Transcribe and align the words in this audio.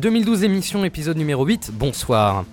2012 0.00 0.44
émission, 0.44 0.82
épisode 0.82 1.18
numéro 1.18 1.44
8, 1.44 1.72
bonsoir. 1.74 2.44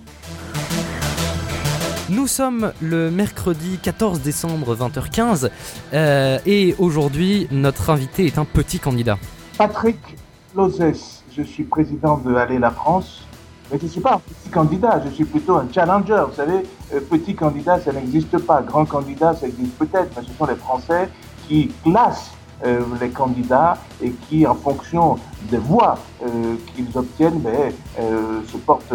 Nous 2.10 2.26
sommes 2.26 2.72
le 2.82 3.10
mercredi 3.10 3.78
14 3.82 4.20
décembre 4.20 4.76
20h15 4.76 5.48
euh, 5.94 6.38
et 6.44 6.74
aujourd'hui 6.78 7.48
notre 7.50 7.88
invité 7.88 8.26
est 8.26 8.36
un 8.36 8.44
petit 8.44 8.78
candidat. 8.78 9.16
Patrick 9.56 9.96
Lozès, 10.54 11.22
je 11.34 11.40
suis 11.40 11.64
président 11.64 12.18
de 12.18 12.34
Aller 12.34 12.58
la 12.58 12.70
France, 12.70 13.24
mais 13.72 13.78
je 13.78 13.84
ne 13.84 13.88
suis 13.88 14.00
pas 14.02 14.16
un 14.16 14.18
petit 14.18 14.50
candidat, 14.50 15.02
je 15.06 15.10
suis 15.10 15.24
plutôt 15.24 15.56
un 15.56 15.66
challenger. 15.72 16.24
Vous 16.28 16.36
savez, 16.36 16.66
euh, 16.92 17.00
petit 17.00 17.34
candidat 17.34 17.80
ça 17.80 17.92
n'existe 17.94 18.36
pas, 18.36 18.60
grand 18.60 18.84
candidat 18.84 19.34
ça 19.34 19.46
existe 19.46 19.72
peut-être, 19.78 20.10
mais 20.14 20.22
ce 20.22 20.34
sont 20.36 20.44
les 20.44 20.56
Français 20.56 21.08
qui 21.48 21.70
classent 21.82 22.32
euh, 22.64 22.80
les 23.00 23.10
candidats 23.10 23.78
et 24.02 24.10
qui, 24.10 24.46
en 24.46 24.54
fonction 24.54 25.16
des 25.50 25.58
voix 25.58 25.96
euh, 26.22 26.56
qu'ils 26.74 26.96
obtiennent, 26.98 27.38
ben, 27.38 27.72
euh, 28.00 28.40
se 28.50 28.56
portent 28.56 28.94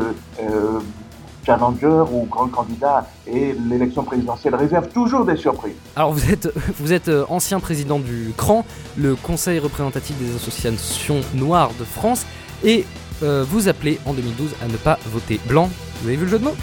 challenger 1.45 2.03
ou 2.11 2.25
grand 2.25 2.47
candidat. 2.47 3.07
Et 3.25 3.55
l'élection 3.69 4.03
présidentielle 4.03 4.55
réserve 4.55 4.89
toujours 4.89 5.25
des 5.25 5.37
surprises. 5.37 5.75
Alors 5.95 6.11
vous 6.11 6.31
êtes, 6.31 6.49
vous 6.79 6.93
êtes 6.93 7.11
ancien 7.29 7.59
président 7.59 7.99
du 7.99 8.33
CRAN, 8.37 8.65
le 8.97 9.15
Conseil 9.15 9.59
représentatif 9.59 10.17
des 10.19 10.35
associations 10.35 11.21
noires 11.33 11.71
de 11.79 11.85
France, 11.85 12.25
et 12.63 12.85
vous 13.21 13.69
appelez 13.69 13.99
en 14.05 14.13
2012 14.13 14.55
à 14.61 14.67
ne 14.67 14.75
pas 14.75 14.99
voter 15.05 15.39
blanc. 15.47 15.69
Vous 16.01 16.07
avez 16.09 16.17
vu 16.17 16.25
le 16.25 16.31
jeu 16.31 16.39
de 16.39 16.43
mots? 16.43 16.55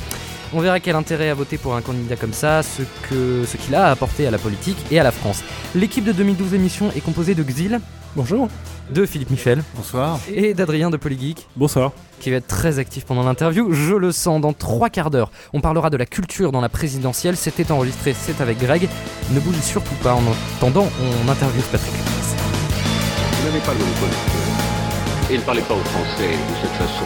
On 0.52 0.60
verra 0.60 0.80
quel 0.80 0.96
intérêt 0.96 1.30
à 1.30 1.34
voter 1.34 1.58
pour 1.58 1.74
un 1.76 1.80
candidat 1.80 2.16
comme 2.16 2.32
ça, 2.32 2.62
ce 2.62 2.82
qu'il 3.08 3.46
ce 3.46 3.56
qu'il 3.56 3.74
a 3.74 3.86
à 3.86 3.90
apporter 3.90 4.26
à 4.26 4.30
la 4.30 4.38
politique 4.38 4.78
et 4.90 4.98
à 4.98 5.02
la 5.02 5.12
France. 5.12 5.42
L'équipe 5.74 6.04
de 6.04 6.12
2012 6.12 6.54
émission 6.54 6.90
est 6.96 7.00
composée 7.00 7.34
de 7.34 7.42
Xil. 7.42 7.80
Bonjour. 8.16 8.48
De 8.90 9.06
Philippe 9.06 9.30
Michel. 9.30 9.62
Bonsoir. 9.76 10.18
Et 10.34 10.52
d'Adrien 10.52 10.90
de 10.90 10.96
Polygeek. 10.96 11.46
Bonsoir. 11.56 11.92
Qui 12.18 12.30
va 12.30 12.36
être 12.36 12.48
très 12.48 12.80
actif 12.80 13.04
pendant 13.04 13.22
l'interview. 13.22 13.72
Je 13.72 13.94
le 13.94 14.10
sens 14.10 14.40
dans 14.40 14.52
trois 14.52 14.90
quarts 14.90 15.10
d'heure. 15.10 15.30
On 15.52 15.60
parlera 15.60 15.90
de 15.90 15.96
la 15.96 16.06
culture 16.06 16.50
dans 16.50 16.60
la 16.60 16.68
présidentielle. 16.68 17.36
C'était 17.36 17.70
enregistré, 17.70 18.14
c'est 18.18 18.40
avec 18.40 18.58
Greg. 18.58 18.88
Ne 19.32 19.38
bougez 19.38 19.60
surtout 19.60 19.94
pas. 20.02 20.14
En 20.14 20.22
attendant, 20.56 20.88
on 21.00 21.28
interviewe 21.28 21.62
Patrick. 21.70 21.94
Vous 21.94 23.46
n'avez 23.46 23.60
pas 23.60 23.72
le 23.72 23.78
bon 23.78 25.32
Et 25.32 25.38
ne 25.38 25.42
parlez 25.42 25.62
pas 25.62 25.74
aux 25.74 25.84
Français 25.84 26.30
de 26.30 26.54
cette 26.60 26.76
façon 26.76 27.04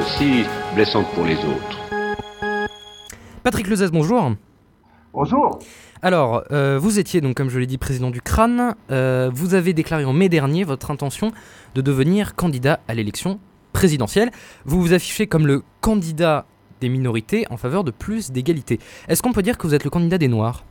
aussi 0.00 0.44
blessante 0.74 1.06
pour 1.14 1.24
les 1.24 1.36
autres. 1.36 2.01
Patrick 3.42 3.66
Lezès, 3.66 3.90
bonjour. 3.90 4.34
Bonjour. 5.12 5.58
Alors, 6.00 6.44
euh, 6.52 6.78
vous 6.80 7.00
étiez 7.00 7.20
donc, 7.20 7.36
comme 7.36 7.50
je 7.50 7.58
l'ai 7.58 7.66
dit, 7.66 7.76
président 7.76 8.10
du 8.10 8.20
CRAN. 8.20 8.74
Euh, 8.92 9.30
vous 9.34 9.54
avez 9.54 9.72
déclaré 9.72 10.04
en 10.04 10.12
mai 10.12 10.28
dernier 10.28 10.62
votre 10.62 10.92
intention 10.92 11.32
de 11.74 11.80
devenir 11.80 12.36
candidat 12.36 12.78
à 12.86 12.94
l'élection 12.94 13.40
présidentielle. 13.72 14.30
Vous 14.64 14.80
vous 14.80 14.92
affichez 14.92 15.26
comme 15.26 15.48
le 15.48 15.62
candidat 15.80 16.46
des 16.80 16.88
minorités 16.88 17.44
en 17.50 17.56
faveur 17.56 17.82
de 17.82 17.90
plus 17.90 18.30
d'égalité. 18.30 18.78
Est-ce 19.08 19.22
qu'on 19.22 19.32
peut 19.32 19.42
dire 19.42 19.58
que 19.58 19.66
vous 19.66 19.74
êtes 19.74 19.84
le 19.84 19.90
candidat 19.90 20.18
des 20.18 20.28
Noirs? 20.28 20.64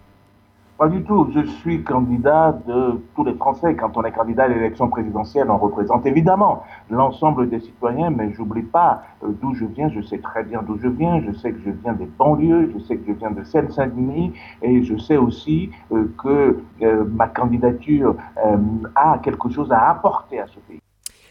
Pas 0.82 0.88
du 0.88 1.04
tout. 1.04 1.30
Je 1.32 1.46
suis 1.60 1.84
candidat 1.84 2.60
de 2.66 3.00
tous 3.16 3.24
les 3.24 3.36
Français. 3.36 3.76
Quand 3.76 3.96
on 3.98 4.04
est 4.04 4.12
candidat 4.12 4.46
à 4.46 4.48
l'élection 4.48 4.90
présidentielle, 4.90 5.52
on 5.52 5.60
représente 5.60 6.08
évidemment 6.08 6.64
l'ensemble 6.90 7.48
des 7.52 7.60
citoyens, 7.60 8.10
mais 8.10 8.34
j'oublie 8.34 8.64
pas 8.64 9.04
euh, 9.24 9.28
d'où 9.40 9.54
je 9.54 9.66
viens. 9.66 9.90
Je 9.90 10.02
sais 10.02 10.18
très 10.18 10.44
bien 10.44 10.64
d'où 10.64 10.80
je 10.82 10.88
viens. 10.88 11.22
Je 11.22 11.34
sais 11.34 11.52
que 11.52 11.60
je 11.64 11.70
viens 11.70 11.94
des 11.94 12.08
banlieues. 12.08 12.72
Je 12.74 12.80
sais 12.80 12.98
que 12.98 13.06
je 13.06 13.12
viens 13.12 13.30
de 13.30 13.44
Seine-Saint-Denis. 13.44 14.34
Et 14.64 14.84
je 14.84 14.98
sais 14.98 15.18
aussi 15.18 15.70
euh, 15.92 16.12
que 16.18 16.58
euh, 16.82 17.06
ma 17.14 17.28
candidature 17.28 18.16
a 18.96 19.20
quelque 19.20 19.50
chose 19.50 19.72
à 19.72 19.88
apporter 19.88 20.40
à 20.40 20.48
ce 20.48 20.58
pays. 20.62 20.80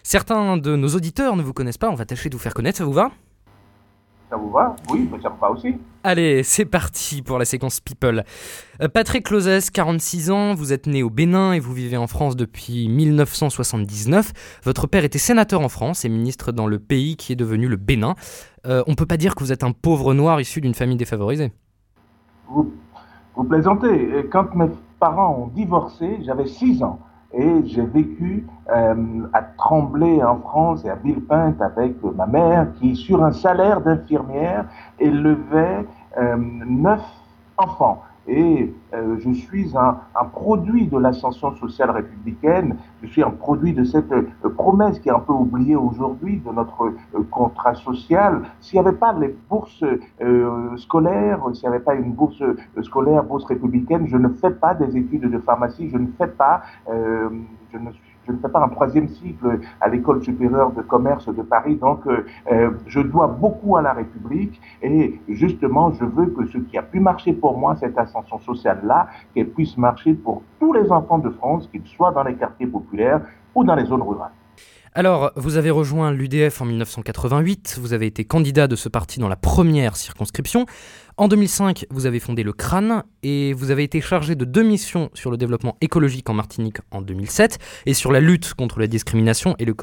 Certains 0.05 0.59
de 0.59 0.77
nos 0.77 0.91
auditeurs 0.91 1.35
ne 1.35 1.43
vous 1.43 1.53
connaissent 1.53 1.77
pas. 1.77 1.91
On 1.91 1.97
va 1.97 2.05
tâcher 2.05 2.29
de 2.29 2.37
vous 2.37 2.41
faire 2.41 2.55
connaître. 2.55 2.79
Ça 2.79 2.85
vous 2.85 2.93
va? 2.93 3.11
Ça 4.31 4.37
vous 4.37 4.51
va? 4.51 4.77
Oui, 4.93 5.09
mais 5.11 5.21
ça 5.21 5.29
me 5.29 5.41
va 5.41 5.51
aussi. 5.51 5.75
Allez, 6.03 6.43
c'est 6.45 6.65
parti 6.65 7.21
pour 7.21 7.39
la 7.39 7.45
séquence 7.45 7.79
People. 7.81 8.25
Euh, 8.81 8.89
Patrick 8.89 9.27
Closes, 9.27 9.69
46 9.69 10.31
ans, 10.31 10.55
vous 10.55 10.73
êtes 10.73 10.87
né 10.87 11.03
au 11.03 11.11
Bénin 11.11 11.53
et 11.53 11.61
vous 11.61 11.75
vivez 11.75 11.99
en 11.99 12.07
France 12.07 12.37
depuis 12.37 12.89
1979. 12.89 14.33
Votre 14.65 14.87
père 14.87 15.05
était 15.05 15.19
sénateur 15.19 15.61
en 15.61 15.69
France 15.69 16.07
et 16.07 16.09
ministre 16.09 16.53
dans 16.53 16.67
le 16.67 16.79
pays 16.79 17.17
qui 17.17 17.35
est 17.35 17.37
devenu 17.37 17.69
le 17.69 17.77
Bénin. 17.77 18.15
Euh, 18.67 18.83
on 18.87 18.95
peut 18.95 19.05
pas 19.05 19.19
dire 19.19 19.35
que 19.35 19.45
vous 19.45 19.53
êtes 19.53 19.63
un 19.63 19.73
pauvre 19.73 20.15
noir 20.15 20.41
issu 20.41 20.63
d'une 20.63 20.73
famille 20.73 20.97
défavorisée. 20.97 21.53
Vous, 22.49 22.73
vous 23.37 23.45
plaisantez. 23.45 24.27
Quand 24.33 24.55
mes 24.55 24.71
parents 24.99 25.37
ont 25.39 25.49
divorcé, 25.49 26.19
j'avais 26.25 26.47
6 26.47 26.83
ans. 26.83 26.99
Et 27.33 27.67
j'ai 27.67 27.85
vécu 27.85 28.47
euh, 28.73 28.95
à 29.33 29.43
Tremblay 29.43 30.23
en 30.23 30.39
France 30.39 30.85
et 30.85 30.91
à 30.91 30.97
Villepinte 30.97 31.61
avec 31.63 32.03
ma 32.03 32.27
mère 32.27 32.67
qui, 32.79 32.97
sur 32.97 33.23
un 33.25 33.33
salaire 33.33 33.81
d'infirmière, 33.81 34.65
élevait 34.99 35.87
euh, 36.19 36.37
neuf 36.37 37.01
enfants 37.57 38.03
et 38.31 38.73
euh, 38.95 39.17
je 39.19 39.33
suis 39.33 39.77
un, 39.77 39.99
produit 40.33 40.87
de 40.87 40.97
l'ascension 40.99 41.55
sociale 41.57 41.91
républicaine, 41.91 42.77
je 43.03 43.09
suis 43.09 43.23
un 43.23 43.31
produit 43.31 43.73
de 43.73 43.83
cette 43.83 44.13
euh, 44.13 44.25
promesse 44.57 45.01
qui 45.01 45.09
est 45.09 45.13
un 45.13 45.19
peu 45.21 45.33
oubliée 45.33 45.75
aujourd'hui 45.75 46.39
de 46.39 46.53
notre 46.53 46.85
euh, 46.85 47.27
contrat 47.31 47.75
social. 47.75 48.43
S'il 48.61 48.81
n'y 48.81 48.87
avait 48.87 48.97
pas 48.97 49.13
les 49.13 49.35
bourses 49.49 49.85
scolaires, 50.77 51.41
s'il 51.55 51.69
n'y 51.69 51.75
avait 51.75 51.85
pas 51.85 51.95
une 51.95 52.13
bourse 52.13 52.43
scolaire, 52.83 53.25
bourse 53.25 53.45
républicaine, 53.45 54.07
je 54.07 54.17
ne 54.17 54.29
fais 54.29 54.51
pas 54.51 54.75
des 54.75 54.97
études 54.97 55.29
de 55.31 55.39
pharmacie, 55.39 55.91
je 55.91 55.99
ne 55.99 56.07
fais 56.17 56.29
pas, 56.29 56.63
je 56.89 57.79
ne 57.79 57.91
suis 57.91 58.10
je 58.33 58.47
pas 58.49 58.63
un 58.63 58.69
troisième 58.69 59.09
cycle 59.09 59.61
à 59.81 59.89
l'école 59.89 60.23
supérieure 60.23 60.73
de 60.73 60.83
commerce 60.83 61.27
de 61.27 61.43
Paris, 61.43 61.77
donc 61.77 62.07
euh, 62.07 62.25
euh, 62.53 62.71
je 62.87 63.01
dois 63.01 63.27
beaucoup 63.27 63.77
à 63.77 63.83
la 63.83 63.93
République 63.93 64.61
et 64.83 65.21
justement 65.29 65.93
je 65.93 66.05
veux 66.05 66.27
que 66.27 66.47
ce 66.47 66.59
qui 66.59 66.79
a 66.79 66.83
pu 66.83 67.01
marcher 67.01 67.33
pour 67.33 67.59
moi, 67.59 67.77
cette 67.77 67.99
ascension 67.99 68.39
sociale-là, 68.41 69.09
qu'elle 69.35 69.51
puisse 69.51 69.77
marcher 69.77 70.15
pour 70.15 70.43
tous 70.59 70.73
les 70.73 70.91
enfants 70.91 71.19
de 71.19 71.31
France, 71.31 71.69
qu'ils 71.71 71.87
soient 71.87 72.13
dans 72.13 72.25
les 72.25 72.35
quartiers 72.35 72.67
populaires 72.67 73.21
ou 73.55 73.65
dans 73.65 73.75
les 73.75 73.85
zones 73.85 74.03
rurales. 74.03 74.33
Alors, 74.93 75.31
vous 75.37 75.57
avez 75.57 75.71
rejoint 75.71 76.11
l'UDF 76.11 76.61
en 76.61 76.65
1988, 76.65 77.79
vous 77.81 77.93
avez 77.93 78.07
été 78.07 78.25
candidat 78.25 78.67
de 78.67 78.75
ce 78.75 78.89
parti 78.89 79.21
dans 79.21 79.29
la 79.29 79.37
première 79.37 79.95
circonscription. 79.95 80.67
En 81.17 81.29
2005, 81.29 81.87
vous 81.91 82.07
avez 82.07 82.19
fondé 82.19 82.43
le 82.43 82.53
CRAN 82.53 83.05
et 83.23 83.53
vous 83.53 83.71
avez 83.71 83.85
été 83.85 84.01
chargé 84.01 84.35
de 84.35 84.45
deux 84.45 84.65
missions 84.65 85.09
sur 85.15 85.31
le 85.31 85.37
développement 85.37 85.77
écologique 85.81 86.29
en 86.29 86.35
Martinique 86.35 86.79
en 86.91 87.03
2007 87.03 87.59
et 87.87 87.95
sur 87.95 88.11
la 88.11 88.19
lutte 88.19 88.55
contre 88.55 88.81
la 88.81 88.89
discrimination 88.89 89.55
et 89.61 89.65
le 89.65 89.77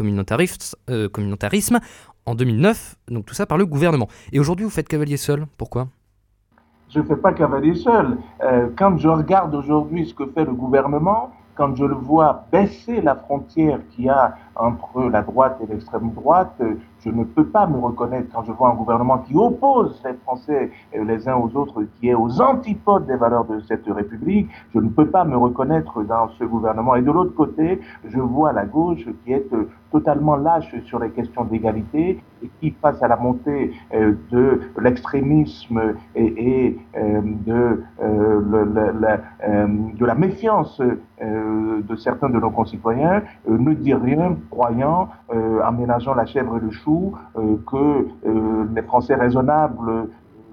euh, 0.90 1.08
communautarisme 1.08 1.80
en 2.26 2.36
2009, 2.36 2.98
donc 3.08 3.26
tout 3.26 3.34
ça 3.34 3.46
par 3.46 3.58
le 3.58 3.66
gouvernement. 3.66 4.10
Et 4.34 4.42
aujourd'hui, 4.42 4.66
vous 4.66 4.72
faites 4.72 4.90
cavalier 4.90 5.16
seul, 5.16 5.46
pourquoi? 5.58 5.88
Je 6.90 7.00
ne 7.00 7.06
fais 7.06 7.16
pas 7.16 7.32
cavalier 7.32 7.76
seul. 7.76 8.18
Euh, 8.44 8.68
quand 8.78 8.98
je 8.98 9.08
regarde 9.08 9.56
aujourd'hui 9.56 10.06
ce 10.06 10.14
que 10.14 10.26
fait 10.26 10.44
le 10.44 10.54
gouvernement, 10.54 11.32
quand 11.58 11.76
je 11.76 11.86
le 11.86 11.96
vois 11.96 12.46
baisser 12.52 13.02
la 13.02 13.16
frontière 13.16 13.80
qu'il 13.90 14.06
y 14.06 14.10
a 14.10 14.36
entre 14.60 15.10
la 15.10 15.22
droite 15.22 15.60
et 15.64 15.68
l'extrême 15.68 16.12
droite, 16.12 16.62
je 17.00 17.10
ne 17.10 17.24
peux 17.24 17.46
pas 17.46 17.68
me 17.68 17.78
reconnaître 17.78 18.28
quand 18.34 18.44
je 18.44 18.52
vois 18.52 18.70
un 18.70 18.76
gouvernement 18.76 19.20
qui 19.20 19.36
oppose 19.36 20.02
les 20.04 20.14
Français 20.26 20.72
les 20.94 21.28
uns 21.30 21.36
aux 21.36 21.56
autres, 21.56 21.84
qui 22.00 22.10
est 22.10 22.14
aux 22.14 22.42
antipodes 22.42 23.06
des 23.06 23.16
valeurs 23.16 23.46
de 23.46 23.60
cette 23.62 23.86
République. 23.88 24.50
Je 24.74 24.80
ne 24.80 24.90
peux 24.90 25.08
pas 25.08 25.24
me 25.24 25.38
reconnaître 25.38 26.04
dans 26.04 26.30
ce 26.40 26.44
gouvernement. 26.44 26.96
Et 26.96 27.02
de 27.02 27.12
l'autre 27.12 27.36
côté, 27.36 27.80
je 28.06 28.20
vois 28.20 28.52
la 28.52 28.66
gauche 28.66 29.06
qui 29.24 29.34
est 29.34 29.48
totalement 29.92 30.36
lâche 30.36 30.76
sur 30.86 31.00
les 31.00 31.10
questions 31.12 31.46
d'égalité 31.46 32.22
et 32.44 32.50
qui, 32.60 32.72
face 32.82 33.02
à 33.02 33.08
la 33.08 33.16
montée 33.16 33.72
euh, 33.94 34.14
de 34.32 34.62
l'extrémisme 34.80 35.96
et, 36.16 36.78
euh, 36.98 37.22
de, 37.46 37.84
euh, 38.02 38.42
de 38.42 40.06
la 40.06 40.16
méfiance 40.16 40.82
de 41.20 41.96
certains 41.96 42.30
de 42.30 42.40
nos 42.40 42.52
concitoyens, 42.52 43.24
ne 43.48 43.74
dit 43.74 43.94
rien 43.94 44.38
croyant, 44.50 45.10
euh, 45.34 45.62
aménageant 45.64 46.14
la 46.14 46.26
chèvre 46.26 46.58
et 46.58 46.60
le 46.60 46.72
chou, 46.72 47.14
euh, 47.38 47.58
que 47.70 48.08
euh, 48.28 48.66
les 48.76 48.82
Français 48.82 49.16
raisonnables 49.16 50.10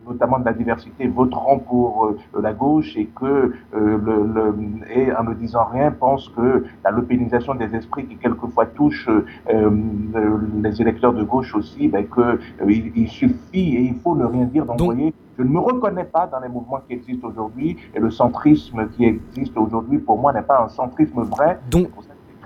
notamment 0.07 0.39
de 0.39 0.45
la 0.45 0.53
diversité, 0.53 1.07
voteront 1.07 1.61
pour 1.61 2.13
la 2.39 2.53
gauche 2.53 2.95
et 2.95 3.07
que, 3.07 3.55
le, 3.73 4.55
et 4.95 5.11
en 5.17 5.25
ne 5.25 5.33
disant 5.33 5.65
rien, 5.65 5.93
pensent 5.93 6.29
que 6.37 6.67
la 6.85 6.91
lopénisation 6.91 7.55
des 7.55 7.75
esprits 7.75 8.05
qui 8.05 8.17
quelquefois 8.17 8.67
touche 8.67 9.09
les 9.49 10.83
électeurs 10.83 11.15
de 11.15 11.23
gauche 11.23 11.55
aussi, 11.55 11.89
ben, 11.89 12.07
que 12.07 12.39
il, 12.69 13.09
suffit 13.09 13.77
et 13.77 13.81
il 13.81 13.95
faut 13.95 14.15
ne 14.15 14.27
rien 14.27 14.45
dire 14.45 14.67
d'envoyer. 14.67 15.15
Je 15.39 15.43
ne 15.43 15.49
me 15.49 15.61
reconnais 15.61 16.05
pas 16.05 16.27
dans 16.27 16.41
les 16.41 16.51
mouvements 16.51 16.81
qui 16.87 16.93
existent 16.93 17.27
aujourd'hui 17.29 17.79
et 17.95 17.99
le 17.99 18.11
centrisme 18.11 18.87
qui 18.91 19.07
existe 19.07 19.57
aujourd'hui, 19.57 20.01
pour 20.01 20.19
moi, 20.19 20.35
n'est 20.35 20.43
pas 20.43 20.65
un 20.65 20.69
centrisme 20.69 21.23
vrai. 21.23 21.59
Donc, 21.71 21.89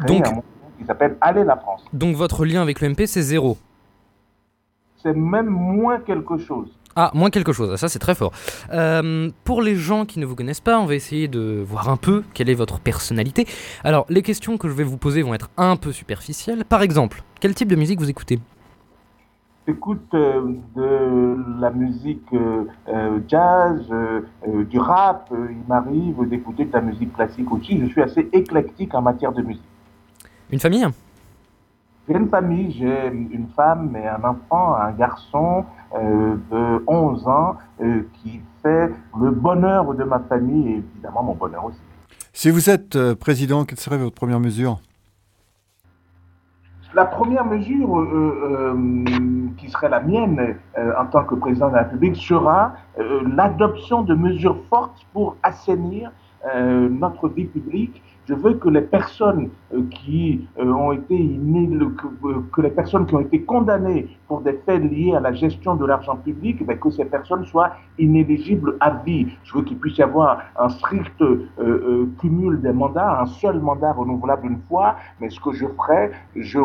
donc 0.06 0.45
qui 0.79 0.85
s'appelle 0.85 1.17
Aller 1.21 1.45
la 1.45 1.57
France. 1.57 1.85
Donc 1.93 2.17
votre 2.17 2.45
lien 2.45 2.63
avec 2.63 2.81
l'UMP, 2.81 3.07
c'est 3.07 3.23
zéro 3.23 3.59
C'est 5.03 5.15
même 5.15 5.49
moins 5.49 5.99
quelque 6.01 6.39
chose. 6.39 6.69
Ah, 7.01 7.13
moins 7.15 7.31
quelque 7.31 7.53
chose, 7.53 7.77
ça 7.77 7.89
c'est 7.89 8.01
très 8.01 8.17
fort. 8.17 8.33
Euh, 8.73 9.31
pour 9.45 9.63
les 9.63 9.77
gens 9.77 10.05
qui 10.05 10.19
ne 10.19 10.27
vous 10.27 10.35
connaissent 10.35 10.61
pas, 10.61 10.81
on 10.81 10.87
va 10.87 10.97
essayer 10.97 11.29
de 11.29 11.63
voir 11.65 11.89
un 11.91 11.97
peu 11.97 12.25
quelle 12.35 12.51
est 12.51 12.55
votre 12.55 12.81
personnalité. 12.81 13.47
Alors, 13.85 14.05
les 14.09 14.23
questions 14.23 14.59
que 14.59 14.69
je 14.69 14.73
vais 14.73 14.83
vous 14.83 14.97
poser 14.97 15.23
vont 15.23 15.33
être 15.33 15.49
un 15.57 15.77
peu 15.77 15.93
superficielles. 15.93 16.65
Par 16.65 16.83
exemple, 16.83 17.23
quel 17.41 17.55
type 17.55 17.69
de 17.69 17.77
musique 17.77 18.01
vous 18.01 18.11
écoutez? 18.11 18.41
J'écoute 19.69 20.11
de 20.11 21.61
la 21.61 21.71
musique 21.71 22.35
jazz, 23.29 23.83
du 24.69 24.79
rap, 24.81 25.31
il 25.31 25.69
m'arrive 25.69 26.27
d'écouter 26.29 26.65
de 26.65 26.73
la 26.73 26.81
musique 26.81 27.13
classique 27.15 27.53
aussi. 27.53 27.79
Je 27.79 27.87
suis 27.87 28.03
assez 28.03 28.29
éclectique 28.33 28.93
en 28.95 29.03
matière 29.03 29.33
de 29.33 29.43
musique. 29.43 29.63
Une 30.50 30.61
famille? 30.61 30.87
J'ai 32.09 32.17
une 32.17 32.29
famille, 32.29 32.73
j'ai 32.73 33.06
une 33.09 33.49
femme 33.55 33.95
et 33.97 34.09
un 34.09 34.25
enfant, 34.25 34.75
un 34.77 34.93
garçon 34.93 35.65
de 35.95 36.83
11 36.87 37.29
ans 37.29 37.56
qui 38.15 38.41
fait 38.62 38.91
le 39.21 39.31
bonheur 39.31 39.93
de 39.95 40.05
ma 40.05 40.19
famille 40.21 40.69
et 40.69 40.77
évidemment 40.77 41.23
mon 41.23 41.35
bonheur 41.35 41.67
aussi. 41.67 41.79
Si 42.33 42.49
vous 42.49 42.71
êtes 42.71 43.15
président, 43.15 43.65
quelle 43.67 43.79
serait 43.79 43.99
votre 43.99 44.15
première 44.15 44.41
mesure? 44.41 44.81
La 46.95 47.05
première 47.05 47.45
mesure 47.45 48.00
euh, 48.00 48.75
euh, 48.75 49.47
qui 49.59 49.69
serait 49.69 49.91
la 49.91 50.00
mienne 50.00 50.56
euh, 50.79 50.93
en 50.99 51.05
tant 51.05 51.23
que 51.25 51.35
président 51.35 51.69
de 51.69 51.75
la 51.75 51.83
République 51.83 52.17
sera 52.17 52.73
l'adoption 53.37 54.03
de 54.03 54.15
mesures 54.15 54.59
fortes 54.71 55.06
pour 55.12 55.37
assainir 55.43 56.11
notre 56.55 57.29
vie 57.29 57.45
publique 57.45 58.03
je 58.29 58.35
veux 58.35 58.55
que 58.55 58.69
les 58.69 58.83
personnes 58.83 59.49
euh, 59.73 59.83
qui 59.91 60.47
euh, 60.59 60.71
ont 60.71 60.93
été 60.93 61.15
euh, 61.17 62.43
que, 62.53 62.61
les 62.61 62.71
personnes 62.71 63.07
qui 63.07 63.15
ont 63.15 63.21
été 63.21 63.41
condamnées 63.43 64.07
pour 64.27 64.43
des 64.43 64.53
faits 64.67 64.83
liés 64.83 65.15
à 65.15 65.21
la 65.21 65.33
gestion 65.33 65.77
de 65.77 65.87
l'argent 65.87 66.17
public, 66.17 66.65
ben, 66.67 66.79
que 66.79 66.91
ces 66.91 67.07
personnes 67.07 67.47
soient 67.47 67.73
inéligibles 67.99 68.77
à 68.81 68.91
vie. 68.91 69.29
Je 69.45 69.55
veux 69.55 69.63
qu'il 69.63 69.79
puisse 69.79 69.97
y 69.97 70.03
avoir 70.03 70.43
un 70.59 70.69
strict 70.69 71.23
cumul 72.21 72.61
des 72.61 72.73
mandats, 72.73 73.21
un 73.21 73.27
seul 73.27 73.61
mandat 73.61 73.93
renouvelable 73.93 74.47
une 74.47 74.61
fois, 74.69 74.97
mais 75.21 75.31
ce 75.31 75.41
que 75.41 75.53
je 75.53 75.67
ferai, 75.67 76.11
je 76.37 76.61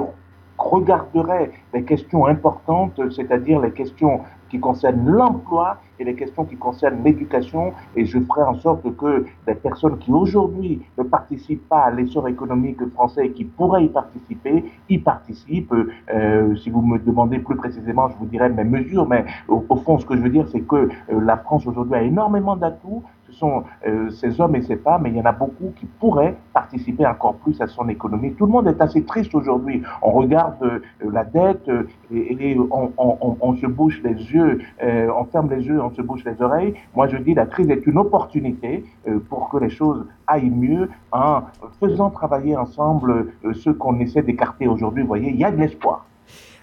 regarderai 0.57 1.51
les 1.73 1.83
questions 1.83 2.25
importantes, 2.25 2.99
c'est-à-dire 3.11 3.59
les 3.61 3.71
questions 3.71 4.21
qui 4.53 4.59
concernent 4.59 5.09
l'emploi 5.09 5.77
et 5.97 6.03
les 6.03 6.13
questions 6.13 6.45
qui 6.45 6.57
concernent 6.57 7.03
l'éducation. 7.03 7.73
Et 7.95 8.05
je 8.05 8.19
ferai 8.19 8.43
en 8.43 8.53
sorte 8.53 8.85
que 8.95 9.25
les 9.47 9.55
personnes 9.55 9.97
qui 9.97 10.11
aujourd'hui 10.11 10.79
ne 10.95 11.03
participent 11.03 11.67
pas 11.67 11.85
à 11.85 11.89
l'essor 11.89 12.27
économique 12.27 12.87
français 12.93 13.25
et 13.25 13.31
qui 13.31 13.45
pourraient 13.45 13.85
y 13.85 13.89
participer, 13.89 14.63
y 14.89 14.99
participent. 14.99 15.73
Euh, 16.13 16.55
si 16.57 16.69
vous 16.69 16.83
me 16.83 16.99
demandez 16.99 17.39
plus 17.39 17.55
précisément, 17.55 18.09
je 18.09 18.15
vous 18.17 18.27
dirai 18.27 18.49
mes 18.49 18.63
mesures, 18.63 19.07
mais 19.07 19.25
au, 19.47 19.75
fond, 19.75 19.97
ce 19.97 20.05
que 20.05 20.15
je 20.15 20.21
veux 20.21 20.29
dire, 20.29 20.47
c'est 20.49 20.61
que 20.61 20.75
euh, 20.75 20.89
la 21.19 21.37
France 21.37 21.65
aujourd'hui 21.65 21.95
a 21.95 22.03
énormément 22.03 22.55
d'atouts 22.55 23.01
sont 23.33 23.63
euh, 23.87 24.09
ces 24.11 24.39
hommes 24.39 24.55
et 24.55 24.61
ces 24.61 24.77
femmes, 24.77 25.03
mais 25.03 25.09
il 25.09 25.17
y 25.17 25.21
en 25.21 25.25
a 25.25 25.31
beaucoup 25.31 25.73
qui 25.75 25.85
pourraient 25.85 26.35
participer 26.53 27.05
encore 27.05 27.35
plus 27.35 27.59
à 27.61 27.67
son 27.67 27.89
économie. 27.89 28.33
Tout 28.33 28.45
le 28.45 28.51
monde 28.51 28.67
est 28.67 28.81
assez 28.81 29.03
triste 29.03 29.33
aujourd'hui. 29.35 29.81
On 30.01 30.11
regarde 30.11 30.63
euh, 30.63 30.79
la 31.11 31.23
dette 31.23 31.67
euh, 31.69 31.87
et, 32.11 32.57
on, 32.69 33.55
se 33.55 33.67
bouche 33.67 34.01
les 34.03 34.13
yeux, 34.13 34.59
on 34.81 35.25
ferme 35.25 35.49
les 35.49 35.63
yeux, 35.65 35.81
on 35.81 35.91
se 35.91 36.01
bouche 36.01 36.23
les 36.25 36.41
oreilles. 36.41 36.73
Moi, 36.95 37.07
je 37.07 37.17
dis 37.17 37.33
la 37.33 37.45
crise 37.45 37.69
est 37.69 37.85
une 37.85 37.97
opportunité 37.97 38.83
pour 39.29 39.49
que 39.49 39.57
les 39.57 39.69
choses 39.69 40.05
aillent 40.27 40.49
mieux 40.49 40.89
en 41.11 41.43
faisant 41.79 42.09
travailler 42.09 42.57
ensemble 42.57 43.33
ceux 43.53 43.73
qu'on 43.73 43.99
essaie 43.99 44.21
d'écarter 44.21 44.67
aujourd'hui. 44.67 45.03
Vous 45.03 45.07
voyez, 45.07 45.29
il 45.29 45.37
y 45.37 45.45
a 45.45 45.51
de 45.51 45.57
l'espoir. 45.57 46.05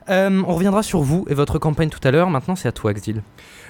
on 0.08 0.54
reviendra 0.54 0.82
sur 0.82 1.00
vous 1.00 1.24
et 1.28 1.34
votre 1.34 1.58
campagne 1.58 1.88
tout 1.88 2.06
à 2.06 2.10
l'heure. 2.10 2.30
Maintenant, 2.30 2.56
c'est 2.56 2.68
à 2.68 2.72
toi, 2.72 2.90
Exil. 2.90 3.22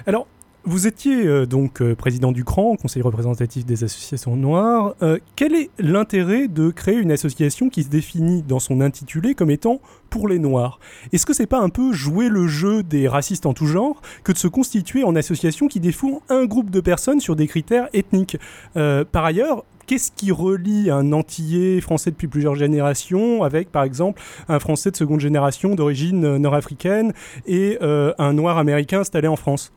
Alors, 0.05 0.27
vous 0.63 0.85
étiez 0.85 1.25
euh, 1.25 1.45
donc 1.45 1.81
euh, 1.81 1.95
président 1.95 2.31
du 2.31 2.43
CRAN, 2.43 2.75
Conseil 2.75 3.01
représentatif 3.01 3.65
des 3.65 3.83
associations 3.83 4.35
noires. 4.35 4.95
Euh, 5.01 5.17
quel 5.35 5.55
est 5.55 5.71
l'intérêt 5.79 6.47
de 6.47 6.69
créer 6.69 6.97
une 6.97 7.11
association 7.11 7.69
qui 7.69 7.83
se 7.83 7.89
définit 7.89 8.43
dans 8.43 8.59
son 8.59 8.79
intitulé 8.79 9.33
comme 9.33 9.49
étant 9.49 9.81
pour 10.11 10.27
les 10.27 10.37
Noirs? 10.37 10.79
Est-ce 11.11 11.25
que 11.25 11.33
c'est 11.33 11.47
pas 11.47 11.59
un 11.59 11.69
peu 11.69 11.93
jouer 11.93 12.29
le 12.29 12.47
jeu 12.47 12.83
des 12.83 13.07
racistes 13.07 13.47
en 13.47 13.53
tout 13.53 13.65
genre 13.65 14.01
que 14.23 14.31
de 14.31 14.37
se 14.37 14.47
constituer 14.47 15.03
en 15.03 15.15
association 15.15 15.67
qui 15.67 15.79
défend 15.79 16.21
un 16.29 16.45
groupe 16.45 16.69
de 16.69 16.79
personnes 16.79 17.19
sur 17.19 17.35
des 17.35 17.47
critères 17.47 17.87
ethniques? 17.93 18.37
Par 18.73 19.25
ailleurs, 19.25 19.63
qu'est-ce 19.87 20.11
qui 20.11 20.31
relie 20.31 20.89
un 20.89 21.11
Antillais 21.11 21.81
français 21.81 22.11
depuis 22.11 22.27
plusieurs 22.27 22.55
générations 22.55 23.43
avec, 23.43 23.71
par 23.71 23.83
exemple, 23.83 24.21
un 24.47 24.59
Français 24.59 24.91
de 24.91 24.95
seconde 24.95 25.19
génération 25.19 25.75
d'origine 25.75 26.37
nord-africaine 26.37 27.13
et 27.47 27.77
un 27.81 28.33
Noir 28.33 28.57
américain 28.57 28.99
installé 28.99 29.27
en 29.27 29.35
France? 29.35 29.71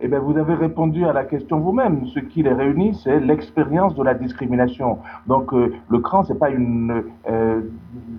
Eh 0.00 0.06
bien, 0.06 0.20
vous 0.20 0.36
avez 0.36 0.54
répondu 0.54 1.04
à 1.04 1.12
la 1.12 1.24
question 1.24 1.58
vous-même. 1.58 2.06
Ce 2.06 2.20
qui 2.20 2.42
les 2.42 2.52
réunit, 2.52 2.94
c'est 3.02 3.18
l'expérience 3.18 3.96
de 3.96 4.02
la 4.04 4.14
discrimination. 4.14 4.98
Donc, 5.26 5.52
euh, 5.52 5.74
le 5.88 5.98
CRAN, 5.98 6.22
c'est 6.24 6.38
pas 6.38 6.50
une, 6.50 7.04
euh, 7.28 7.62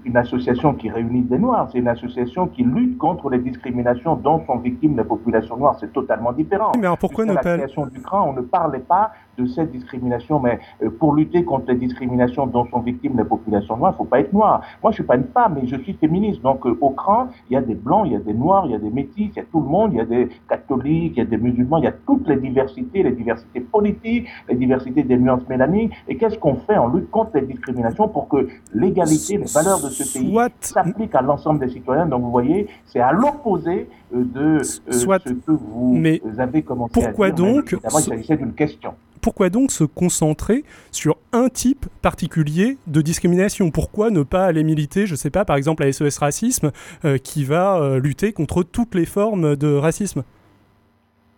une 0.04 0.18
association 0.18 0.74
qui 0.74 0.90
réunit 0.90 1.22
des 1.22 1.38
Noirs, 1.38 1.70
c'est 1.72 1.78
une 1.78 1.88
association 1.88 2.48
qui 2.48 2.64
lutte 2.64 2.98
contre 2.98 3.30
les 3.30 3.40
discriminations 3.40 4.16
dont 4.16 4.44
sont 4.46 4.58
victimes 4.58 4.98
les 4.98 5.06
populations 5.06 5.56
noires. 5.56 5.78
C'est 5.80 5.94
totalement 5.94 6.34
différent. 6.34 6.74
Mais 6.78 6.86
alors 6.86 6.98
pourquoi 6.98 7.24
ne 7.24 7.34
pas... 7.34 7.42
La 7.44 7.58
création 7.58 7.86
du 7.86 8.02
CRAN, 8.02 8.30
on 8.30 8.34
ne 8.34 8.42
parlait 8.42 8.80
pas 8.80 9.12
de 9.40 9.48
cette 9.48 9.72
discrimination, 9.72 10.40
mais 10.40 10.60
euh, 10.84 10.90
pour 10.90 11.14
lutter 11.16 11.44
contre 11.44 11.66
les 11.70 11.76
discriminations 11.76 12.48
dont 12.48 12.66
sont 12.70 12.80
victimes 12.80 13.18
les 13.18 13.24
populations 13.24 13.78
noires, 13.78 13.94
il 13.96 13.98
faut 13.98 14.06
pas 14.06 14.20
être 14.20 14.34
noir. 14.34 14.62
Moi, 14.84 14.92
je 14.92 14.96
suis 14.96 15.04
pas 15.04 15.16
une 15.16 15.28
femme, 15.34 15.58
mais 15.60 15.68
je 15.68 15.78
suis 15.78 15.94
féministe. 15.94 16.42
Donc, 16.42 16.66
au 16.66 16.90
CRAN, 16.92 17.28
il 17.50 17.54
y 17.54 17.58
a 17.58 17.62
des 17.62 17.76
blancs, 17.76 18.04
il 18.06 18.14
y 18.14 18.16
a 18.16 18.20
des 18.20 18.34
noirs, 18.34 18.64
il 18.66 18.72
y 18.72 18.76
a 18.76 18.80
des 18.80 18.90
métis, 18.90 19.30
il 19.32 19.36
y 19.36 19.40
a 19.40 19.44
tout 19.44 19.62
le 19.62 19.68
monde, 19.68 19.92
il 19.94 19.98
y 19.98 20.02
a 20.02 20.06
des 20.06 20.30
catholiques, 20.48 21.14
il 21.16 21.20
y 21.20 21.22
a 21.22 21.26
des 21.26 21.38
musulmans 21.38 21.78
il 21.78 21.86
y 21.86 21.88
a 21.88 21.92
toutes 21.92 22.28
les 22.28 22.38
diversités, 22.38 23.04
les 23.04 23.12
diversités 23.12 23.60
politiques, 23.62 24.28
les 24.48 24.56
diversités 24.56 25.04
des 25.04 25.18
nuances 25.18 25.48
mélaniques. 25.50 25.94
Et 26.08 26.18
qu'est-ce 26.18 26.38
qu'on 26.38 26.56
fait? 26.56 26.78
En 26.78 26.88
lutte 26.88 27.10
contre 27.12 27.32
les 27.36 27.46
discriminations 27.46 28.08
pour 28.08 28.28
que 28.28 28.48
l'égalité, 28.74 29.38
les 29.38 29.46
valeurs 29.54 29.82
de 29.82 29.90
ce 29.90 30.18
pays 30.18 30.36
s'appliquent 30.62 31.16
à 31.16 31.22
l'ensemble 31.22 31.60
des 31.60 31.70
citoyens 31.70 32.06
Donc 32.06 32.22
vous 32.22 32.32
voyez, 32.32 32.68
c'est 32.86 33.00
à 33.00 33.12
l'opposé 33.12 33.90
euh, 34.14 34.24
de 34.24 34.58
euh, 34.58 34.64
ce 34.64 35.06
que 35.06 35.52
vous 35.52 35.96
mais 35.96 36.22
avez 36.38 36.62
commencé 36.64 36.94
pourquoi 36.94 37.28
à 37.28 37.32
dire. 37.32 37.46
donc 37.46 37.76
il 37.84 37.90
s'agissait 37.92 38.38
d'une 38.38 38.54
question. 38.54 38.94
Pourquoi 39.22 39.50
donc 39.50 39.72
se 39.72 39.84
concentrer 39.84 40.64
sur 40.92 41.18
un 41.34 41.50
type 41.50 41.86
particulier 42.02 42.78
de 42.88 43.02
discrimination? 43.02 43.72
Pourquoi 43.72 44.12
ne 44.12 44.24
pas 44.24 44.46
aller 44.46 44.64
militer, 44.64 45.06
je 45.06 45.14
ne 45.14 45.18
sais 45.18 45.30
pas, 45.30 45.46
par 45.46 45.56
exemple 45.56 45.84
à 45.84 45.92
SOS 45.92 46.18
Racisme, 46.18 46.72
euh, 47.06 47.18
qui 47.18 47.44
va 47.44 47.98
lutter 47.98 48.34
contre 48.34 48.64
toutes 48.64 48.96
les 48.96 49.06
formes 49.06 49.56
de 49.56 49.74
racisme? 49.74 50.24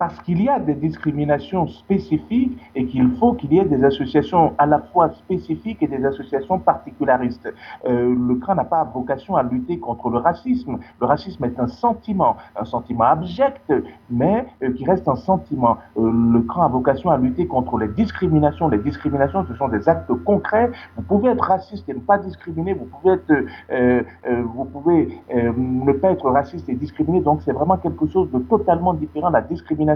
Parce 0.02 0.20
qu'il 0.24 0.42
y 0.42 0.50
a 0.50 0.58
des 0.58 0.74
discriminations 0.74 1.68
spécifiques 1.68 2.58
et 2.74 2.88
qu'il 2.88 3.08
faut 3.20 3.34
qu'il 3.34 3.54
y 3.54 3.60
ait 3.60 3.66
des 3.66 3.84
associations 3.84 4.56
à 4.58 4.66
la 4.66 4.80
fois 4.80 5.12
spécifiques 5.12 5.84
et 5.84 5.88
des 5.88 6.04
associations 6.04 6.58
particularistes. 6.58 7.54
Euh, 7.86 8.16
le 8.28 8.34
CRAN 8.38 8.56
n'a 8.56 8.64
pas 8.64 8.84
vocation 8.84 9.36
à 9.36 9.44
lutter 9.44 9.78
contre 9.78 10.10
le 10.10 10.18
racisme. 10.18 10.80
Le 11.00 11.06
racisme 11.06 11.46
est 11.46 11.60
un 11.60 11.68
sentiment, 11.68 12.36
un 12.56 12.66
sentiment 12.66 13.04
abject, 13.04 13.72
mais 14.10 14.48
euh, 14.64 14.74
qui 14.74 14.86
reste 14.86 15.08
un 15.08 15.18
sentiment. 15.18 15.78
Euh, 15.98 16.12
le 16.12 16.42
CRAN 16.50 16.64
a 16.64 16.68
vocation 16.68 17.12
à 17.12 17.18
lutter 17.18 17.46
contre 17.46 17.78
les 17.78 17.90
discriminations. 17.90 18.70
Les 18.70 18.80
discriminations, 18.80 19.46
ce 19.48 19.54
sont 19.54 19.68
des 19.68 19.88
actes 19.88 20.12
concrets. 20.26 20.72
Vous 20.96 21.04
pouvez 21.04 21.30
être 21.30 21.44
raciste 21.44 21.88
et 21.88 21.94
ne 21.94 22.00
pas 22.00 22.18
discriminer. 22.18 22.74
Vous 22.74 22.86
pouvez 22.86 23.14
être, 23.14 23.30
euh, 23.30 23.46
euh, 23.70 24.44
vous 24.56 24.66
pouvez 24.66 25.22
ne 25.32 25.92
pas 25.94 26.10
être 26.10 26.28
raciste 26.28 26.68
et 26.70 26.74
discriminer. 26.74 27.22
Donc 27.22 27.44
c'est 27.46 27.52
vraiment 27.52 27.78
quelque 27.78 28.08
chose 28.08 28.32
de 28.32 28.40
totalement 28.40 28.96
différent. 28.96 29.30
La 29.30 29.42
discrimination 29.42 29.91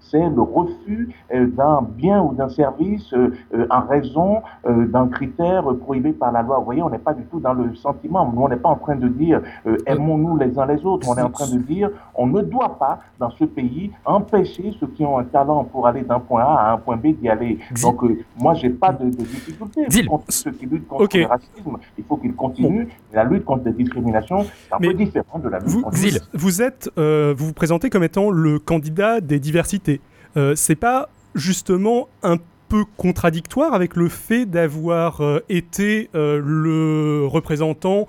c'est 0.00 0.28
le 0.28 0.42
refus 0.42 1.14
euh, 1.34 1.46
d'un 1.46 1.82
bien 1.82 2.22
ou 2.22 2.34
d'un 2.34 2.48
service 2.48 3.12
euh, 3.12 3.34
euh, 3.54 3.66
en 3.70 3.86
raison 3.86 4.42
d'un 4.66 5.08
critère 5.08 5.64
prohibé 5.82 6.12
par 6.12 6.32
la 6.32 6.42
loi. 6.42 6.58
Vous 6.58 6.64
voyez, 6.64 6.82
on 6.82 6.90
n'est 6.90 6.98
pas 6.98 7.14
du 7.14 7.24
tout 7.24 7.40
dans 7.40 7.52
le 7.52 7.74
sentiment. 7.74 8.30
Nous, 8.34 8.42
on 8.42 8.48
n'est 8.48 8.56
pas 8.56 8.68
en 8.68 8.76
train 8.76 8.96
de 8.96 9.08
dire 9.08 9.40
aimons-nous 9.86 10.36
les 10.36 10.58
uns 10.58 10.66
les 10.66 10.84
autres. 10.84 11.08
On 11.08 11.16
est 11.16 11.22
en 11.22 11.30
train 11.30 11.48
de 11.50 11.58
dire 11.58 11.90
on 12.14 12.26
ne 12.26 12.42
doit 12.42 12.78
pas, 12.78 13.00
dans 13.18 13.30
ce 13.30 13.44
pays, 13.44 13.90
empêcher 14.04 14.74
ceux 14.78 14.86
qui 14.88 15.04
ont 15.04 15.18
un 15.18 15.24
talent 15.24 15.64
pour 15.64 15.86
aller 15.86 16.02
d'un 16.02 16.20
point 16.20 16.42
A 16.42 16.68
à 16.68 16.72
un 16.74 16.78
point 16.78 16.96
B 16.96 17.08
d'y 17.18 17.28
aller. 17.28 17.58
Donc, 17.82 18.02
moi, 18.38 18.54
j'ai 18.54 18.70
pas 18.70 18.92
de, 18.92 19.04
de 19.04 19.10
difficulté 19.10 20.06
contre 20.06 20.24
ceux 20.28 20.50
qui 20.50 20.66
luttent 20.66 20.88
contre 20.88 21.16
le 21.16 21.26
racisme. 21.26 21.78
Il 21.96 22.04
faut 22.04 22.16
qu'ils 22.16 22.34
continuent. 22.34 22.88
La 23.12 23.24
lutte 23.24 23.44
contre 23.44 23.64
les 23.66 23.72
discriminations, 23.72 24.44
c'est 24.44 24.74
un 24.74 24.78
peu 24.78 24.94
différent 24.94 25.38
de 25.38 25.48
la 25.48 25.58
lutte 25.58 25.68
vous, 25.68 25.82
contre 25.82 25.96
Zil, 25.96 26.20
vous 26.34 26.62
êtes, 26.62 26.90
vous 26.96 27.46
vous 27.46 27.52
présentez 27.52 27.90
comme 27.90 28.04
étant 28.04 28.30
le 28.30 28.58
candidat 28.58 29.20
des 29.28 29.38
diversités. 29.38 30.00
Euh, 30.36 30.54
c'est 30.56 30.74
pas 30.74 31.08
justement 31.34 32.08
un 32.22 32.38
peu 32.68 32.84
contradictoire 32.96 33.74
avec 33.74 33.96
le 33.96 34.08
fait 34.08 34.44
d'avoir 34.44 35.20
euh, 35.20 35.40
été 35.48 36.10
euh, 36.14 36.42
le 36.44 37.26
représentant 37.26 38.08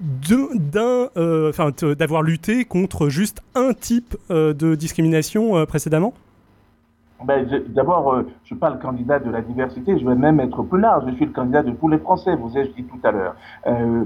d'un, 0.00 1.10
enfin, 1.50 1.72
d'avoir 1.82 2.22
lutté 2.22 2.64
contre 2.64 3.10
juste 3.10 3.42
un 3.54 3.74
type 3.74 4.16
de 4.30 4.74
discrimination 4.74 5.66
précédemment? 5.66 6.14
Ben, 7.24 7.46
D'abord, 7.68 8.12
euh, 8.12 8.22
je 8.22 8.28
ne 8.28 8.44
suis 8.44 8.54
pas 8.56 8.70
le 8.70 8.78
candidat 8.78 9.18
de 9.18 9.30
la 9.30 9.42
diversité, 9.42 9.98
je 9.98 10.06
vais 10.06 10.14
même 10.14 10.40
être 10.40 10.62
plus 10.62 10.80
large. 10.80 11.04
Je 11.08 11.14
suis 11.14 11.26
le 11.26 11.32
candidat 11.32 11.62
de 11.62 11.72
tous 11.72 11.88
les 11.88 11.98
Français, 11.98 12.34
vous 12.36 12.56
ai 12.56 12.66
dit 12.68 12.84
tout 12.84 12.98
à 13.04 13.10
l'heure. 13.10 13.36
Euh, 13.66 14.04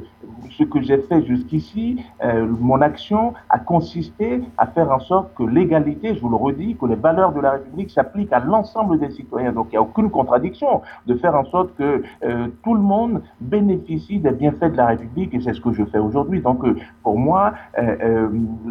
ce 0.51 0.65
que 0.65 0.81
j'ai 0.81 0.99
fait 0.99 1.23
jusqu'ici, 1.25 2.05
euh, 2.25 2.47
mon 2.61 2.81
action 2.81 3.35
a 3.49 3.59
consisté 3.59 4.43
à 4.59 4.67
faire 4.67 4.91
en 4.91 5.01
sorte 5.01 5.35
que 5.35 5.45
l'égalité, 5.45 6.15
je 6.15 6.21
vous 6.21 6.29
le 6.29 6.37
redis, 6.37 6.77
que 6.77 6.87
les 6.87 6.97
valeurs 6.97 7.33
de 7.33 7.41
la 7.41 7.53
République 7.53 7.91
s'appliquent 7.91 8.33
à 8.33 8.41
l'ensemble 8.41 8.99
des 8.99 9.11
citoyens. 9.11 9.53
Donc 9.53 9.69
il 9.69 9.73
n'y 9.73 9.79
a 9.79 9.83
aucune 9.83 10.11
contradiction 10.11 10.83
de 11.07 11.15
faire 11.15 11.35
en 11.35 11.45
sorte 11.45 11.75
que 11.77 12.03
euh, 12.25 12.49
tout 12.63 12.75
le 12.75 12.81
monde 12.81 13.23
bénéficie 13.41 14.19
des 14.19 14.33
bienfaits 14.33 14.73
de 14.73 14.77
la 14.77 14.87
République 14.87 15.35
et 15.35 15.41
c'est 15.41 15.55
ce 15.55 15.61
que 15.61 15.73
je 15.73 15.85
fais 15.85 15.99
aujourd'hui. 15.99 16.41
Donc 16.41 16.65
euh, 16.65 16.77
pour 17.03 17.19
moi, 17.19 17.53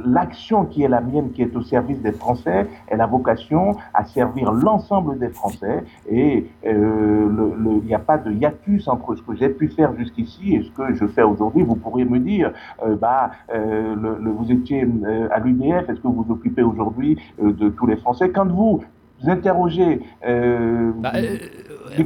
l'action 0.05 0.65
qui 0.65 0.83
est 0.83 0.87
la 0.87 1.01
mienne, 1.01 1.31
qui 1.31 1.41
est 1.43 1.55
au 1.55 1.61
service 1.61 2.01
des 2.01 2.11
Français, 2.11 2.67
elle 2.87 3.01
a 3.01 3.05
vocation 3.05 3.75
à 3.93 4.03
servir 4.03 4.32
l'ensemble 4.41 5.19
des 5.19 5.29
Français 5.29 5.83
et 6.09 6.45
euh, 6.65 7.79
il 7.81 7.87
n'y 7.87 7.93
a 7.93 7.99
pas 7.99 8.17
de 8.17 8.31
hiatus 8.31 8.87
entre 8.87 9.15
ce 9.15 9.21
que 9.21 9.35
j'ai 9.35 9.49
pu 9.49 9.69
faire 9.69 9.95
jusqu'ici 9.97 10.55
et 10.55 10.63
ce 10.63 10.71
que 10.71 10.93
je 10.93 11.05
fais 11.07 11.23
aujourd'hui. 11.23 11.63
Vous 11.63 11.75
pourriez 11.75 12.05
me 12.05 12.19
dire, 12.19 12.51
euh, 12.85 12.95
bah, 12.95 13.31
euh, 13.53 13.95
le, 13.95 14.29
vous 14.31 14.51
étiez 14.51 14.87
à 15.31 15.39
l'UDF, 15.39 15.89
est-ce 15.89 15.99
que 15.99 16.07
vous 16.07 16.23
vous 16.23 16.33
occupez 16.33 16.63
aujourd'hui 16.63 17.19
de 17.41 17.69
tous 17.69 17.87
les 17.87 17.97
Français? 17.97 18.29
Quand 18.29 18.47
vous 18.47 18.83
vous 19.21 19.29
interrogez 19.29 20.01
bah, 20.21 21.11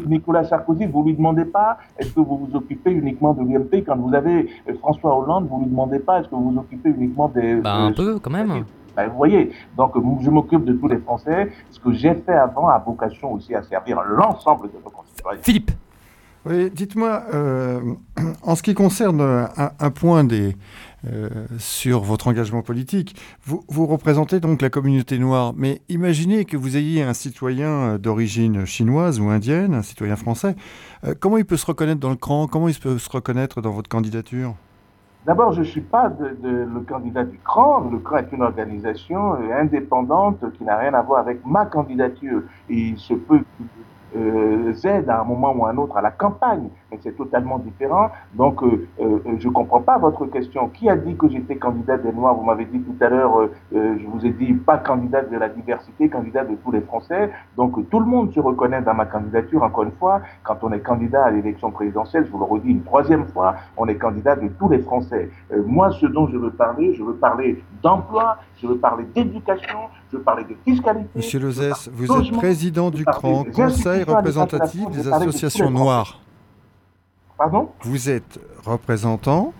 Nicolas 0.07 0.43
Sarkozy, 0.43 0.85
vous 0.85 1.03
lui 1.03 1.15
demandez 1.15 1.45
pas 1.45 1.77
est-ce 1.97 2.13
que 2.13 2.19
vous 2.19 2.37
vous 2.45 2.55
occupez 2.55 2.91
uniquement 2.91 3.33
de 3.33 3.41
l'UMP 3.41 3.83
Quand 3.85 3.97
vous 3.97 4.13
avez 4.13 4.47
François 4.79 5.17
Hollande, 5.17 5.47
vous 5.49 5.61
lui 5.61 5.67
demandez 5.67 5.99
pas 5.99 6.19
est-ce 6.19 6.27
que 6.27 6.35
vous 6.35 6.51
vous 6.51 6.59
occupez 6.59 6.89
uniquement 6.89 7.29
des... 7.29 7.55
Bah, 7.55 7.75
un 7.75 7.91
peu 7.93 8.19
quand 8.19 8.31
même. 8.31 8.65
Ben, 8.97 9.09
vous 9.09 9.17
voyez, 9.17 9.51
donc 9.77 9.93
je 10.21 10.29
m'occupe 10.31 10.65
de 10.65 10.73
tous 10.73 10.87
les 10.87 10.97
Français. 10.97 11.51
Ce 11.69 11.79
que 11.79 11.93
j'ai 11.93 12.15
fait 12.15 12.33
avant 12.33 12.67
a 12.67 12.79
vocation 12.79 13.31
aussi 13.31 13.53
à 13.53 13.61
servir 13.61 14.01
l'ensemble 14.01 14.69
de 14.69 14.77
nos 14.83 14.89
concitoyens. 14.89 15.39
Philippe 15.43 15.71
oui, 16.49 16.71
dites-moi, 16.71 17.23
euh, 17.33 17.81
en 18.41 18.55
ce 18.55 18.63
qui 18.63 18.73
concerne 18.73 19.19
un, 19.21 19.89
point 19.91 20.23
des, 20.23 20.55
euh, 21.05 21.29
sur 21.57 21.99
votre 22.01 22.29
engagement 22.29 22.61
politique, 22.61 23.17
vous, 23.43 23.65
vous, 23.67 23.85
représentez 23.85 24.39
donc 24.39 24.61
la 24.61 24.69
communauté 24.69 25.19
noire, 25.19 25.53
mais 25.57 25.81
imaginez 25.89 26.45
que 26.45 26.55
vous 26.55 26.77
ayez 26.77 27.03
un 27.03 27.13
citoyen 27.13 27.97
d'origine 27.97 28.65
chinoise 28.65 29.19
ou 29.19 29.27
indienne, 29.27 29.73
un 29.73 29.81
citoyen 29.81 30.15
français, 30.15 30.55
euh, 31.03 31.15
comment 31.19 31.37
il 31.37 31.43
peut 31.43 31.57
se 31.57 31.65
reconnaître 31.65 31.99
dans 31.99 32.11
le 32.11 32.15
cran? 32.15 32.47
Comment 32.47 32.69
il 32.69 32.79
peut 32.79 32.97
se 32.97 33.09
reconnaître 33.09 33.61
dans 33.61 33.71
votre 33.71 33.89
candidature? 33.89 34.55
D'abord, 35.27 35.51
je 35.51 35.59
ne 35.59 35.65
suis 35.65 35.81
pas 35.81 36.09
le 36.41 36.79
candidat 36.87 37.25
du 37.25 37.37
CRAN. 37.39 37.89
Le 37.91 37.97
CRAN 37.99 38.19
est 38.19 38.31
une 38.31 38.43
organisation 38.43 39.33
euh, 39.33 39.59
indépendante 39.59 40.39
qui 40.53 40.63
n'a 40.63 40.77
rien 40.77 40.93
à 40.93 41.01
voir 41.01 41.19
avec 41.19 41.45
ma 41.45 41.65
candidature. 41.65 42.43
il 42.69 42.97
se 42.97 43.13
peut 43.13 43.43
euh, 44.15 44.73
aide 44.83 45.09
à 45.09 45.21
un 45.21 45.23
moment 45.23 45.53
ou 45.55 45.65
à 45.65 45.71
un 45.71 45.77
autre 45.77 45.97
à 45.97 46.01
la 46.01 46.11
campagne, 46.11 46.69
mais 46.91 46.99
c'est 47.01 47.15
totalement 47.15 47.59
différent. 47.59 48.09
Donc, 48.33 48.63
euh, 48.63 48.87
euh, 48.99 49.19
je 49.39 49.47
ne 49.47 49.53
comprends 49.53 49.81
pas 49.81 49.97
votre 49.97 50.25
question. 50.27 50.69
Qui 50.69 50.89
a 50.89 50.95
dit 50.95 51.15
que 51.15 51.27
j'étais 51.29 51.55
candidat 51.55 51.97
des 51.97 52.11
Noirs? 52.11 52.35
Vous 52.35 52.43
m'avez 52.43 52.65
dit 52.65 52.79
tout 52.79 52.95
à 53.03 53.09
l'heure, 53.09 53.39
euh, 53.39 53.49
je 53.71 54.05
vous 54.07 54.25
ai 54.25 54.31
dit 54.31 54.53
pas 54.53 54.77
candidat 54.77 55.23
de 55.23 55.37
la 55.37 55.49
diversité, 55.49 56.09
candidat 56.09 56.43
de 56.43 56.55
tous 56.63 56.71
les 56.71 56.81
Français. 56.81 57.31
Donc, 57.55 57.89
tout 57.89 57.99
le 57.99 58.05
monde 58.05 58.33
se 58.33 58.39
reconnaît 58.39 58.81
dans 58.81 58.93
ma 58.93 59.05
candidature. 59.05 59.63
Encore 59.63 59.83
une 59.83 59.91
fois, 59.91 60.21
quand 60.43 60.57
on 60.63 60.71
est 60.71 60.79
candidat 60.79 61.25
à 61.25 61.31
l'élection 61.31 61.71
présidentielle, 61.71 62.25
je 62.25 62.31
vous 62.31 62.39
le 62.39 62.45
redis 62.45 62.69
une 62.69 62.83
troisième 62.83 63.25
fois, 63.27 63.55
on 63.75 63.87
est 63.87 63.95
candidat 63.95 64.35
de 64.35 64.47
tous 64.59 64.69
les 64.69 64.79
Français. 64.79 65.29
moi, 65.65 65.91
ce 65.91 66.05
dont 66.05 66.27
je 66.27 66.37
veux 66.37 66.51
parler, 66.51 66.93
je 66.93 67.03
veux 67.03 67.15
parler 67.15 67.63
d'emploi, 67.83 68.37
je 68.61 68.67
veux 68.67 68.77
parler 68.77 69.05
d'éducation, 69.15 69.79
je 70.11 70.17
veux 70.17 70.23
parler 70.23 70.43
de 70.43 70.55
fiscalité. 70.65 71.09
Monsieur 71.15 71.39
Lozès, 71.39 71.89
vous 71.91 72.11
êtes 72.11 72.31
président 72.33 72.89
du 72.89 73.03
CRAN, 73.05 73.43
Conseil 73.53 73.96
représentatif 74.03 74.89
des 74.89 75.07
associations 75.07 75.69
noires. 75.69 76.19
Pardon? 77.37 77.69
Vous 77.81 78.09
êtes 78.09 78.39
représentant 78.65 79.53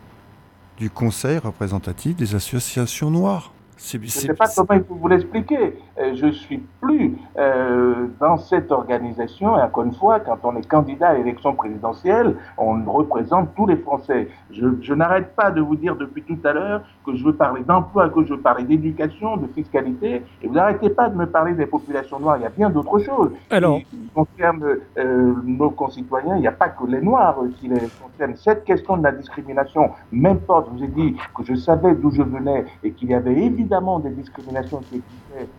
du 0.77 0.89
Conseil 0.89 1.37
représentatif 1.37 2.15
des 2.15 2.35
associations 2.35 3.11
noires. 3.11 3.51
Je 3.77 3.97
ne 3.97 4.07
sais 4.07 4.33
pas 4.33 4.47
comment 4.55 4.73
il 4.73 4.83
faut 4.83 4.95
vous 4.95 5.07
l'expliquer. 5.07 5.77
Euh, 5.99 6.15
je 6.15 6.27
suis 6.31 6.57
plus 6.81 7.15
euh, 7.37 8.07
dans 8.19 8.37
cette 8.37 8.71
organisation. 8.71 9.57
Et 9.57 9.61
encore 9.61 9.83
une 9.83 9.93
fois, 9.93 10.19
quand 10.19 10.39
on 10.43 10.55
est 10.55 10.67
candidat 10.67 11.09
à 11.09 11.13
l'élection 11.13 11.53
présidentielle, 11.53 12.35
on 12.57 12.83
représente 12.91 13.53
tous 13.55 13.67
les 13.67 13.77
Français. 13.77 14.29
Je, 14.51 14.65
je 14.81 14.93
n'arrête 14.93 15.35
pas 15.35 15.51
de 15.51 15.61
vous 15.61 15.75
dire 15.75 15.95
depuis 15.95 16.23
tout 16.23 16.39
à 16.43 16.53
l'heure 16.53 16.81
que 17.05 17.15
je 17.15 17.23
veux 17.23 17.35
parler 17.35 17.61
d'emploi, 17.63 18.09
que 18.09 18.23
je 18.23 18.33
veux 18.33 18.41
parler 18.41 18.63
d'éducation, 18.63 19.37
de 19.37 19.47
fiscalité. 19.47 20.23
Et 20.41 20.47
vous 20.47 20.55
n'arrêtez 20.55 20.89
pas 20.89 21.09
de 21.09 21.15
me 21.15 21.27
parler 21.27 21.53
des 21.53 21.67
populations 21.67 22.19
noires. 22.19 22.37
Il 22.37 22.43
y 22.43 22.47
a 22.47 22.49
bien 22.49 22.69
d'autres 22.71 22.99
choses. 22.99 23.31
Alors, 23.51 23.79
qui 23.79 24.09
concernent 24.13 24.77
euh, 24.97 25.33
nos 25.43 25.69
concitoyens, 25.69 26.35
il 26.35 26.41
n'y 26.41 26.47
a 26.47 26.51
pas 26.51 26.69
que 26.69 26.85
les 26.85 27.01
Noirs 27.01 27.37
qui 27.59 27.67
les 27.67 27.79
concernent. 28.01 28.35
Cette 28.35 28.63
question 28.63 28.97
de 28.97 29.03
la 29.03 29.11
discrimination 29.11 29.91
m'importe. 30.11 30.69
Je 30.71 30.77
vous 30.77 30.83
ai 30.83 30.87
dit 30.87 31.15
que 31.35 31.43
je 31.43 31.53
savais 31.53 31.93
d'où 31.93 32.09
je 32.11 32.23
venais 32.23 32.65
et 32.83 32.91
qu'il 32.91 33.09
y 33.09 33.13
avait 33.13 33.35
évidemment 33.35 33.66
évidemment 33.67 33.99
des 33.99 34.11
discriminations 34.11 34.79
qui 34.89 34.95
existaient. 34.95 35.49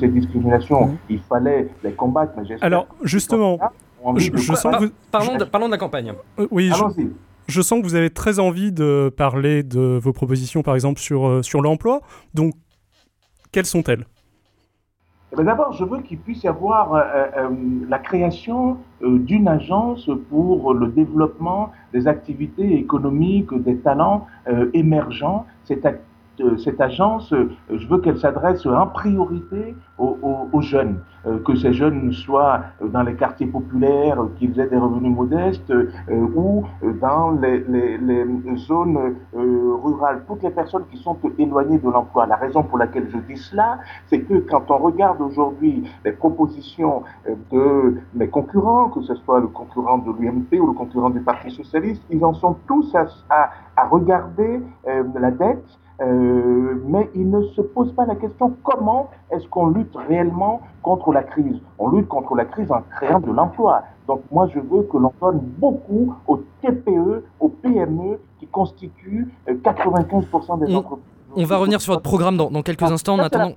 Ces 0.00 0.08
discriminations, 0.08 0.86
mmh. 0.86 0.96
il 1.10 1.20
fallait 1.20 1.68
les 1.84 1.92
combattre. 1.92 2.32
Mais 2.36 2.56
Alors, 2.60 2.88
justement, 3.02 3.56
je, 4.16 4.54
sens 4.54 4.76
que 4.78 4.90
parlons, 5.12 5.36
de, 5.36 5.44
parlons, 5.44 5.66
de, 5.66 5.72
la 5.72 5.78
campagne. 5.78 6.12
Euh, 6.40 6.48
oui, 6.50 6.72
je, 7.46 7.62
sens 7.62 7.80
que 7.80 7.84
vous 7.84 7.94
avez 7.94 8.10
très 8.10 8.40
envie 8.40 8.72
de 8.72 9.12
parler 9.16 9.62
de 9.62 10.00
vos 10.02 10.12
propositions, 10.12 10.62
par 10.62 10.74
exemple, 10.74 10.98
sur, 10.98 11.28
euh, 11.28 11.42
sur 11.42 11.62
l'emploi. 11.62 12.00
Donc, 12.34 12.54
quelles 13.52 13.66
sont-elles? 13.66 14.06
Eh 15.38 15.44
D'abord, 15.44 15.72
je 15.72 15.84
veux 15.84 16.00
qu'il 16.00 16.18
puisse 16.18 16.42
y 16.42 16.48
avoir 16.48 16.94
euh, 16.94 17.48
la 17.88 18.00
création 18.00 18.78
d'une 19.00 19.46
agence 19.46 20.10
pour 20.30 20.74
le 20.74 20.88
développement 20.88 21.70
des 21.92 22.08
activités 22.08 22.74
économiques, 22.74 23.54
des 23.54 23.76
talents 23.76 24.26
émergents. 24.72 25.46
Cette 25.64 25.86
cette 26.58 26.80
agence, 26.80 27.32
euh, 27.32 27.50
je 27.70 27.86
veux 27.86 27.98
qu'elle 27.98 28.18
s'adresse 28.18 28.66
en 28.66 28.86
priorité 28.86 29.74
aux, 29.98 30.60
jeunes, 30.60 31.00
euh, 31.26 31.38
que 31.38 31.54
ces 31.54 31.72
jeunes 31.72 32.12
soient 32.12 32.60
dans 32.82 33.02
les 33.02 33.14
quartiers 33.14 33.46
populaires, 33.46 34.18
qu'ils 34.38 34.58
aient 34.60 34.68
des 34.68 34.76
revenus 34.76 35.14
modestes, 35.14 35.70
euh, 35.70 35.86
ou 36.08 36.64
dans 37.00 37.30
les, 37.30 37.64
zones 38.56 39.16
rurales, 39.32 40.22
toutes 40.26 40.42
les 40.42 40.50
personnes 40.50 40.84
qui 40.90 40.98
sont 40.98 41.16
éloignées 41.38 41.78
de 41.78 41.88
l'emploi. 41.88 42.26
La 42.26 42.36
raison 42.36 42.62
pour 42.62 42.78
laquelle 42.78 43.08
je 43.10 43.18
dis 43.18 43.38
cela, 43.38 43.78
c'est 44.06 44.20
que 44.20 44.38
quand 44.38 44.70
on 44.70 44.78
regarde 44.78 45.20
aujourd'hui 45.20 45.84
les 46.04 46.12
propositions 46.12 47.02
de 47.52 47.96
mes 48.14 48.28
concurrents, 48.28 48.88
que 48.88 49.02
ce 49.02 49.14
soit 49.14 49.40
le 49.40 49.48
concurrent 49.48 49.98
de 49.98 50.12
l'UMP 50.12 50.60
ou 50.60 50.66
le 50.68 50.72
concurrent 50.72 51.10
du 51.10 51.20
Parti 51.20 51.50
socialiste, 51.50 52.02
ils 52.10 52.24
en 52.24 52.34
sont 52.34 52.56
tous 52.66 52.94
à 53.30 53.88
regarder 53.88 54.62
la 54.86 55.30
dette, 55.30 55.78
euh, 56.00 56.74
mais 56.86 57.08
il 57.14 57.30
ne 57.30 57.42
se 57.42 57.60
pose 57.62 57.92
pas 57.92 58.04
la 58.04 58.16
question 58.16 58.54
comment 58.62 59.08
est-ce 59.30 59.46
qu'on 59.48 59.68
lutte 59.68 59.96
réellement 60.08 60.60
contre 60.82 61.12
la 61.12 61.22
crise? 61.22 61.58
On 61.78 61.88
lutte 61.88 62.08
contre 62.08 62.34
la 62.34 62.44
crise 62.44 62.70
en 62.70 62.82
créant 62.96 63.20
de 63.20 63.32
l'emploi. 63.32 63.82
Donc 64.06 64.22
moi, 64.30 64.48
je 64.52 64.60
veux 64.60 64.82
que 64.82 64.98
l'on 64.98 65.12
donne 65.20 65.40
beaucoup 65.58 66.14
aux 66.26 66.42
TPE, 66.60 67.24
aux 67.40 67.48
PME 67.48 68.20
qui 68.38 68.46
constituent 68.46 69.28
95% 69.48 70.62
euh, 70.62 70.66
des 70.66 70.74
entreprises. 70.74 71.04
On 71.34 71.44
va 71.44 71.56
revenir 71.56 71.80
sur 71.80 71.94
votre 71.94 72.02
programme 72.02 72.36
dans, 72.36 72.62
quelques 72.62 72.82
instants. 72.82 73.14
En 73.14 73.20
attendant, 73.20 73.52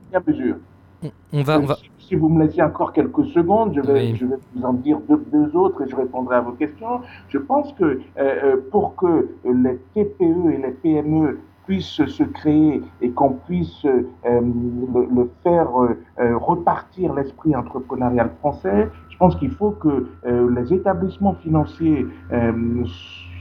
on, 1.31 1.43
va, 1.43 1.59
on 1.59 1.65
va... 1.65 1.77
Si 1.99 2.15
vous 2.15 2.27
me 2.27 2.43
laissez 2.43 2.61
encore 2.61 2.91
quelques 2.91 3.25
secondes, 3.27 3.73
je 3.75 3.81
vais, 3.81 4.15
je 4.15 4.25
vais 4.25 4.35
vous 4.55 4.65
en 4.65 4.73
dire 4.73 4.99
deux, 5.07 5.55
autres 5.55 5.83
et 5.83 5.89
je 5.89 5.95
répondrai 5.95 6.37
à 6.37 6.41
vos 6.41 6.53
questions. 6.53 7.01
Je 7.29 7.37
pense 7.37 7.71
que 7.73 8.01
euh, 8.17 8.57
pour 8.71 8.95
que 8.95 9.29
les 9.45 9.77
TPE 9.93 10.51
et 10.51 10.57
les 10.57 10.71
PME 10.71 11.39
puisse 11.69 12.03
se 12.03 12.23
créer 12.23 12.81
et 12.99 13.11
qu'on 13.11 13.33
puisse 13.45 13.85
euh, 13.85 14.01
le, 14.25 15.29
faire 15.43 15.69
euh, 15.79 15.99
euh, 16.19 16.35
repartir 16.35 17.13
l'esprit 17.13 17.55
entrepreneurial 17.55 18.31
français, 18.39 18.89
je 19.09 19.17
pense 19.17 19.35
qu'il 19.35 19.51
faut 19.51 19.71
que 19.71 20.07
les 20.25 20.73
établissements 20.73 21.35
financiers 21.35 22.07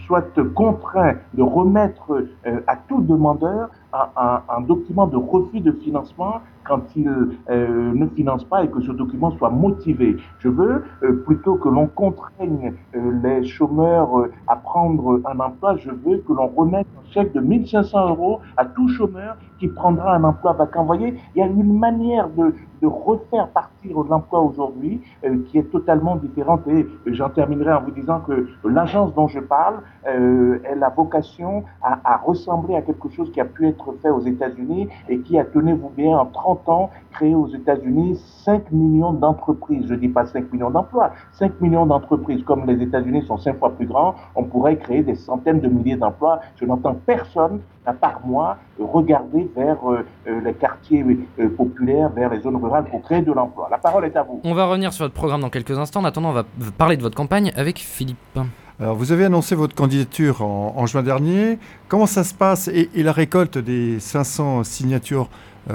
soient 0.05 0.27
contraints 0.43 1.15
de 1.35 1.43
remettre 1.43 2.27
à 2.67 2.77
tout 2.89 3.01
demandeur 3.01 3.71
un, 3.93 4.43
un, 4.49 4.61
document 4.61 5.07
de 5.07 5.17
refus 5.17 5.61
de 5.61 5.73
financement 5.73 6.41
quand 6.69 6.83
il 6.95 7.09
euh, 7.09 7.93
ne 7.95 8.07
finance 8.09 8.45
pas 8.45 8.63
et 8.63 8.69
que 8.69 8.81
ce 8.83 8.93
document 8.93 9.31
soit 9.39 9.51
motivé. 9.51 10.19
Je 10.39 10.49
veux 10.49 10.85
euh, 11.03 11.25
plutôt 11.25 11.57
que 11.57 11.69
l'on 11.69 11.87
contraigne 11.87 12.75
euh, 12.95 13.13
les 13.23 13.45
chômeurs 13.47 14.11
à 14.47 14.57
prendre 14.57 15.21
un 15.25 15.41
emploi, 15.41 15.77
je 15.77 15.91
veux 15.91 16.19
que 16.19 16.33
l'on 16.33 16.49
remette 16.49 16.87
un 17.03 17.11
chèque 17.11 17.33
de 17.33 17.41
1500 17.41 18.11
euros 18.11 18.41
à 18.57 18.67
tout 18.67 18.89
chômeur 18.89 19.37
qui 19.59 19.69
prendra 19.69 20.15
un 20.15 20.25
emploi 20.25 20.53
vacant. 20.53 20.83
Vous 20.83 20.87
voyez, 20.87 21.15
il 21.35 21.39
y 21.39 21.43
a 21.43 21.47
une 21.47 21.79
manière 21.79 22.29
de, 22.29 22.55
de 22.83 22.87
refaire 22.87 23.49
partir 23.49 23.99
l'emploi 24.09 24.41
aujourd'hui 24.41 25.01
qui 25.47 25.59
est 25.59 25.71
totalement 25.71 26.17
différente. 26.17 26.61
Et 26.69 26.87
j'en 27.07 27.31
terminerai 27.31 27.73
en 27.73 27.83
vous 27.83 27.91
disant 27.91 28.21
que 28.21 28.49
l'agence 28.65 29.15
dont 29.15 29.27
je 29.27 29.41
parle, 29.41 29.77
elle 30.09 30.83
a 30.83 30.89
vocation 30.89 31.65
à, 31.83 32.17
ressembler 32.25 32.77
à 32.77 32.83
quelque 32.83 33.09
chose 33.11 33.31
qui 33.33 33.41
a 33.41 33.45
pu 33.45 33.69
être 33.69 33.95
fait 34.03 34.11
aux 34.11 34.21
États-Unis 34.21 34.89
et 35.09 35.21
qui 35.21 35.39
a, 35.39 35.45
tenez-vous 35.45 35.91
bien, 35.91 36.17
en 36.19 36.27
30 36.27 36.69
ans, 36.69 36.91
créé 37.13 37.35
aux 37.35 37.49
États-Unis 37.49 38.17
5 38.45 38.71
millions 38.73 39.13
d'entreprises. 39.13 39.87
Je 39.89 39.95
dis 39.95 40.09
pas 40.09 40.27
5 40.27 40.53
millions 40.53 40.71
d'emplois, 40.71 41.13
5 41.33 41.61
millions 41.61 41.87
d'entreprises. 41.87 42.43
Comme 42.45 42.67
les 42.67 42.83
États-Unis 42.83 43.23
sont 43.23 43.37
5 43.39 43.59
fois 43.59 43.71
plus 43.71 43.87
grands, 43.87 44.15
on 44.35 44.45
pourrait 44.45 44.77
créer 44.77 45.03
des 45.03 45.15
centaines 45.15 45.61
de 45.61 45.69
milliers 45.69 45.97
d'emplois. 45.97 46.41
Je 46.57 46.65
n'entends 46.65 46.95
personne, 46.95 47.61
à 47.87 47.93
part 47.93 48.21
moi, 48.25 48.57
regarder 48.79 49.51
vers 49.57 49.79
euh, 49.89 50.07
euh, 50.27 50.41
les 50.45 50.55
quartiers 50.55 51.05
euh, 51.39 51.49
populaires, 51.49 52.11
vers 52.11 52.31
les 52.31 52.41
zones 52.41 52.57
rurales 52.57 52.85
pour 52.85 53.03
créer 53.03 53.23
de 53.23 53.33
l'emploi. 53.33 53.69
La 53.71 53.79
parole 53.79 54.05
est 54.05 54.17
à 54.17 54.23
vous. 54.23 54.41
On 54.45 54.55
va 54.55 54.67
revenir 54.67 54.93
sur 54.93 55.05
votre 55.05 55.15
programme 55.15 55.41
dans 55.41 55.51
quelques 55.51 55.79
instants. 55.79 56.01
En 56.01 56.05
attendant, 56.05 56.31
on 56.31 56.33
va 56.33 56.45
parler 56.77 56.97
de 56.97 57.03
votre 57.03 57.17
campagne 57.17 57.53
avec 57.57 57.79
Philippe. 57.79 58.39
Vous 58.81 59.11
avez 59.11 59.25
annoncé 59.25 59.57
votre 59.57 59.75
candidature 59.75 60.43
en, 60.43 60.87
juin 60.87 61.03
dernier. 61.03 61.59
Comment 61.89 62.07
ça 62.07 62.23
se 62.23 62.33
passe 62.33 62.69
et, 62.69 62.89
la 62.95 63.11
récolte 63.11 63.59
des 63.59 63.99
500 63.99 64.63
signatures, 64.63 65.29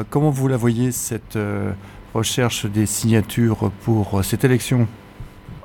comment 0.10 0.30
vous 0.30 0.48
la 0.48 0.56
voyez, 0.56 0.94
cette 0.94 1.38
recherche 2.14 2.66
des 2.66 2.86
signatures 2.86 3.72
pour 3.84 4.24
cette 4.24 4.46
élection? 4.46 4.88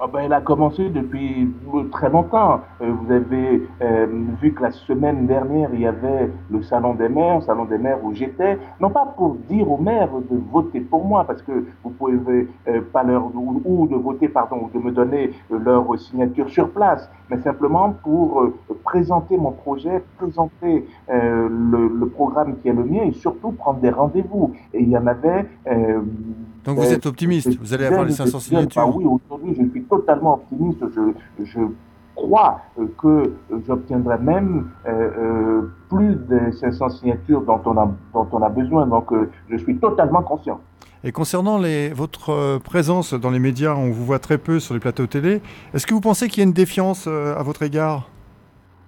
Ah 0.00 0.06
ben, 0.06 0.20
elle 0.20 0.32
a 0.32 0.40
commencé 0.40 0.88
depuis 0.90 1.48
très 1.90 2.08
longtemps. 2.08 2.60
Euh, 2.80 2.92
vous 2.92 3.12
avez 3.12 3.68
euh, 3.82 4.06
vu 4.40 4.52
que 4.52 4.62
la 4.62 4.70
semaine 4.70 5.26
dernière, 5.26 5.70
il 5.72 5.80
y 5.80 5.86
avait 5.86 6.30
le 6.50 6.62
Salon 6.62 6.94
des 6.94 7.08
maires, 7.08 7.42
Salon 7.42 7.64
des 7.64 7.78
maires 7.78 7.98
où 8.04 8.14
j'étais, 8.14 8.58
non 8.80 8.90
pas 8.90 9.06
pour 9.16 9.34
dire 9.48 9.68
aux 9.70 9.78
maires 9.78 10.10
de 10.30 10.40
voter 10.52 10.80
pour 10.80 11.04
moi, 11.04 11.24
parce 11.24 11.42
que 11.42 11.64
vous 11.82 11.90
pouvez 11.90 12.48
euh, 12.68 12.80
pas 12.92 13.02
leur, 13.02 13.24
ou, 13.34 13.88
de 13.88 13.96
voter, 13.96 14.28
pardon, 14.28 14.68
ou 14.72 14.78
de 14.78 14.84
me 14.84 14.92
donner 14.92 15.32
leur 15.50 15.98
signature 15.98 16.48
sur 16.48 16.70
place, 16.70 17.10
mais 17.28 17.38
simplement 17.38 17.94
pour 18.04 18.44
présenter 18.84 19.36
mon 19.36 19.50
projet, 19.50 20.02
présenter 20.16 20.86
le, 21.08 21.88
le, 21.88 22.08
programme 22.08 22.56
qui 22.58 22.68
est 22.68 22.72
le 22.72 22.84
mien 22.84 23.02
et 23.02 23.12
surtout 23.12 23.52
prendre 23.52 23.80
des 23.80 23.90
rendez-vous. 23.90 24.54
Et 24.72 24.82
il 24.82 24.88
y 24.90 24.96
en 24.96 25.06
avait 25.06 25.46
donc 26.68 26.80
vous 26.80 26.92
êtes 26.92 27.06
optimiste, 27.06 27.58
vous 27.58 27.72
allez 27.72 27.86
avoir 27.86 28.04
les 28.04 28.12
500 28.12 28.40
signatures 28.40 28.82
ah 28.82 28.86
Oui, 28.94 29.06
aujourd'hui 29.06 29.54
je 29.58 29.70
suis 29.70 29.82
totalement 29.84 30.34
optimiste. 30.34 30.84
Je, 31.42 31.60
crois 32.14 32.60
que 32.98 33.32
j'obtiendrai 33.66 34.18
même 34.18 34.68
euh, 34.86 34.90
euh, 34.90 35.72
plus 35.88 36.16
de 36.16 36.50
500 36.60 36.90
signatures 36.90 37.40
dont 37.40 37.60
on 37.64 37.78
a, 37.78 37.90
dont 38.12 38.28
on 38.32 38.42
a 38.42 38.50
besoin. 38.50 38.86
Donc 38.86 39.10
euh, 39.12 39.30
je 39.48 39.56
suis 39.56 39.78
totalement 39.78 40.22
conscient. 40.22 40.60
Et 41.04 41.10
concernant 41.10 41.56
les, 41.56 41.88
votre 41.88 42.58
présence 42.58 43.14
dans 43.14 43.30
les 43.30 43.38
médias, 43.38 43.74
on 43.74 43.90
vous 43.90 44.04
voit 44.04 44.18
très 44.18 44.36
peu 44.36 44.60
sur 44.60 44.74
les 44.74 44.80
plateaux 44.80 45.06
télé. 45.06 45.40
Est-ce 45.72 45.86
que 45.86 45.94
vous 45.94 46.02
pensez 46.02 46.28
qu'il 46.28 46.42
y 46.42 46.44
a 46.44 46.48
une 46.48 46.52
défiance 46.52 47.06
à 47.06 47.42
votre 47.42 47.62
égard? 47.62 48.10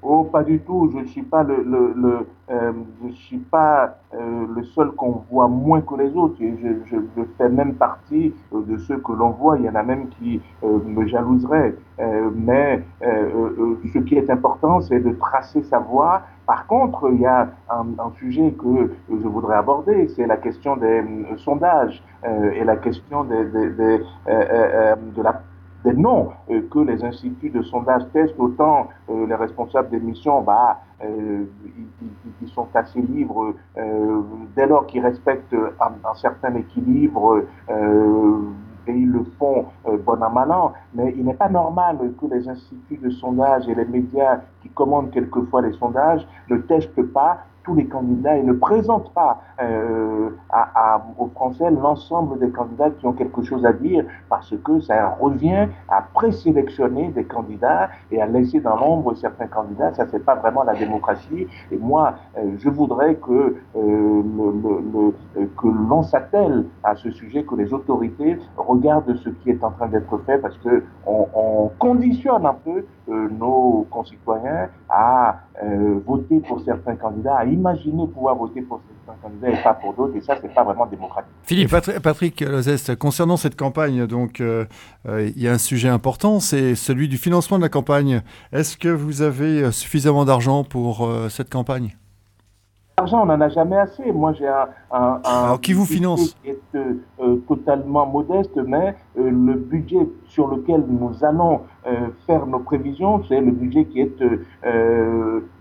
Oh, 0.03 0.25
pas 0.25 0.43
du 0.43 0.61
tout. 0.61 0.91
Je 0.95 0.99
ne 0.99 1.05
suis 1.05 1.23
pas 1.23 1.43
le, 1.43 1.63
le, 1.63 1.93
le 1.95 2.27
euh, 2.51 2.73
je 3.07 3.13
suis 3.13 3.39
pas 3.39 3.99
euh, 4.15 4.47
le 4.55 4.63
seul 4.65 4.93
qu'on 4.93 5.23
voit 5.31 5.47
moins 5.47 5.83
que 5.83 5.95
les 5.95 6.17
autres. 6.17 6.37
Je, 6.41 6.47
je, 6.87 6.97
je 7.17 7.23
fais 7.37 7.51
même 7.51 7.75
partie 7.75 8.35
euh, 8.55 8.63
de 8.63 8.79
ceux 8.79 8.97
que 8.99 9.13
l'on 9.13 9.31
voit. 9.31 9.59
Il 9.59 9.65
y 9.65 9.69
en 9.69 9.75
a 9.75 9.83
même 9.83 10.09
qui 10.09 10.41
euh, 10.65 10.79
me 10.85 11.07
jalouseraient. 11.07 11.75
mais 12.35 12.83
ce 13.93 13.99
qui 13.99 14.15
est 14.17 14.31
important, 14.31 14.81
c'est 14.81 15.01
de 15.01 15.13
tracer 15.13 15.63
sa 15.65 15.79
voie. 15.79 16.23
Par 16.47 16.67
contre, 16.67 17.11
il 17.13 17.21
y 17.21 17.27
a 17.27 17.49
un, 17.69 17.87
un 17.99 18.11
sujet 18.19 18.53
que 18.53 18.91
je 19.11 19.29
voudrais 19.29 19.57
aborder, 19.57 20.09
c'est 20.09 20.27
la 20.27 20.37
question 20.39 20.77
des 20.77 21.05
sondages 21.37 22.03
et 22.25 22.65
la 22.65 22.77
question 22.77 23.25
des, 23.25 23.45
des, 23.45 23.71
des 23.71 23.99
de 24.27 25.23
la 25.23 25.43
des 25.85 25.93
noms 25.93 26.31
euh, 26.51 26.63
que 26.71 26.79
les 26.81 27.03
instituts 27.05 27.51
de 27.51 27.63
sondage 27.63 28.03
testent, 28.13 28.39
autant 28.39 28.89
euh, 29.09 29.27
les 29.27 29.35
responsables 29.35 29.91
des 29.91 30.01
missions, 30.01 30.43
bah, 30.43 30.81
euh, 31.03 31.45
ils, 32.43 32.49
sont 32.49 32.69
assez 32.75 33.01
libres 33.01 33.55
dès 34.57 34.67
lors 34.67 34.87
qu'ils 34.87 35.03
respectent 35.03 35.55
un, 35.55 36.15
certain 36.15 36.55
équilibre 36.57 37.45
et 37.69 38.93
ils 38.93 39.09
le 39.09 39.25
font 39.39 39.67
bon 39.85 40.23
an 40.23 40.31
mal 40.31 40.51
an, 40.51 40.73
mais 40.95 41.15
il 41.17 41.25
n'est 41.25 41.35
pas 41.35 41.49
normal 41.49 41.99
que 42.21 42.27
les 42.27 42.49
instituts 42.49 42.97
de 42.97 43.11
sondage 43.11 43.69
et 43.69 43.75
les 43.75 43.85
médias 43.85 44.41
qui 44.63 44.69
commandent 44.71 45.11
quelquefois 45.11 45.63
les 45.63 45.73
sondages 45.75 46.27
ne 46.49 46.57
testent 46.57 47.07
pas 47.13 47.45
tous 47.63 47.75
les 47.75 47.87
candidats 47.87 48.37
et 48.37 48.43
ne 48.43 48.53
présentent 48.53 49.13
pas 49.13 49.43
euh, 49.61 50.31
à, 50.51 51.03
aux 51.19 51.29
Français 51.29 51.71
l'ensemble 51.71 52.39
des 52.39 52.51
candidats 52.51 52.91
qui 52.91 53.07
ont 53.07 53.13
quelque 53.13 53.43
chose 53.43 53.65
à 53.67 53.73
dire 53.73 54.05
parce 54.29 54.55
que 54.65 54.81
ça 54.81 55.17
revient 55.21 55.69
à 55.89 56.03
présélectionner 56.15 57.09
des 57.09 57.25
candidats 57.25 57.91
et 58.11 58.21
à 58.21 58.27
laisser 58.27 58.61
dans 58.61 58.77
l'ombre 58.77 59.15
certains 59.15 59.47
candidats. 59.47 59.93
Ça, 59.95 60.07
c'est 60.11 60.25
pas 60.25 60.35
vraiment 60.35 60.63
la 60.65 60.75
démocratie. 60.75 61.47
Et 61.71 61.77
moi, 61.77 62.15
euh, 62.39 62.53
je 62.59 62.69
voudrais 62.69 63.17
que, 63.17 63.57
euh, 63.77 64.23
le, 64.23 65.15
que 65.35 65.67
l'on 65.67 66.03
s'attelle 66.03 66.67
à 66.83 66.95
ce 66.97 67.11
sujet, 67.11 67.45
que 67.45 67.55
les 67.55 67.73
autorités 67.73 68.39
regardent 68.57 69.15
ce 69.17 69.29
qui 69.29 69.51
est 69.51 69.63
en 69.63 69.71
train 69.71 69.89
d'être 69.89 70.17
fait 70.27 70.39
parce 70.39 70.57
que 70.59 70.85
on, 71.07 71.27
on 71.35 71.71
conditionne 71.79 72.47
un 72.47 72.55
peu 72.65 72.85
nos 73.09 73.87
concitoyens 73.91 74.69
à 74.89 75.41
voter 76.07 76.41
pour 76.41 76.61
certains 76.61 76.95
candidats, 76.95 77.37
à 77.37 77.45
imaginer 77.61 78.07
pouvoir 78.09 78.35
voter 78.37 78.63
pour 78.63 78.81
certains 79.07 79.21
candidats 79.21 79.51
et 79.51 79.63
pas 79.63 79.75
pour 79.75 79.95
d'autres, 79.95 80.17
et 80.17 80.21
ça, 80.21 80.37
c'est 80.41 80.53
pas 80.53 80.65
vraiment 80.65 80.87
démocratique. 80.87 81.31
Philippe. 81.43 81.71
Patrick 82.03 82.41
Lozest, 82.41 82.97
concernant 82.97 83.37
cette 83.37 83.57
campagne, 83.57 84.07
donc, 84.07 84.41
euh, 84.41 84.65
euh, 85.07 85.31
il 85.35 85.43
y 85.43 85.49
a 85.49 85.53
un 85.53 85.59
sujet 85.59 85.89
important, 85.89 86.41
c'est 86.41 86.75
celui 86.75 87.09
du 87.09 87.19
financement 87.19 87.59
de 87.59 87.63
la 87.63 87.69
campagne. 87.69 88.23
Est-ce 88.53 88.77
que 88.77 88.89
vous 88.89 89.23
avez 89.23 89.63
euh, 89.63 89.71
suffisamment 89.71 90.25
d'argent 90.25 90.65
pour 90.65 91.09
cette 91.29 91.51
campagne? 91.51 91.97
L'argent, 93.01 93.23
on 93.23 93.27
n'en 93.27 93.41
a 93.41 93.49
jamais 93.49 93.79
assez. 93.79 94.13
Moi, 94.13 94.35
j'ai 94.35 94.47
un, 94.47 94.69
un, 94.91 95.23
Alors, 95.25 95.59
qui 95.63 95.73
vous 95.73 95.87
finance 95.87 96.37
qui 96.43 96.51
est 96.51 96.61
euh, 96.75 97.37
totalement 97.49 98.05
modeste, 98.05 98.61
mais 98.67 98.95
euh, 99.19 99.31
le 99.31 99.55
budget 99.55 100.07
sur 100.27 100.49
lequel 100.49 100.85
nous 100.87 101.25
allons 101.25 101.63
euh, 101.87 102.09
faire 102.27 102.45
nos 102.45 102.59
prévisions, 102.59 103.25
c'est 103.27 103.41
le 103.41 103.53
budget 103.53 103.87
qui 103.87 104.01
est 104.01 104.15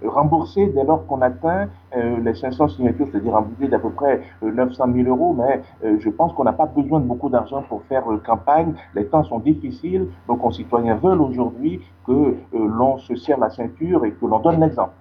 remboursé 0.03 0.67
dès 0.75 0.83
lors 0.83 1.07
qu'on 1.07 1.21
atteint 1.21 1.69
les 1.95 2.35
500 2.35 2.67
signatures, 2.67 3.07
c'est-à-dire 3.09 3.37
un 3.37 3.43
budget 3.43 3.69
d'à 3.69 3.79
peu 3.79 3.89
près 3.91 4.21
900 4.41 4.83
000 4.93 5.07
euros. 5.07 5.33
Mais 5.33 5.61
je 5.81 6.09
pense 6.09 6.33
qu'on 6.33 6.43
n'a 6.43 6.51
pas 6.51 6.65
besoin 6.65 6.99
de 6.99 7.05
beaucoup 7.05 7.29
d'argent 7.29 7.63
pour 7.69 7.83
faire 7.83 8.03
campagne. 8.25 8.73
Les 8.95 9.05
temps 9.05 9.23
sont 9.23 9.39
difficiles. 9.39 10.07
Nos 10.27 10.35
concitoyens 10.35 10.95
veulent 10.95 11.21
aujourd'hui 11.21 11.79
que 12.05 12.35
l'on 12.53 12.97
se 12.97 13.15
serre 13.15 13.39
la 13.39 13.49
ceinture 13.49 14.03
et 14.03 14.11
que 14.11 14.25
l'on 14.25 14.39
donne 14.39 14.59
l'exemple. 14.59 14.91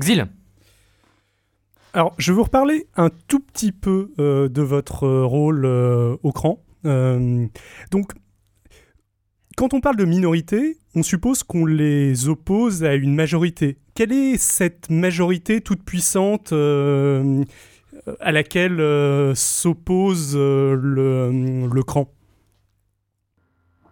Xil 0.00 0.26
alors, 1.94 2.12
je 2.18 2.32
vais 2.32 2.36
vous 2.36 2.42
reparler 2.42 2.88
un 2.96 3.08
tout 3.28 3.38
petit 3.38 3.70
peu 3.70 4.10
euh, 4.18 4.48
de 4.48 4.62
votre 4.62 5.04
euh, 5.04 5.24
rôle 5.24 5.64
euh, 5.64 6.16
au 6.24 6.32
cran. 6.32 6.58
donc, 6.84 8.12
quand 9.56 9.72
on 9.72 9.80
parle 9.80 9.96
de 9.96 10.04
minorité, 10.04 10.76
on 10.96 11.04
suppose 11.04 11.44
qu'on 11.44 11.64
les 11.64 12.28
oppose 12.28 12.82
à 12.82 12.94
une 12.94 13.14
majorité. 13.14 13.78
Quelle 13.94 14.12
est 14.12 14.36
cette 14.36 14.90
majorité 14.90 15.60
toute 15.60 15.82
puissante 15.84 16.52
à 16.52 18.32
laquelle 18.32 18.82
s'oppose 19.36 20.36
le, 20.36 21.68
le 21.72 21.82
cran? 21.84 22.08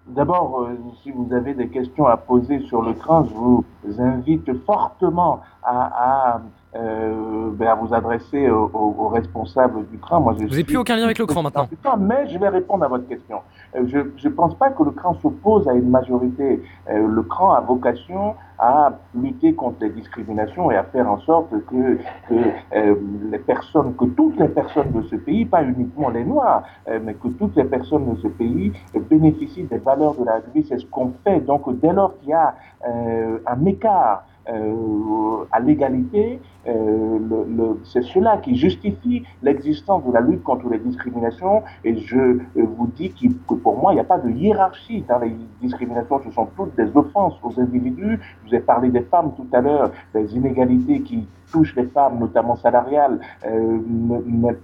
D'abord, 0.08 0.68
si 1.02 1.12
vous 1.12 1.32
avez 1.32 1.54
des 1.54 1.68
questions 1.68 2.06
à 2.06 2.18
poser 2.18 2.58
sur 2.66 2.82
le 2.82 2.92
cran, 2.92 3.24
je 3.24 3.32
vous 3.32 3.64
invite 4.00 4.52
fortement 4.66 5.40
à, 5.62 6.34
à 6.34 6.40
euh, 6.74 7.50
ben, 7.52 7.68
à 7.68 7.74
vous 7.74 7.92
adresser 7.92 8.48
aux, 8.48 9.08
responsables 9.08 9.86
du 9.88 9.98
CRAN. 9.98 10.20
Moi, 10.20 10.34
je 10.38 10.44
vous 10.44 10.48
n'avez 10.48 10.64
plus 10.64 10.78
aucun 10.78 10.96
lien 10.96 11.04
avec 11.04 11.18
le 11.18 11.26
CRAN 11.26 11.42
maintenant. 11.42 11.68
mais 11.98 12.26
je 12.28 12.38
vais 12.38 12.48
répondre 12.48 12.84
à 12.84 12.88
votre 12.88 13.06
question. 13.06 13.40
Euh, 13.76 13.84
je 13.86 14.28
ne 14.28 14.32
pense 14.32 14.54
pas 14.56 14.70
que 14.70 14.82
le 14.82 14.90
CRAN 14.90 15.14
s'oppose 15.20 15.68
à 15.68 15.74
une 15.74 15.90
majorité. 15.90 16.62
Euh, 16.88 17.06
le 17.06 17.22
CRAN 17.24 17.52
a 17.52 17.60
vocation 17.60 18.36
à 18.58 18.92
lutter 19.14 19.54
contre 19.54 19.78
les 19.82 19.90
discriminations 19.90 20.70
et 20.70 20.76
à 20.76 20.84
faire 20.84 21.10
en 21.10 21.20
sorte 21.20 21.50
que, 21.50 21.98
que 22.28 22.34
euh, 22.74 22.94
les 23.30 23.38
personnes, 23.38 23.94
que 23.94 24.06
toutes 24.06 24.38
les 24.38 24.48
personnes 24.48 24.92
de 24.92 25.02
ce 25.02 25.16
pays, 25.16 25.44
pas 25.44 25.62
uniquement 25.62 26.08
les 26.08 26.24
Noirs, 26.24 26.62
euh, 26.88 27.00
mais 27.02 27.14
que 27.14 27.28
toutes 27.28 27.56
les 27.56 27.64
personnes 27.64 28.14
de 28.14 28.18
ce 28.20 28.28
pays 28.28 28.72
bénéficient 29.10 29.64
des 29.64 29.78
valeurs 29.78 30.14
de 30.14 30.24
la 30.24 30.40
vie. 30.54 30.64
C'est 30.66 30.78
ce 30.78 30.86
qu'on 30.86 31.12
fait. 31.22 31.40
Donc, 31.40 31.68
dès 31.80 31.92
lors 31.92 32.18
qu'il 32.20 32.30
y 32.30 32.32
a 32.32 32.54
un 32.84 33.64
écart 33.66 34.24
à 34.46 35.60
l'égalité, 35.60 36.40
c'est 36.64 38.02
cela 38.02 38.38
qui 38.38 38.56
justifie 38.56 39.24
l'existence 39.42 40.04
de 40.04 40.12
la 40.12 40.20
lutte 40.20 40.42
contre 40.42 40.68
les 40.68 40.78
discriminations. 40.78 41.62
Et 41.84 41.96
je 41.96 42.38
vous 42.54 42.86
dis 42.96 43.12
que 43.12 43.54
pour 43.54 43.78
moi, 43.78 43.92
il 43.92 43.96
n'y 43.96 44.00
a 44.00 44.04
pas 44.04 44.18
de 44.18 44.30
hiérarchie 44.30 45.04
dans 45.08 45.18
les 45.18 45.34
discriminations. 45.60 46.20
Ce 46.24 46.30
sont 46.30 46.48
toutes 46.56 46.74
des 46.76 46.90
offenses 46.96 47.38
aux 47.42 47.60
individus. 47.60 48.18
Je 48.44 48.48
vous 48.48 48.54
ai 48.54 48.60
parlé 48.60 48.88
des 48.88 49.02
femmes 49.02 49.32
tout 49.36 49.46
à 49.52 49.60
l'heure, 49.60 49.90
des 50.14 50.34
inégalités 50.34 51.00
qui 51.02 51.26
touche 51.52 51.76
les 51.76 51.86
femmes, 51.86 52.18
notamment 52.18 52.56
salariales, 52.56 53.20
euh, 53.46 53.78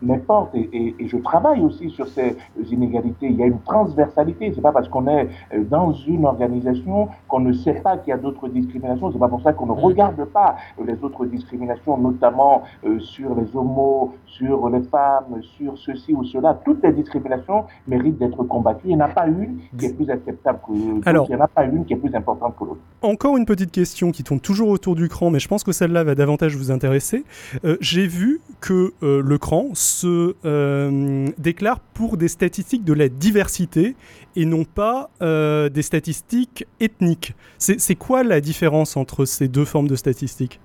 m'importe 0.02 0.54
et, 0.54 0.94
et, 0.98 1.06
je 1.06 1.16
travaille 1.18 1.60
aussi 1.60 1.90
sur 1.90 2.08
ces 2.08 2.36
inégalités. 2.70 3.26
Il 3.26 3.36
y 3.36 3.42
a 3.42 3.46
une 3.46 3.60
transversalité. 3.60 4.52
C'est 4.54 4.60
pas 4.60 4.72
parce 4.72 4.88
qu'on 4.88 5.06
est 5.06 5.28
euh, 5.54 5.64
dans 5.64 5.92
une 5.92 6.24
organisation 6.24 7.08
qu'on 7.28 7.40
ne 7.40 7.52
sait 7.52 7.74
pas 7.74 7.98
qu'il 7.98 8.10
y 8.10 8.12
a 8.12 8.16
d'autres 8.16 8.48
discriminations. 8.48 9.12
C'est 9.12 9.18
pas 9.18 9.28
pour 9.28 9.42
ça 9.42 9.52
qu'on 9.52 9.66
ne 9.66 9.72
mm. 9.72 9.84
regarde 9.84 10.24
pas 10.24 10.56
les 10.84 10.96
autres 11.02 11.26
discriminations, 11.26 11.96
notamment 11.98 12.62
euh, 12.84 12.98
sur 12.98 13.34
les 13.34 13.54
homos, 13.54 14.14
sur 14.26 14.68
les 14.70 14.82
femmes, 14.82 15.40
sur 15.56 15.76
ceci 15.78 16.14
ou 16.14 16.24
cela. 16.24 16.58
Toutes 16.64 16.82
les 16.82 16.92
discriminations 16.92 17.64
méritent 17.86 18.18
d'être 18.18 18.42
combattues. 18.44 18.86
Il 18.86 18.96
n'y 18.96 19.02
en 19.02 19.06
a 19.06 19.08
pas 19.08 19.26
une 19.26 19.58
qui 19.78 19.86
est 19.86 19.94
plus 19.94 20.10
acceptable 20.10 20.58
que 20.66 20.72
l'autre. 20.72 21.28
Il 21.30 21.34
n'y 21.34 21.40
en 21.40 21.44
a 21.44 21.48
pas 21.48 21.64
une 21.64 21.84
qui 21.84 21.92
est 21.92 21.96
plus 21.96 22.14
importante 22.14 22.54
que 22.58 22.64
l'autre. 22.64 22.80
Encore 23.02 23.36
une 23.36 23.46
petite 23.46 23.70
question 23.70 24.10
qui 24.10 24.24
tourne 24.24 24.40
toujours 24.40 24.68
autour 24.70 24.94
du 24.94 25.08
cran, 25.08 25.30
mais 25.30 25.38
je 25.38 25.48
pense 25.48 25.62
que 25.62 25.72
celle-là 25.72 26.04
va 26.04 26.14
davantage 26.14 26.56
vous 26.56 26.70
intéresser 26.70 26.77
euh, 26.84 27.76
j'ai 27.80 28.06
vu 28.06 28.40
que 28.60 28.92
euh, 29.02 29.22
le 29.22 29.38
CRAN 29.38 29.70
se 29.74 30.34
euh, 30.44 31.28
déclare 31.38 31.80
pour 31.80 32.16
des 32.16 32.28
statistiques 32.28 32.84
de 32.84 32.92
la 32.92 33.08
diversité 33.08 33.94
et 34.36 34.44
non 34.44 34.64
pas 34.64 35.10
des 35.20 35.82
statistiques 35.82 36.66
ethniques. 36.80 37.34
C'est 37.58 37.94
quoi 37.96 38.22
la 38.22 38.40
différence 38.40 38.96
entre 38.96 39.24
ces 39.24 39.48
deux 39.48 39.64
formes 39.64 39.88
de 39.88 39.96
statistiques? 39.96 40.60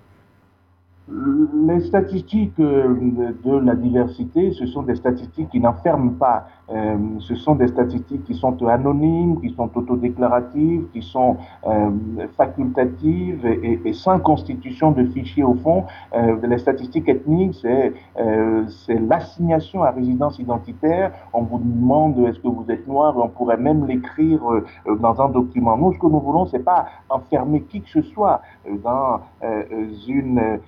Les 1.09 1.81
statistiques 1.81 2.57
de 2.57 3.57
la 3.57 3.75
diversité, 3.75 4.51
ce 4.53 4.65
sont 4.65 4.83
des 4.83 4.95
statistiques 4.95 5.49
qui 5.49 5.59
n'enferment 5.59 6.13
pas 6.13 6.47
euh, 6.69 6.97
ce 7.19 7.35
sont 7.35 7.55
des 7.55 7.67
statistiques 7.67 8.23
qui 8.23 8.35
sont 8.35 8.55
anonymes, 8.65 9.39
qui 9.41 9.49
sont 9.49 9.69
autodéclaratives, 9.75 10.85
qui 10.93 11.01
sont 11.01 11.37
euh, 11.67 11.89
facultatives 12.37 13.45
et, 13.45 13.93
sans 13.93 14.19
constitution 14.19 14.91
de 14.91 15.05
fichier 15.05 15.43
au 15.43 15.55
fond. 15.55 15.83
Euh, 16.13 16.37
les 16.43 16.57
statistiques 16.57 17.09
ethniques, 17.09 17.55
c'est 17.61 17.93
euh, 18.17 18.65
l'assignation 18.87 19.83
à 19.83 19.91
résidence 19.91 20.39
identitaire. 20.39 21.11
On 21.33 21.41
vous 21.41 21.59
demande 21.59 22.17
est-ce 22.19 22.39
que 22.39 22.47
vous 22.47 22.65
êtes 22.69 22.87
noir, 22.87 23.17
on 23.17 23.27
pourrait 23.27 23.57
même 23.57 23.85
l'écrire 23.85 24.39
euh, 24.49 24.65
dans 24.99 25.21
un 25.21 25.29
document. 25.29 25.77
Nous, 25.77 25.93
ce 25.93 25.99
que 25.99 26.07
nous 26.07 26.19
voulons, 26.21 26.45
c'est 26.45 26.63
pas 26.63 26.85
enfermer 27.09 27.61
qui 27.63 27.81
que 27.81 27.89
ce 27.89 28.01
soit 28.01 28.41
dans 28.83 29.19
une 30.07 30.59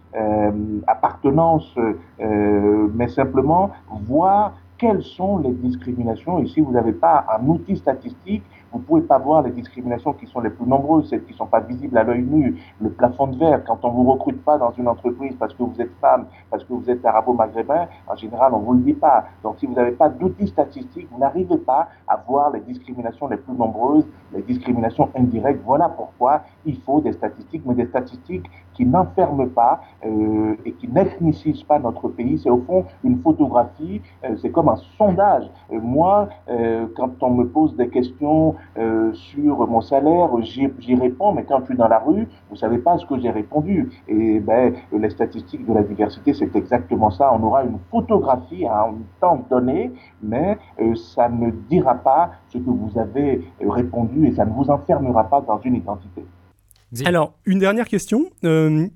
appartenance, 0.88 1.76
mais 2.20 3.08
simplement 3.08 3.72
voir 4.08 4.54
quelles 4.78 5.04
sont 5.04 5.38
les 5.38 5.52
discriminations. 5.52 6.40
Et 6.40 6.48
si 6.48 6.60
vous 6.60 6.72
n'avez 6.72 6.94
pas 6.94 7.26
un 7.40 7.48
outil 7.48 7.78
statistique, 7.78 8.44
vous 8.76 8.82
ne 8.82 8.86
pouvez 8.86 9.02
pas 9.04 9.20
voir 9.20 9.42
les 9.42 9.52
discriminations 9.52 10.12
qui 10.12 10.26
sont 10.28 10.42
les 10.42 10.50
plus 10.50 10.66
nombreuses, 10.66 11.10
celles 11.10 11.24
qui 11.24 11.32
ne 11.32 11.38
sont 11.38 11.46
pas 11.46 11.62
visibles 11.62 11.98
à 11.98 12.04
l'œil 12.04 12.24
nu, 12.24 12.62
le 12.82 12.90
plafond 12.90 13.28
de 13.28 13.38
verre. 13.38 13.64
Quand 13.64 13.80
on 13.84 13.88
ne 13.88 13.94
vous 13.94 14.12
recrute 14.12 14.44
pas 14.44 14.58
dans 14.58 14.72
une 14.72 14.90
entreprise 14.90 15.34
parce 15.40 15.54
que 15.54 15.64
vous 15.64 15.80
êtes 15.80 15.94
femme, 16.02 16.26
parce 16.52 16.62
que 16.66 16.74
vous 16.74 16.90
êtes 16.90 17.06
arabo-maghrébin, 17.06 17.88
en 18.06 18.16
général, 18.18 18.54
on 18.54 18.60
ne 18.60 18.66
vous 18.66 18.74
le 18.74 18.82
dit 18.82 18.94
pas. 18.94 19.28
Donc 19.44 19.60
si 19.60 19.66
vous 19.66 19.74
n'avez 19.76 19.94
pas 19.94 20.10
d'outils 20.10 20.48
statistiques, 20.48 21.08
vous 21.10 21.20
n'arrivez 21.20 21.58
pas 21.58 21.88
à 22.06 22.18
voir 22.28 22.52
les 22.52 22.60
discriminations 22.60 23.30
les 23.30 23.38
plus 23.38 23.54
nombreuses, 23.54 24.06
les 24.34 24.42
discriminations 24.42 25.10
indirectes. 25.16 25.62
Voilà 25.66 25.88
pourquoi 25.88 26.42
il 26.66 26.78
faut 26.82 27.00
des 27.00 27.14
statistiques, 27.14 27.62
mais 27.66 27.76
des 27.76 27.86
statistiques 27.86 28.50
qui 28.74 28.86
n'enferment 28.86 29.48
pas 29.48 29.80
euh, 30.06 30.56
et 30.66 30.74
qui 30.74 30.90
n'ethnicisent 30.90 31.64
pas 31.64 31.80
notre 31.80 32.10
pays. 32.10 32.38
C'est 32.40 32.50
au 32.50 32.60
fond 32.60 32.84
une 33.06 33.20
photographie, 33.22 34.02
euh, 34.26 34.36
c'est 34.42 34.52
comme 34.52 34.68
un 34.68 34.76
sondage. 34.98 35.50
Euh, 35.72 35.80
moi, 35.82 36.28
euh, 36.50 36.88
quand 36.98 37.24
on 37.24 37.30
me 37.32 37.48
pose 37.48 37.76
des 37.78 37.88
questions 37.88 38.56
euh, 38.78 39.13
sur 39.13 39.67
mon 39.67 39.82
salaire, 39.82 40.30
j'y 40.41 40.95
réponds, 40.95 41.34
mais 41.34 41.45
quand 41.45 41.60
je 41.62 41.65
suis 41.65 41.75
dans 41.75 41.88
la 41.88 41.99
rue, 41.99 42.28
vous 42.49 42.56
savez 42.56 42.78
pas 42.78 42.97
ce 42.97 43.06
que 43.06 43.19
j'ai 43.19 43.30
répondu. 43.30 43.89
Et 44.08 44.39
ben, 44.39 44.73
les 44.91 45.10
statistiques 45.10 45.65
de 45.65 45.73
la 45.73 45.84
diversité, 45.84 46.34
c'est 46.34 46.56
exactement 46.56 47.10
ça. 47.10 47.32
On 47.34 47.43
aura 47.43 47.63
une 47.63 47.80
photographie 47.91 48.65
à 48.65 48.88
un 48.89 48.95
temps 49.21 49.45
donné, 49.49 49.91
mais 50.21 50.58
euh, 50.80 50.95
ça 50.95 51.30
ne 51.30 51.51
dira 51.69 51.95
pas 51.95 52.32
ce 52.49 52.58
que 52.58 52.69
vous 52.69 52.97
avez 52.97 53.47
répondu 53.62 54.28
et 54.28 54.34
ça 54.34 54.45
ne 54.45 54.51
vous 54.51 54.69
enfermera 54.69 55.23
pas 55.25 55.41
dans 55.41 55.60
une 55.62 55.75
identité. 55.75 56.25
Alors, 57.06 57.34
une 57.45 57.60
dernière 57.60 57.88
question. 57.88 58.25
Euh, 58.43 58.88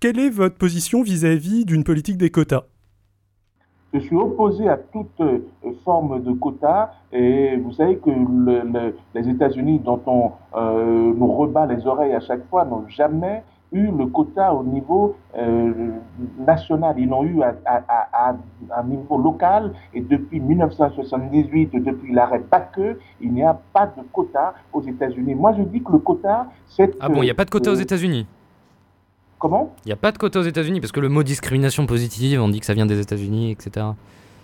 quelle 0.00 0.18
est 0.18 0.30
votre 0.30 0.56
position 0.56 1.02
vis-à-vis 1.02 1.64
d'une 1.64 1.84
politique 1.84 2.16
des 2.16 2.30
quotas? 2.30 2.64
Je 3.92 3.98
suis 3.98 4.16
opposé 4.16 4.68
à 4.68 4.76
toute 4.76 5.20
euh, 5.20 5.38
forme 5.84 6.22
de 6.22 6.32
quota 6.32 6.92
et 7.12 7.56
vous 7.56 7.72
savez 7.72 7.96
que 7.96 8.10
le, 8.10 8.94
les 9.14 9.28
États-Unis, 9.28 9.80
dont 9.80 10.00
on 10.06 10.32
euh, 10.56 11.12
nous 11.16 11.32
rebat 11.32 11.66
les 11.66 11.86
oreilles 11.86 12.14
à 12.14 12.20
chaque 12.20 12.48
fois, 12.48 12.64
n'ont 12.64 12.86
jamais 12.88 13.42
eu 13.72 13.86
le 13.86 14.06
quota 14.06 14.52
au 14.54 14.64
niveau 14.64 15.16
euh, 15.36 15.90
national. 16.38 16.96
Ils 16.98 17.08
l'ont 17.08 17.24
eu 17.24 17.42
à, 17.42 17.54
à, 17.64 18.30
à, 18.30 18.36
un 18.76 18.84
niveau 18.84 19.18
local 19.18 19.72
et 19.94 20.00
depuis 20.00 20.40
1978, 20.40 21.72
depuis 21.82 22.12
l'arrêt 22.12 22.42
Bakke, 22.50 22.96
il 23.20 23.32
n'y 23.32 23.42
a 23.42 23.58
pas 23.72 23.86
de 23.86 24.02
quota 24.12 24.54
aux 24.72 24.82
États-Unis. 24.82 25.34
Moi, 25.34 25.54
je 25.56 25.62
dis 25.62 25.82
que 25.82 25.92
le 25.92 25.98
quota, 25.98 26.46
c'est... 26.68 26.96
Ah 27.00 27.08
bon, 27.08 27.22
il 27.22 27.26
n'y 27.26 27.30
a 27.30 27.34
pas 27.34 27.44
de 27.44 27.50
quota 27.50 27.70
aux 27.70 27.76
États-Unis? 27.76 28.26
Comment? 29.40 29.74
Il 29.86 29.88
n'y 29.88 29.92
a 29.92 29.96
pas 29.96 30.12
de 30.12 30.18
quota 30.18 30.38
aux 30.38 30.44
États-Unis 30.44 30.80
parce 30.80 30.92
que 30.92 31.00
le 31.00 31.08
mot 31.08 31.22
discrimination 31.22 31.86
positive, 31.86 32.42
on 32.42 32.50
dit 32.50 32.60
que 32.60 32.66
ça 32.66 32.74
vient 32.74 32.84
des 32.84 33.00
États-Unis, 33.00 33.50
etc. 33.50 33.86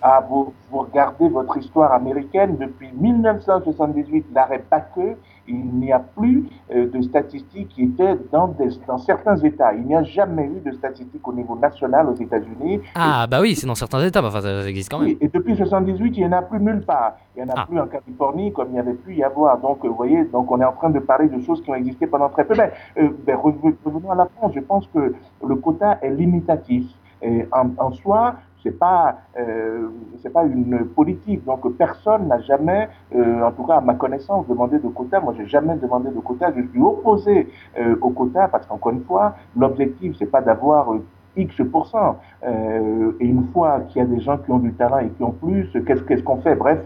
Ah, 0.02 0.24
vous, 0.28 0.52
vous, 0.70 0.78
regardez 0.78 1.28
votre 1.28 1.56
histoire 1.56 1.92
américaine, 1.92 2.56
depuis 2.58 2.88
1978, 2.92 4.26
l'arrêt 4.34 4.62
Bakke, 4.70 5.16
il 5.48 5.64
n'y 5.74 5.92
a 5.92 6.00
plus 6.00 6.48
euh, 6.70 6.90
de 6.90 7.00
statistiques 7.02 7.68
qui 7.68 7.84
étaient 7.84 8.16
dans, 8.32 8.48
des, 8.48 8.68
dans 8.86 8.98
certains 8.98 9.36
États. 9.36 9.72
Il 9.74 9.86
n'y 9.86 9.94
a 9.94 10.02
jamais 10.02 10.44
eu 10.44 10.60
de 10.64 10.72
statistiques 10.72 11.26
au 11.26 11.32
niveau 11.32 11.56
national 11.56 12.08
aux 12.08 12.14
États-Unis. 12.14 12.80
Ah, 12.94 13.24
et, 13.24 13.30
bah 13.30 13.40
oui, 13.40 13.54
c'est 13.54 13.66
dans 13.66 13.74
certains 13.74 14.04
États, 14.04 14.24
enfin, 14.24 14.40
ça, 14.40 14.68
existe 14.68 14.90
quand 14.90 14.98
même. 14.98 15.16
et 15.20 15.28
depuis 15.28 15.52
1978, 15.52 16.16
il 16.16 16.20
n'y 16.20 16.26
en 16.26 16.38
a 16.38 16.42
plus 16.42 16.60
nulle 16.60 16.84
part. 16.84 17.16
Il 17.36 17.42
n'y 17.42 17.50
en 17.50 17.54
a 17.54 17.58
ah. 17.58 17.66
plus 17.66 17.80
en 17.80 17.86
Californie 17.86 18.52
comme 18.52 18.68
il 18.68 18.74
n'y 18.74 18.80
avait 18.80 18.94
pu 18.94 19.14
y 19.14 19.24
avoir. 19.24 19.58
Donc, 19.58 19.84
vous 19.84 19.94
voyez, 19.94 20.24
donc 20.24 20.50
on 20.50 20.60
est 20.60 20.64
en 20.64 20.72
train 20.72 20.90
de 20.90 20.98
parler 20.98 21.28
de 21.28 21.40
choses 21.40 21.62
qui 21.62 21.70
ont 21.70 21.74
existé 21.74 22.06
pendant 22.06 22.28
très 22.28 22.44
peu. 22.44 22.54
Mais, 22.56 22.72
euh, 22.98 23.08
ben, 23.26 23.36
revenons 23.36 24.10
à 24.10 24.16
la 24.16 24.26
France. 24.36 24.52
Je 24.54 24.60
pense 24.60 24.86
que 24.88 25.14
le 25.46 25.54
quota 25.56 25.98
est 26.02 26.10
limitatif. 26.10 26.84
Et 27.22 27.46
en, 27.50 27.70
en 27.78 27.92
soi, 27.92 28.34
c'est 28.62 28.78
pas 28.78 29.18
euh, 29.38 29.88
pas 30.32 30.44
une 30.44 30.84
politique. 30.86 31.44
Donc 31.44 31.68
personne 31.76 32.28
n'a 32.28 32.40
jamais, 32.40 32.88
euh, 33.14 33.42
en 33.42 33.52
tout 33.52 33.64
cas 33.64 33.76
à 33.76 33.80
ma 33.80 33.94
connaissance, 33.94 34.46
demandé 34.48 34.78
de 34.78 34.88
quota. 34.88 35.20
Moi, 35.20 35.34
j'ai 35.36 35.46
jamais 35.46 35.76
demandé 35.76 36.10
de 36.10 36.20
quota. 36.20 36.52
Je 36.56 36.62
suis 36.70 36.80
opposé 36.80 37.48
euh, 37.78 37.96
au 38.00 38.10
quota 38.10 38.48
parce 38.48 38.66
qu'encore 38.66 38.92
une 38.92 39.04
fois, 39.04 39.36
l'objectif 39.56 40.16
c'est 40.18 40.30
pas 40.30 40.40
d'avoir 40.40 40.92
euh, 40.92 41.04
X 41.36 41.60
euh, 41.60 43.12
et 43.20 43.26
une 43.26 43.46
fois 43.52 43.80
qu'il 43.88 44.00
y 44.00 44.04
a 44.04 44.08
des 44.08 44.20
gens 44.20 44.38
qui 44.38 44.50
ont 44.50 44.58
du 44.58 44.72
talent 44.72 44.98
et 44.98 45.10
qui 45.10 45.22
ont 45.22 45.32
plus, 45.32 45.68
qu'est-ce 45.86 46.02
qu'est-ce 46.02 46.22
qu'on 46.22 46.38
fait? 46.38 46.54
Bref, 46.54 46.78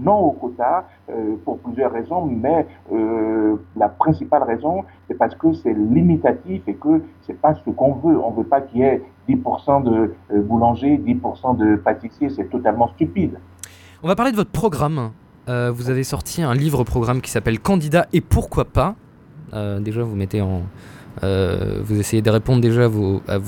non 0.00 0.18
au 0.18 0.30
quota 0.32 0.86
euh, 1.10 1.36
pour 1.44 1.58
plusieurs 1.58 1.92
raisons, 1.92 2.26
mais 2.26 2.66
euh, 2.92 3.56
la 3.76 3.88
principale 3.88 4.42
raison, 4.42 4.84
c'est 5.08 5.14
parce 5.14 5.34
que 5.34 5.52
c'est 5.52 5.72
limitatif 5.72 6.62
et 6.66 6.74
que 6.74 7.02
c'est 7.26 7.40
pas 7.40 7.54
ce 7.54 7.70
qu'on 7.70 7.94
veut. 7.94 8.18
On 8.18 8.30
veut 8.30 8.44
pas 8.44 8.60
qu'il 8.60 8.80
y 8.80 8.82
ait 8.82 9.02
10% 9.28 9.84
de 9.84 10.14
euh, 10.32 10.42
boulangers, 10.42 10.98
10% 10.98 11.56
de 11.56 11.76
pâtissiers, 11.76 12.30
c'est 12.30 12.50
totalement 12.50 12.88
stupide. 12.88 13.38
On 14.02 14.08
va 14.08 14.16
parler 14.16 14.32
de 14.32 14.36
votre 14.36 14.50
programme. 14.50 15.12
Euh, 15.48 15.72
vous 15.74 15.90
avez 15.90 16.04
sorti 16.04 16.42
un 16.42 16.54
livre-programme 16.54 17.20
qui 17.20 17.30
s'appelle 17.30 17.60
Candidat 17.60 18.06
et 18.12 18.20
pourquoi 18.20 18.64
pas. 18.64 18.94
Euh, 19.54 19.80
déjà, 19.80 20.02
vous 20.02 20.16
mettez 20.16 20.40
en, 20.40 20.62
vous 21.20 22.00
essayez 22.00 22.22
de 22.22 22.30
répondre 22.30 22.60
déjà 22.60 22.84
à 22.84 22.88
vos, 22.88 23.20
à 23.28 23.38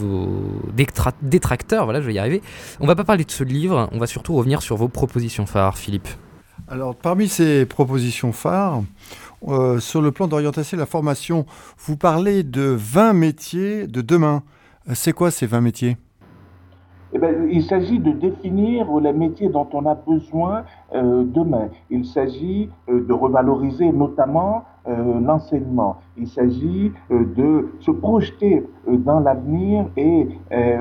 détracteurs, 1.23 1.85
voilà, 1.85 2.01
je 2.01 2.07
vais 2.07 2.15
y 2.15 2.19
arriver. 2.19 2.43
On 2.81 2.87
va 2.87 2.95
pas 2.95 3.05
parler 3.05 3.25
de 3.25 3.31
ce 3.31 3.43
livre, 3.43 3.89
on 3.93 3.99
va 3.99 4.07
surtout 4.07 4.35
revenir 4.35 4.61
sur 4.61 4.77
vos 4.77 4.89
propositions 4.89 5.47
phares, 5.47 5.79
Philippe. 5.79 6.09
Alors, 6.67 6.97
parmi 6.97 7.29
ces 7.29 7.67
propositions 7.67 8.33
phares, 8.33 8.83
euh, 9.49 9.81
sur 9.81 10.01
le 10.01 10.13
plan 10.13 10.27
d'orientation 10.29 10.79
et 10.79 10.81
la 10.81 10.87
formation, 10.87 11.45
vous 11.79 11.97
parlez 11.97 12.43
de 12.43 12.63
20 12.63 13.13
métiers 13.13 13.87
de 13.87 14.01
demain. 14.01 14.43
C'est 14.95 15.13
quoi 15.13 15.31
ces 15.31 15.47
20 15.47 15.61
métiers? 15.61 15.97
Eh 17.17 17.19
bien, 17.21 17.31
il 17.49 17.63
s'agit 17.63 18.01
de 18.01 18.11
définir 18.11 18.93
les 18.99 19.13
métiers 19.13 19.49
dont 19.49 19.69
on 19.73 19.87
a 19.87 19.95
besoin 19.95 20.65
euh, 20.93 21.23
demain. 21.23 21.69
Il 21.89 22.05
s'agit 22.05 22.69
euh, 22.89 23.07
de 23.07 23.13
revaloriser 23.13 23.93
notamment 23.93 24.65
euh, 24.89 25.21
l'enseignement. 25.21 25.99
Il 26.17 26.27
s'agit 26.27 26.91
de 27.11 27.71
se 27.79 27.93
projeter 27.93 28.67
dans 28.87 29.21
l'avenir 29.21 29.87
et 29.97 30.29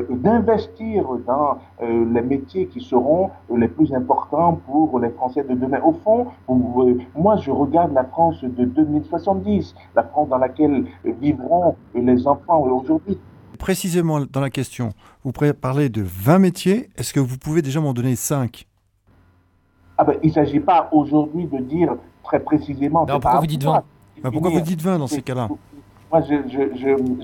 d'investir 0.09 1.05
dans 1.25 1.57
les 1.81 2.21
métiers 2.21 2.67
qui 2.67 2.81
seront 2.81 3.31
les 3.55 3.67
plus 3.67 3.93
importants 3.93 4.59
pour 4.67 4.99
les 4.99 5.09
Français 5.09 5.43
de 5.43 5.55
demain. 5.55 5.79
Au 5.83 5.93
fond, 5.93 6.27
moi, 7.15 7.37
je 7.37 7.49
regarde 7.49 7.93
la 7.93 8.03
France 8.03 8.43
de 8.43 8.65
2070, 8.65 9.73
la 9.95 10.03
France 10.03 10.29
dans 10.29 10.37
laquelle 10.37 10.85
vivront 11.03 11.75
les 11.95 12.27
enfants 12.27 12.61
aujourd'hui 12.61 13.17
précisément 13.63 14.19
dans 14.29 14.41
la 14.41 14.49
question. 14.49 14.89
Vous 15.23 15.31
parlez 15.31 15.89
de 15.89 16.01
20 16.01 16.39
métiers. 16.39 16.89
Est-ce 16.97 17.13
que 17.13 17.19
vous 17.19 17.37
pouvez 17.37 17.61
déjà 17.61 17.79
m'en 17.79 17.93
donner 17.93 18.15
5 18.15 18.67
ah 19.97 20.03
ben, 20.03 20.17
Il 20.21 20.29
ne 20.29 20.33
s'agit 20.33 20.59
pas 20.59 20.89
aujourd'hui 20.91 21.45
de 21.45 21.59
dire 21.59 21.95
très 22.23 22.39
précisément. 22.39 23.05
pourquoi 23.05 23.39
vous 23.39 23.47
dites 23.47 23.63
20 23.63 23.83
bah, 24.21 24.29
Pourquoi 24.31 24.51
vous 24.51 24.61
dites 24.61 24.81
20 24.81 24.99
dans 24.99 25.07
ces 25.07 25.21
cas-là? 25.21 25.49
moi, 26.13 26.21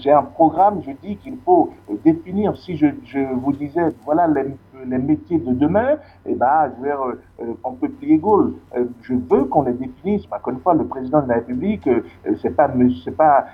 j'ai 0.01 0.11
un 0.11 0.23
programme, 0.23 0.81
je 0.83 0.91
dis 1.07 1.15
qu'il 1.17 1.37
faut 1.45 1.71
définir, 2.03 2.57
si 2.57 2.75
je, 2.75 2.87
je, 3.05 3.19
vous 3.19 3.53
disais, 3.53 3.89
voilà 4.03 4.27
les, 4.27 4.45
les 4.87 4.97
métiers 4.97 5.39
de 5.39 5.53
demain, 5.53 5.97
eh 6.25 6.35
ben, 6.35 6.71
je 6.77 6.83
dire, 6.83 6.99
euh, 7.01 7.53
on 7.63 7.73
peut 7.73 7.89
plier 7.89 8.17
Gaulle. 8.17 8.53
Euh, 8.75 8.85
je 9.01 9.13
veux 9.13 9.45
qu'on 9.45 9.63
les 9.63 9.73
définisse. 9.73 10.23
Mais 10.29 10.37
encore 10.37 10.53
une 10.53 10.59
fois, 10.59 10.73
le 10.73 10.85
président 10.85 11.21
de 11.21 11.29
la 11.29 11.35
République, 11.35 11.87
euh, 11.87 12.01
c'est 12.41 12.55
pas, 12.55 12.69
c'est 13.03 13.15
pas, 13.15 13.45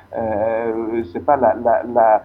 c'est 1.13 1.25
pas 1.25 1.37
la, 1.37 1.55
la, 1.55 1.83
la 1.83 2.23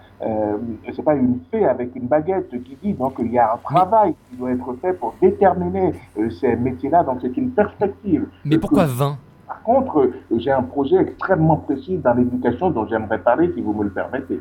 c'est 0.95 1.03
pas 1.03 1.15
une 1.15 1.39
fée 1.51 1.65
avec 1.65 1.95
une 1.95 2.07
baguette 2.07 2.49
qui 2.63 2.77
dit. 2.81 2.93
Donc, 2.93 3.15
il 3.19 3.31
y 3.31 3.39
a 3.39 3.53
un 3.53 3.57
travail 3.57 4.15
qui 4.29 4.37
doit 4.37 4.51
être 4.51 4.73
fait 4.81 4.93
pour 4.93 5.15
déterminer 5.21 5.93
ces 6.39 6.55
métiers-là. 6.55 7.03
Donc, 7.03 7.19
c'est 7.21 7.35
une 7.37 7.51
perspective. 7.51 8.27
Mais 8.45 8.57
pourquoi 8.57 8.85
20 8.85 9.17
par 9.47 9.63
contre, 9.63 10.11
j'ai 10.37 10.49
un 10.49 10.63
projet 10.63 10.95
extrêmement 10.95 11.57
précis 11.57 11.97
dans 11.97 12.13
l'éducation 12.13 12.69
dont 12.71 12.87
j'aimerais 12.87 13.19
parler, 13.19 13.51
si 13.53 13.61
vous 13.61 13.73
me 13.73 13.83
le 13.83 13.89
permettez. 13.89 14.39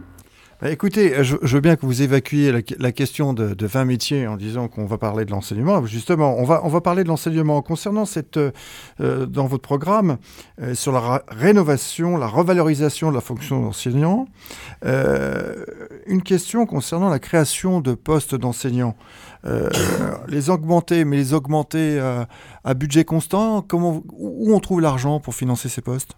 Bah, 0.62 0.70
écoutez, 0.70 1.24
je, 1.24 1.36
veux 1.40 1.60
bien 1.60 1.76
que 1.76 1.86
vous 1.86 2.02
évacuiez 2.02 2.52
la, 2.78 2.92
question 2.92 3.32
de, 3.32 3.66
20 3.66 3.84
métiers 3.86 4.26
en 4.26 4.36
disant 4.36 4.68
qu'on 4.68 4.84
va 4.84 4.98
parler 4.98 5.24
de 5.24 5.30
l'enseignement. 5.30 5.86
Justement, 5.86 6.36
on 6.36 6.44
va, 6.44 6.60
on 6.64 6.68
va 6.68 6.82
parler 6.82 7.02
de 7.02 7.08
l'enseignement. 7.08 7.62
Concernant 7.62 8.04
cette, 8.04 8.36
euh, 8.36 9.24
dans 9.24 9.46
votre 9.46 9.62
programme, 9.62 10.18
euh, 10.60 10.74
sur 10.74 10.92
la 10.92 11.22
rénovation, 11.28 12.18
la 12.18 12.26
revalorisation 12.26 13.08
de 13.08 13.14
la 13.14 13.22
fonction 13.22 13.62
d'enseignant, 13.62 14.26
euh, 14.84 15.64
une 16.06 16.22
question 16.22 16.66
concernant 16.66 17.08
la 17.08 17.20
création 17.20 17.80
de 17.80 17.94
postes 17.94 18.34
d'enseignants. 18.34 18.96
les 20.28 20.50
augmenter, 20.50 21.06
mais 21.06 21.16
les 21.16 21.32
augmenter 21.32 21.98
à 22.62 22.74
budget 22.74 23.04
constant, 23.04 23.62
comment, 23.62 24.02
où 24.12 24.54
on 24.54 24.60
trouve 24.60 24.82
l'argent 24.82 25.18
pour 25.20 25.34
financer 25.34 25.70
ces 25.70 25.80
postes? 25.80 26.14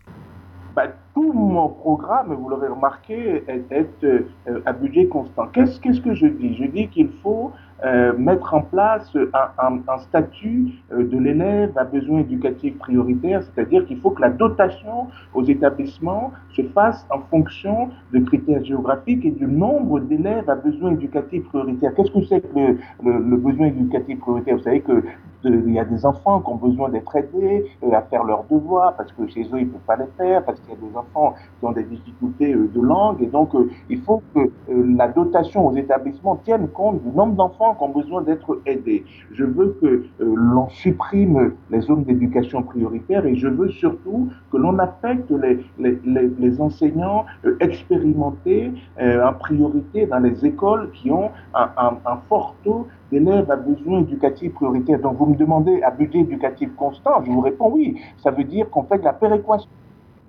Tout 1.23 1.33
mon 1.33 1.69
programme, 1.69 2.35
vous 2.35 2.49
l'aurez 2.49 2.69
remarqué, 2.69 3.45
est, 3.47 4.05
euh, 4.05 4.25
à 4.67 4.73
budget 4.73 5.07
constant. 5.07 5.47
Qu'est-ce 5.53 6.01
que 6.01 6.15
je 6.15 6.27
dis? 6.27 6.57
Je 6.57 6.65
dis 6.65 6.89
qu'il 6.89 7.11
faut 7.23 7.53
euh, 7.85 8.13
mettre 8.17 8.55
en 8.55 8.63
place 8.63 9.17
un, 9.59 9.99
statut 9.99 10.73
euh, 10.93 11.05
de 11.05 11.19
l'élève 11.19 11.73
à 11.77 11.85
besoins 11.85 12.21
éducatifs 12.21 12.77
prioritaires, 12.79 13.43
c'est-à-dire 13.43 13.87
qu'il 13.87 13.99
faut 14.01 14.11
que 14.11 14.23
la 14.23 14.31
dotation 14.31 15.09
aux 15.35 15.45
établissements 15.45 16.33
se 16.57 16.63
fasse 16.63 17.07
en 17.11 17.21
fonction 17.31 17.91
de 18.13 18.19
critères 18.21 18.65
géographiques 18.65 19.25
et 19.25 19.31
du 19.31 19.47
nombre 19.47 20.01
d'élèves 20.01 20.49
à 20.51 20.57
besoins 20.57 20.93
éducatifs 20.93 21.45
prioritaires. 21.49 21.93
Qu'est-ce 21.95 22.11
que 22.11 22.25
c'est 22.25 22.41
que 22.41 22.59
le, 22.59 22.79
le, 23.05 23.37
besoin 23.37 23.67
éducatif 23.67 24.19
prioritaire? 24.21 24.57
Vous 24.57 24.63
savez 24.63 24.81
que 24.81 25.03
il 25.44 25.72
y 25.72 25.78
a 25.78 25.85
des 25.85 26.05
enfants 26.07 26.40
qui 26.40 26.50
ont 26.50 26.57
besoin 26.57 26.88
d'être 26.88 27.14
aidés 27.16 27.64
euh, 27.83 27.92
à 27.92 28.02
faire 28.02 28.24
leurs 28.24 28.44
devoirs 28.44 28.94
parce 28.96 29.12
que 29.12 29.26
chez 29.26 29.42
eux 29.42 29.61
ils 29.61 29.66
ne 29.66 29.70
peuvent 29.70 29.81
pas 29.87 29.96
les 29.96 30.07
faire, 30.16 30.44
parce 30.44 30.61
qu'il 30.61 30.70
y 30.70 30.72
a 30.72 30.90
des 30.90 30.96
enfants 30.96 31.35
qui 31.59 31.66
ont 31.66 31.72
des 31.72 31.85
difficultés 31.85 32.52
euh, 32.52 32.70
de 32.72 32.81
langue 32.81 33.22
et 33.22 33.26
donc 33.26 33.55
euh, 33.55 33.70
il 33.88 34.00
faut 34.02 34.22
que 34.35 34.50
la 34.68 35.09
dotation 35.09 35.66
aux 35.66 35.74
établissements 35.74 36.37
tienne 36.37 36.68
compte 36.68 37.02
du 37.02 37.11
nombre 37.11 37.35
d'enfants 37.35 37.74
qui 37.74 37.83
ont 37.83 37.88
besoin 37.88 38.22
d'être 38.22 38.61
aidés. 38.66 39.05
Je 39.33 39.44
veux 39.44 39.76
que 39.81 40.05
l'on 40.20 40.68
supprime 40.68 41.52
les 41.70 41.81
zones 41.81 42.05
d'éducation 42.05 42.62
prioritaire 42.62 43.26
et 43.26 43.35
je 43.35 43.48
veux 43.48 43.68
surtout 43.68 44.28
que 44.50 44.57
l'on 44.57 44.78
affecte 44.78 45.31
les, 45.31 45.64
les, 45.78 45.98
les, 46.38 46.61
enseignants 46.61 47.24
expérimentés 47.61 48.72
en 49.00 49.33
priorité 49.35 50.07
dans 50.07 50.18
les 50.18 50.44
écoles 50.44 50.90
qui 50.92 51.11
ont 51.11 51.31
un 51.55 52.16
fort 52.28 52.55
taux 52.64 52.87
d'élèves 53.12 53.51
à 53.51 53.57
besoins 53.57 54.01
éducatifs 54.01 54.55
prioritaires. 54.55 54.98
Donc 54.98 55.18
vous 55.18 55.27
me 55.27 55.37
demandez 55.37 55.83
à 55.83 55.90
budget 55.90 56.20
éducatif 56.20 56.70
constant, 56.77 57.22
je 57.25 57.31
vous 57.31 57.40
réponds 57.40 57.70
oui. 57.70 58.01
Ça 58.22 58.31
veut 58.31 58.44
dire 58.44 58.68
qu'on 58.70 58.83
fait 58.85 58.98
de 58.98 59.05
la 59.05 59.12
péréquation 59.12 59.68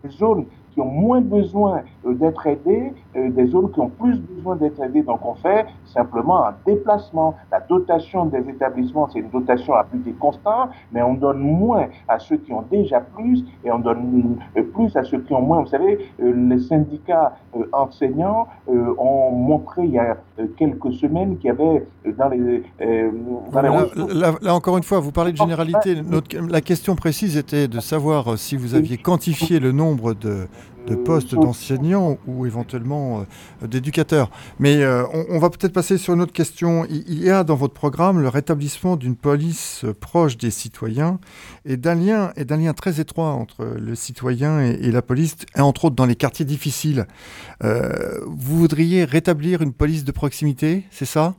des 0.04 0.10
zones 0.10 0.46
qui 0.74 0.82
ont 0.82 0.86
moins 0.86 1.22
besoin 1.22 1.82
euh, 2.06 2.14
d'être 2.14 2.46
aidés, 2.48 2.94
euh, 3.16 3.30
des 3.30 3.48
zones 3.48 3.72
qui 3.72 3.80
ont 3.80 3.90
plus 3.90 4.20
besoin 4.20 4.56
d'être 4.56 4.82
aidées. 4.82 5.04
Donc 5.04 5.26
on 5.26 5.36
fait 5.36 5.66
simplement 5.86 6.46
un 6.46 6.54
déplacement. 6.66 7.36
La 7.52 7.60
dotation 7.60 8.26
des 8.26 8.50
établissements, 8.50 9.08
c'est 9.12 9.20
une 9.20 9.30
dotation 9.30 9.74
à 9.74 9.84
budget 9.84 10.14
constant, 10.14 10.70
mais 10.92 11.02
on 11.02 11.14
donne 11.14 11.40
moins 11.40 11.88
à 12.08 12.20
ceux 12.20 12.38
qui 12.38 12.52
ont 12.52 12.66
déjà 12.72 13.00
plus 13.00 13.44
et 13.64 13.72
on 13.72 13.80
donne 13.80 14.38
euh, 14.58 14.64
plus 14.64 14.96
à 14.96 15.04
ceux 15.04 15.20
qui 15.20 15.34
ont 15.34 15.42
moins. 15.42 15.62
Vous 15.62 15.68
savez, 15.68 16.00
les 16.20 16.60
syndicats 16.60 17.34
enseignants 17.72 18.48
ont 18.68 19.32
montré 19.32 19.84
il 19.86 19.92
y 19.92 20.00
a 20.00 20.18
quelques 20.58 20.92
semaines 20.94 21.38
qu'il 21.38 21.48
y 21.48 21.52
avait 21.52 21.86
dans 22.18 22.30
les... 22.30 22.64
là, 24.42 24.56
encore 24.56 24.78
une 24.78 24.84
fois, 24.84 25.00
vous 25.00 25.12
parlez 25.12 25.32
de 25.32 25.38
généralité. 25.38 25.96
la 26.50 26.62
question 26.62 26.96
précise 26.96 27.38
était 27.38 27.68
de 27.68 27.80
savoir 27.80 28.38
si 28.38 28.58
vous 28.58 28.76
aviez 28.76 28.98
quantifié 28.98 29.60
le 29.60 29.72
nombre 29.72 30.14
de, 30.14 30.48
de 30.88 30.96
postes 30.96 31.36
d'enseignants 31.36 32.18
ou 32.28 32.46
éventuellement 32.46 33.26
euh, 33.64 33.68
d'éducateurs. 33.68 34.30
Mais 34.60 34.84
euh, 34.84 35.04
on, 35.30 35.40
va 35.40 35.50
peut-être 35.50 35.74
passer 35.74 35.98
sur 35.98 36.14
une 36.14 36.22
autre 36.22 36.34
question. 36.34 36.86
Il, 36.90 37.24
y 37.24 37.30
a 37.30 37.44
dans 37.44 37.56
votre 37.56 37.74
programme 37.74 38.22
le 38.22 38.30
rétablissement 38.30 38.96
d'une 38.96 39.16
police 39.16 39.86
proche 40.00 40.38
des 40.38 40.52
citoyens 40.52 41.20
et 41.66 41.78
d'un 41.78 41.96
lien, 41.96 42.32
lien 42.36 42.74
très 42.74 43.00
étroit 43.00 43.32
entre 43.32 43.66
le 43.66 43.96
citoyen 43.96 44.60
et, 44.62 44.92
la 44.92 45.02
police, 45.02 45.36
et 45.56 45.62
entre 45.62 45.86
autres 45.86 45.96
dans 45.96 46.06
les 46.06 46.16
quartiers 46.16 46.46
difficiles. 46.46 47.06
Euh, 47.64 48.20
vous 48.26 48.58
voudriez 48.58 49.06
rétablir 49.06 49.62
une 49.62 49.74
police 49.74 50.04
de 50.04 50.12
proximité, 50.12 50.84
c'est 50.92 51.06
ça? 51.06 51.36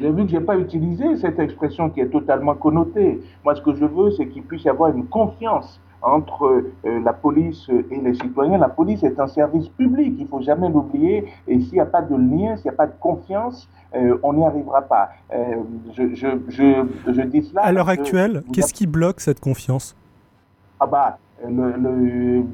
J'ai 0.00 0.10
vu 0.10 0.24
que 0.24 0.32
je 0.32 0.36
n'ai 0.36 0.44
pas 0.44 0.58
utilisé 0.58 1.04
cette 1.20 1.38
expression 1.38 1.88
qui 1.88 2.00
est 2.00 2.08
totalement 2.08 2.54
connotée. 2.54 3.20
Moi, 3.44 3.54
ce 3.54 3.62
que 3.62 3.74
je 3.74 3.84
veux, 3.84 4.10
c'est 4.16 4.26
qu'il 4.26 4.42
puisse 4.42 4.64
y 4.64 4.68
avoir 4.68 4.90
une 4.90 5.06
confiance 5.06 5.80
entre 6.04 6.64
euh, 6.84 7.00
la 7.00 7.12
police 7.12 7.68
et 7.68 7.96
les 7.96 8.14
citoyens. 8.14 8.58
La 8.58 8.68
police 8.68 9.02
est 9.02 9.18
un 9.18 9.26
service 9.26 9.68
public, 9.68 10.14
il 10.18 10.28
faut 10.28 10.40
jamais 10.40 10.68
l'oublier. 10.68 11.26
Et 11.48 11.60
s'il 11.60 11.74
n'y 11.74 11.80
a 11.80 11.86
pas 11.86 12.02
de 12.02 12.14
lien, 12.14 12.56
s'il 12.56 12.64
n'y 12.64 12.74
a 12.74 12.76
pas 12.76 12.86
de 12.86 12.98
confiance, 13.00 13.68
euh, 13.94 14.18
on 14.22 14.34
n'y 14.34 14.44
arrivera 14.44 14.82
pas. 14.82 15.10
Euh, 15.32 15.56
je, 15.92 16.14
je, 16.14 16.28
je, 16.48 16.86
je, 17.06 17.22
dis 17.22 17.42
cela. 17.42 17.62
À 17.62 17.72
l'heure 17.72 17.88
actuelle, 17.88 18.42
qu'est-ce 18.52 18.74
qui 18.74 18.86
bloque 18.86 19.20
cette 19.20 19.40
confiance? 19.40 19.96
Ah 20.80 20.86
bah, 20.86 21.18
le, 21.46 21.72
le, 21.76 22.44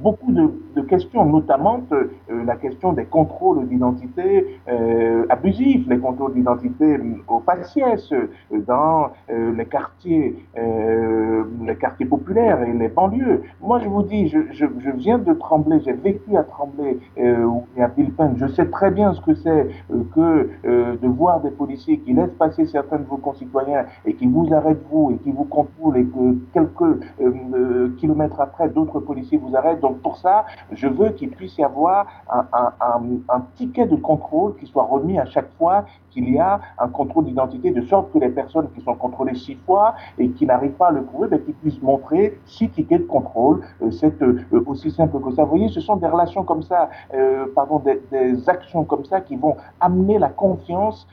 beaucoup 0.00 0.32
de, 0.32 0.50
questions, 0.82 1.24
notamment 1.24 1.80
euh, 1.90 2.04
la 2.44 2.54
question 2.54 2.92
des 2.92 3.06
contrôles 3.06 3.66
d'identité 3.66 4.58
euh, 4.68 5.24
abusifs, 5.30 5.84
les 5.88 5.98
contrôles 5.98 6.34
d'identité 6.34 6.84
euh, 6.84 7.14
au 7.28 7.40
faciès 7.40 8.12
dans 8.66 9.10
les 9.28 9.64
quartiers, 9.64 10.36
les 10.54 11.76
quartiers 11.76 12.06
populaires 12.06 12.62
et 12.62 12.72
les 12.72 12.88
banlieues. 12.88 13.42
Moi, 13.60 13.80
je 13.80 13.88
vous 13.88 14.02
dis, 14.02 14.28
je 14.28 14.90
viens 14.94 15.18
de 15.18 15.32
Tremblay, 15.32 15.80
j'ai 15.84 15.92
vécu 15.92 16.36
à 16.36 16.44
Tremblay 16.44 16.98
et 17.16 17.82
à 17.82 17.88
Villepin. 17.88 18.34
Je 18.36 18.46
sais 18.46 18.66
très 18.66 18.90
bien 18.90 19.14
ce 19.14 19.20
que 19.22 19.34
c'est 19.34 19.68
que 20.14 20.50
de 20.64 21.08
voir 21.08 21.40
des 21.40 21.50
policiers 21.50 21.98
qui 21.98 22.12
laissent 22.12 22.36
passer 22.38 22.66
certains 22.66 22.98
de 22.98 23.06
vos 23.06 23.16
concitoyens 23.16 23.86
et 24.04 24.14
qui 24.14 24.26
vous 24.26 24.52
arrêtent 24.52 24.84
vous 24.90 25.12
et 25.12 25.16
qui 25.22 25.32
vous 25.32 25.44
contrôlent 25.44 25.96
et 25.96 26.04
que 26.04 26.36
quelques 26.52 27.96
kilomètres 27.98 28.40
après, 28.40 28.68
d'autres 28.68 29.00
policiers 29.00 29.38
vous 29.38 29.56
arrêtent. 29.56 29.80
Donc 29.86 30.02
pour 30.02 30.16
ça, 30.16 30.46
je 30.72 30.88
veux 30.88 31.10
qu'il 31.10 31.30
puisse 31.30 31.56
y 31.58 31.62
avoir 31.62 32.06
un, 32.28 33.40
ticket 33.54 33.86
de 33.86 33.94
contrôle 33.94 34.56
qui 34.56 34.66
soit 34.66 34.82
remis 34.82 35.16
à 35.16 35.26
chaque 35.26 35.48
fois 35.58 35.84
qu'il 36.16 36.32
y 36.32 36.38
a 36.38 36.60
un 36.78 36.88
contrôle 36.88 37.26
d'identité, 37.26 37.70
de 37.70 37.82
sorte 37.82 38.10
que 38.10 38.18
les 38.18 38.30
personnes 38.30 38.68
qui 38.74 38.80
sont 38.80 38.94
contrôlées 38.94 39.34
six 39.34 39.56
fois 39.66 39.94
et 40.18 40.30
qui 40.30 40.46
n'arrivent 40.46 40.78
pas 40.82 40.88
à 40.88 40.90
le 40.90 41.02
prouver, 41.02 41.28
ben, 41.28 41.40
qu'ils 41.44 41.54
puissent 41.54 41.82
montrer 41.82 42.38
six 42.46 42.70
tickets 42.70 43.02
de 43.02 43.06
contrôle. 43.06 43.60
Euh, 43.82 43.90
c'est 43.90 44.22
euh, 44.22 44.40
aussi 44.64 44.90
simple 44.90 45.20
que 45.20 45.30
ça. 45.32 45.44
Vous 45.44 45.50
voyez, 45.50 45.68
ce 45.68 45.80
sont 45.80 45.96
des 45.96 46.06
relations 46.06 46.42
comme 46.42 46.62
ça, 46.62 46.88
euh, 47.14 47.46
pardon, 47.54 47.80
des, 47.80 48.00
actions 48.48 48.84
comme 48.84 49.04
ça 49.04 49.20
qui 49.20 49.36
vont 49.36 49.56
amener 49.80 50.18
la 50.18 50.28
confiance 50.28 51.06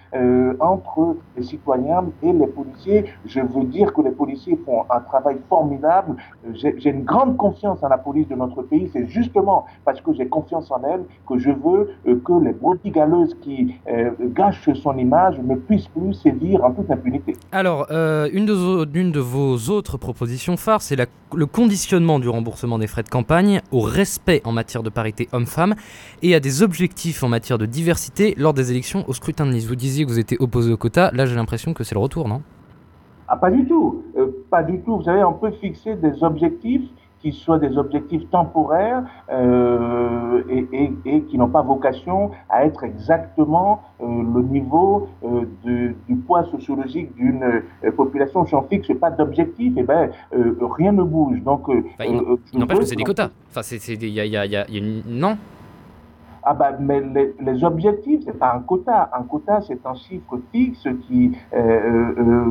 entre 0.60 1.18
les 1.36 1.44
citoyens 1.44 2.06
et 2.22 2.32
les 2.32 2.46
policiers. 2.48 3.06
Je 3.26 3.42
veux 3.42 3.64
dire 3.64 3.92
que 3.94 4.02
les 4.02 4.12
policiers 4.12 4.56
font 4.66 4.84
un 4.90 5.00
travail 5.00 5.38
formidable. 5.50 6.16
J'ai 6.54 6.90
une 6.90 7.04
grande 7.04 7.36
confiance 7.38 7.84
en 7.84 7.90
la 7.90 7.98
police 7.98 8.28
de 8.28 8.36
notre 8.36 8.62
pays. 8.62 8.90
C'est 8.94 9.08
justement 9.08 9.66
parce 9.86 10.00
que 10.02 10.14
j'ai 10.14 10.28
confiance 10.28 10.70
en 10.72 10.82
elle 10.84 11.04
que 11.28 11.38
je 11.40 11.50
veux 11.50 11.96
que 12.06 12.34
les 12.44 12.54
brebis 12.54 12.94
qui 13.42 13.76
gâchent 14.36 14.72
son 14.74 14.93
image 14.98 15.40
ne 15.40 15.56
puisse 15.56 15.88
plus 15.88 16.14
sévir 16.14 16.64
en 16.64 16.72
toute 16.72 16.90
impunité. 16.90 17.36
Alors, 17.52 17.88
euh, 17.92 18.30
une, 18.34 18.46
de, 18.46 18.86
de, 18.86 19.20
vos 19.20 19.56
autres 19.70 19.98
propositions 19.98 20.58
phares, 20.58 20.82
c'est 20.82 20.98
le 21.36 21.46
conditionnement 21.46 22.20
du 22.20 22.30
remboursement 22.30 22.80
des 22.80 22.88
frais 22.88 23.04
de 23.04 23.10
campagne 23.10 23.62
au 23.72 23.82
respect 23.82 24.42
en 24.46 24.52
matière 24.52 24.84
de 24.84 24.90
parité 24.90 25.30
homme-femme 25.32 25.76
et 26.22 26.36
à 26.36 26.40
des 26.40 26.64
objectifs 26.64 27.24
en 27.24 27.30
matière 27.30 27.58
de 27.58 27.66
diversité 27.66 28.36
lors 28.38 28.54
des 28.54 28.72
élections 28.72 29.04
au 29.08 29.14
scrutin 29.14 29.46
de 29.46 29.52
Nice. 29.52 29.68
Vous 29.68 29.76
disiez 29.76 30.06
que 30.06 30.10
vous 30.10 30.20
étiez 30.20 30.38
opposé 30.40 30.72
au 30.72 30.78
quota, 30.78 31.12
là 31.14 31.26
j'ai 31.26 31.36
l'impression 31.36 31.74
que 31.74 31.84
c'est 31.84 31.96
le 31.96 32.02
retour, 32.02 32.28
non? 32.28 32.42
Ah, 33.28 33.38
pas 33.38 33.50
du 33.50 33.66
tout. 33.66 34.04
Euh, 34.18 34.28
pas 34.50 34.64
du 34.64 34.80
tout. 34.82 34.98
Vous 34.98 35.04
savez, 35.04 35.24
on 35.24 35.34
peut 35.34 35.52
fixer 35.62 35.96
des 35.96 36.24
objectifs 36.24 36.84
qui 37.24 37.32
soient 37.32 37.58
des 37.58 37.78
objectifs 37.78 38.30
temporaires 38.30 39.04
et, 40.50 41.22
qui 41.30 41.38
n'ont 41.38 41.48
pas 41.48 41.62
vocation 41.62 42.32
à 42.50 42.66
être 42.66 42.84
exactement 42.84 43.82
le 44.00 44.42
niveau 44.42 45.08
du 45.64 46.16
poids 46.28 46.44
sociologique 46.52 47.16
d'une 47.16 47.64
population. 47.96 48.46
Si 48.46 48.54
on 48.54 48.64
fixe 48.64 48.92
pas 49.00 49.10
d'objectif, 49.10 49.76
et 49.78 49.80
eh 49.80 49.84
ben, 49.84 50.12
rien 50.60 50.92
ne 50.92 51.04
bouge. 51.04 51.42
Donc, 51.42 51.68
il 52.00 52.60
n'empêche 52.60 52.80
que 52.80 52.86
c'est 52.86 52.96
des 52.96 53.04
quotas. 53.04 53.30
Enfin, 53.50 53.62
il 53.88 54.10
y 54.10 54.20
a, 54.20 54.26
y 54.26 54.38
a, 54.38 54.46
y 54.46 54.56
a 54.56 54.66
une... 54.70 55.02
Non 55.08 55.38
ah 56.46 56.54
bah, 56.54 56.72
mais 56.80 57.02
les, 57.02 57.34
les 57.40 57.64
objectifs, 57.64 58.22
c'est 58.26 58.38
pas 58.38 58.54
un 58.54 58.60
quota. 58.60 59.10
Un 59.18 59.24
quota, 59.24 59.62
c'est 59.62 59.86
un 59.86 59.96
chiffre 59.96 60.40
fixe 60.52 60.88
qui, 61.08 61.32
euh, 61.54 61.58
euh, 61.58 62.14
euh 62.18 62.46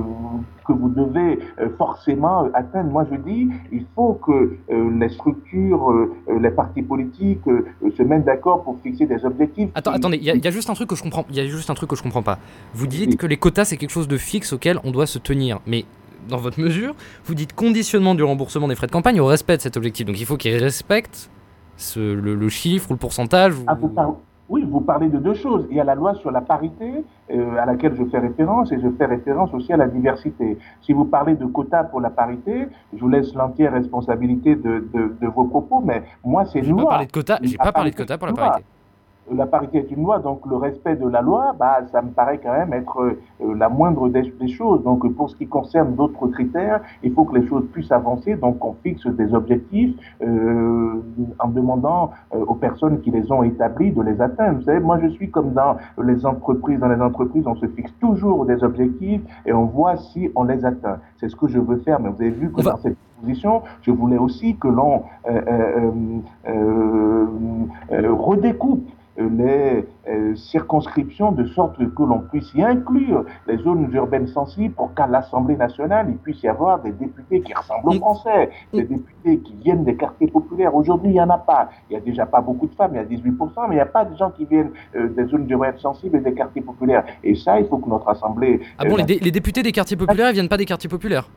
que 0.64 0.72
vous 0.72 0.90
devez 0.90 1.40
forcément 1.76 2.44
atteindre. 2.55 2.88
Moi, 2.88 3.05
je 3.11 3.16
dis, 3.16 3.48
il 3.72 3.85
faut 3.96 4.12
que 4.12 4.57
les 4.70 5.09
structures, 5.09 6.09
les 6.40 6.52
partis 6.52 6.83
politiques 6.83 7.42
se 7.44 8.02
mettent 8.05 8.24
d'accord 8.24 8.62
pour 8.62 8.78
fixer 8.81 9.07
des 9.07 9.24
objectifs. 9.24 9.70
Attends, 9.74 9.90
attendez, 9.90 10.18
il 10.18 10.22
y, 10.22 10.38
y, 10.38 10.46
a 10.46 10.50
juste 10.52 10.70
un 10.70 10.74
truc 10.74 10.88
que 10.88 10.94
je 10.94 11.02
comprends. 11.02 11.24
Il 11.31 11.35
y 11.35 11.40
a 11.40 11.46
juste 11.46 11.68
un 11.68 11.74
truc 11.74 11.90
que 11.90 11.96
je 11.96 12.02
comprends 12.05 12.22
pas. 12.22 12.38
Vous 12.74 12.87
dites 12.87 13.16
que 13.16 13.26
les 13.26 13.38
quotas, 13.38 13.64
c'est 13.64 13.76
quelque 13.76 13.90
chose 13.90 14.07
de 14.07 14.16
fixe 14.16 14.52
auquel 14.52 14.78
on 14.85 14.92
doit 14.92 15.07
se 15.07 15.18
tenir, 15.18 15.59
mais 15.66 15.85
dans 16.28 16.37
votre 16.37 16.61
mesure, 16.61 16.94
vous 17.24 17.35
dites 17.35 17.55
conditionnement 17.55 18.14
du 18.14 18.22
remboursement 18.22 18.68
des 18.68 18.76
frais 18.76 18.87
de 18.87 18.92
campagne 18.92 19.20
au 19.20 19.26
respect 19.26 19.57
de 19.57 19.62
cet 19.62 19.76
objectif. 19.76 20.07
Donc 20.07 20.20
il 20.20 20.26
faut 20.26 20.37
qu'ils 20.37 20.57
respectent 20.57 21.28
le, 21.96 22.48
chiffre 22.48 22.90
ou 22.90 22.94
le 22.94 22.98
pourcentage 22.98 23.54
ah, 23.66 23.76
Oui, 24.48 24.66
vous 24.68 24.80
parlez 24.80 25.08
de 25.08 25.18
deux 25.18 25.35
choses. 25.35 25.66
Il 25.70 25.76
y 25.76 25.80
a 25.80 25.85
la 25.85 25.94
loi 25.94 26.14
sur 26.14 26.30
la 26.30 26.40
parité, 26.40 27.04
euh, 27.30 27.56
à 27.56 27.66
laquelle 27.66 27.94
je 27.96 28.04
fais 28.04 28.18
référence, 28.18 28.72
et 28.72 28.80
je 28.80 28.88
fais 28.98 29.06
référence 29.06 29.52
aussi 29.54 29.72
à 29.72 29.76
la 29.76 29.88
diversité. 29.88 30.58
Si 30.82 30.92
vous 30.92 31.04
parlez 31.04 31.35
de 31.35 31.46
quotas 31.46 31.85
pour 31.85 32.00
la 32.00 32.11
parité, 32.11 32.68
je 32.94 33.00
vous 33.00 33.08
laisse 33.08 33.35
l'entière 33.35 33.72
responsabilité 33.72 34.56
de, 34.56 34.87
de, 34.92 35.26
vos 35.26 35.44
propos, 35.44 35.82
mais 35.85 36.02
moi, 36.24 36.44
c'est 36.46 36.61
loi. 36.61 37.00
J'ai 37.42 37.56
pas 37.56 37.72
parlé 37.72 37.90
de 37.90 37.96
quotas 37.96 38.18
pour 38.18 38.28
la 38.28 38.35
parité 38.35 38.64
la 39.30 39.46
parité 39.46 39.78
est 39.78 39.90
une 39.90 40.02
loi, 40.02 40.18
donc 40.18 40.44
le 40.46 40.56
respect 40.56 40.96
de 40.96 41.06
la 41.06 41.20
loi, 41.20 41.54
bah, 41.58 41.78
ça 41.92 42.02
me 42.02 42.11
paraît 42.11 42.38
quand 42.42 42.52
même 42.52 42.72
être 42.72 43.00
euh, 43.00 43.54
la 43.54 43.68
moindre 43.68 44.08
des, 44.08 44.22
choses. 44.48 44.82
Donc 44.82 45.08
pour 45.14 45.30
ce 45.30 45.37
qui 45.37 45.46
concerne 45.46 45.94
d'autres 45.94 46.26
critères, 46.28 46.80
il 47.02 47.12
faut 47.12 47.24
que 47.24 47.38
les 47.38 47.46
choses 47.46 47.64
puissent 47.72 47.92
avancer, 47.92 48.35
donc 48.35 48.64
on 48.64 48.74
fixe 48.82 49.06
des 49.06 49.32
objectifs 49.35 49.94
euh, 50.22 51.00
en 51.38 51.48
demandant 51.48 52.11
euh, 52.35 52.44
aux 52.44 52.54
personnes 52.54 53.00
qui 53.00 53.11
les 53.11 53.30
ont 53.30 53.42
établis 53.42 53.92
de 53.92 54.02
les 54.02 54.20
atteindre. 54.20 54.58
Vous 54.58 54.64
savez, 54.64 54.80
moi 54.80 54.98
je 55.00 55.08
suis 55.08 55.30
comme 55.30 55.52
dans 55.52 55.76
les 56.02 56.26
entreprises. 56.26 56.80
Dans 56.80 56.88
les 56.88 57.00
entreprises, 57.00 57.46
on 57.46 57.54
se 57.54 57.66
fixe 57.66 57.92
toujours 58.00 58.44
des 58.46 58.64
objectifs 58.64 59.22
et 59.46 59.52
on 59.52 59.66
voit 59.66 59.96
si 59.96 60.30
on 60.35 60.44
les 60.44 60.64
atteint. 60.64 60.98
C'est 61.18 61.28
ce 61.28 61.37
que 61.37 61.46
je 61.46 61.61
veux 61.61 61.78
faire, 61.78 62.00
mais 62.00 62.08
vous 62.11 62.20
avez 62.20 62.30
vu 62.30 62.50
que 62.50 62.62
dans 62.62 62.76
cette 62.78 62.96
position, 63.20 63.62
je 63.82 63.92
voulais 63.92 64.18
aussi 64.18 64.56
que 64.56 64.68
l'on 64.68 65.04
redécoupe 68.00 68.88
les 69.16 69.85
euh, 70.09 70.35
circonscriptions 70.35 71.33
de 71.33 71.46
sorte 71.48 71.77
que 71.77 72.03
l'on 72.03 72.20
puisse 72.20 72.53
y 72.55 72.62
inclure 72.62 73.25
les 73.46 73.59
zones 73.59 73.90
urbaines 73.92 74.27
sensibles 74.27 74.75
pour 74.75 74.94
qu'à 74.94 75.07
l'Assemblée 75.07 75.57
nationale, 75.57 76.07
il 76.09 76.16
puisse 76.16 76.42
y 76.42 76.48
avoir 76.48 76.81
des 76.81 76.92
députés 76.92 77.42
qui 77.42 77.53
ressemblent 77.53 77.90
aux 77.90 77.98
Français, 77.98 78.51
des 78.72 78.85
députés 78.85 79.38
qui 79.38 79.55
viennent 79.62 79.85
des 79.85 79.96
quartiers 79.96 80.29
populaires. 80.29 80.75
Aujourd'hui, 80.75 81.11
il 81.11 81.14
n'y 81.14 81.20
en 81.20 81.31
a 81.31 81.38
pas. 81.38 81.68
Il 81.88 81.92
n'y 81.92 81.98
a 81.98 82.05
déjà 82.05 82.27
pas 82.27 82.40
beaucoup 82.40 82.66
de 82.66 82.75
femmes, 82.75 82.92
il 82.94 82.96
y 82.96 83.01
a 83.01 83.05
18%, 83.05 83.68
mais 83.68 83.75
il 83.75 83.75
n'y 83.75 83.81
a 83.81 83.87
pas 83.87 84.05
de 84.05 84.16
gens 84.16 84.31
qui 84.31 84.44
viennent 84.44 84.72
euh, 84.96 85.09
des 85.09 85.27
zones 85.27 85.48
urbaines 85.48 85.79
sensibles 85.79 86.16
et 86.16 86.20
des 86.20 86.35
quartiers 86.35 86.62
populaires. 86.62 87.05
Et 87.22 87.35
ça, 87.35 87.61
il 87.61 87.66
faut 87.66 87.79
que 87.79 87.88
notre 87.88 88.09
Assemblée... 88.09 88.61
Ah 88.79 88.85
bon, 88.85 88.98
euh, 88.98 89.05
les, 89.07 89.18
les, 89.18 89.31
députés 89.31 89.62
des 89.62 89.72
quartiers 89.72 89.96
populaires, 89.96 90.31
ils 90.31 90.35
viennent 90.35 90.48
pas 90.48 90.57
des 90.57 90.66
quartiers 90.66 90.88
populaires? 90.88 91.29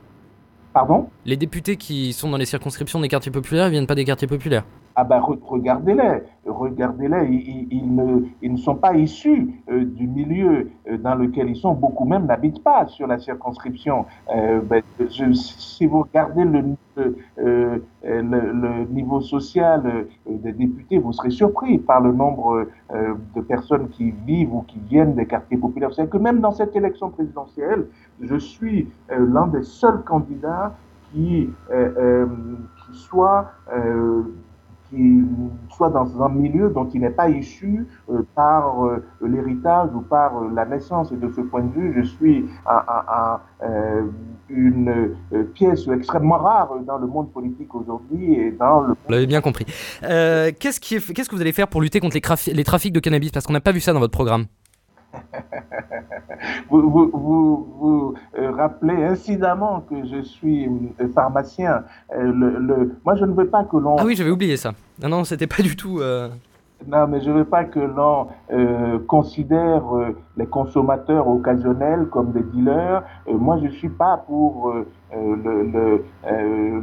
Pardon 0.76 1.08
Les 1.24 1.38
députés 1.38 1.78
qui 1.78 2.12
sont 2.12 2.30
dans 2.30 2.36
les 2.36 2.46
circonscriptions 2.46 3.00
des 3.00 3.08
quartiers 3.08 3.32
populaires, 3.32 3.68
ils 3.68 3.72
viennent 3.72 3.88
pas 3.88 3.96
des 3.96 4.04
quartiers 4.04 4.28
populaires 4.28 4.66
ah 4.96 5.04
ben 5.04 5.20
regardez-les, 5.20 6.22
regardez-les, 6.46 7.28
ils, 7.70 7.94
ne, 7.94 8.22
ils, 8.42 8.54
ne, 8.54 8.58
sont 8.58 8.76
pas 8.76 8.96
issus 8.96 9.62
euh, 9.70 9.84
du 9.84 10.08
milieu 10.08 10.72
euh, 10.90 10.98
dans 10.98 11.16
lequel 11.16 11.50
ils 11.50 11.58
sont, 11.58 11.74
beaucoup 11.74 12.06
même 12.06 12.26
n'habitent 12.26 12.64
pas 12.64 12.88
sur 12.88 13.06
la 13.06 13.20
circonscription. 13.20 14.06
Euh, 14.34 14.62
ben, 14.62 14.82
si 15.10 15.86
vous 15.86 16.04
regardez 16.04 16.46
le, 16.46 16.64
le, 16.96 17.82
le 18.04 18.86
niveau 18.86 19.20
social 19.20 20.08
des 20.26 20.54
députés, 20.54 20.98
vous 20.98 21.12
serez 21.12 21.32
surpris 21.32 21.78
par 21.78 22.00
le 22.00 22.14
nombre 22.14 22.68
de 23.36 23.42
personnes 23.42 23.90
qui 23.90 24.14
vivent 24.26 24.54
ou 24.54 24.62
qui 24.62 24.80
viennent 24.80 25.14
des 25.14 25.26
quartiers 25.26 25.58
populaires. 25.58 25.94
C'est 25.94 26.10
que 26.10 26.18
même 26.18 26.40
dans 26.40 26.52
cette 26.52 26.74
élection 26.74 27.10
présidentielle, 27.10 27.88
je 28.22 28.36
suis 28.36 28.90
l'un 29.10 29.48
des 29.48 29.64
seuls 29.64 30.02
candidats 30.04 30.76
qui, 31.12 31.50
qui 31.70 32.98
soit 32.98 33.52
qui 34.90 35.24
soit 35.76 35.90
dans 35.90 36.22
un 36.22 36.30
milieu 36.30 36.70
dont 36.70 36.88
il 36.94 37.02
n'est 37.02 37.10
pas 37.10 37.30
issu 37.30 37.88
euh, 38.10 38.22
par 38.36 38.86
euh, 38.86 39.04
l'héritage 39.22 39.90
ou 39.94 40.02
par 40.02 40.38
euh, 40.38 40.52
la 40.54 40.66
naissance. 40.66 41.12
Et 41.12 41.16
de 41.16 41.30
ce 41.36 41.42
point 41.42 41.64
de 41.64 41.74
vue, 41.74 41.94
je 41.98 42.08
suis 42.08 42.46
une 44.50 45.16
pièce 45.54 45.88
extrêmement 45.88 46.38
rare 46.38 46.70
dans 46.86 46.98
le 46.98 47.08
monde 47.08 47.32
politique 47.32 47.74
aujourd'hui 47.74 48.52
le... 48.82 48.88
Vous 48.88 49.12
l'avez 49.12 49.26
bien 49.26 49.42
compris. 49.42 49.66
qu'est-ce, 50.02 50.80
que 50.80 51.36
vous 51.36 51.42
allez 51.42 51.52
faire 51.52 51.68
pour 51.68 51.82
lutter 51.82 52.00
contre 52.00 52.16
les 52.16 52.64
trafics 52.64 52.94
de 52.94 53.00
cannabis? 53.00 53.32
Parce 53.32 53.46
qu'on 53.46 53.54
n'a 53.54 53.62
pas 53.62 53.72
vu 53.72 53.80
ça 53.80 53.94
dans 53.94 54.00
votre 54.00 54.14
programme. 54.14 54.46
vous, 56.70 56.90
vous, 56.90 57.12
vous, 57.80 58.14
euh, 58.38 58.52
rappelez 58.52 59.04
incidemment 59.04 59.82
que 59.82 60.06
je 60.06 60.22
suis 60.22 60.68
euh, 60.68 61.08
pharmacien. 61.14 61.84
Euh, 62.16 62.32
le, 62.32 62.96
moi, 63.06 63.16
je 63.16 63.26
ne 63.26 63.34
veux 63.34 63.48
pas 63.48 63.64
que 63.64 63.78
l'on... 63.78 63.98
Ah 63.98 64.06
oui, 64.06 64.16
j'avais 64.16 64.32
oublié 64.32 64.58
ça. 64.58 64.74
Non, 65.02 65.10
non, 65.10 65.24
c'était 65.24 65.48
pas 65.48 65.64
du 65.64 65.76
tout... 65.76 66.02
Non, 66.88 67.08
mais 67.08 67.20
je 67.22 67.32
ne 67.32 67.38
veux 67.38 67.46
pas 67.46 67.64
que 67.64 67.80
l'on 67.80 68.28
euh, 68.52 69.00
considère 69.08 69.96
euh, 69.96 70.16
les 70.38 70.46
consommateurs 70.46 71.28
occasionnels 71.28 72.08
comme 72.12 72.32
des 72.32 72.44
dealers. 72.44 73.04
Euh, 73.28 73.34
moi, 73.38 73.58
je 73.58 73.66
ne 73.66 73.72
suis 73.72 73.90
pas 73.90 74.18
pour 74.18 74.74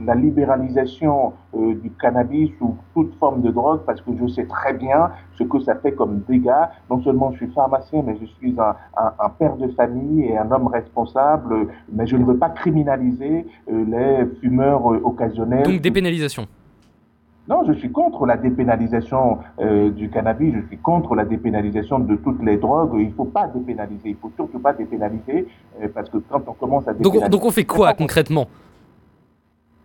la 0.07 0.15
libéralisation 0.15 1.35
du 1.55 1.91
cannabis 2.01 2.51
ou 2.63 2.77
toute 2.95 3.15
forme 3.19 3.43
de 3.43 3.51
drogue 3.51 3.81
parce 3.85 4.01
que 4.01 4.11
je 4.19 4.27
sais 4.27 4.47
très 4.47 4.73
bien 4.73 5.11
ce 5.37 5.45
que 5.45 5.61
ça 5.61 5.75
fait 5.75 5.93
comme 5.93 6.21
dégâts. 6.27 6.65
Non 6.91 7.03
seulement 7.03 7.31
je 7.33 7.39
suis 7.39 7.49
pharmacien, 7.49 8.03
mais 8.07 8.17
je 8.19 8.25
suis 8.25 8.55
un, 8.59 8.75
un, 8.97 9.13
un 9.19 9.29
père 9.29 9.57
de 9.57 9.69
famille 9.69 10.25
et 10.25 10.39
un 10.39 10.51
homme 10.51 10.69
responsable. 10.69 11.67
Mais 11.93 12.07
je 12.07 12.17
ne 12.17 12.25
veux 12.25 12.39
pas 12.39 12.49
criminaliser 12.49 13.47
les 13.69 14.27
fumeurs 14.41 14.87
occasionnels. 15.05 15.65
Donc 15.65 15.81
dépénalisation 15.83 16.47
non, 17.49 17.65
je 17.67 17.73
suis 17.73 17.91
contre 17.91 18.25
la 18.25 18.37
dépénalisation 18.37 19.39
euh, 19.59 19.91
du 19.91 20.09
cannabis, 20.11 20.55
je 20.55 20.67
suis 20.69 20.79
contre 20.79 21.17
la 21.17 21.25
dépénalisation 21.25 21.99
de 21.99 22.15
toutes 22.15 22.41
les 22.43 22.57
drogues. 22.57 22.93
Il 23.01 23.09
ne 23.09 23.13
faut 23.13 23.25
pas 23.25 23.49
dépénaliser, 23.49 24.11
il 24.11 24.13
ne 24.13 24.17
faut 24.17 24.31
surtout 24.37 24.61
pas 24.61 24.73
dépénaliser, 24.73 25.49
euh, 25.81 25.89
parce 25.93 26.09
que 26.09 26.19
quand 26.19 26.43
on 26.47 26.53
commence 26.53 26.87
à 26.87 26.93
dépénaliser... 26.93 27.29
Donc, 27.29 27.45
on 27.45 27.51
fait 27.51 27.65
quoi 27.65 27.95
concrètement? 27.95 28.47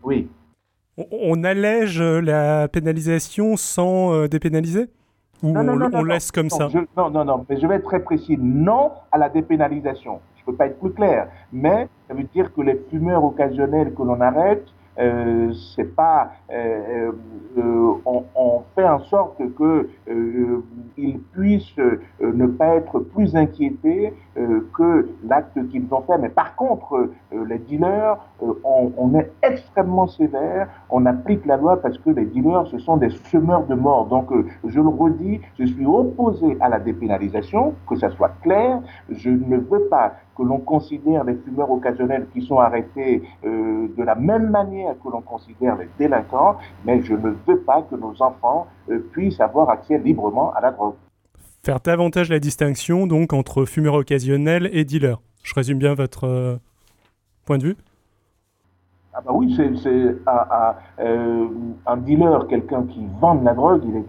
Oui. 0.03 0.29
On, 1.11 1.43
allège 1.43 2.01
la 2.01 2.67
pénalisation 2.67 3.57
sans 3.57 4.13
euh, 4.13 4.27
dépénaliser? 4.27 4.89
Ou 5.41 5.51
non, 5.51 5.63
non, 5.63 5.89
on, 5.93 6.03
laisse 6.03 6.31
comme 6.31 6.49
ça? 6.49 6.69
Non, 6.95 7.09
non, 7.09 7.25
non, 7.25 7.45
mais 7.49 7.59
je 7.59 7.67
vais 7.67 7.75
être 7.75 7.85
très 7.85 7.99
précis. 8.01 8.37
Non 8.39 8.91
à 9.11 9.17
la 9.17 9.29
dépénalisation. 9.29 10.19
Je 10.35 10.41
ne 10.41 10.45
peux 10.47 10.55
pas 10.55 10.67
être 10.67 10.79
plus 10.79 10.91
clair. 10.91 11.27
Mais 11.51 11.87
ça 12.07 12.15
veut 12.15 12.23
dire 12.33 12.51
que 12.53 12.61
les 12.61 12.79
fumeurs 12.89 13.23
occasionnels 13.23 13.93
que 13.93 14.01
l'on 14.01 14.19
arrête, 14.21 14.65
euh, 14.99 15.53
c'est 15.75 15.95
pas, 15.95 16.31
euh, 16.51 17.11
euh, 17.57 17.93
on, 18.05 18.23
on, 18.35 18.61
fait 18.75 18.87
en 18.87 18.99
sorte 18.99 19.37
que 19.55 19.89
euh, 20.09 20.63
ils 20.97 21.19
puissent 21.33 21.79
ne 22.19 22.47
pas 22.47 22.75
être 22.75 22.99
plus 22.99 23.35
inquiétés 23.35 24.13
que 24.73 25.09
l'acte 25.27 25.67
qu'ils 25.69 25.85
ont 25.91 26.01
fait. 26.01 26.17
Mais 26.17 26.29
par 26.29 26.55
contre, 26.55 27.09
les 27.31 27.57
dealers, 27.57 28.17
on, 28.41 28.91
on, 28.97 29.15
est 29.15 29.31
extrêmement 29.41 30.07
sévère. 30.07 30.67
On 30.89 31.05
applique 31.05 31.45
la 31.45 31.57
loi 31.57 31.81
parce 31.81 31.97
que 31.97 32.11
les 32.11 32.25
dealers, 32.25 32.67
ce 32.67 32.77
sont 32.77 32.97
des 32.97 33.09
semeurs 33.31 33.65
de 33.65 33.75
mort. 33.75 34.05
Donc, 34.05 34.31
je 34.63 34.79
le 34.79 34.87
redis, 34.87 35.41
je 35.59 35.65
suis 35.65 35.85
opposé 35.85 36.57
à 36.59 36.69
la 36.69 36.79
dépénalisation, 36.79 37.73
que 37.87 37.95
ça 37.95 38.09
soit 38.11 38.33
clair. 38.41 38.81
Je 39.09 39.29
ne 39.29 39.57
veux 39.57 39.87
pas 39.89 40.13
que 40.37 40.43
l'on 40.43 40.59
considère 40.59 41.23
les 41.23 41.35
fumeurs 41.35 41.71
occasionnels 41.71 42.27
qui 42.31 42.41
sont 42.41 42.59
arrêtés 42.59 43.23
euh, 43.43 43.87
de 43.97 44.03
la 44.03 44.15
même 44.15 44.49
manière 44.49 44.93
que 45.03 45.09
l'on 45.09 45.21
considère 45.21 45.75
les 45.77 45.89
délinquants, 45.97 46.57
mais 46.85 47.01
je 47.01 47.13
ne 47.13 47.35
veux 47.47 47.59
pas 47.59 47.81
que 47.81 47.95
nos 47.95 48.21
enfants 48.21 48.67
euh, 48.89 48.99
puissent 49.11 49.41
avoir 49.41 49.69
accès 49.69 49.97
librement 49.97 50.53
à 50.53 50.61
la 50.61 50.71
drogue. 50.71 50.93
Faire 51.67 51.81
davantage 51.81 52.29
la 52.29 52.39
distinction 52.39 53.07
donc 53.07 53.33
entre 53.33 53.65
fumeurs 53.65 53.95
occasionnels 53.95 54.69
et 54.71 54.85
dealers. 54.85 55.19
Je 55.43 55.53
résume 55.53 55.79
bien 55.79 55.95
votre 55.95 56.23
euh, 56.23 56.55
point 57.43 57.57
de 57.57 57.63
vue 57.63 57.75
ah 59.13 59.19
bah 59.25 59.31
oui, 59.33 59.53
c'est 59.53 60.15
un, 60.27 61.97
dealer, 61.97 62.47
quelqu'un 62.47 62.83
qui 62.83 63.05
vend 63.19 63.35
de 63.35 63.43
la 63.43 63.53
drogue, 63.53 63.81
il, 63.83 64.01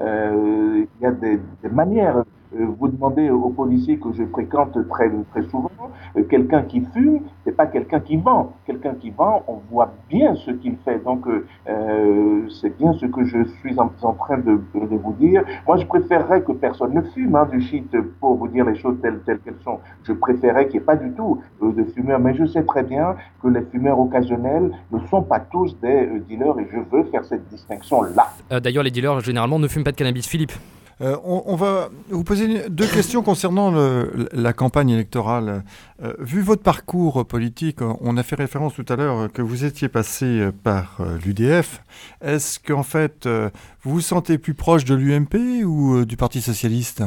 il 0.00 1.02
y 1.02 1.04
a 1.04 1.10
des, 1.10 1.38
des 1.62 1.68
manières 1.68 2.16
euh, 2.16 2.22
vous 2.64 2.88
demandez 2.88 3.30
aux 3.30 3.50
policiers 3.50 3.98
que 3.98 4.12
je 4.12 4.24
fréquente 4.24 4.76
très, 4.88 5.10
très 5.30 5.42
souvent, 5.48 5.70
euh, 6.16 6.22
quelqu'un 6.24 6.62
qui 6.62 6.82
fume, 6.92 7.20
c'est 7.44 7.56
pas 7.56 7.66
quelqu'un 7.66 8.00
qui 8.00 8.16
vend. 8.16 8.52
Quelqu'un 8.66 8.94
qui 8.94 9.10
vend, 9.10 9.42
on 9.46 9.60
voit 9.70 9.92
bien 10.08 10.34
ce 10.34 10.50
qu'il 10.50 10.76
fait. 10.84 11.02
Donc, 11.04 11.26
euh, 11.26 12.48
c'est 12.60 12.76
bien 12.76 12.92
ce 12.94 13.06
que 13.06 13.24
je 13.24 13.44
suis 13.60 13.78
en, 13.78 13.88
train 13.88 14.38
de, 14.38 14.60
vous 14.74 15.14
dire. 15.18 15.44
Moi, 15.66 15.76
je 15.76 15.86
préférerais 15.86 16.42
que 16.42 16.52
personne 16.52 16.94
ne 16.94 17.02
fume 17.02 17.34
hein, 17.34 17.46
du 17.50 17.60
shit 17.60 17.90
pour 18.20 18.36
vous 18.36 18.48
dire 18.48 18.64
les 18.64 18.76
choses 18.76 18.96
telles, 19.02 19.20
telles 19.26 19.38
qu'elles 19.40 19.60
sont. 19.64 19.78
Je 20.04 20.12
préférerais 20.12 20.66
qu'il 20.66 20.78
n'y 20.78 20.82
ait 20.82 20.86
pas 20.86 20.96
du 20.96 21.10
tout 21.12 21.40
de 21.60 21.84
fumeurs. 21.94 22.20
Mais 22.20 22.34
je 22.34 22.46
sais 22.46 22.64
très 22.64 22.82
bien 22.82 23.16
que 23.42 23.48
les 23.48 23.62
fumeurs 23.62 23.98
occasionnels 23.98 24.72
ne 24.90 24.98
sont 25.06 25.22
pas 25.22 25.40
tous 25.40 25.78
des 25.80 26.08
dealers 26.28 26.58
et 26.58 26.68
je 26.72 26.78
veux 26.90 27.04
faire 27.04 27.24
cette 27.24 27.46
distinction-là. 27.48 28.60
D'ailleurs, 28.60 28.82
les 28.82 28.90
dealers, 28.90 29.20
généralement, 29.20 29.58
ne 29.58 29.68
fument 29.68 29.84
pas 29.84 29.92
de 29.92 29.96
cannabis. 29.96 30.26
Philippe 30.26 30.52
euh, 31.02 31.16
on, 31.24 31.56
va 31.56 31.88
vous 32.08 32.24
poser 32.24 32.70
deux 32.70 32.86
questions 32.86 33.22
concernant 33.22 33.70
la 34.32 34.52
campagne 34.52 34.90
électorale. 34.90 35.62
Euh, 36.02 36.14
vu 36.18 36.40
votre 36.40 36.62
parcours 36.62 37.26
politique, 37.26 37.80
on 37.82 38.16
a 38.16 38.22
fait 38.22 38.36
référence 38.36 38.74
tout 38.74 38.84
à 38.88 38.96
l'heure 38.96 39.30
que 39.30 39.42
vous 39.42 39.64
étiez 39.64 39.88
passé 39.88 40.48
par 40.62 40.96
euh, 41.00 41.18
l'UDF. 41.24 41.82
Est-ce 42.22 42.58
qu'en 42.60 42.82
fait, 42.82 43.28
vous 43.82 43.92
vous 43.92 44.00
sentez 44.00 44.38
plus 44.38 44.54
proche 44.54 44.84
de 44.84 44.94
l'UMP 44.94 45.64
ou 45.64 46.04
du 46.04 46.16
Parti 46.16 46.40
socialiste? 46.40 47.02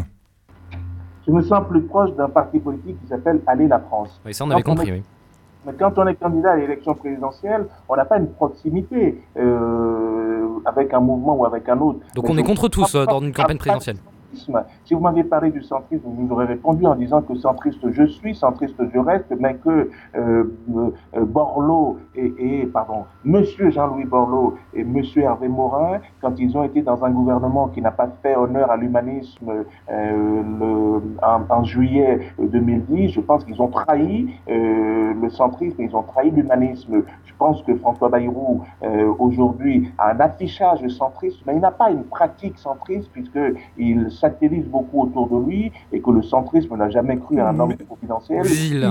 Je 1.28 1.32
me 1.32 1.42
sens 1.42 1.68
plus 1.68 1.82
proche 1.82 2.12
d'un 2.16 2.30
parti 2.30 2.60
politique 2.60 3.00
qui 3.02 3.08
s'appelle 3.08 3.42
Aller 3.48 3.68
la 3.68 3.80
France. 3.80 4.20
Oui, 4.26 4.34
ça 4.34 4.46
on 4.46 4.52
avait 4.52 4.64
compris, 4.64 4.92
oui. 4.92 5.04
Mais 5.66 5.74
quand 5.78 5.98
on 5.98 6.08
est 6.08 6.16
candidat 6.16 6.52
à 6.52 6.56
l'élection 6.56 6.96
présidentielle, 6.96 7.68
on 7.90 7.96
n'a 7.96 8.06
pas 8.06 8.18
une 8.18 8.32
proximité 8.32 9.22
euh, 9.38 10.29
avec 10.66 10.94
un 10.94 11.00
mouvement 11.00 11.36
ou 11.36 11.46
avec 11.46 11.68
un 11.70 11.80
autre. 11.80 12.00
Donc 12.16 12.30
on 12.30 12.38
est 12.38 12.44
contre 12.44 12.68
tous 12.68 12.96
euh, 12.96 13.06
dans 13.06 13.22
une 13.22 13.34
campagne 13.34 13.58
présidentielle. 13.58 13.98
Si 14.86 14.94
vous 14.94 15.00
m'aviez 15.00 15.24
parlé 15.24 15.50
du 15.50 15.64
centrisme, 15.64 16.04
vous 16.06 16.32
aurez 16.32 16.46
répondu 16.46 16.86
en 16.86 16.96
disant 16.96 17.22
que 17.22 17.36
centriste 17.36 17.80
je 17.92 18.04
suis, 18.04 18.36
centriste 18.36 18.76
je 18.94 19.00
reste, 19.00 19.34
mais 19.40 19.56
que 19.56 19.90
euh, 20.16 20.44
euh, 21.16 21.26
Borloo 21.26 21.98
et, 22.16 22.34
et, 22.38 22.66
pardon, 22.68 23.06
Monsieur 23.24 23.72
Jean-Louis 23.72 24.06
Borloo 24.06 24.56
et 24.74 24.84
Monsieur 24.84 25.24
Hervé 25.24 25.48
Morin, 25.48 26.00
quand 26.22 26.34
ils 26.38 26.56
ont 26.56 26.64
été 26.64 26.82
dans 26.82 27.04
un 27.04 27.10
gouvernement 27.12 27.70
qui 27.70 27.82
n'a 27.82 27.92
pas 27.92 28.10
fait 28.22 28.36
honneur 28.36 28.70
à 28.70 28.78
l'humanisme 28.78 29.66
euh, 29.92 31.00
en, 31.24 31.42
en, 31.50 31.64
juillet 31.64 32.20
2010, 32.40 33.10
je 33.10 33.22
pense 33.22 33.44
qu'ils 33.44 33.62
ont 33.62 33.68
trahi 33.70 34.30
euh, 34.50 35.14
le 35.20 35.30
centrisme, 35.30 35.82
ils 35.82 35.96
ont 35.96 36.04
trahi 36.04 36.30
l'humanisme. 36.32 37.04
Je 37.40 37.46
pense 37.46 37.64
que 37.64 37.74
François 37.78 38.10
Bayrou 38.10 38.64
aujourd'hui 39.18 39.90
a 39.98 40.12
un 40.12 40.20
affichage 40.20 40.86
centriste, 40.90 41.38
mais 41.48 41.54
il 41.56 41.62
n'a 41.62 41.72
pas 41.72 41.90
une 41.90 42.04
pratique 42.04 42.58
centriste 42.58 43.10
puisqu'il 43.14 44.12
satellise 44.12 44.66
beaucoup 44.66 45.04
autour 45.04 45.30
de 45.30 45.46
lui 45.48 45.72
et 45.94 46.02
que 46.02 46.12
le 46.12 46.22
centrisme 46.22 46.76
n'a 46.76 46.90
jamais 46.90 47.16
cru 47.16 47.40
à 47.40 47.48
un 47.48 47.60
homme 47.62 47.78
confidentiel. 47.88 48.44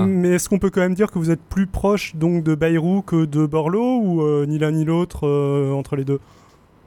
Mais 0.07 0.29
est-ce 0.29 0.49
qu'on 0.49 0.57
peut 0.57 0.71
quand 0.71 0.81
même 0.81 0.95
dire 0.95 1.11
que 1.11 1.19
vous 1.19 1.29
êtes 1.29 1.43
plus 1.43 1.67
proche 1.67 2.15
donc 2.15 2.43
de 2.43 2.55
Bayrou 2.55 3.03
que 3.03 3.25
de 3.25 3.45
Borloo 3.45 4.01
ou 4.01 4.21
euh, 4.21 4.47
ni 4.47 4.57
l'un 4.57 4.71
ni 4.71 4.83
l'autre 4.83 5.27
euh, 5.27 5.71
entre 5.71 5.95
les 5.95 6.03
deux? 6.03 6.19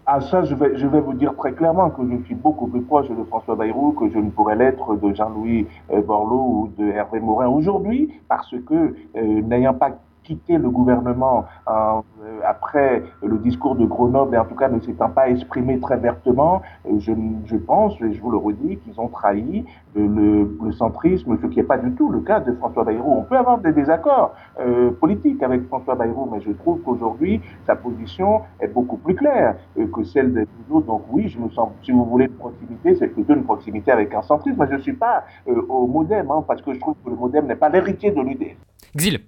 Ah 0.05 0.21
ça, 0.21 0.43
je 0.43 0.57
vais, 0.57 0.77
je 0.77 0.89
vais 0.89 1.01
vous 1.01 1.13
dire 1.15 1.37
très 1.37 1.53
clairement 1.53 1.91
que 1.91 2.03
je 2.03 2.25
suis 2.25 2.35
beaucoup 2.35 2.67
plus 2.67 2.83
proche 2.83 3.09
de 3.09 3.25
François 3.29 3.55
Bayrou 3.55 3.93
que 3.93 4.11
je 4.11 4.19
ne 4.19 4.31
pourrais 4.31 4.57
l'être 4.57 4.97
de 4.97 5.15
Jean-Louis 5.15 5.69
euh, 5.93 6.03
Borloo 6.03 6.35
ou 6.35 6.73
de 6.77 6.91
Hervé 6.91 7.21
Morin 7.21 7.47
aujourd'hui, 7.47 8.11
parce 8.29 8.53
que 8.67 8.97
n'ayant 9.15 9.75
pas 9.75 9.91
quitté 10.25 10.59
le 10.59 10.71
gouvernement 10.71 11.45
euh, 11.69 12.01
après 12.47 13.03
le 13.23 13.39
discours 13.39 13.75
de 13.75 13.85
Grenoble, 13.85 14.35
et 14.35 14.39
en 14.39 14.45
tout 14.45 14.55
cas 14.55 14.69
ne 14.69 14.81
s'étant 14.81 15.11
pas 15.11 15.29
exprimé 15.29 15.81
très 15.81 15.97
vertement, 15.97 16.63
euh, 16.87 16.99
je, 16.99 17.57
pense, 17.57 17.95
et 18.01 18.13
je 18.13 18.21
vous 18.21 18.31
le 18.31 18.39
redis, 18.39 18.79
qu'ils 18.79 19.01
ont 19.01 19.09
trahi 19.09 19.65
le, 19.95 20.49
centrisme, 20.73 21.37
ce 21.41 21.47
qui 21.47 21.57
n'est 21.57 21.65
pas 21.65 21.77
du 21.77 21.93
tout 21.93 22.09
le 22.09 22.21
cas 22.21 22.41
de 22.41 22.53
François 22.55 22.85
Bayrou. 22.85 23.19
On 23.19 23.23
peut 23.23 23.37
avoir 23.37 23.59
des 23.59 23.73
désaccords 23.73 24.35
euh, 24.61 24.91
politiques 24.91 25.43
avec 25.43 25.67
François 25.67 25.95
Bayrou, 25.95 26.29
mais 26.33 26.41
je 26.41 26.53
trouve 26.53 26.81
qu'aujourd'hui, 26.81 27.41
sa 27.67 27.77
position 27.77 28.43
est 28.61 28.69
beaucoup 28.69 28.97
plus 28.97 29.15
claire 29.15 29.57
que 29.93 30.03
celle 30.03 30.33
des 30.33 30.47
autres. 30.71 30.87
Donc 30.87 31.03
oui, 31.11 31.29
je 31.29 31.39
me 31.39 31.51
sens, 31.51 31.71
si 31.83 31.93
vous 31.93 32.05
voulez, 32.05 32.27
une 32.27 32.33
proximité, 32.33 32.95
c'est 32.95 33.09
plutôt 33.09 33.35
une 33.35 33.45
proximité 33.45 33.91
avec 33.93 34.15
un 34.15 34.23
centrisme. 34.23 34.57
Mais 34.59 34.67
je 34.71 34.77
ne 34.77 34.81
suis 34.81 34.95
pas 34.95 35.25
au 35.47 35.87
modem, 35.87 36.31
hein, 36.31 36.43
parce 36.47 36.63
que 36.63 36.73
je 36.73 36.81
trouve 36.81 36.95
que 37.05 37.11
le 37.11 37.17
modem 37.17 37.47
n'est 37.47 37.57
pas 37.57 37.69
l'héritier 37.69 38.11
de 38.13 38.21
l'UDF. 38.21 38.57
Xil. 38.97 39.21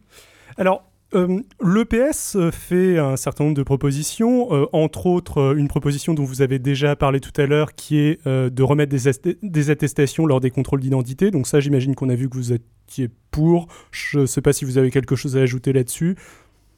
Alors, 0.57 0.85
euh, 1.15 1.41
L'EPS 1.63 2.37
fait 2.51 2.99
un 2.99 3.17
certain 3.17 3.45
nombre 3.45 3.57
de 3.57 3.63
propositions, 3.63 4.53
euh, 4.53 4.67
entre 4.73 5.07
autres 5.07 5.39
euh, 5.39 5.55
une 5.55 5.69
proposition 5.69 6.13
dont 6.15 6.25
vous 6.25 6.43
avez 6.43 6.59
déjà 6.59 6.97
parlé 6.97 7.21
tout 7.21 7.33
à 7.41 7.47
l'heure, 7.47 7.75
qui 7.75 7.99
est 7.99 8.27
de 8.27 8.63
remettre 8.63 8.95
des, 9.43 9.71
attestations 9.71 10.27
lors 10.27 10.41
des 10.41 10.51
contrôles 10.51 10.81
d'identité. 10.81 11.31
Donc 11.31 11.47
ça, 11.47 11.61
j'imagine 11.61 11.95
qu'on 11.95 12.09
a 12.09 12.15
vu 12.15 12.29
que 12.29 12.35
vous 12.35 12.53
étiez 12.53 13.09
pour. 13.31 13.69
Je 13.91 14.21
ne 14.21 14.27
sais 14.27 14.41
pas 14.41 14.53
si 14.53 14.65
vous 14.65 14.79
avez 14.79 14.91
quelque 14.91 15.17
chose 15.17 15.37
à 15.37 15.41
ajouter 15.41 15.73
là-dessus. 15.73 16.17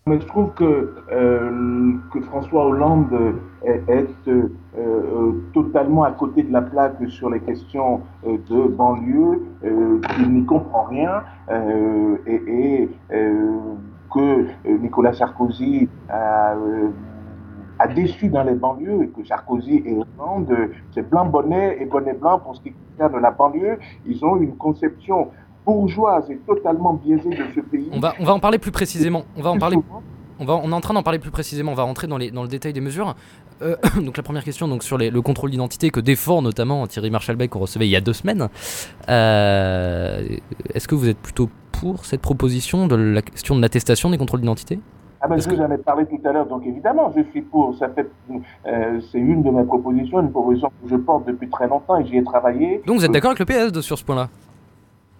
Mais 0.09 0.20
je 0.20 0.26
trouve 0.26 0.52
que, 0.52 0.94
que 2.12 2.20
François 2.20 2.66
Hollande 2.66 3.34
est, 3.64 4.07
totalement 5.52 6.04
à 6.04 6.12
côté 6.12 6.44
de 6.44 6.52
la 6.52 6.62
plaque 6.62 7.09
sur 7.09 7.28
les 7.28 7.40
questions 7.40 8.02
de 8.24 8.68
banlieue, 8.68 9.42
qu'il 10.14 10.32
n'y 10.32 10.44
comprend 10.44 10.84
rien 10.84 11.24
et, 12.26 12.88
que 14.12 14.46
euh, 14.66 14.78
Nicolas 14.78 15.12
Sarkozy 15.12 15.88
euh, 16.11 16.88
a, 17.78 17.88
déçu 17.88 18.28
dans 18.28 18.44
les 18.44 18.54
banlieues 18.54 19.04
et 19.04 19.09
que 19.09 19.24
Sarkozy 19.24 19.82
et 19.84 19.94
Hollande, 19.94 20.54
c'est 20.92 21.09
blanc 21.09 21.26
bonnet 21.26 21.78
et 21.80 21.86
bonnet 21.86 22.14
blanc 22.14 22.38
pour 22.38 22.57
ce 22.57 22.62
qui 22.62 22.72
concerne 22.72 23.20
la 23.20 23.30
banlieue, 23.30 23.78
ils 24.07 24.24
ont 24.24 24.36
une 24.36 24.57
conception 24.57 25.28
bourgeoise 25.66 26.30
et 26.30 26.36
totalement 26.46 26.94
biaisée 26.94 27.28
de 27.28 27.44
ce 27.54 27.60
pays. 27.60 27.88
On 27.92 28.00
va, 28.00 28.14
on 28.20 28.24
va 28.24 28.32
en 28.32 28.40
parler 28.40 28.58
plus 28.58 28.70
précisément. 28.70 29.24
On 29.36 29.42
va 29.42 29.50
en 29.50 29.58
parler. 29.58 29.76
On, 30.38 30.44
va, 30.44 30.54
on 30.54 30.70
est 30.70 30.74
en 30.74 30.80
train 30.80 30.94
d'en 30.94 31.02
parler 31.02 31.18
plus 31.18 31.30
précisément, 31.30 31.72
on 31.72 31.74
va 31.74 31.82
rentrer 31.82 32.06
dans, 32.06 32.18
les, 32.18 32.30
dans 32.30 32.42
le 32.42 32.48
détail 32.48 32.72
des 32.72 32.80
mesures. 32.80 33.14
Euh, 33.62 33.76
donc 34.02 34.16
la 34.16 34.22
première 34.22 34.44
question 34.44 34.68
donc, 34.68 34.82
sur 34.82 34.98
le 34.98 35.20
contrôle 35.22 35.50
d'identité 35.50 35.90
que 35.90 36.00
défend 36.00 36.42
notamment 36.42 36.86
Thierry 36.86 37.10
Marchalbeck 37.10 37.50
qu'on 37.50 37.58
recevait 37.58 37.86
il 37.86 37.90
y 37.90 37.96
a 37.96 38.00
deux 38.00 38.12
semaines. 38.12 38.48
Est-ce 39.08 40.88
que 40.88 40.94
vous 40.94 41.08
êtes 41.08 41.18
plutôt 41.18 41.50
pour 41.72 42.04
cette 42.04 42.20
proposition 42.22 42.86
de 42.86 42.96
la 42.96 43.22
question 43.22 43.56
de 43.56 43.60
l'attestation 43.60 44.10
des 44.10 44.18
contrôles 44.18 44.40
d'identité? 44.40 44.78
Ah 45.20 45.28
ben, 45.28 45.40
je 45.40 45.48
vous 45.48 45.60
en 45.60 45.70
ai 45.70 45.78
parlé 45.78 46.04
tout 46.06 46.20
à 46.24 46.32
l'heure, 46.32 46.46
donc 46.46 46.64
évidemment, 46.66 47.12
je 47.16 47.22
suis 47.30 47.40
pour. 47.42 47.76
Ça 47.78 47.88
fait, 47.88 48.06
euh, 48.66 49.00
c'est 49.10 49.18
une 49.18 49.42
de 49.42 49.50
mes 49.50 49.64
propositions, 49.64 50.20
une 50.20 50.30
proposition 50.30 50.68
que 50.68 50.90
je 50.90 50.96
porte 50.96 51.26
depuis 51.26 51.48
très 51.48 51.66
longtemps 51.66 51.98
et 51.98 52.06
j'y 52.06 52.18
ai 52.18 52.24
travaillé. 52.24 52.82
Donc 52.86 52.98
vous 52.98 53.04
êtes 53.04 53.12
d'accord 53.12 53.32
avec 53.32 53.40
le 53.40 53.46
PS 53.46 53.80
sur 53.80 53.98
ce 53.98 54.04
point-là? 54.04 54.28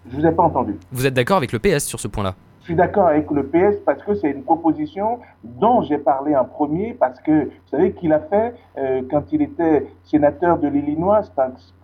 Je 0.09 0.15
vous 0.15 0.25
ai 0.25 0.31
pas 0.31 0.43
entendu. 0.43 0.75
Vous 0.91 1.05
êtes 1.05 1.13
d'accord 1.13 1.37
avec 1.37 1.51
le 1.51 1.59
PS 1.59 1.85
sur 1.85 1.99
ce 1.99 2.07
point-là? 2.07 2.35
Je 2.67 2.73
suis 2.73 2.75
d'accord 2.75 3.07
avec 3.07 3.31
le 3.31 3.43
PS 3.43 3.79
parce 3.85 4.03
que 4.03 4.13
c'est 4.15 4.29
une 4.29 4.43
proposition 4.43 5.19
dont 5.41 5.83
j'ai 5.83 5.97
parlé 5.97 6.35
en 6.35 6.43
premier 6.43 6.93
parce 6.93 7.17
que 7.21 7.45
vous 7.45 7.51
savez 7.71 7.93
qu'il 7.93 8.11
a 8.11 8.19
fait 8.19 8.55
euh, 8.77 9.03
quand 9.09 9.23
il 9.31 9.41
était 9.41 9.87
sénateur 10.03 10.59
de 10.59 10.67
l'Illinois, 10.67 11.21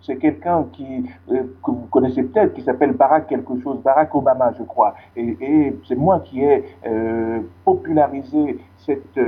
c'est 0.02 0.16
quelqu'un 0.16 0.66
qui 0.74 1.06
euh, 1.30 1.44
que 1.64 1.70
vous 1.70 1.86
connaissez 1.90 2.22
peut-être 2.24 2.52
qui 2.52 2.60
s'appelle 2.60 2.92
Barack 2.92 3.28
quelque 3.28 3.58
chose, 3.62 3.80
Barack 3.82 4.14
Obama 4.14 4.52
je 4.58 4.62
crois, 4.62 4.94
et, 5.16 5.38
et 5.40 5.78
c'est 5.88 5.96
moi 5.96 6.20
qui 6.20 6.42
ai 6.42 6.64
euh, 6.86 7.40
popularisé 7.64 8.58
cette 8.76 9.18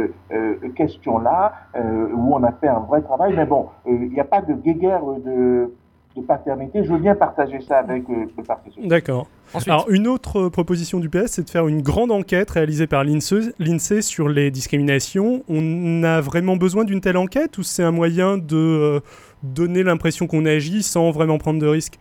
question-là 0.75 1.55
où 1.75 2.37
on 2.37 2.45
a 2.45 2.53
fait 2.53 2.69
un 2.69 2.81
vrai 2.81 3.01
travail. 3.01 3.33
Mais 3.35 3.47
bon, 3.47 3.69
il 3.87 4.11
n'y 4.11 4.21
a 4.21 4.25
pas 4.25 4.43
de 4.43 4.53
guéguerre 4.53 5.01
de 5.25 5.73
de 6.21 6.27
paternité. 6.27 6.85
Je 6.85 6.93
veux 6.93 6.99
bien 6.99 7.15
partager 7.15 7.61
ça 7.61 7.79
avec 7.79 8.09
euh, 8.09 8.27
le 8.37 8.43
Parti 8.43 8.69
socialiste. 8.69 8.91
D'accord. 8.91 9.29
Alors, 9.67 9.87
une 9.91 10.09
autre 10.09 10.49
proposition 10.49 10.99
du 10.99 11.09
PS, 11.09 11.27
c'est 11.29 11.45
de 11.45 11.51
faire 11.51 11.69
une 11.69 11.81
grande 11.81 12.11
enquête 12.11 12.51
réalisée 12.51 12.87
par 12.87 13.05
l'INSEE 13.05 14.03
sur 14.03 14.29
les 14.29 14.51
discriminations. 14.51 15.43
On 15.49 16.03
a 16.03 16.21
vraiment 16.21 16.57
besoin 16.57 16.85
d'une 16.85 17.01
telle 17.01 17.17
enquête 17.17 17.57
ou 17.59 17.63
c'est 17.63 17.83
un 17.83 17.93
moyen 17.93 18.39
de 18.39 18.57
euh, 18.57 19.01
donner 19.43 19.83
l'impression 19.83 20.27
qu'on 20.27 20.45
agit 20.45 20.83
sans 20.83 21.11
vraiment 21.11 21.39
prendre 21.39 21.61
de 21.61 21.67
risques? 21.67 21.99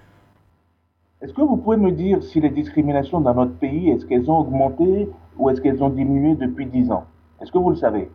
Est-ce 1.21 1.33
que 1.33 1.41
vous 1.41 1.57
pouvez 1.57 1.77
me 1.77 1.91
dire 1.91 2.21
si 2.23 2.39
les 2.39 2.49
discriminations 2.49 3.21
dans 3.21 3.33
notre 3.33 3.53
pays, 3.53 3.89
est-ce 3.89 4.05
qu'elles 4.05 4.29
ont 4.29 4.37
augmenté 4.37 5.09
ou 5.37 5.49
est-ce 5.49 5.61
qu'elles 5.61 5.83
ont 5.83 5.89
diminué 5.89 6.35
depuis 6.35 6.65
10 6.65 6.91
ans? 6.91 7.05
Est-ce 7.41 7.51
que 7.51 7.57
vous 7.57 7.69
le 7.69 7.75
savez? 7.75 8.09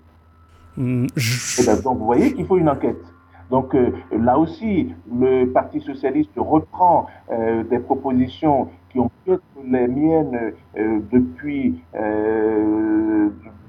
Hmm, 0.76 1.06
eh 1.16 1.66
ben, 1.66 1.80
Donc, 1.82 1.98
vous 1.98 2.04
voyez 2.04 2.32
qu'il 2.32 2.46
faut 2.46 2.56
une 2.56 2.68
enquête. 2.68 3.02
Donc 3.50 3.74
euh, 3.74 3.90
là 4.16 4.38
aussi, 4.38 4.88
le 5.12 5.46
Parti 5.46 5.80
socialiste 5.80 6.30
reprend 6.36 7.06
euh, 7.30 7.64
des 7.64 7.80
propositions 7.80 8.68
qui 8.90 9.00
ont 9.00 9.10
pu 9.24 9.32
être 9.32 9.42
les 9.68 9.88
miennes 9.88 10.52
euh, 10.78 11.00
depuis, 11.12 11.80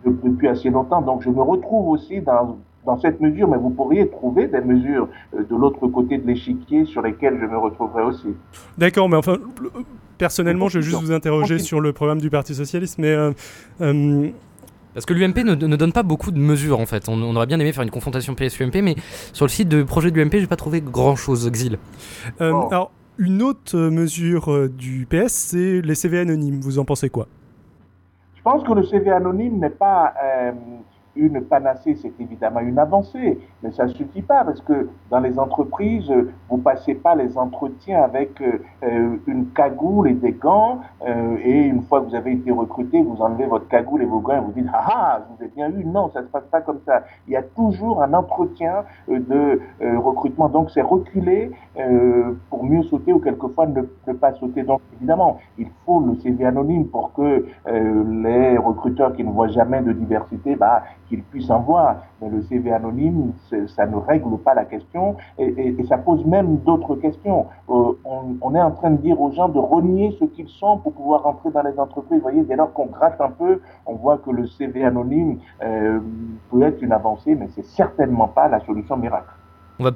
depuis 0.06 0.48
assez 0.48 0.70
longtemps. 0.70 1.02
Donc 1.02 1.24
je 1.24 1.30
me 1.30 1.42
retrouve 1.42 1.90
aussi 1.90 2.22
dans, 2.22 2.58
dans 2.86 3.00
cette 3.00 3.20
mesure, 3.20 3.48
mais 3.48 3.58
vous 3.58 3.72
pourriez 3.72 4.08
trouver 4.08 4.48
des 4.48 4.62
mesures 4.62 5.08
de 5.34 5.56
l'autre 5.56 5.88
côté 5.88 6.18
de 6.18 6.28
l'échiquier 6.28 6.86
sur 6.86 7.02
lesquelles 7.02 7.38
je 7.40 7.46
me 7.46 7.58
retrouverai 7.58 8.04
aussi. 8.04 8.36
D'accord, 8.78 9.10
mais 9.10 9.18
enfin, 9.18 9.38
personnellement, 10.18 10.70
je 10.70 10.80
vais 10.80 10.86
juste 10.86 11.02
vous 11.02 11.12
interroger 11.12 11.60
sur 11.60 11.82
le 11.82 11.94
programme 11.94 12.22
du 12.22 12.30
Parti 12.30 12.56
socialiste, 12.56 13.00
mais 13.00 13.16
parce 14.94 15.06
que 15.06 15.14
l'UMP 15.14 15.38
ne, 15.44 15.56
donne 15.56 15.94
pas 15.94 16.04
beaucoup 16.04 16.32
de 16.32 16.40
mesures 16.40 16.80
en 16.80 16.86
fait. 16.86 17.08
On, 17.10 17.36
aurait 17.36 17.46
bien 17.46 17.60
aimé 17.60 17.72
faire 17.72 17.84
une 17.84 17.92
confrontation 17.92 18.36
PS-UMP, 18.36 18.82
mais 18.82 18.96
sur 19.34 19.46
le 19.46 19.50
site 19.50 19.70
de 19.70 19.84
projet 19.84 20.12
de 20.12 20.20
l'UMP, 20.20 20.40
j'ai 20.40 20.48
pas 20.48 20.56
trouvé 20.56 20.82
grand 20.82 21.16
chose, 21.16 21.50
Xil. 21.50 21.78
Euh, 22.42 22.54
alors, 22.70 22.92
une 23.18 23.42
autre 23.42 23.78
mesure 23.78 24.52
euh, 24.52 24.70
du 24.70 25.08
PS, 25.10 25.32
c'est 25.32 25.82
les 25.82 25.96
CV 25.96 26.20
anonymes. 26.20 26.60
Vous 26.62 26.80
en 26.80 26.86
pensez 26.86 27.10
quoi? 27.10 27.28
Je 28.36 28.42
pense 28.42 28.64
que 28.64 28.74
le 28.74 28.84
CV 28.84 29.12
anonyme 29.12 29.60
n'est 29.60 29.70
pas 29.70 30.14
euh, 30.24 30.52
une 31.16 31.42
panacée, 31.42 31.96
c'est 31.96 32.14
évidemment 32.20 32.62
une 32.62 32.80
avancée, 32.80 33.40
mais 33.64 33.72
ça 33.72 33.86
ne 33.86 33.90
suffit 33.90 34.22
pas 34.22 34.44
parce 34.44 34.62
que 34.62 34.90
dans 35.10 35.20
les 35.20 35.38
entreprises, 35.40 36.12
vous 36.50 36.58
passez 36.58 36.96
pas 36.96 37.16
les 37.16 37.38
entretiens 37.38 38.02
avec 38.04 38.42
euh, 38.42 39.18
une 39.28 39.48
cagoule 39.48 40.10
et 40.10 40.14
des 40.14 40.32
gants 40.34 40.80
euh, 41.08 41.38
et 41.44 41.64
une 41.64 41.82
fois 41.84 42.02
que 42.02 42.10
vous 42.10 42.16
avez 42.16 42.34
été 42.34 42.52
recruté, 42.52 43.02
vous 43.02 43.22
enlevez 43.22 43.46
votre 43.46 43.68
cagoule 43.68 44.04
et 44.04 44.06
vos 44.06 44.20
gants 44.20 44.38
et 44.38 44.40
vous 44.40 44.52
dites 44.52 44.68
ah 44.74 44.92
ah, 44.94 45.22
je 45.22 45.36
vous 45.36 45.52
ai 45.52 45.54
bien 45.56 45.70
eu. 45.70 45.86
Non, 45.86 46.10
ça 46.14 46.22
se 46.22 46.28
passe 46.28 46.46
pas 46.52 46.62
comme 46.62 46.80
ça. 46.86 47.04
Il 47.28 47.34
y 47.34 47.36
a 47.36 47.44
toujours 47.44 48.02
un 48.02 48.14
entretien 48.14 48.84
euh, 49.10 49.20
de 49.20 49.62
euh, 49.82 50.00
recrutement, 50.00 50.50
donc 50.50 50.72
c'est 50.72 50.82
reculer 50.82 51.52
euh, 51.78 52.34
pour 52.50 52.64
mieux 52.64 52.84
sauter 52.84 53.14
ou 53.14 53.20
quelquefois 53.20 53.68
ne, 53.68 53.82
ne, 54.08 54.14
pas 54.14 54.34
sauter. 54.34 54.64
Donc 54.64 54.82
évidemment, 54.98 55.40
il 55.58 55.68
faut 55.86 56.02
le 56.02 56.16
CV 56.16 56.46
anonyme 56.46 56.88
pour 56.88 57.14
que 57.14 57.46
les 57.66 58.58
recruteurs 58.58 59.14
qui 59.14 59.24
ne 59.24 59.32
voient 59.32 59.48
jamais 59.48 59.82
de 59.82 59.92
diversité, 59.92 60.56
bah, 60.56 60.84
qu'ils 61.12 61.24
puissent 61.24 61.50
en 61.50 61.60
voir. 61.60 61.98
Mais 62.22 62.30
le 62.30 62.42
CV 62.44 62.72
anonyme, 62.72 63.34
ça 63.68 63.86
ne 63.86 63.98
règle 63.98 64.38
pas 64.38 64.54
la 64.54 64.66
question 64.66 65.18
et, 65.38 65.76
ça 65.90 65.98
pose 65.98 66.26
même 66.26 66.58
d'autres 66.60 66.96
questions. 66.96 67.48
Euh, 67.70 67.92
on, 68.42 68.56
est 68.56 68.62
en 68.62 68.72
train 68.72 68.92
de 68.92 69.02
dire 69.02 69.20
aux 69.20 69.32
gens 69.32 69.50
de 69.50 69.60
renier 69.60 70.16
ce 70.20 70.26
qu'ils 70.26 70.48
sont 70.48 70.78
pour 70.78 70.94
pouvoir 70.94 71.24
rentrer 71.24 71.52
dans 71.52 71.64
les 71.64 71.78
entreprises. 71.78 72.18
Vous 72.18 72.24
voyez, 72.24 72.44
dès 72.44 72.56
lors 72.56 72.72
qu'on 72.72 72.86
gratte 72.86 73.20
un 73.20 73.32
peu, 73.32 73.60
on 73.86 73.96
voit 73.96 74.20
que 74.20 74.32
le 74.32 74.48
CV 74.48 74.86
anonyme 74.86 75.40
euh, 75.64 76.00
peut 76.50 76.62
être 76.62 76.82
une 76.82 76.94
avancée, 76.94 77.36
mais 77.36 77.50
c'est 77.56 77.66
certainement 77.66 78.30
pas 78.30 78.48
la 78.48 78.64
solution 78.66 78.96
miracle. 78.96 79.34
On 79.80 79.84
va 79.84 79.92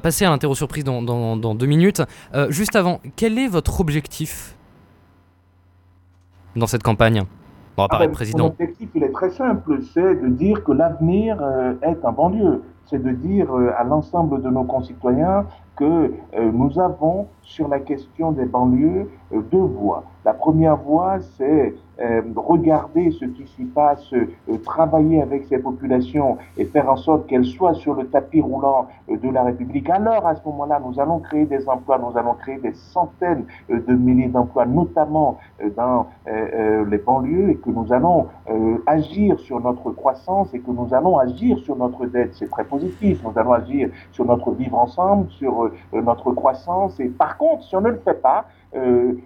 passer, 0.00 0.24
à 0.24 0.30
l'interro 0.30 0.54
surprise 0.54 0.82
dans, 0.82 1.54
deux 1.54 1.66
minutes. 1.66 2.02
Euh, 2.34 2.50
juste 2.50 2.74
avant, 2.74 3.00
quel 3.16 3.38
est 3.38 3.48
votre 3.48 3.80
objectif 3.80 4.56
dans 6.56 6.66
cette 6.66 6.82
campagne? 6.82 7.24
Ah 7.76 7.88
ben, 7.98 8.10
président. 8.12 8.44
L'objectif, 8.44 8.88
il 8.94 9.02
est 9.02 9.12
très 9.12 9.30
simple, 9.30 9.80
c'est 9.92 10.14
de 10.14 10.28
dire 10.28 10.62
que 10.62 10.72
l'avenir 10.72 11.38
euh, 11.40 11.74
est 11.82 12.04
en 12.04 12.12
banlieue. 12.12 12.62
C'est 12.86 13.02
de 13.02 13.10
dire 13.10 13.52
euh, 13.52 13.72
à 13.76 13.82
l'ensemble 13.82 14.42
de 14.42 14.48
nos 14.48 14.64
concitoyens 14.64 15.46
que 15.76 16.12
euh, 16.36 16.52
nous 16.52 16.78
avons 16.78 17.26
sur 17.42 17.66
la 17.66 17.80
question 17.80 18.30
des 18.30 18.44
banlieues 18.44 19.08
deux 19.50 19.58
voies. 19.58 20.04
La 20.24 20.34
première 20.34 20.76
voie, 20.76 21.18
c'est 21.36 21.74
euh, 22.00 22.22
regarder 22.36 23.10
ce 23.12 23.24
qui 23.24 23.46
s'y 23.46 23.64
passe, 23.64 24.12
euh, 24.12 24.26
travailler 24.64 25.22
avec 25.22 25.44
ces 25.44 25.58
populations 25.58 26.38
et 26.56 26.64
faire 26.64 26.90
en 26.90 26.96
sorte 26.96 27.26
qu'elles 27.26 27.44
soient 27.44 27.74
sur 27.74 27.94
le 27.94 28.06
tapis 28.08 28.40
roulant 28.40 28.88
euh, 29.08 29.16
de 29.16 29.30
la 29.30 29.44
République. 29.44 29.88
Alors, 29.90 30.26
à 30.26 30.34
ce 30.34 30.44
moment-là, 30.46 30.80
nous 30.84 30.98
allons 31.00 31.20
créer 31.20 31.46
des 31.46 31.68
emplois, 31.68 31.98
nous 31.98 32.18
allons 32.18 32.34
créer 32.34 32.58
des 32.58 32.74
centaines 32.74 33.44
euh, 33.70 33.80
de 33.86 33.94
milliers 33.94 34.28
d'emplois, 34.28 34.66
notamment 34.66 35.38
dans 35.76 36.06
les 36.26 36.98
banlieues, 36.98 37.50
et 37.50 37.56
que 37.56 37.70
nous 37.70 37.92
allons 37.92 38.26
agir 38.86 39.38
sur 39.38 39.60
notre 39.60 39.90
croissance 39.90 40.52
et 40.54 40.60
que 40.60 40.70
nous 40.70 40.92
allons 40.92 41.18
agir 41.18 41.58
sur 41.58 41.76
notre 41.76 42.06
dette. 42.06 42.34
C'est 42.34 42.50
très 42.50 42.64
positif. 42.64 43.22
Nous 43.24 43.32
allons 43.36 43.52
agir 43.52 43.90
sur 44.12 44.24
notre 44.24 44.50
vivre 44.52 44.78
ensemble, 44.78 45.30
sur 45.30 45.70
notre 45.92 46.32
croissance. 46.32 46.98
Et 47.00 47.08
par 47.08 47.36
contre, 47.36 47.64
si 47.64 47.76
on 47.76 47.80
ne 47.80 47.90
le 47.90 48.00
fait 48.04 48.20
pas, 48.20 48.46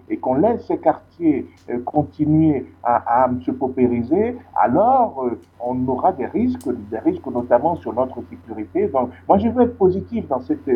et 0.09 0.17
qu'on 0.17 0.35
laisse 0.35 0.65
ces 0.67 0.77
quartiers 0.77 1.47
euh, 1.69 1.79
continuer 1.85 2.65
à, 2.83 3.23
à, 3.23 3.29
se 3.45 3.51
paupériser, 3.51 4.37
alors 4.55 5.23
euh, 5.25 5.39
on 5.59 5.87
aura 5.87 6.11
des 6.11 6.25
risques, 6.25 6.69
des 6.91 6.99
risques 6.99 7.25
notamment 7.25 7.75
sur 7.77 7.93
notre 7.93 8.21
sécurité. 8.29 8.87
Donc, 8.87 9.09
moi, 9.27 9.37
je 9.37 9.47
veux 9.49 9.63
être 9.63 9.77
positif 9.77 10.27
dans 10.27 10.41
cette 10.41 10.67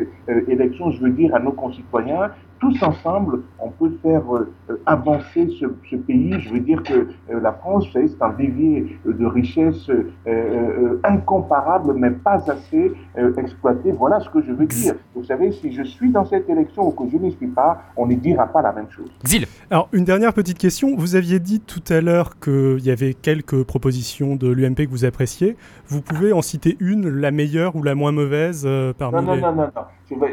élection. 0.48 0.92
Je 0.92 1.02
veux 1.02 1.12
dire 1.12 1.36
à 1.36 1.40
nos 1.40 1.52
concitoyens, 1.52 2.32
tous 2.64 2.82
ensemble, 2.82 3.42
on 3.60 3.70
peut 3.72 3.92
faire 4.02 4.24
euh, 4.34 4.82
avancer 4.86 5.50
ce, 5.60 5.66
ce, 5.90 5.98
pays. 5.98 6.34
Je 6.40 6.50
veux 6.54 6.62
dire 6.62 6.82
que 6.82 6.94
euh, 6.94 7.42
la 7.42 7.52
France, 7.52 7.86
c'est 7.92 8.22
un 8.22 8.30
vivier 8.30 8.98
de 9.06 9.26
richesses 9.26 9.90
euh, 9.90 10.98
incomparable, 11.04 11.94
mais 11.96 12.12
pas 12.12 12.42
assez 12.50 12.94
exploité. 13.38 13.92
Voilà 13.92 14.22
ce 14.22 14.30
que 14.30 14.42
je 14.42 14.54
veux 14.54 14.66
dire. 14.66 14.96
Vous 15.14 15.26
savez, 15.26 15.52
si 15.52 15.74
je 15.74 15.84
suis 15.84 16.10
dans 16.10 16.26
cette 16.26 16.50
élection 16.50 16.88
ou 16.88 16.92
que 16.92 17.04
je 17.12 17.18
n'y 17.18 17.34
suis 17.34 17.48
pas, 17.48 17.82
on 17.98 18.06
ne 18.06 18.16
dira 18.16 18.48
pas 18.48 18.62
la 18.62 18.72
même 18.72 18.90
chose. 18.90 19.12
Zil. 19.26 19.46
Alors, 19.70 19.90
une 19.92 20.06
dernière 20.06 20.34
petite 20.34 20.58
question. 20.58 20.96
Vous 20.96 21.16
aviez 21.16 21.40
dit 21.40 21.60
tout 21.60 21.84
à 21.90 22.00
l'heure 22.00 22.40
qu'il 22.40 22.80
y 22.86 22.92
avait 22.92 23.14
quelques 23.14 23.64
propositions 23.64 24.38
de 24.38 24.50
l'UMP 24.50 24.86
que 24.86 24.90
vous 24.90 25.04
appréciez. 25.04 25.58
Vous 25.88 26.02
pouvez 26.02 26.32
en 26.32 26.42
citer 26.42 26.78
une, 26.80 27.10
la 27.10 27.32
meilleure 27.32 27.76
ou 27.76 27.84
la 27.84 27.94
moins 27.94 28.14
mauvaise 28.14 28.68
parmi 28.98 29.18
non, 29.18 29.24
non, 29.24 29.34
les... 29.34 29.42
Non, 29.42 29.56
non, 29.56 29.64
non, 29.76 29.84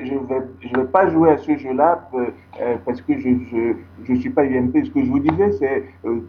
je 0.05 0.69
je 0.69 0.77
vais, 0.77 0.85
pas 0.85 1.09
jouer 1.09 1.31
à 1.31 1.39
ce 1.39 1.57
jeu-là 1.57 2.09
euh, 2.15 2.77
parce 2.85 3.01
que 3.03 3.19
je 3.19 3.31
je 4.05 4.15
suis 4.15 4.31
pas 4.31 4.45
UMP. 4.45 4.85
Ce 4.85 4.91
que 4.91 5.05
je 5.05 5.11
vous 5.11 5.21
disais, 5.21 5.53
c'est 5.53 5.85
euh, 6.05 6.21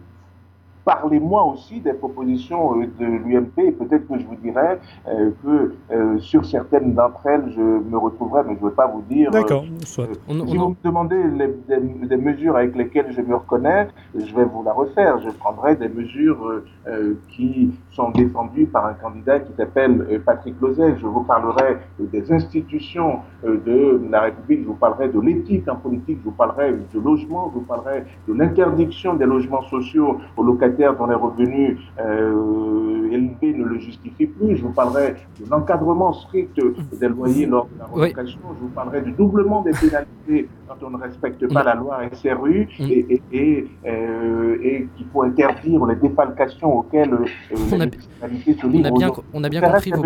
parlez-moi 0.84 1.44
aussi 1.44 1.80
des 1.80 1.92
propositions 1.92 2.80
euh, 2.80 2.86
de 2.98 3.04
l'UMP 3.04 3.58
et 3.58 3.72
peut-être 3.72 4.08
que 4.08 4.18
je 4.18 4.26
vous 4.26 4.36
dirai 4.36 4.78
euh, 5.08 5.30
que 5.42 5.74
euh, 5.92 6.18
sur 6.18 6.44
certaines 6.44 6.94
d'entre 6.94 7.26
elles, 7.26 7.52
je 7.54 7.60
me 7.60 7.96
retrouverai, 7.96 8.42
mais 8.46 8.54
je 8.54 8.64
ne 8.64 8.68
veux 8.68 8.74
pas 8.74 8.86
vous 8.86 9.02
dire. 9.02 9.30
D'accord, 9.30 9.64
soit. 9.84 10.08
On, 10.28 10.46
si 10.46 10.58
on... 10.58 10.62
vous 10.62 10.68
me 10.70 10.76
demandez 10.82 11.22
les, 11.36 11.48
des, 11.68 12.06
des, 12.06 12.16
mesures 12.16 12.56
avec 12.56 12.76
lesquelles 12.76 13.12
je 13.12 13.20
me 13.20 13.36
reconnais, 13.36 13.88
je 14.14 14.34
vais 14.34 14.44
vous 14.44 14.62
la 14.62 14.72
refaire. 14.72 15.18
Je 15.20 15.30
prendrai 15.30 15.76
des 15.76 15.88
mesures 15.88 16.62
qui 17.28 17.70
sont 17.90 18.10
défendues 18.10 18.66
par 18.66 18.86
un 18.86 18.94
candidat 18.94 19.40
qui 19.40 19.52
s'appelle 19.54 20.20
Patrick 20.24 20.60
Lozet. 20.60 20.96
Je 20.98 21.06
vous 21.06 21.22
parlerai 21.22 21.78
des 21.98 22.32
institutions 22.32 23.20
de 23.44 24.00
la 24.10 24.22
République, 24.22 24.62
je 24.62 24.68
vous 24.68 24.74
parlerai 24.74 25.08
de 25.08 25.20
l'éthique 25.20 25.68
en 25.68 25.76
politique, 25.76 26.18
je 26.20 26.24
vous 26.24 26.36
parlerai 26.36 26.72
du 26.92 27.00
logement, 27.00 27.50
je 27.52 27.58
vous 27.58 27.66
parlerai 27.66 28.04
de 28.28 28.34
l'interdiction 28.34 29.14
des 29.14 29.26
logements 29.26 29.62
sociaux 29.62 30.18
aux 30.36 30.42
locataires 30.42 30.71
dont 30.72 31.06
les 31.06 31.14
revenus 31.14 31.78
euh, 32.00 33.10
élevés 33.12 33.58
ne 33.58 33.64
le 33.64 33.78
justifient 33.78 34.26
plus. 34.26 34.56
Je 34.56 34.62
vous 34.62 34.72
parlerai 34.72 35.14
de 35.40 35.50
l'encadrement 35.50 36.12
strict 36.12 36.58
des 36.98 37.08
loyers 37.08 37.46
lors 37.46 37.66
de 37.66 37.78
la 37.78 37.86
relocation. 37.86 38.38
Oui. 38.44 38.56
Je 38.58 38.62
vous 38.62 38.68
parlerai 38.68 39.02
du 39.02 39.12
doublement 39.12 39.62
des 39.62 39.72
pénalités 39.72 40.48
quand 40.68 40.86
on 40.86 40.90
ne 40.90 40.96
respecte 41.02 41.52
pas 41.52 41.62
la 41.62 41.74
loi 41.74 42.00
SRU 42.12 42.68
et, 42.80 42.82
et, 42.82 43.22
et, 43.32 43.68
euh, 43.86 44.58
et 44.62 44.88
qu'il 44.96 45.06
faut 45.12 45.22
interdire 45.22 45.84
les 45.86 45.96
défalcations 45.96 46.78
auxquelles 46.78 47.12
euh, 47.12 47.56
on, 47.72 47.80
a, 47.80 47.84
se 47.84 48.66
on, 48.66 48.84
a 48.84 48.90
bien, 48.90 49.10
on, 49.34 49.44
a 49.44 49.48
bien 49.48 49.60
compris 49.60 49.90
vos, 49.90 50.04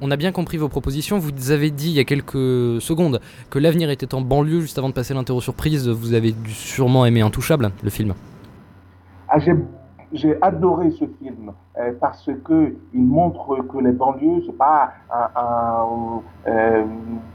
on 0.00 0.10
a 0.10 0.16
bien 0.16 0.32
compris 0.32 0.56
vos 0.56 0.68
propositions. 0.68 1.18
Vous 1.18 1.50
avez 1.50 1.70
dit 1.70 1.90
il 1.90 1.96
y 1.96 2.00
a 2.00 2.04
quelques 2.04 2.80
secondes 2.80 3.20
que 3.50 3.58
l'avenir 3.58 3.90
était 3.90 4.14
en 4.14 4.20
banlieue. 4.20 4.60
Juste 4.60 4.78
avant 4.78 4.88
de 4.88 4.94
passer 4.94 5.14
l'interro 5.14 5.40
surprise, 5.40 5.88
vous 5.88 6.14
avez 6.14 6.34
sûrement 6.46 7.04
aimé 7.06 7.20
Intouchable, 7.20 7.70
le 7.82 7.90
film. 7.90 8.14
Ah, 9.28 9.38
j'ai 9.38 9.52
j'ai 10.12 10.40
adoré 10.42 10.90
ce 10.92 11.04
film 11.04 11.52
euh, 11.78 11.92
parce 12.00 12.30
que 12.44 12.74
il 12.94 13.02
montre 13.02 13.56
que 13.68 13.78
les 13.78 13.92
banlieues 13.92 14.42
c'est 14.46 14.56
pas 14.56 14.92
un, 15.12 15.28
un, 15.40 16.22
euh, 16.46 16.84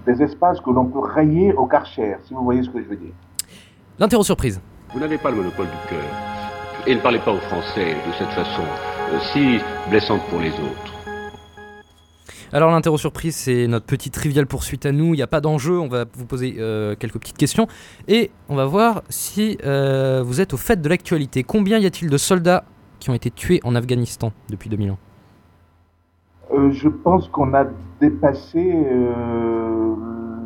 des 0.06 0.22
espaces 0.24 0.60
que 0.62 0.70
l'on 0.70 0.86
peut 0.86 1.00
rayer 1.00 1.54
au 1.54 1.66
karcher, 1.66 2.18
si 2.24 2.34
vous 2.34 2.44
voyez 2.44 2.64
ce 2.64 2.70
que 2.70 2.82
je 2.82 2.88
veux 2.88 2.96
dire. 2.96 3.14
L'interro 4.00 4.24
surprise. 4.24 4.62
Vous 4.94 5.00
n'avez 5.00 5.18
pas 5.18 5.32
le 5.32 5.38
monopole 5.38 5.68
du 5.68 5.90
cœur 5.90 6.04
et 6.88 6.96
ne 6.96 7.00
parlez 7.00 7.20
pas 7.20 7.32
aux 7.32 7.40
Français 7.42 7.96
de 8.08 8.12
cette 8.18 8.30
façon 8.30 8.64
euh, 8.64 9.20
si 9.34 9.60
blessante 9.90 10.22
pour 10.30 10.40
les 10.40 10.52
autres. 10.52 11.01
Alors 12.54 12.70
l'interro 12.72 12.98
surprise, 12.98 13.36
c'est 13.36 13.66
notre 13.68 13.86
petite 13.86 14.14
triviale 14.14 14.46
poursuite 14.46 14.86
à 14.86 14.92
nous. 14.92 15.14
Il 15.14 15.18
n'y 15.18 15.22
a 15.22 15.28
pas 15.28 15.40
d'enjeu. 15.40 15.80
On 15.80 15.88
va 15.88 16.04
vous 16.14 16.26
poser 16.26 16.56
euh, 16.60 16.96
quelques 17.00 17.18
petites 17.18 17.38
questions 17.38 17.68
et 18.10 18.30
on 18.50 18.56
va 18.56 18.66
voir 18.66 19.04
si 19.08 19.58
euh, 19.64 20.22
vous 20.26 20.42
êtes 20.42 20.54
au 20.54 20.58
fait 20.58 20.82
de 20.82 20.90
l'actualité. 20.90 21.44
Combien 21.44 21.78
y 21.80 21.86
a-t-il 21.86 22.10
de 22.10 22.18
soldats 22.18 22.66
qui 23.00 23.10
ont 23.10 23.14
été 23.14 23.32
tués 23.32 23.62
en 23.64 23.74
Afghanistan 23.74 24.34
depuis 24.50 24.70
2000 24.70 24.92
ans? 24.92 24.98
Euh, 26.54 26.72
Je 26.72 26.90
pense 26.90 27.30
qu'on 27.30 27.54
a 27.54 27.66
dépassé 28.02 28.76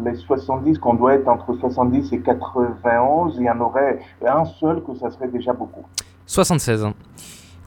les 0.06 0.16
70, 0.16 0.78
qu'on 0.78 0.94
doit 0.94 1.16
être 1.16 1.28
entre 1.28 1.56
70 1.56 2.14
et 2.14 2.20
91. 2.20 3.38
Il 3.40 3.46
y 3.46 3.50
en 3.50 3.60
aurait 3.62 4.00
un 4.24 4.46
seul 4.46 4.84
que 4.84 4.94
ça 4.94 5.10
serait 5.10 5.30
déjà 5.30 5.54
beaucoup. 5.54 5.84
76. 6.28 6.86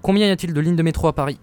Combien 0.00 0.28
y 0.28 0.30
a-t-il 0.30 0.52
de 0.52 0.60
lignes 0.60 0.76
de 0.76 0.82
métro 0.84 1.08
à 1.08 1.12
Paris? 1.12 1.40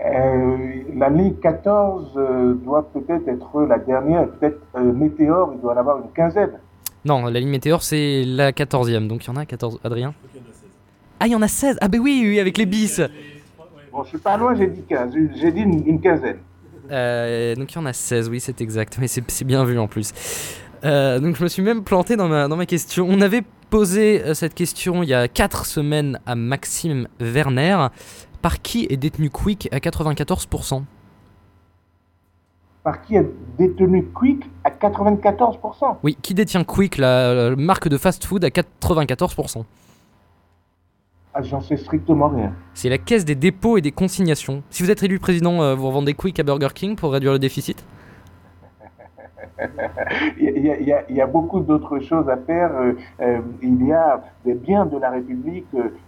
La 0.00 1.08
ligne 1.08 1.34
14 1.34 2.12
euh, 2.16 2.54
doit 2.54 2.88
peut-être 2.92 3.28
être 3.28 3.62
la 3.62 3.78
dernière, 3.78 4.28
peut-être 4.28 4.60
euh, 4.76 4.92
Météor, 4.92 5.52
il 5.54 5.60
doit 5.60 5.74
en 5.74 5.76
avoir 5.76 5.98
une 5.98 6.10
quinzaine. 6.12 6.58
Non, 7.04 7.24
la 7.24 7.40
ligne 7.40 7.50
Météor, 7.50 7.82
c'est 7.82 8.24
la 8.24 8.52
14e, 8.52 9.06
donc 9.06 9.24
il 9.24 9.28
y 9.28 9.30
en 9.30 9.36
a 9.36 9.44
14. 9.44 9.80
Adrien? 9.84 10.14
Ah, 11.20 11.26
il 11.26 11.32
y 11.32 11.36
en 11.36 11.42
a 11.42 11.48
16 11.48 11.78
Ah, 11.80 11.88
ben 11.88 12.00
oui, 12.00 12.24
oui, 12.26 12.40
avec 12.40 12.58
les 12.58 12.66
bis 12.66 13.00
Bon, 13.92 14.02
je 14.02 14.08
suis 14.08 14.18
pas 14.18 14.36
loin, 14.36 14.54
j'ai 14.54 14.66
dit 14.66 14.82
15, 14.88 15.12
j'ai 15.36 15.52
dit 15.52 15.60
une, 15.60 15.86
une 15.86 16.00
quinzaine. 16.00 16.38
Euh, 16.90 17.54
donc 17.54 17.72
il 17.72 17.76
y 17.76 17.78
en 17.78 17.86
a 17.86 17.92
16, 17.92 18.28
oui, 18.28 18.40
c'est 18.40 18.60
exact, 18.60 18.98
mais 19.00 19.06
c'est 19.06 19.44
bien 19.44 19.64
vu 19.64 19.78
en 19.78 19.86
plus. 19.86 20.12
Euh, 20.84 21.18
donc 21.18 21.36
je 21.36 21.42
me 21.42 21.48
suis 21.48 21.62
même 21.62 21.82
planté 21.82 22.16
dans 22.16 22.28
ma, 22.28 22.48
dans 22.48 22.56
ma 22.56 22.66
question. 22.66 23.06
On 23.08 23.20
avait 23.20 23.42
posé 23.70 24.22
euh, 24.22 24.34
cette 24.34 24.54
question 24.54 25.02
il 25.02 25.08
y 25.08 25.14
a 25.14 25.28
4 25.28 25.64
semaines 25.64 26.18
à 26.26 26.34
Maxime 26.34 27.08
Werner. 27.20 27.88
Par 28.44 28.60
qui 28.60 28.86
est 28.90 28.98
détenu 28.98 29.30
Quick 29.30 29.70
à 29.72 29.78
94% 29.78 30.82
Par 32.82 33.00
qui 33.00 33.16
est 33.16 33.26
détenu 33.56 34.04
Quick 34.04 34.44
à 34.62 34.68
94% 34.68 35.96
Oui, 36.02 36.18
qui 36.20 36.34
détient 36.34 36.62
Quick, 36.62 36.98
la, 36.98 37.32
la 37.32 37.56
marque 37.56 37.88
de 37.88 37.96
fast-food, 37.96 38.44
à 38.44 38.50
94% 38.50 39.64
Ah, 41.32 41.40
J'en 41.42 41.62
sais 41.62 41.78
strictement 41.78 42.28
rien. 42.28 42.52
C'est 42.74 42.90
la 42.90 42.98
caisse 42.98 43.24
des 43.24 43.34
dépôts 43.34 43.78
et 43.78 43.80
des 43.80 43.92
consignations. 43.92 44.62
Si 44.68 44.82
vous 44.82 44.90
êtes 44.90 45.02
élu 45.02 45.18
président, 45.18 45.62
euh, 45.62 45.74
vous 45.74 45.88
revendez 45.88 46.12
Quick 46.12 46.38
à 46.38 46.42
Burger 46.42 46.68
King 46.74 46.96
pour 46.96 47.12
réduire 47.12 47.32
le 47.32 47.38
déficit? 47.38 47.82
Il 50.38 50.64
y 50.64 50.70
a, 50.70 50.76
il 50.80 50.86
y 50.86 50.92
a- 50.92 51.04
il 51.08 51.16
y 51.16 51.20
a 51.20 51.26
beaucoup 51.26 51.60
d'autres 51.60 51.98
choses 52.00 52.28
à 52.28 52.36
faire. 52.36 52.70
Euh, 53.20 53.38
il 53.62 53.86
y 53.86 53.92
a 53.92 54.22
des 54.44 54.54
biens 54.54 54.86
de 54.86 54.96
la 54.98 55.10
République 55.10 55.66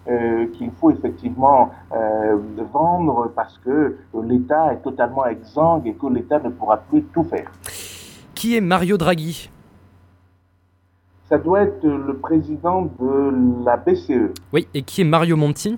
euh, 0.08 0.46
qu'il 0.54 0.70
faut 0.72 0.90
effectivement 0.90 1.70
euh, 1.92 2.36
vendre 2.72 3.30
parce 3.34 3.58
que 3.58 3.96
l'État 4.22 4.72
est 4.72 4.82
totalement 4.82 5.26
exsangue 5.26 5.86
et 5.86 5.94
que 5.94 6.06
l'État 6.06 6.38
ne 6.40 6.50
pourra 6.50 6.78
plus 6.78 7.02
tout 7.14 7.24
faire. 7.24 7.50
Qui 8.34 8.56
est 8.56 8.60
Mario 8.60 8.96
Draghi? 8.98 9.50
Ça 11.28 11.38
doit 11.38 11.62
être 11.62 11.84
le 11.84 12.16
président 12.18 12.82
de 13.00 13.64
la 13.64 13.76
BCE. 13.76 14.32
Oui, 14.52 14.68
et 14.74 14.82
qui 14.82 15.00
est 15.00 15.04
Mario 15.04 15.36
Monti? 15.36 15.76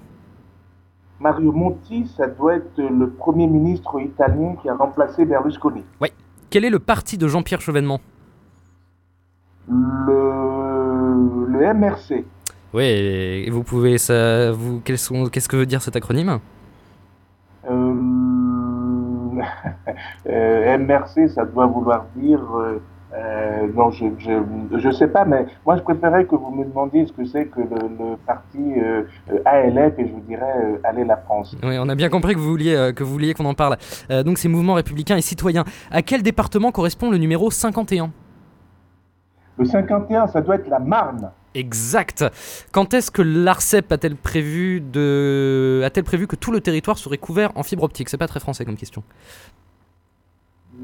Mario 1.20 1.50
Monti, 1.52 2.06
ça 2.16 2.26
doit 2.26 2.56
être 2.56 2.78
le 2.78 3.08
premier 3.10 3.46
ministre 3.46 3.98
italien 4.00 4.54
qui 4.60 4.68
a 4.68 4.74
remplacé 4.76 5.24
Berlusconi. 5.24 5.82
Quel 6.50 6.64
est 6.64 6.70
le 6.70 6.78
parti 6.78 7.18
de 7.18 7.28
Jean-Pierre 7.28 7.60
Chevènement? 7.60 8.00
Le, 9.68 11.46
le 11.48 11.74
MRC. 11.74 12.24
Oui, 12.74 12.84
et 12.84 13.50
vous 13.50 13.62
pouvez 13.62 13.98
ça, 13.98 14.52
vous, 14.52 14.80
quels 14.84 14.98
sont- 14.98 15.26
qu'est-ce 15.26 15.48
que 15.48 15.56
veut 15.56 15.66
dire 15.66 15.82
cet 15.82 15.96
acronyme? 15.96 16.38
Euh, 17.70 17.72
euh, 20.26 20.78
MRC, 20.78 21.28
ça 21.28 21.44
doit 21.44 21.66
vouloir 21.66 22.06
dire. 22.16 22.40
Euh, 23.14 23.68
non, 23.74 23.90
je, 23.90 24.04
je, 24.18 24.32
je 24.78 24.90
sais 24.90 25.08
pas, 25.08 25.24
mais 25.24 25.46
moi 25.64 25.76
je 25.76 25.82
préférais 25.82 26.26
que 26.26 26.34
vous 26.34 26.50
me 26.50 26.64
demandiez 26.64 27.06
ce 27.06 27.12
que 27.12 27.24
c'est 27.24 27.46
que 27.46 27.60
le, 27.60 27.88
le 27.98 28.16
parti 28.26 28.58
euh, 28.58 29.02
euh, 29.30 29.38
ALF 29.46 29.98
et 29.98 30.06
je 30.06 30.12
vous 30.12 30.20
dirais 30.20 30.52
euh, 30.62 30.76
Allez 30.84 31.04
la 31.04 31.16
France. 31.16 31.56
Oui, 31.62 31.76
on 31.78 31.88
a 31.88 31.94
bien 31.94 32.10
compris 32.10 32.34
que 32.34 32.38
vous 32.38 32.50
vouliez 32.50 32.92
que 32.94 33.02
vous 33.02 33.12
vouliez 33.12 33.32
qu'on 33.34 33.46
en 33.46 33.54
parle. 33.54 33.76
Donc 34.24 34.38
c'est 34.38 34.48
mouvement 34.48 34.74
républicain 34.74 35.16
et 35.16 35.22
citoyen. 35.22 35.64
À 35.90 36.02
quel 36.02 36.22
département 36.22 36.70
correspond 36.70 37.10
le 37.10 37.18
numéro 37.18 37.50
51 37.50 38.10
Le 39.56 39.64
51, 39.64 40.26
ça 40.26 40.40
doit 40.42 40.56
être 40.56 40.68
la 40.68 40.78
Marne. 40.78 41.30
Exact. 41.54 42.24
Quand 42.72 42.92
est-ce 42.94 43.10
que 43.10 43.22
l'Arcep 43.22 43.90
a-t-elle 43.90 44.16
prévu 44.16 44.80
de 44.80 45.82
a-t-elle 45.84 46.04
prévu 46.04 46.26
que 46.26 46.36
tout 46.36 46.52
le 46.52 46.60
territoire 46.60 46.98
serait 46.98 47.18
couvert 47.18 47.52
en 47.54 47.62
fibre 47.62 47.84
optique? 47.84 48.08
C'est 48.10 48.18
pas 48.18 48.28
très 48.28 48.40
français 48.40 48.64
comme 48.64 48.76
question. 48.76 49.02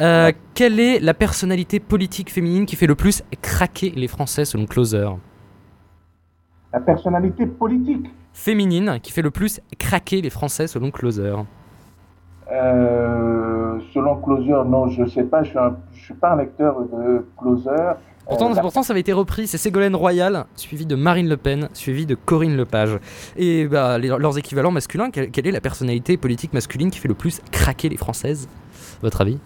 Euh, 0.00 0.32
quelle 0.54 0.80
est 0.80 1.00
la 1.00 1.14
personnalité 1.14 1.80
politique 1.80 2.30
féminine 2.32 2.66
qui 2.66 2.76
fait 2.76 2.86
le 2.86 2.94
plus 2.94 3.22
craquer 3.40 3.90
les 3.94 4.08
Français 4.08 4.44
selon 4.44 4.66
Closer? 4.66 5.08
La 6.72 6.80
personnalité 6.80 7.46
politique? 7.46 8.10
Féminine 8.32 8.98
qui 9.02 9.12
fait 9.12 9.20
le 9.20 9.30
plus 9.30 9.60
craquer 9.78 10.22
les 10.22 10.30
Français 10.30 10.66
selon 10.66 10.90
Closer? 10.90 11.34
Euh, 12.50 13.78
selon 13.92 14.16
Closer, 14.16 14.62
non, 14.66 14.88
je 14.88 15.04
sais 15.04 15.24
pas, 15.24 15.42
je 15.42 15.50
suis, 15.50 15.58
un- 15.58 15.76
je 16.02 16.06
suis 16.06 16.14
pas 16.14 16.32
un 16.32 16.36
lecteur 16.36 16.80
de 16.82 17.24
Closer. 17.38 17.92
Pourtant, 18.26 18.50
Euh, 18.52 18.60
pourtant, 18.60 18.82
ça 18.82 18.92
avait 18.92 19.00
été 19.00 19.12
repris. 19.12 19.46
C'est 19.46 19.56
Ségolène 19.58 19.94
Royal, 19.94 20.46
suivi 20.56 20.84
de 20.84 20.96
Marine 20.96 21.28
Le 21.28 21.36
Pen, 21.36 21.68
suivi 21.74 22.06
de 22.06 22.16
Corinne 22.16 22.56
Lepage. 22.56 22.98
Et 23.36 23.66
bah, 23.68 23.98
les- 23.98 24.08
leurs 24.08 24.36
équivalents 24.36 24.72
masculins, 24.72 25.10
quelle, 25.10 25.30
quelle 25.30 25.46
est 25.46 25.52
la 25.52 25.60
personnalité 25.60 26.16
politique 26.16 26.52
masculine 26.52 26.90
qui 26.90 26.98
fait 26.98 27.06
le 27.08 27.14
plus 27.14 27.40
craquer 27.52 27.88
les 27.88 27.96
Françaises? 27.96 28.48
Votre 29.00 29.20
avis? 29.20 29.38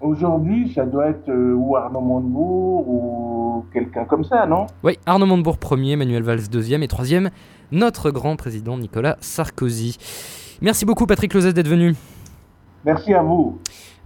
Aujourd'hui, 0.00 0.72
ça 0.72 0.86
doit 0.86 1.08
être 1.08 1.28
euh, 1.28 1.52
ou 1.54 1.74
Arnaud 1.76 2.00
Montebourg 2.00 2.88
ou 2.88 3.64
quelqu'un 3.72 4.04
comme 4.04 4.22
ça, 4.22 4.46
non? 4.46 4.66
Oui, 4.84 4.96
Arnaud 5.06 5.26
Montebourg 5.26 5.58
premier, 5.58 5.96
Manuel 5.96 6.22
Valls 6.22 6.48
deuxième 6.48 6.84
et 6.84 6.88
troisième, 6.88 7.30
notre 7.72 8.12
grand 8.12 8.36
président 8.36 8.78
Nicolas 8.78 9.16
Sarkozy. 9.20 9.96
Merci 10.62 10.84
beaucoup 10.84 11.06
Patrick 11.06 11.34
Lozès 11.34 11.52
d'être 11.52 11.68
venu. 11.68 11.94
Merci 12.84 13.12
à 13.12 13.22
vous. 13.22 13.58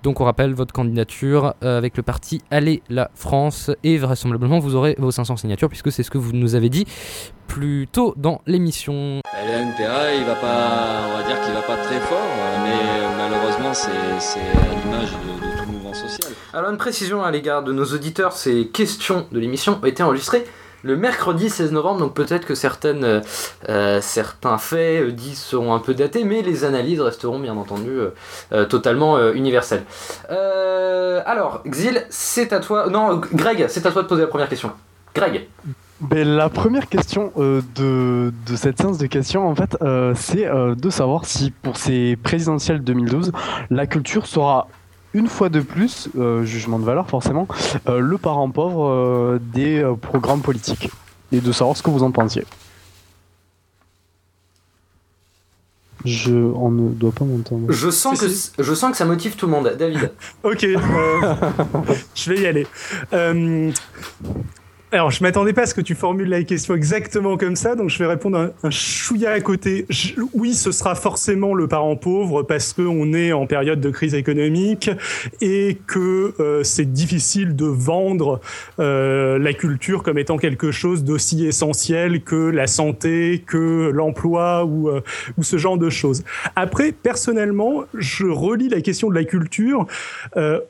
Donc 0.02 0.20
on 0.20 0.24
rappelle 0.24 0.52
votre 0.52 0.72
candidature 0.72 1.54
euh, 1.62 1.78
avec 1.78 1.96
le 1.96 2.02
parti 2.02 2.40
Allez 2.50 2.82
la 2.88 3.10
France 3.14 3.70
et 3.84 3.98
vraisemblablement 3.98 4.58
vous 4.58 4.74
aurez 4.74 4.96
vos 4.98 5.10
500 5.10 5.36
signatures 5.36 5.68
puisque 5.68 5.92
c'est 5.92 6.02
ce 6.02 6.10
que 6.10 6.18
vous 6.18 6.32
nous 6.32 6.54
avez 6.54 6.68
dit 6.68 6.86
plus 7.46 7.86
tôt 7.90 8.14
dans 8.16 8.40
l'émission. 8.46 9.20
Le 9.24 9.52
NPA, 9.52 10.14
il 10.14 10.24
va 10.24 10.34
pas, 10.34 11.02
on 11.08 11.18
va 11.18 11.22
dire 11.26 11.40
qu'il 11.42 11.52
va 11.52 11.62
pas 11.62 11.76
très 11.76 12.00
fort, 12.00 12.18
mais 12.62 12.70
euh, 12.70 13.08
malheureusement, 13.16 13.74
c'est 13.74 13.90
c'est 14.18 14.40
à 14.40 14.84
l'image 14.84 15.10
de, 15.12 15.46
de 15.46 15.58
tout 15.58 15.70
mouvement 15.70 15.92
social. 15.92 16.32
Alors 16.54 16.70
une 16.70 16.78
précision 16.78 17.22
à 17.22 17.30
l'égard 17.30 17.62
de 17.62 17.72
nos 17.72 17.84
auditeurs, 17.84 18.32
ces 18.32 18.68
questions 18.68 19.26
de 19.30 19.38
l'émission 19.38 19.78
ont 19.82 19.86
été 19.86 20.02
enregistrées 20.02 20.44
le 20.82 20.96
mercredi 20.96 21.48
16 21.48 21.72
novembre, 21.72 22.00
donc 22.00 22.14
peut-être 22.14 22.46
que 22.46 22.54
certaines, 22.54 23.04
euh, 23.04 23.20
euh, 23.68 24.00
certains 24.00 24.58
faits 24.58 25.02
euh, 25.02 25.12
dits 25.12 25.36
seront 25.36 25.74
un 25.74 25.78
peu 25.78 25.94
datés, 25.94 26.24
mais 26.24 26.42
les 26.42 26.64
analyses 26.64 27.00
resteront 27.00 27.38
bien 27.38 27.56
entendu 27.56 27.90
totalement 28.68 29.32
universelles. 29.32 29.84
Alors, 30.28 31.62
Xil, 31.66 32.04
c'est 32.10 32.52
à 32.52 32.60
toi. 32.60 32.88
Non, 32.88 33.20
Greg, 33.32 33.66
c'est 33.68 33.86
à 33.86 33.92
toi 33.92 34.02
de 34.02 34.08
poser 34.08 34.22
la 34.22 34.28
première 34.28 34.48
question. 34.48 34.72
Greg. 35.14 35.48
Ben, 36.00 36.26
la 36.26 36.48
première 36.48 36.88
question 36.88 37.32
de, 37.36 38.32
de 38.46 38.56
cette 38.56 38.78
séance 38.78 38.98
de 38.98 39.06
questions, 39.06 39.48
en 39.48 39.54
fait, 39.54 39.76
c'est 40.14 40.48
de 40.48 40.90
savoir 40.90 41.26
si 41.26 41.50
pour 41.50 41.76
ces 41.76 42.16
présidentielles 42.16 42.82
2012, 42.82 43.32
la 43.70 43.86
culture 43.86 44.26
sera 44.26 44.68
une 45.14 45.28
fois 45.28 45.48
de 45.48 45.60
plus, 45.60 46.08
euh, 46.16 46.44
jugement 46.44 46.78
de 46.78 46.84
valeur 46.84 47.08
forcément, 47.08 47.46
euh, 47.88 48.00
le 48.00 48.18
parent 48.18 48.50
pauvre 48.50 48.88
euh, 48.88 49.38
des 49.40 49.82
euh, 49.82 49.94
programmes 49.94 50.40
politiques. 50.40 50.90
Et 51.32 51.40
de 51.40 51.52
savoir 51.52 51.76
ce 51.76 51.82
que 51.82 51.88
vous 51.88 52.02
en 52.02 52.10
pensiez. 52.10 52.44
Je, 56.04 56.32
on 56.34 56.70
ne 56.70 56.90
doit 56.90 57.12
pas 57.12 57.24
m'entendre. 57.24 57.70
Je 57.70 57.88
sens, 57.90 58.20
que, 58.20 58.26
je 58.62 58.74
sens 58.74 58.90
que 58.90 58.96
ça 58.96 59.04
motive 59.04 59.36
tout 59.36 59.46
le 59.46 59.52
monde. 59.52 59.74
David. 59.78 60.10
Ok, 60.42 60.64
euh, 60.64 61.34
je 62.14 62.32
vais 62.32 62.40
y 62.40 62.46
aller. 62.46 62.66
Alors, 64.94 65.10
je 65.10 65.22
m'attendais 65.22 65.54
pas 65.54 65.62
à 65.62 65.66
ce 65.66 65.72
que 65.72 65.80
tu 65.80 65.94
formules 65.94 66.28
la 66.28 66.42
question 66.42 66.74
exactement 66.74 67.38
comme 67.38 67.56
ça, 67.56 67.76
donc 67.76 67.88
je 67.88 67.98
vais 67.98 68.04
répondre 68.04 68.36
un, 68.36 68.50
un 68.62 68.68
chouïa 68.70 69.30
à 69.30 69.40
côté. 69.40 69.86
Oui, 70.34 70.52
ce 70.52 70.70
sera 70.70 70.94
forcément 70.94 71.54
le 71.54 71.66
parent 71.66 71.96
pauvre 71.96 72.42
parce 72.42 72.74
qu'on 72.74 73.14
est 73.14 73.32
en 73.32 73.46
période 73.46 73.80
de 73.80 73.88
crise 73.88 74.12
économique 74.12 74.90
et 75.40 75.78
que 75.86 76.34
euh, 76.40 76.62
c'est 76.62 76.92
difficile 76.92 77.56
de 77.56 77.64
vendre 77.64 78.42
euh, 78.80 79.38
la 79.38 79.54
culture 79.54 80.02
comme 80.02 80.18
étant 80.18 80.36
quelque 80.36 80.70
chose 80.70 81.04
d'aussi 81.04 81.46
essentiel 81.46 82.22
que 82.22 82.50
la 82.50 82.66
santé, 82.66 83.42
que 83.46 83.90
l'emploi 83.94 84.66
ou, 84.66 84.90
euh, 84.90 85.00
ou 85.38 85.42
ce 85.42 85.56
genre 85.56 85.78
de 85.78 85.88
choses. 85.88 86.22
Après, 86.54 86.92
personnellement, 86.92 87.84
je 87.94 88.26
relie 88.26 88.68
la 88.68 88.82
question 88.82 89.08
de 89.08 89.14
la 89.14 89.24
culture 89.24 89.86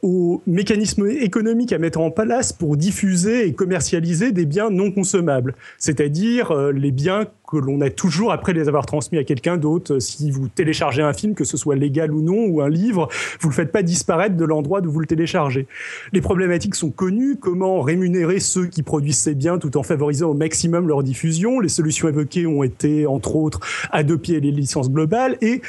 aux 0.03 0.43
mécanismes 0.47 1.09
économiques 1.09 1.73
à 1.73 1.79
mettre 1.79 2.01
en 2.01 2.13
place 2.13 2.53
pour 2.53 2.77
diffuser 2.77 3.49
et 3.49 3.53
commercialiser 3.53 4.12
des 4.13 4.47
biens 4.47 4.71
non 4.71 4.91
consommables, 4.91 5.55
c'est-à-dire 5.79 6.51
euh, 6.51 6.73
les 6.73 6.91
biens 6.91 7.27
que 7.51 7.57
l'on 7.57 7.81
a 7.81 7.91
toujours 7.91 8.33
après 8.33 8.53
les 8.53 8.69
avoir 8.69 8.87
transmis 8.87 9.19
à 9.19 9.25
quelqu'un 9.25 9.57
d'autre. 9.57 9.99
Si 9.99 10.31
vous 10.31 10.49
téléchargez 10.49 11.03
un 11.03 11.13
film, 11.13 11.35
que 11.35 11.45
ce 11.45 11.57
soit 11.57 11.77
légal 11.77 12.13
ou 12.13 12.23
non, 12.23 12.47
ou 12.47 12.63
un 12.63 12.69
livre, 12.69 13.09
vous 13.41 13.49
le 13.49 13.55
faites 13.55 13.73
pas 13.73 13.83
disparaître 13.83 14.37
de 14.37 14.45
l'endroit 14.45 14.81
d'où 14.81 14.91
vous 14.91 15.01
le 15.01 15.07
téléchargez. 15.07 15.67
Les 16.13 16.21
problématiques 16.21 16.75
sont 16.75 16.91
connues. 16.91 17.37
Comment 17.39 17.81
rémunérer 17.81 18.41
ceux 18.41 18.67
qui 18.67 18.83
produisent 18.83 19.19
ces 19.19 19.35
biens 19.35 19.59
tout 19.59 19.77
en 19.77 19.83
favorisant 19.83 20.31
au 20.31 20.35
maximum 20.35 20.89
leur 20.89 21.03
diffusion? 21.03 21.61
Les 21.61 21.69
solutions 21.69 22.09
évoquées 22.09 22.47
ont 22.47 22.63
été, 22.63 23.07
entre 23.07 23.37
autres, 23.37 23.61
Adopi 23.91 24.35
et 24.35 24.41
les 24.41 24.51
licences 24.51 24.91
globales. 24.91 25.37
Et 25.43 25.61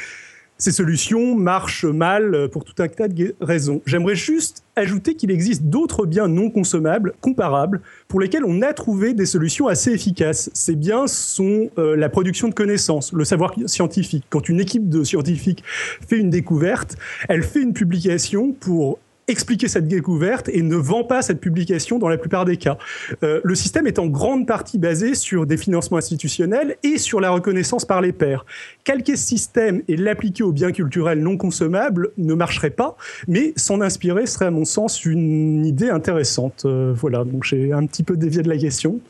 ces 0.58 0.72
solutions 0.72 1.34
marchent 1.34 1.84
mal 1.84 2.48
pour 2.50 2.64
tout 2.64 2.74
un 2.82 2.88
tas 2.88 3.08
de 3.08 3.34
raisons. 3.40 3.82
J'aimerais 3.86 4.14
juste 4.14 4.64
ajouter 4.76 5.14
qu'il 5.14 5.30
existe 5.30 5.64
d'autres 5.64 6.06
biens 6.06 6.28
non 6.28 6.50
consommables, 6.50 7.14
comparables, 7.20 7.80
pour 8.08 8.20
lesquels 8.20 8.44
on 8.44 8.62
a 8.62 8.72
trouvé 8.72 9.14
des 9.14 9.26
solutions 9.26 9.68
assez 9.68 9.92
efficaces. 9.92 10.50
Ces 10.52 10.76
biens 10.76 11.06
sont 11.06 11.70
euh, 11.78 11.96
la 11.96 12.08
production 12.08 12.48
de 12.48 12.54
connaissances, 12.54 13.12
le 13.12 13.24
savoir 13.24 13.54
scientifique. 13.66 14.24
Quand 14.30 14.48
une 14.48 14.60
équipe 14.60 14.88
de 14.88 15.04
scientifiques 15.04 15.62
fait 15.66 16.18
une 16.18 16.30
découverte, 16.30 16.96
elle 17.28 17.42
fait 17.42 17.62
une 17.62 17.72
publication 17.72 18.52
pour 18.52 18.98
expliquer 19.28 19.68
cette 19.68 19.88
découverte 19.88 20.48
et 20.48 20.62
ne 20.62 20.76
vend 20.76 21.04
pas 21.04 21.22
cette 21.22 21.40
publication 21.40 21.98
dans 21.98 22.08
la 22.08 22.18
plupart 22.18 22.44
des 22.44 22.56
cas. 22.56 22.76
Euh, 23.22 23.40
le 23.42 23.54
système 23.54 23.86
est 23.86 23.98
en 23.98 24.06
grande 24.06 24.46
partie 24.46 24.78
basé 24.78 25.14
sur 25.14 25.46
des 25.46 25.56
financements 25.56 25.98
institutionnels 25.98 26.76
et 26.82 26.98
sur 26.98 27.20
la 27.20 27.30
reconnaissance 27.30 27.84
par 27.84 28.00
les 28.00 28.12
pairs. 28.12 28.44
Calquer 28.84 29.16
ce 29.16 29.26
système 29.26 29.82
et 29.88 29.96
l'appliquer 29.96 30.42
aux 30.42 30.52
biens 30.52 30.72
culturels 30.72 31.20
non 31.20 31.36
consommables 31.36 32.10
ne 32.18 32.34
marcherait 32.34 32.70
pas, 32.70 32.96
mais 33.28 33.52
s'en 33.56 33.80
inspirer 33.80 34.26
serait 34.26 34.46
à 34.46 34.50
mon 34.50 34.64
sens 34.64 35.04
une 35.04 35.64
idée 35.64 35.90
intéressante. 35.90 36.64
Euh, 36.64 36.92
voilà, 36.94 37.24
donc 37.24 37.44
j'ai 37.44 37.72
un 37.72 37.86
petit 37.86 38.02
peu 38.02 38.16
dévié 38.16 38.42
de 38.42 38.48
la 38.48 38.58
question. 38.58 39.00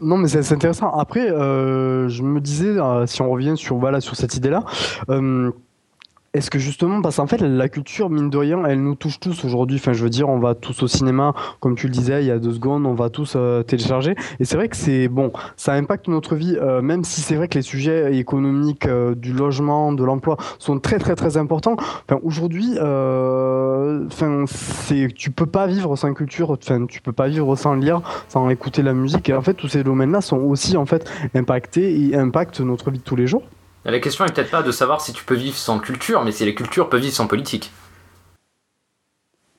Non, 0.00 0.16
mais 0.16 0.28
c'est 0.28 0.52
intéressant. 0.52 0.90
Après, 0.96 1.28
je 1.28 2.22
me 2.22 2.40
disais, 2.40 2.76
si 3.04 3.20
on 3.20 3.30
revient 3.30 3.52
sur, 3.56 3.76
voilà, 3.76 4.00
sur 4.00 4.16
cette 4.16 4.34
idée-là, 4.34 4.64
est-ce 6.32 6.48
que 6.48 6.60
justement, 6.60 7.02
parce 7.02 7.16
qu'en 7.16 7.26
fait, 7.26 7.40
la 7.40 7.68
culture, 7.68 8.08
mine 8.08 8.30
de 8.30 8.38
rien, 8.38 8.64
elle 8.64 8.80
nous 8.80 8.94
touche 8.94 9.18
tous 9.18 9.44
aujourd'hui. 9.44 9.78
Enfin, 9.80 9.92
je 9.92 10.04
veux 10.04 10.10
dire, 10.10 10.28
on 10.28 10.38
va 10.38 10.54
tous 10.54 10.80
au 10.84 10.86
cinéma, 10.86 11.34
comme 11.58 11.74
tu 11.74 11.88
le 11.88 11.92
disais 11.92 12.22
il 12.22 12.28
y 12.28 12.30
a 12.30 12.38
deux 12.38 12.52
secondes, 12.52 12.86
on 12.86 12.94
va 12.94 13.10
tous 13.10 13.32
euh, 13.34 13.64
télécharger. 13.64 14.14
Et 14.38 14.44
c'est 14.44 14.56
vrai 14.56 14.68
que 14.68 14.76
c'est 14.76 15.08
bon, 15.08 15.32
ça 15.56 15.72
impacte 15.72 16.06
notre 16.06 16.36
vie, 16.36 16.56
euh, 16.60 16.82
même 16.82 17.02
si 17.02 17.20
c'est 17.20 17.34
vrai 17.34 17.48
que 17.48 17.56
les 17.56 17.62
sujets 17.62 18.16
économiques, 18.16 18.86
euh, 18.86 19.16
du 19.16 19.32
logement, 19.32 19.92
de 19.92 20.04
l'emploi 20.04 20.36
sont 20.60 20.78
très 20.78 21.00
très 21.00 21.16
très 21.16 21.36
importants. 21.36 21.74
Enfin, 21.76 22.20
aujourd'hui, 22.22 22.74
enfin, 22.78 24.44
c'est, 24.46 25.08
tu 25.12 25.32
peux 25.32 25.46
pas 25.46 25.66
vivre 25.66 25.96
sans 25.96 26.14
culture. 26.14 26.50
Enfin, 26.50 26.86
tu 26.86 27.00
peux 27.00 27.12
pas 27.12 27.26
vivre 27.26 27.56
sans 27.56 27.74
lire, 27.74 28.02
sans 28.28 28.48
écouter 28.50 28.82
la 28.82 28.92
musique. 28.92 29.28
Et 29.28 29.34
en 29.34 29.42
fait, 29.42 29.54
tous 29.54 29.68
ces 29.68 29.82
domaines-là 29.82 30.20
sont 30.20 30.38
aussi 30.38 30.76
en 30.76 30.86
fait 30.86 31.10
impactés 31.34 32.00
et 32.00 32.14
impactent 32.14 32.60
notre 32.60 32.92
vie 32.92 32.98
de 32.98 33.04
tous 33.04 33.16
les 33.16 33.26
jours. 33.26 33.42
La 33.84 33.98
question 33.98 34.24
est 34.26 34.32
peut-être 34.34 34.50
pas 34.50 34.62
de 34.62 34.72
savoir 34.72 35.00
si 35.00 35.12
tu 35.12 35.24
peux 35.24 35.34
vivre 35.34 35.56
sans 35.56 35.78
culture, 35.78 36.22
mais 36.24 36.32
si 36.32 36.44
les 36.44 36.54
cultures 36.54 36.88
peuvent 36.88 37.00
vivre 37.00 37.14
sans 37.14 37.26
politique. 37.26 37.72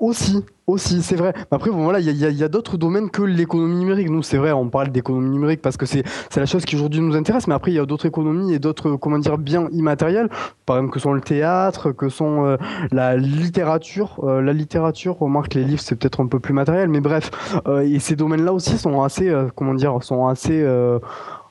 Aussi, 0.01 0.43
aussi, 0.65 1.03
c'est 1.03 1.15
vrai. 1.15 1.31
Après, 1.51 1.69
voilà, 1.69 1.99
il 1.99 2.17
y 2.17 2.43
a, 2.43 2.47
d'autres 2.47 2.75
domaines 2.75 3.11
que 3.11 3.21
l'économie 3.21 3.75
numérique. 3.75 4.09
Nous, 4.09 4.23
c'est 4.23 4.37
vrai, 4.37 4.51
on 4.51 4.67
parle 4.67 4.89
d'économie 4.89 5.29
numérique 5.29 5.61
parce 5.61 5.77
que 5.77 5.85
c'est 5.85 6.03
la 6.35 6.47
chose 6.47 6.65
qui 6.65 6.75
aujourd'hui 6.75 7.01
nous 7.01 7.15
intéresse, 7.15 7.47
mais 7.47 7.53
après, 7.53 7.69
il 7.69 7.75
y 7.75 7.79
a 7.79 7.85
d'autres 7.85 8.07
économies 8.07 8.51
et 8.51 8.57
d'autres, 8.57 8.95
comment 8.95 9.19
dire, 9.19 9.37
biens 9.37 9.69
immatériels, 9.71 10.27
par 10.65 10.77
exemple, 10.77 10.93
que 10.93 10.99
sont 10.99 11.13
le 11.13 11.21
théâtre, 11.21 11.91
que 11.91 12.09
sont 12.09 12.45
euh, 12.45 12.57
la 12.91 13.15
littérature. 13.15 14.19
Euh, 14.23 14.41
la 14.41 14.53
littérature, 14.53 15.19
remarque, 15.19 15.53
les 15.53 15.63
livres, 15.63 15.81
c'est 15.81 15.95
peut-être 15.95 16.19
un 16.19 16.27
peu 16.27 16.39
plus 16.39 16.55
matériel, 16.55 16.89
mais 16.89 16.99
bref. 16.99 17.29
Euh, 17.67 17.81
et 17.81 17.99
ces 17.99 18.15
domaines-là 18.15 18.53
aussi 18.53 18.79
sont 18.79 19.03
assez, 19.03 19.31
comment 19.55 19.75
dire, 19.75 20.01
sont 20.01 20.25
assez 20.27 20.65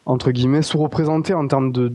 entre 0.06 0.30
guillemets, 0.30 0.62
sous-représentés 0.62 1.34
en 1.34 1.46
termes 1.46 1.72
de, 1.72 1.92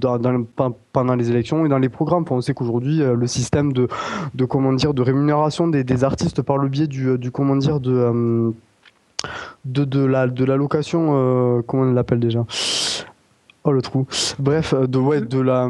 pendant 0.93 1.15
les 1.15 1.29
élections 1.29 1.65
et 1.65 1.69
dans 1.69 1.79
les 1.79 1.89
programmes. 1.89 2.25
On 2.29 2.41
sait 2.41 2.53
qu'aujourd'hui, 2.53 3.01
euh, 3.01 3.15
le 3.15 3.27
système 3.27 3.73
de, 3.73 3.87
de, 4.33 4.45
comment 4.45 4.73
dire, 4.73 4.93
de 4.93 5.01
rémunération 5.01 5.67
des, 5.67 6.03
artistes 6.03 6.41
par 6.41 6.57
le 6.57 6.67
biais 6.67 6.87
du, 6.87 7.17
du 7.17 7.31
comment 7.31 7.55
dire, 7.55 7.79
de, 7.79 7.91
euh, 7.91 8.51
de, 9.65 9.85
de, 9.85 10.05
la, 10.05 10.27
de 10.27 10.45
l'allocation, 10.45 11.13
euh, 11.13 11.61
comment 11.65 11.83
on 11.83 11.93
l'appelle 11.93 12.19
déjà? 12.19 12.45
Oh 13.67 13.71
le 13.71 13.81
trou. 13.81 14.05
Bref, 14.37 14.75
euh, 14.75 14.85
de 14.85 14.99
ouais, 14.99 15.21
de 15.21 15.39
la. 15.39 15.67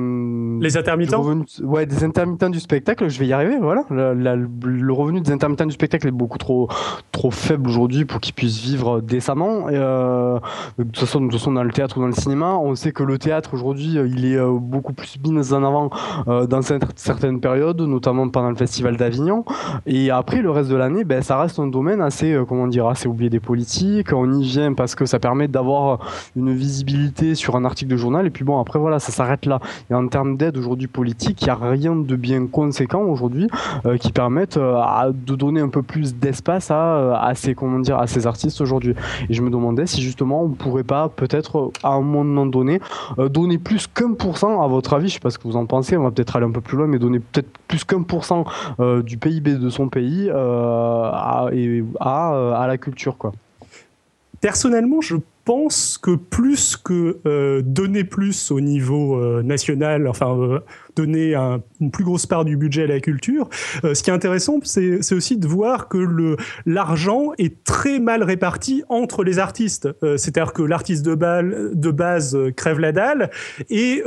Les 0.60 0.76
intermittents. 0.76 1.24
ouais, 1.64 1.86
des 1.86 2.04
intermittents 2.04 2.50
du 2.50 2.60
spectacle. 2.60 3.08
Je 3.08 3.18
vais 3.18 3.28
y 3.28 3.32
arriver. 3.32 3.58
Voilà. 3.58 3.86
le 3.90 4.92
revenu 4.92 5.22
des 5.22 5.32
intermittents 5.32 5.66
du 5.66 5.72
spectacle 5.72 6.10
est 6.10 6.12
beaucoup 6.12 6.38
trop 6.38 6.68
trop 7.14 7.32
faible 7.32 7.70
aujourd'hui 7.70 8.04
pour 8.04 8.20
qu'ils 8.20 8.34
puissent 8.34 8.60
vivre 8.60 9.00
décemment. 9.00 9.70
Et, 9.70 9.76
euh, 9.78 10.40
de 10.78 10.84
toute 10.84 10.98
façon, 10.98 11.22
de 11.22 11.28
toute 11.30 11.40
façon, 11.40 11.54
dans 11.54 11.64
le 11.64 11.72
théâtre 11.72 11.98
ou 11.98 12.02
dans 12.02 12.08
le 12.08 12.14
cinéma, 12.14 12.56
on 12.56 12.76
sait 12.76 12.92
que 12.92 13.04
le 13.04 13.18
théâtre 13.18 13.54
aujourd'hui, 13.54 13.98
euh, 13.98 14.10
il 14.10 14.26
est 14.26 14.40
beaucoup 14.60 14.92
plus 14.92 15.18
mis 15.26 15.54
en 15.54 15.64
avant 15.64 15.90
dans 16.28 16.62
certaines 16.96 17.40
périodes, 17.40 17.80
notamment 17.80 18.28
pendant 18.28 18.50
le 18.50 18.58
festival 18.58 18.98
d'Avignon. 18.98 19.46
Et 19.86 20.12
après, 20.12 20.42
le 20.42 20.52
reste 20.52 20.70
de 20.70 20.76
l'année, 20.76 21.06
ben, 21.06 21.22
ça 21.22 21.40
reste 21.40 21.60
un 21.60 21.68
domaine 21.68 22.02
assez, 22.02 22.38
comment 22.46 22.68
dire, 22.68 22.88
assez 22.88 23.08
oublié 23.08 23.30
des 23.30 23.40
politiques. 23.40 24.12
On 24.12 24.34
y 24.34 24.44
vient 24.44 24.74
parce 24.74 24.96
que 24.96 25.06
ça 25.06 25.20
permet 25.20 25.48
d'avoir 25.48 26.00
une 26.36 26.54
visibilité 26.54 27.36
sur 27.36 27.56
un 27.56 27.64
article 27.64 27.85
de 27.86 27.98
journal. 27.98 28.26
Et 28.26 28.30
puis 28.30 28.44
bon, 28.44 28.60
après 28.60 28.80
voilà, 28.80 29.00
ça 29.00 29.12
s'arrête 29.12 29.46
là. 29.46 29.60
Et 29.90 29.94
en 29.94 30.08
termes 30.08 30.38
d'aide 30.38 30.58
aujourd'hui 30.58 30.88
politique, 30.88 31.42
il 31.42 31.46
n'y 31.46 31.52
a 31.52 31.56
rien 31.56 31.96
de 31.96 32.16
bien 32.16 32.48
conséquent 32.48 33.02
aujourd'hui 33.02 33.48
euh, 33.86 33.98
qui 33.98 34.12
permette 34.12 34.58
euh, 34.58 35.12
de 35.14 35.36
donner 35.36 35.62
un 35.62 35.70
peu 35.70 35.82
plus 35.82 36.16
d'espace 36.16 36.72
à, 36.72 36.76
euh, 36.76 37.14
à, 37.14 37.36
ces, 37.36 37.56
comment 37.56 37.80
dire, 37.80 37.98
à 37.98 38.08
ces 38.08 38.28
artistes 38.28 38.62
aujourd'hui. 38.62 38.96
Et 39.30 39.34
je 39.34 39.42
me 39.42 39.50
demandais 39.50 39.86
si 39.86 40.02
justement 40.02 40.44
on 40.44 40.50
pourrait 40.50 40.84
pas 40.84 41.10
peut-être 41.10 41.72
à 41.84 41.94
un 41.94 42.02
moment 42.02 42.46
donné 42.46 42.80
donner 43.18 43.58
plus 43.58 43.88
qu'un 43.88 44.14
pour 44.14 44.38
cent 44.38 44.62
à 44.62 44.68
votre 44.68 44.94
avis, 44.94 45.10
je 45.10 45.16
sais 45.16 45.20
pas 45.20 45.30
ce 45.30 45.38
que 45.38 45.48
vous 45.48 45.56
en 45.56 45.66
pensez, 45.66 45.98
on 45.98 46.04
va 46.04 46.12
peut-être 46.12 46.36
aller 46.36 46.46
un 46.46 46.52
peu 46.52 46.62
plus 46.62 46.78
loin, 46.78 46.88
mais 46.88 47.00
donner 47.00 47.20
peut-être 47.20 47.50
plus 47.68 47.84
qu'un 47.84 48.04
pour 48.04 48.26
cent 48.26 48.46
du 48.80 49.18
PIB 49.18 49.56
de 49.56 49.70
son 49.70 49.90
pays 49.90 50.30
à, 50.32 51.48
et, 51.52 51.84
à 52.00 52.66
la 52.68 52.78
culture 52.78 53.18
quoi. 53.18 53.32
Personnellement, 54.42 55.02
je 55.02 55.16
pense 55.46 55.98
que 56.00 56.16
plus 56.16 56.76
que 56.76 57.20
euh, 57.26 57.62
donner 57.64 58.04
plus 58.04 58.52
au 58.52 58.60
niveau 58.60 59.16
euh, 59.16 59.44
national, 59.44 60.08
enfin 60.08 60.62
donner 60.96 61.36
une 61.82 61.92
plus 61.92 62.04
grosse 62.04 62.26
part 62.26 62.46
du 62.46 62.58
budget 62.58 62.84
à 62.84 62.88
la 62.88 63.00
culture. 63.00 63.50
Euh, 63.84 63.94
ce 63.94 64.04
qui 64.04 64.10
est 64.10 64.14
intéressant, 64.14 64.60
c'est 64.64 65.14
aussi 65.14 65.38
de 65.38 65.48
voir 65.48 65.88
que 65.88 66.38
l'argent 66.66 67.32
est 67.38 67.64
très 67.64 68.00
mal 68.00 68.24
réparti 68.24 68.84
entre 68.90 69.24
les 69.24 69.40
artistes. 69.40 69.90
Euh, 70.04 70.18
c'est-à-dire 70.18 70.54
que 70.54 70.62
l'artiste 70.62 71.06
de, 71.06 71.16
base 71.92 72.36
euh, 72.36 72.52
crève 72.52 72.80
la 72.80 72.92
dalle 72.92 73.30
et 73.70 74.04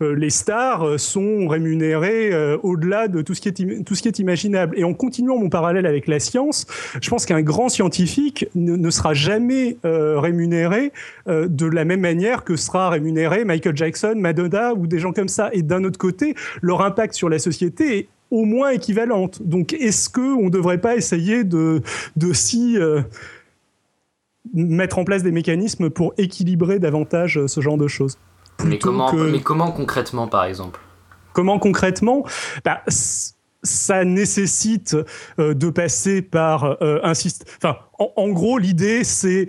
les 0.00 0.30
stars 0.30 0.98
sont 0.98 1.48
rémunérées 1.48 2.30
au-delà 2.62 3.08
de 3.08 3.22
tout 3.22 3.34
ce, 3.34 3.40
qui 3.40 3.48
est, 3.48 3.84
tout 3.84 3.94
ce 3.94 4.02
qui 4.02 4.08
est 4.08 4.18
imaginable. 4.18 4.78
Et 4.78 4.84
en 4.84 4.94
continuant 4.94 5.38
mon 5.38 5.48
parallèle 5.48 5.86
avec 5.86 6.06
la 6.08 6.18
science, 6.18 6.66
je 7.00 7.08
pense 7.08 7.26
qu'un 7.26 7.42
grand 7.42 7.68
scientifique 7.68 8.48
ne, 8.54 8.90
sera 8.90 9.14
jamais 9.14 9.76
rémunéré 9.84 10.92
de 11.26 11.66
la 11.66 11.84
même 11.84 12.00
manière 12.00 12.44
que 12.44 12.56
sera 12.56 12.90
rémunéré 12.90 13.44
Michael 13.44 13.76
Jackson, 13.76 14.14
Madonna 14.16 14.74
ou 14.74 14.86
des 14.86 14.98
gens 14.98 15.12
comme 15.12 15.28
ça. 15.28 15.50
D'un 15.68 15.84
autre 15.84 15.98
côté, 15.98 16.34
leur 16.62 16.82
impact 16.82 17.14
sur 17.14 17.28
la 17.28 17.38
société 17.38 17.98
est 17.98 18.08
au 18.30 18.44
moins 18.44 18.70
équivalente. 18.70 19.42
Donc, 19.42 19.72
est-ce 19.72 20.10
qu'on 20.10 20.46
ne 20.46 20.50
devrait 20.50 20.80
pas 20.80 20.96
essayer 20.96 21.44
de, 21.44 21.82
de 22.16 22.32
s'y 22.32 22.76
euh, 22.76 23.02
mettre 24.52 24.98
en 24.98 25.04
place 25.04 25.22
des 25.22 25.32
mécanismes 25.32 25.90
pour 25.90 26.14
équilibrer 26.18 26.78
davantage 26.78 27.46
ce 27.46 27.60
genre 27.60 27.78
de 27.78 27.88
choses? 27.88 28.18
Mais 28.64 28.78
comment, 28.78 29.12
mais 29.12 29.40
comment 29.40 29.70
concrètement, 29.70 30.26
par 30.26 30.44
exemple? 30.44 30.80
Comment 31.32 31.58
concrètement? 31.58 32.24
Bah, 32.64 32.82
ça 33.62 34.04
nécessite 34.04 34.96
euh, 35.38 35.54
de 35.54 35.70
passer 35.70 36.22
par 36.22 36.82
euh, 36.82 37.00
un 37.02 37.14
système. 37.14 37.48
Enfin, 37.56 37.78
en, 37.98 38.28
gros, 38.30 38.58
l'idée, 38.58 39.04
c'est 39.04 39.48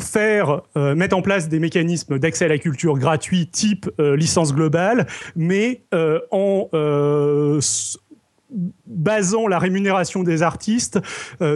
faire 0.00 0.62
euh, 0.76 0.94
mettre 0.94 1.16
en 1.16 1.22
place 1.22 1.48
des 1.48 1.58
mécanismes 1.58 2.18
d'accès 2.18 2.46
à 2.46 2.48
la 2.48 2.58
culture 2.58 2.98
gratuit 2.98 3.46
type 3.46 3.90
euh, 4.00 4.16
licence 4.16 4.54
globale, 4.54 5.06
mais 5.36 5.82
euh, 5.94 6.20
en 6.30 6.68
basant 8.84 9.46
la 9.46 9.60
rémunération 9.60 10.24
des 10.24 10.42
artistes 10.42 10.98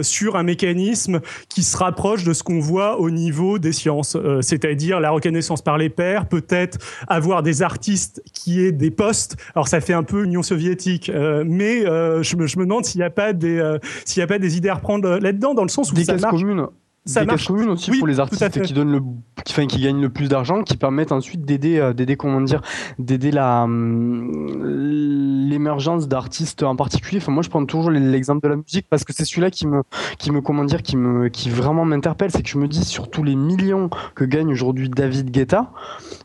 sur 0.01 0.37
un 0.37 0.43
mécanisme 0.43 1.19
qui 1.49 1.61
se 1.61 1.75
rapproche 1.75 2.23
de 2.23 2.31
ce 2.31 2.41
qu'on 2.41 2.61
voit 2.61 3.01
au 3.01 3.09
niveau 3.09 3.59
des 3.59 3.73
sciences, 3.73 4.15
c'est-à-dire 4.39 5.01
la 5.01 5.11
reconnaissance 5.11 5.61
par 5.61 5.77
les 5.77 5.89
pairs, 5.89 6.25
peut-être 6.29 6.77
avoir 7.09 7.43
des 7.43 7.63
artistes 7.63 8.23
qui 8.31 8.61
aient 8.61 8.71
des 8.71 8.91
postes. 8.91 9.35
Alors 9.55 9.67
ça 9.67 9.81
fait 9.81 9.91
un 9.91 10.03
peu 10.03 10.23
Union 10.23 10.41
soviétique, 10.41 11.11
mais 11.13 11.81
je 11.81 12.35
me, 12.37 12.47
je, 12.47 12.57
me, 12.59 12.63
demande 12.63 12.85
s'il 12.85 12.99
n'y 12.99 13.05
a 13.05 13.09
pas 13.09 13.33
des 13.33 13.77
s'il 14.05 14.21
y 14.21 14.23
a 14.23 14.27
pas 14.27 14.39
des 14.39 14.55
idées 14.55 14.69
à 14.69 14.75
reprendre 14.75 15.17
là-dedans, 15.17 15.53
dans 15.53 15.63
le 15.63 15.69
sens 15.69 15.91
où 15.91 15.95
des 15.95 16.05
ça 16.05 16.15
marche 16.15 16.45
ça 17.05 17.21
des 17.21 17.27
marche. 17.27 17.47
communes 17.47 17.69
aussi 17.69 17.91
pour 17.97 18.07
les 18.07 18.19
artistes 18.19 18.61
qui 18.61 18.73
donnent 18.73 18.91
le 18.91 19.01
qui, 19.43 19.53
enfin, 19.53 19.67
qui 19.67 19.79
gagnent 19.79 20.01
le 20.01 20.09
plus 20.09 20.27
d'argent 20.27 20.63
qui 20.63 20.75
permettent 20.75 21.11
ensuite 21.11 21.45
d'aider 21.45 21.77
euh, 21.77 21.93
d'aider 21.93 22.17
comment 22.17 22.41
dire 22.41 22.61
d'aider 22.97 23.31
la 23.31 23.63
hum, 23.63 24.63
l'émergence 25.49 26.07
d'artistes 26.07 26.63
en 26.63 26.75
particulier. 26.75 27.19
Enfin 27.21 27.31
moi 27.31 27.43
je 27.43 27.49
prends 27.49 27.65
toujours 27.65 27.91
l'exemple 27.91 28.41
de 28.43 28.47
la 28.49 28.55
musique 28.55 28.87
parce 28.89 29.03
que 29.03 29.13
c'est 29.13 29.25
celui-là 29.25 29.51
qui 29.51 29.67
me 29.67 29.83
qui 30.17 30.31
me 30.31 30.41
comment 30.41 30.63
dire 30.63 30.81
qui 30.81 30.97
me 30.97 31.29
qui 31.29 31.49
vraiment 31.49 31.85
m'interpelle. 31.85 32.31
C'est 32.31 32.41
que 32.41 32.49
je 32.49 32.57
me 32.57 32.67
dis 32.67 32.83
sur 32.83 33.09
tous 33.09 33.23
les 33.23 33.35
millions 33.35 33.89
que 34.15 34.25
gagne 34.25 34.51
aujourd'hui 34.51 34.89
David 34.89 35.29
Guetta 35.31 35.71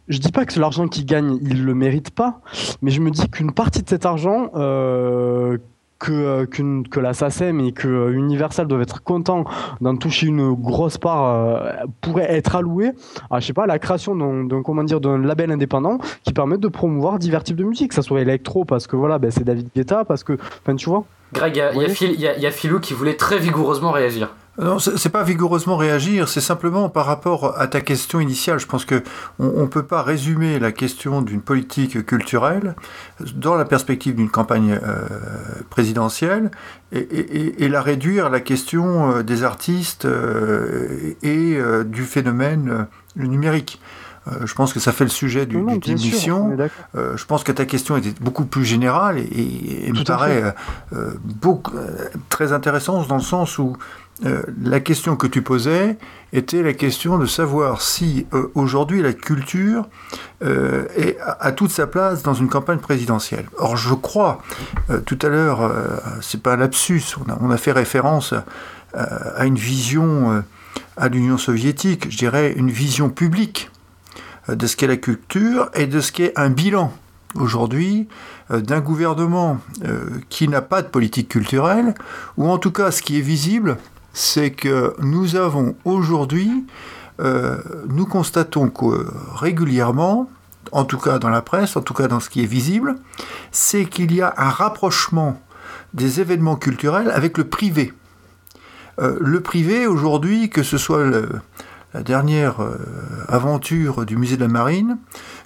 je 0.09 0.19
dis 0.19 0.33
pas 0.33 0.45
que 0.47 0.59
l'argent 0.59 0.89
qu'il 0.89 1.05
gagne 1.05 1.39
il 1.43 1.65
le 1.65 1.75
mérite 1.75 2.11
pas 2.11 2.41
mais 2.83 2.91
je 2.91 3.01
me 3.01 3.11
dis 3.11 3.29
qu'une 3.29 3.53
partie 3.53 3.83
de 3.83 3.89
cet 3.89 4.07
argent 4.07 4.51
euh, 4.55 5.59
que, 6.01 6.13
euh, 6.13 6.83
que 6.91 6.99
la 6.99 7.15
SACEM 7.15 7.61
et 7.61 7.73
que 7.73 7.87
euh, 7.87 8.13
Universal 8.13 8.67
doivent 8.67 8.83
être 8.83 9.05
contents 9.05 9.45
d'en 9.81 9.97
toucher 9.97 10.27
une 10.27 10.55
grosse 10.55 10.99
part 10.99 11.25
euh, 11.25 11.71
pourrait 12.01 12.33
être 12.33 12.57
alloué 12.57 12.91
à 13.31 13.39
je 13.39 13.47
sais 13.47 13.53
pas 13.53 13.67
la 13.67 13.79
création 13.79 14.17
d'un 14.17 14.63
comment 14.63 14.83
dire 14.83 15.01
d'un 15.01 15.19
label 15.19 15.53
indépendant 15.53 15.99
qui 16.25 16.33
permette 16.33 16.61
de 16.61 16.69
promouvoir 16.69 17.19
divers 17.19 17.45
types 17.45 17.57
de 17.57 17.65
musique, 17.65 17.91
que 17.91 17.95
ça 17.95 18.03
soit 18.03 18.23
électro 18.23 18.65
parce 18.65 18.87
que 18.87 18.97
voilà 18.97 19.19
ben, 19.19 19.31
c'est 19.31 19.45
David 19.45 19.69
Guetta 19.77 20.05
parce 20.05 20.25
que 20.25 20.33
enfin 20.33 20.75
tu 20.75 20.89
vois. 20.89 21.05
Greg, 21.33 21.63
il 21.77 22.11
y, 22.11 22.23
y, 22.23 22.47
a 22.47 22.51
Philou 22.51 22.81
qui 22.81 22.93
voulait 22.93 23.15
très 23.15 23.39
vigoureusement 23.39 23.93
réagir. 23.93 24.35
Non, 24.59 24.79
c'est 24.79 25.11
pas 25.11 25.23
vigoureusement 25.23 25.77
réagir, 25.77 26.29
c'est 26.29 26.41
simplement 26.41 26.89
par 26.89 27.07
rapport 27.07 27.59
à 27.59 27.67
ta 27.69 27.81
question 27.81 28.21
initiale. 28.21 28.59
Je 28.59 28.67
pense 28.67 28.85
que 28.85 29.03
on, 29.39 29.69
peut 29.69 29.85
pas 29.85 30.03
résumer 30.03 30.59
la 30.59 30.73
question 30.73 31.23
d'une 31.23 31.41
politique 31.41 32.05
culturelle 32.05 32.75
dans 33.37 33.55
la 33.55 33.65
perspective 33.65 34.17
d'une 34.17 34.29
campagne 34.29 34.79
euh, 34.83 35.07
présidentielle 35.71 36.51
et, 36.93 37.69
la 37.69 37.81
réduire 37.81 38.27
à 38.27 38.29
la 38.29 38.41
question 38.41 39.13
euh, 39.13 39.23
des 39.23 39.45
artistes 39.45 40.05
euh, 40.05 41.15
et 41.23 41.57
du 41.85 42.03
phénomène 42.03 42.87
numérique. 43.17 43.81
Euh, 44.33 44.47
je 44.47 44.55
pense 44.55 44.73
que 44.73 44.81
ça 44.81 44.93
fait 44.93 45.05
le 45.05 45.11
sujet 45.11 45.47
du, 45.47 45.57
Non, 45.59 45.77
du 45.77 45.81
sûr, 45.99 46.07
émission. 46.07 46.57
Euh, 46.95 47.17
je 47.17 47.25
pense 47.25 47.43
que 47.45 47.53
ta 47.53 47.65
question 47.67 47.97
était 47.97 48.13
beaucoup 48.21 48.45
plus 48.45 48.65
générale 48.65 49.19
et, 49.19 49.23
et- 49.23 49.89
et 49.89 49.93
me 49.93 50.05
paraît 50.05 50.55
euh, 50.93 51.11
beaucoup, 51.25 51.73
très 52.29 52.53
intéressante 52.53 53.09
dans 53.09 53.17
le 53.17 53.23
sens 53.23 53.59
où 53.59 53.77
la 54.63 54.81
question 54.81 55.17
que 55.17 55.27
tu 55.27 55.41
posais 55.41 55.97
était 56.35 56.63
la 56.63 56.75
question 56.75 57.17
de 57.17 57.25
savoir 57.25 57.81
si 57.81 58.27
aujourd'hui 58.55 59.01
la 59.01 59.15
culture 59.15 59.89
est- 60.43 61.19
a, 61.25 61.39
a 61.41 61.53
toute 61.53 61.71
sa 61.71 61.87
place 61.87 62.23
dans 62.23 62.35
une 62.35 62.49
campagne 62.51 62.79
présidentielle. 62.81 63.47
Or, 63.57 63.79
je 63.79 63.95
crois, 63.95 64.43
tout 65.07 65.19
à 65.23 65.29
l'heure, 65.29 65.73
c'est 66.21 66.43
pas 66.43 66.53
un 66.53 66.57
lapsus, 66.59 67.03
on 67.27 67.33
a, 67.33 67.39
on 67.41 67.51
a 67.51 67.57
fait 67.57 67.73
référence 67.73 68.35
à, 68.95 69.47
une 69.47 69.57
vision 69.57 70.43
à 70.99 71.09
l'Union 71.09 71.39
soviétique, 71.39 72.11
je 72.11 72.19
dirais 72.19 72.53
une 72.53 72.71
vision 72.71 73.09
publique 73.09 73.71
de 74.55 74.67
ce 74.67 74.77
qu'est 74.77 74.87
la 74.87 74.97
culture 74.97 75.71
et 75.75 75.87
de 75.87 76.01
ce 76.01 76.13
qu'est 76.13 76.33
un 76.39 76.51
bilan 76.51 76.93
aujourd'hui 77.35 78.09
euh, 78.51 78.61
d'un 78.61 78.81
gouvernement 78.81 79.59
euh, 79.85 80.09
qui 80.29 80.49
n'a 80.49 80.63
pas 80.63 80.83
de 80.83 80.89
politique 80.89 81.29
culturelle, 81.29 81.95
ou 82.37 82.49
en 82.49 82.59
tout 82.59 82.73
cas 82.73 82.91
ce 82.91 83.03
qui 83.03 83.19
est 83.19 83.23
visible, 83.23 83.77
c'est 84.13 84.51
que 84.51 84.95
nous 85.01 85.37
avons 85.37 85.77
aujourd'hui, 85.85 86.65
euh, 87.21 87.59
nous 87.89 88.07
constatons 88.07 88.69
que 88.69 88.87
euh, 88.87 89.11
régulièrement, 89.35 90.29
en 90.73 90.85
tout 90.85 90.99
cas 90.99 91.19
dans 91.19 91.29
la 91.29 91.43
presse, 91.43 91.77
en 91.77 91.83
tout 91.83 91.95
cas 91.95 92.09
dans 92.09 92.21
ce 92.21 92.29
qui 92.31 92.43
est 92.43 92.47
visible, 92.47 92.97
c'est 93.53 93.85
qu'il 93.85 94.13
y 94.15 94.21
a 94.23 94.35
un 94.37 94.49
rapprochement 94.49 95.41
des 95.95 96.21
événements 96.21 96.57
culturels 96.57 97.11
avec 97.11 97.39
le 97.39 97.45
privé. 97.45 97.93
Euh, 99.01 99.17
le 99.21 99.41
privé 99.41 99.87
aujourd'hui, 99.87 100.51
que 100.51 100.63
ce 100.63 100.79
soit 100.79 101.05
le- 101.05 101.29
la 101.93 102.03
dernière 102.03 102.63
euh, 102.63 102.79
aventure 103.29 104.07
du 104.07 104.17
musée 104.17 104.37
de 104.37 104.43
la 104.43 104.49
Marine, 104.49 104.99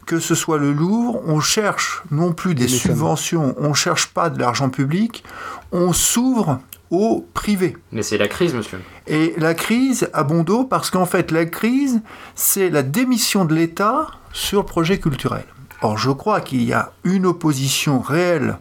que 0.06 0.18
ce 0.18 0.34
soit 0.34 0.58
le 0.58 0.72
Louvre, 0.72 1.22
on 1.26 1.40
cherche 1.40 2.02
non 2.10 2.32
plus 2.32 2.54
des 2.54 2.68
subventions, 2.68 3.54
on 3.58 3.72
cherche 3.72 4.08
pas 4.08 4.30
de 4.30 4.38
l'argent 4.38 4.68
public, 4.68 5.24
on 5.72 5.92
s'ouvre 5.92 6.60
au 6.90 7.26
privé. 7.34 7.76
Mais 7.92 8.02
c'est 8.02 8.18
la 8.18 8.28
crise, 8.28 8.54
monsieur. 8.54 8.80
Et 9.06 9.34
la 9.38 9.54
crise 9.54 10.08
a 10.12 10.22
bon 10.22 10.42
dos 10.42 10.64
parce 10.64 10.90
qu'en 10.90 11.06
fait, 11.06 11.30
la 11.30 11.46
crise, 11.46 12.02
c'est 12.34 12.70
la 12.70 12.82
démission 12.82 13.44
de 13.44 13.54
l'État 13.54 14.08
sur 14.32 14.60
le 14.60 14.66
projet 14.66 14.98
culturel. 14.98 15.44
Or, 15.82 15.98
je 15.98 16.10
crois 16.10 16.40
qu'il 16.40 16.62
y 16.62 16.72
a 16.72 16.92
une 17.04 17.26
opposition 17.26 18.00
réelle 18.00 18.58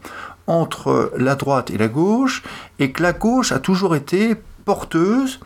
entre 0.47 1.11
la 1.17 1.36
droite 1.36 1.69
et 1.71 1.77
la 1.77 1.88
gauche, 1.88 2.43
et 2.79 2.91
que 2.91 3.01
la 3.01 3.13
gauche 3.13 3.51
a 3.51 3.59
toujours 3.59 3.95
été 3.95 4.36
porteuse 4.66 5.39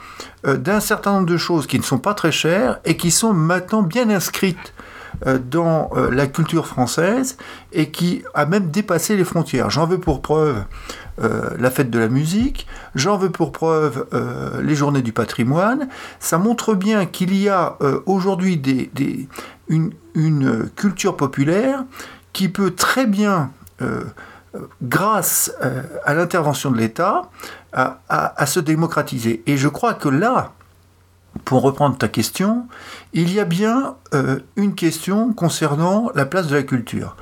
euh, 0.46 0.58
d'un 0.58 0.80
certain 0.80 1.14
nombre 1.14 1.26
de 1.26 1.38
choses 1.38 1.68
qui 1.68 1.78
ne 1.78 1.84
sont 1.84 1.98
pas 1.98 2.14
très 2.14 2.32
chères 2.32 2.80
et 2.86 2.98
qui 2.98 3.12
sont 3.12 3.34
maintenant 3.34 3.82
bien 3.82 4.10
inscrites 4.10 4.74
euh, 5.26 5.40
dans 5.40 5.90
euh, 5.96 6.12
la 6.12 6.28
culture 6.28 6.68
française 6.68 7.38
et 7.74 7.90
qui 7.90 8.24
a 8.34 8.46
même 8.46 8.70
dépassé 8.70 9.18
les 9.18 9.24
frontières. 9.24 9.70
J'en 9.70 9.86
veux 9.86 10.00
pour 10.00 10.22
preuve 10.22 10.66
la 11.58 11.72
fête 11.72 11.90
de 11.90 11.98
la 11.98 12.10
musique, 12.10 12.68
j'en 12.94 13.18
veux 13.18 13.32
pour 13.32 13.52
preuve 13.52 14.06
les 14.62 14.76
journées 14.76 15.02
du 15.02 15.14
patrimoine. 15.14 15.90
Ça 16.20 16.38
montre 16.38 16.76
bien 16.76 17.08
qu'il 17.08 17.36
y 17.36 17.50
a 17.50 17.76
aujourd'hui 18.06 18.62
une, 19.68 20.70
culture 20.76 21.18
populaire 21.18 21.86
qui 22.34 22.50
peut 22.50 22.70
très 22.70 23.08
bien, 23.08 23.50
grâce 24.82 25.54
euh, 25.64 25.84
à 26.06 26.14
l'intervention 26.14 26.72
de 26.72 26.78
l'État, 26.78 27.24
à, 27.74 28.46
se 28.48 28.60
démocratiser. 28.60 29.44
Et 29.46 29.56
je 29.56 29.68
crois 29.68 29.94
que 29.94 30.10
là, 30.10 30.54
pour 31.46 31.62
reprendre 31.62 31.96
ta 31.96 32.08
question, 32.08 32.66
il 33.14 33.32
y 33.32 33.40
a 33.40 33.46
bien 33.46 33.96
euh, 34.16 34.40
une 34.56 34.74
question 34.74 35.32
concernant 35.32 36.10
la 36.16 36.26
place 36.26 36.48
de 36.48 36.56
la 36.56 36.64
culture. 36.64 37.16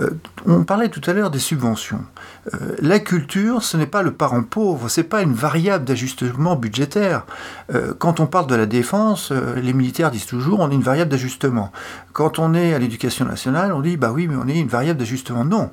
Euh, 0.00 0.10
on 0.46 0.64
parlait 0.64 0.88
tout 0.88 1.02
à 1.06 1.12
l'heure 1.12 1.30
des 1.30 1.38
subventions. 1.38 2.00
La 2.80 2.98
culture, 2.98 3.62
ce 3.62 3.76
n'est 3.76 3.86
pas 3.86 4.02
le 4.02 4.12
parent 4.12 4.42
pauvre, 4.42 4.88
c'est 4.88 5.04
pas 5.04 5.22
une 5.22 5.34
variable 5.34 5.84
d'ajustement 5.84 6.56
budgétaire. 6.56 7.24
Quand 7.98 8.18
on 8.18 8.26
parle 8.26 8.46
de 8.46 8.54
la 8.54 8.66
défense, 8.66 9.30
les 9.30 9.74
militaires 9.74 10.10
disent 10.10 10.26
toujours 10.26 10.60
on 10.60 10.70
est 10.70 10.74
une 10.74 10.82
variable 10.82 11.10
d'ajustement. 11.10 11.70
Quand 12.14 12.38
on 12.38 12.54
est 12.54 12.72
à 12.72 12.78
l'éducation 12.78 13.26
nationale, 13.26 13.72
on 13.72 13.80
dit 13.80 13.98
bah 13.98 14.10
oui, 14.10 14.26
mais 14.26 14.36
on 14.36 14.48
est 14.48 14.58
une 14.58 14.68
variable 14.68 14.98
d'ajustement. 14.98 15.44
Non. 15.44 15.70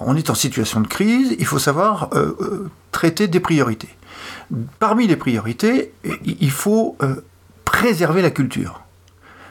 On 0.00 0.16
est 0.16 0.30
en 0.30 0.34
situation 0.34 0.80
de 0.80 0.86
crise, 0.86 1.36
il 1.38 1.46
faut 1.46 1.58
savoir 1.58 2.08
euh, 2.14 2.36
euh, 2.40 2.70
traiter 2.90 3.28
des 3.28 3.40
priorités. 3.40 3.90
Parmi 4.78 5.06
les 5.06 5.16
priorités, 5.16 5.92
il 6.24 6.50
faut 6.50 6.96
euh, 7.02 7.16
préserver 7.64 8.22
la 8.22 8.30
culture. 8.30 8.82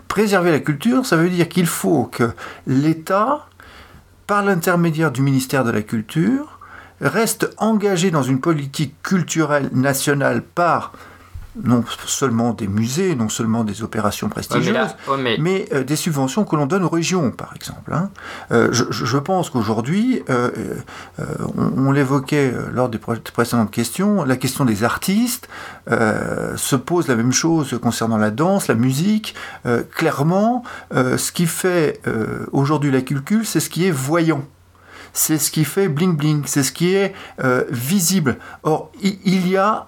Préserver 0.08 0.52
la 0.52 0.60
culture, 0.60 1.06
ça 1.06 1.16
veut 1.16 1.30
dire 1.30 1.48
qu'il 1.50 1.68
faut 1.68 2.06
que 2.06 2.32
l'État, 2.68 3.48
par 4.28 4.44
l'intermédiaire 4.44 5.12
du 5.12 5.22
ministère 5.22 5.64
de 5.64 5.72
la 5.72 5.82
Culture, 5.82 6.60
reste 7.00 7.50
engagé 7.58 8.12
dans 8.12 8.22
une 8.22 8.40
politique 8.40 8.94
culturelle 9.04 9.70
nationale 9.74 10.42
par 10.42 10.94
non 11.62 11.84
seulement 12.06 12.54
des 12.54 12.68
musées, 12.68 13.16
non 13.16 13.28
seulement 13.28 13.64
des 13.64 13.84
opérations 13.84 14.28
mais 14.28 14.32
prestigieuses, 14.32 14.74
là, 14.74 14.96
mais 15.20 15.36
mais 15.40 15.68
euh, 15.74 15.84
des 15.84 15.98
subventions 15.98 16.46
que 16.46 16.56
l'on 16.56 16.66
donne 16.66 16.84
aux 16.84 16.90
régions, 16.90 17.32
par 17.32 17.54
exemple. 17.56 17.94
hein. 17.94 18.10
Euh, 18.52 18.70
je, 18.72 19.18
pense 19.18 19.50
qu'aujourd'hui, 19.50 20.24
euh, 20.30 20.50
on, 21.58 21.88
on 21.88 21.92
l'évoquait 21.92 22.54
lors 22.74 22.88
des 22.90 22.98
pré- 23.00 23.20
précédentes 23.20 23.72
questions, 23.72 24.24
la 24.24 24.38
question 24.38 24.64
des 24.66 24.84
artistes 24.84 25.50
se 25.90 26.76
pose 26.76 27.08
la 27.08 27.16
même 27.16 27.34
chose 27.34 27.78
concernant 27.82 28.18
la 28.18 28.32
danse, 28.32 28.68
la 28.68 28.76
musique. 28.76 29.36
Clairement, 29.96 30.64
ce 30.94 31.32
qui 31.32 31.48
fait 31.48 32.02
aujourd'hui 32.52 32.92
la 32.92 33.02
culture, 33.02 33.42
c'est 33.44 33.60
ce 33.60 33.70
qui 33.70 33.86
est 33.86 33.92
voyant. 33.92 34.44
C'est 35.14 35.38
ce 35.38 35.52
qui 35.52 35.66
fait 35.66 35.90
bling 35.90 36.16
bling, 36.16 36.44
c'est 36.46 36.64
ce 36.64 36.72
qui 36.72 36.94
est 36.96 37.14
euh, 37.44 37.66
visible. 37.70 38.38
Or, 38.64 38.92
il 39.02 39.46
y 39.48 39.58
a 39.58 39.88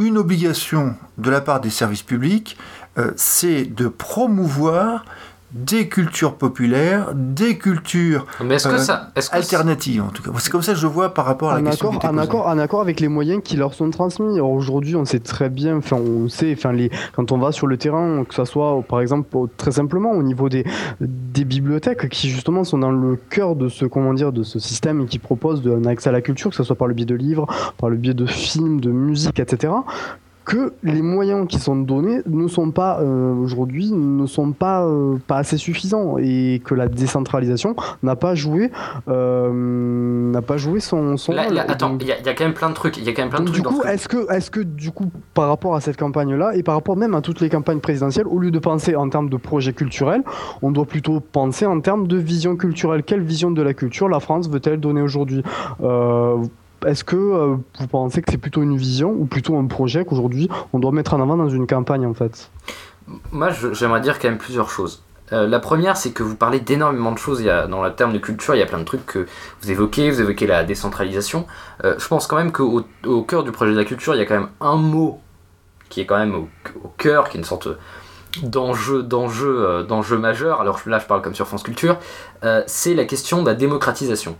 une 0.00 0.18
obligation 0.18 0.96
de 1.18 1.30
la 1.30 1.40
part 1.40 1.60
des 1.60 1.70
services 1.70 2.02
publics, 2.02 2.56
euh, 2.98 3.12
c'est 3.16 3.64
de 3.64 3.88
promouvoir 3.88 5.04
des 5.52 5.88
cultures 5.88 6.34
populaires, 6.36 7.12
des 7.14 7.58
cultures 7.58 8.26
mais 8.44 8.54
est-ce 8.54 8.68
que 8.68 8.74
euh, 8.74 8.78
ça. 8.78 9.10
Est-ce 9.16 9.30
que 9.30 9.36
alternatives 9.36 10.02
en 10.02 10.08
tout 10.08 10.22
cas. 10.22 10.30
C'est 10.38 10.50
comme 10.50 10.62
ça 10.62 10.72
que 10.72 10.78
je 10.78 10.86
le 10.86 10.92
vois 10.92 11.12
par 11.12 11.24
rapport 11.24 11.50
à 11.50 11.54
la 11.54 11.60
en 11.60 11.64
question 11.64 11.88
accord, 11.90 12.10
posée. 12.10 12.22
accord, 12.22 12.46
en 12.46 12.58
accord 12.58 12.80
avec 12.80 13.00
les 13.00 13.08
moyens 13.08 13.42
qui 13.42 13.56
leur 13.56 13.74
sont 13.74 13.90
transmis. 13.90 14.34
Alors 14.36 14.50
aujourd'hui, 14.50 14.94
on 14.96 15.04
sait 15.04 15.18
très 15.18 15.48
bien, 15.48 15.78
enfin, 15.78 15.96
on 15.96 16.28
sait, 16.28 16.52
enfin, 16.56 16.72
les, 16.72 16.90
quand 17.14 17.32
on 17.32 17.38
va 17.38 17.52
sur 17.52 17.66
le 17.66 17.76
terrain, 17.76 18.24
que 18.24 18.34
ce 18.34 18.44
soit 18.44 18.82
par 18.88 19.00
exemple 19.00 19.36
très 19.56 19.72
simplement 19.72 20.12
au 20.12 20.22
niveau 20.22 20.48
des, 20.48 20.64
des 21.00 21.44
bibliothèques 21.44 22.08
qui 22.08 22.30
justement 22.30 22.64
sont 22.64 22.78
dans 22.78 22.92
le 22.92 23.16
cœur 23.16 23.56
de 23.56 23.68
ce, 23.68 23.84
comment 23.84 24.14
dire, 24.14 24.32
de 24.32 24.42
ce 24.42 24.58
système 24.58 25.00
et 25.02 25.06
qui 25.06 25.18
proposent 25.18 25.66
un 25.66 25.84
accès 25.86 26.10
à 26.10 26.12
la 26.12 26.20
culture, 26.20 26.50
que 26.50 26.56
ce 26.56 26.64
soit 26.64 26.76
par 26.76 26.86
le 26.86 26.94
biais 26.94 27.06
de 27.06 27.14
livres, 27.14 27.46
par 27.76 27.90
le 27.90 27.96
biais 27.96 28.14
de 28.14 28.26
films, 28.26 28.80
de 28.80 28.90
musique, 28.90 29.40
etc. 29.40 29.72
que 30.50 30.72
les 30.82 31.00
moyens 31.00 31.46
qui 31.48 31.58
sont 31.60 31.76
donnés 31.76 32.22
ne 32.26 32.48
sont 32.48 32.72
pas 32.72 33.00
euh, 33.00 33.32
aujourd'hui 33.34 33.92
ne 33.92 34.26
sont 34.26 34.50
pas 34.52 34.84
euh, 34.84 35.16
pas 35.26 35.36
assez 35.36 35.56
suffisants 35.56 36.16
et 36.18 36.60
que 36.64 36.74
la 36.74 36.88
décentralisation 36.88 37.76
n'a 38.02 38.16
pas 38.16 38.34
joué 38.34 38.70
euh, 39.08 40.30
n'a 40.32 40.42
pas 40.42 40.56
joué 40.56 40.80
son, 40.80 41.16
son 41.16 41.32
Là, 41.32 41.44
rôle. 41.44 41.54
là, 41.54 41.64
attends, 41.68 41.96
il 42.00 42.06
y, 42.06 42.12
a- 42.12 42.18
il 42.18 42.26
y 42.26 42.28
a 42.28 42.34
quand 42.34 42.44
même 42.44 42.54
plein 42.54 42.68
de 42.70 42.74
trucs. 42.74 42.96
Il 42.96 43.04
y 43.04 43.08
a 43.08 43.12
quand 43.12 43.22
même 43.22 43.30
plein 43.30 43.40
de 43.40 43.44
trucs 43.44 43.56
du 43.56 43.62
coup, 43.62 43.82
est-ce 43.82 44.08
que, 44.08 44.30
est-ce 44.32 44.50
que 44.50 44.60
du 44.60 44.90
coup, 44.90 45.10
par 45.34 45.48
rapport 45.48 45.74
à 45.76 45.80
cette 45.80 45.96
campagne-là 45.96 46.56
et 46.56 46.62
par 46.62 46.74
rapport 46.74 46.96
même 46.96 47.14
à 47.14 47.20
toutes 47.20 47.40
les 47.40 47.48
campagnes 47.48 47.80
présidentielles, 47.80 48.26
au 48.26 48.38
lieu 48.38 48.50
de 48.50 48.58
penser 48.58 48.96
en 48.96 49.08
termes 49.08 49.28
de 49.30 49.36
projet 49.36 49.72
culturel, 49.72 50.22
on 50.62 50.70
doit 50.72 50.84
plutôt 50.86 51.20
penser 51.20 51.64
en 51.66 51.80
termes 51.80 52.06
de 52.08 52.16
vision 52.16 52.56
culturelle. 52.56 53.02
Quelle 53.04 53.22
vision 53.22 53.50
de 53.50 53.62
la 53.62 53.74
culture 53.74 54.08
la 54.08 54.20
France 54.20 54.48
veut-elle 54.50 54.80
donner 54.80 55.02
aujourd'hui? 55.02 55.42
Est-ce 56.86 57.04
que 57.04 57.16
euh, 57.16 57.56
vous 57.78 57.86
pensez 57.86 58.22
que 58.22 58.30
c'est 58.30 58.38
plutôt 58.38 58.62
une 58.62 58.76
vision 58.76 59.10
ou 59.10 59.26
plutôt 59.26 59.58
un 59.58 59.66
projet 59.66 60.04
qu'aujourd'hui 60.04 60.48
on 60.72 60.78
doit 60.78 60.92
mettre 60.92 61.14
en 61.14 61.20
avant 61.20 61.36
dans 61.36 61.48
une 61.48 61.66
campagne 61.66 62.06
en 62.06 62.14
fait? 62.14 62.50
Moi, 63.32 63.50
j'aimerais 63.72 64.00
dire 64.00 64.18
quand 64.18 64.28
même 64.28 64.38
plusieurs 64.38 64.70
choses. 64.70 65.02
Euh, 65.32 65.46
la 65.46 65.58
première, 65.58 65.96
c'est 65.96 66.12
que 66.12 66.22
vous 66.22 66.36
parlez 66.36 66.60
d'énormément 66.60 67.12
de 67.12 67.18
choses. 67.18 67.42
Dans 67.44 67.82
le 67.82 67.92
terme 67.92 68.12
de 68.12 68.18
culture, 68.18 68.54
il 68.54 68.58
y 68.58 68.62
a 68.62 68.66
plein 68.66 68.78
de 68.78 68.84
trucs 68.84 69.04
que 69.06 69.26
vous 69.60 69.70
évoquez. 69.70 70.10
Vous 70.10 70.20
évoquez 70.20 70.46
la 70.46 70.64
décentralisation. 70.64 71.46
Euh, 71.84 71.94
je 71.98 72.08
pense 72.08 72.26
quand 72.26 72.36
même 72.36 72.52
qu'au 72.52 72.84
au 73.04 73.22
cœur 73.22 73.44
du 73.44 73.52
projet 73.52 73.72
de 73.72 73.76
la 73.76 73.84
culture, 73.84 74.14
il 74.14 74.18
y 74.18 74.22
a 74.22 74.26
quand 74.26 74.38
même 74.38 74.50
un 74.60 74.76
mot 74.76 75.20
qui 75.88 76.00
est 76.00 76.06
quand 76.06 76.18
même 76.18 76.34
au, 76.34 76.48
cœur, 76.98 77.28
qui 77.28 77.36
est 77.36 77.40
une 77.40 77.44
sorte 77.44 77.68
d'enjeu, 78.42 79.02
d'enjeu, 79.02 79.84
d'enjeu 79.88 80.18
majeur. 80.18 80.60
Alors 80.60 80.80
là, 80.86 80.98
je 81.00 81.06
parle 81.06 81.20
comme 81.20 81.34
sur 81.34 81.48
France 81.48 81.64
Culture. 81.64 81.98
C'est 82.66 82.94
la 82.94 83.04
question 83.04 83.42
de 83.42 83.48
la 83.48 83.54
démocratisation. 83.54 84.36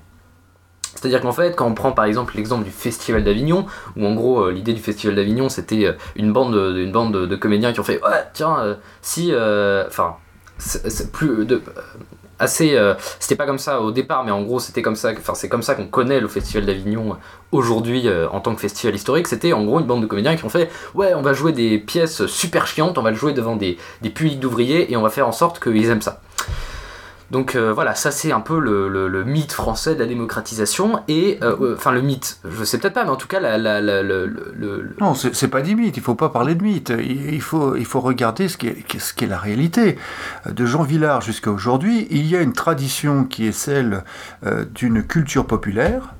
C'est-à-dire 0.95 1.21
qu'en 1.21 1.33
fait, 1.33 1.57
quand 1.57 1.67
on 1.67 1.75
prend 1.75 1.93
par 1.93 2.05
exemple 2.05 2.37
l'exemple 2.37 2.65
du 2.65 2.71
Festival 2.71 3.25
d'Avignon, 3.25 3.67
où 3.97 4.07
en 4.07 4.15
gros 4.15 4.43
euh, 4.43 4.53
l'idée 4.53 4.73
du 4.73 4.81
Festival 4.81 5.17
d'Avignon 5.17 5.49
c'était 5.49 5.87
euh, 5.87 5.93
une 6.17 6.33
bande, 6.33 6.53
de, 6.53 7.37
comédiens 7.37 7.73
qui 7.73 7.81
ont 7.81 7.85
fait 7.85 8.03
ouais 8.03 8.25
tiens 8.35 8.59
euh, 8.61 8.75
si 9.03 9.31
euh, 9.33 9.85
enfin 9.87 10.17
c'est 10.59 11.11
plus 11.11 11.47
de 11.47 11.57
euh, 11.57 11.61
assez 12.39 12.75
euh, 12.77 12.95
c'était 13.19 13.37
pas 13.37 13.47
comme 13.47 13.59
ça 13.59 13.81
au 13.81 13.91
départ 13.91 14.25
mais 14.25 14.31
en 14.31 14.43
gros 14.43 14.61
c'était 14.61 14.83
comme 14.83 14.97
ça 14.97 15.13
enfin 15.17 15.35
c'est 15.35 15.49
comme 15.49 15.63
ça 15.63 15.75
qu'on 15.75 15.87
connaît 15.87 16.21
le 16.21 16.29
Festival 16.29 16.67
d'Avignon 16.67 17.17
aujourd'hui 17.53 18.09
euh, 18.09 18.29
en 18.31 18.41
tant 18.41 18.55
que 18.55 18.61
festival 18.61 18.95
historique. 18.95 19.27
C'était 19.27 19.53
en 19.53 19.65
gros 19.65 19.81
une 19.81 19.87
bande 19.87 20.03
de 20.03 20.07
comédiens 20.07 20.37
qui 20.37 20.45
ont 20.45 20.49
fait 20.51 20.71
ouais 20.95 21.15
on 21.15 21.23
va 21.23 21.33
jouer 21.33 21.53
des 21.53 21.79
pièces 21.79 22.27
super 22.27 22.67
chiantes 22.67 22.99
on 22.99 23.03
va 23.03 23.11
le 23.11 23.17
jouer 23.17 23.33
devant 23.33 23.57
des, 23.57 23.79
des 24.03 24.11
publics 24.11 24.41
d'ouvriers 24.41 24.91
et 24.93 24.97
on 24.97 25.03
va 25.03 25.11
faire 25.11 25.29
en 25.29 25.33
sorte 25.33 25.63
qu'ils 25.63 25.89
aiment 25.91 26.03
ça 26.03 26.21
Donc 27.31 27.55
euh, 27.55 27.73
voilà, 27.73 27.95
ça 27.95 28.11
c'est 28.11 28.33
un 28.33 28.41
peu 28.41 28.59
le, 28.59 28.89
le- 28.89 29.07
le 29.09 29.23
mythe 29.25 29.53
français 29.53 29.95
de 29.95 30.01
la 30.01 30.07
démocratisation 30.07 31.01
et 31.07 31.39
euh, 31.43 31.57
euh, 31.61 31.75
enfin 31.77 31.93
le 31.93 32.01
mythe, 32.01 32.41
je 32.45 32.65
sais 32.65 32.79
peut-être 32.79 32.95
pas, 32.95 33.05
mais 33.05 33.11
en 33.11 33.17
tout 33.17 33.29
cas 33.29 33.39
la, 33.39 33.57
la- 33.57 33.81
la- 33.81 34.03
le- 34.03 34.27
le- 34.27 34.53
le- 34.57 34.97
Non, 35.01 35.15
c'est 35.15 35.49
pas 35.49 35.61
des 35.63 35.75
mythes, 35.77 35.97
il 35.97 36.03
faut 36.03 36.17
pas 36.17 36.29
parler 36.31 36.55
de 36.57 36.63
mythes. 36.65 36.93
Il 36.99 37.33
il 37.35 37.41
faut, 37.43 37.77
il 37.77 37.85
faut 37.87 38.01
regarder 38.01 38.49
ce 38.49 38.57
qui 38.57 38.67
est, 38.69 38.99
ce 38.99 39.15
qui 39.15 39.25
est 39.25 39.29
la 39.29 39.39
réalité. 39.39 39.97
De 40.51 40.67
Jean 40.67 40.83
Villard 40.83 41.21
jusqu'à 41.21 41.51
aujourd'hui, 41.53 42.09
il 42.11 42.27
y 42.27 42.37
a 42.37 42.41
une 42.41 42.53
tradition 42.53 43.25
qui 43.25 43.47
est 43.47 43.53
celle 43.53 44.03
euh, 44.45 44.65
d'une 44.65 45.03
culture 45.05 45.47
populaire, 45.47 46.15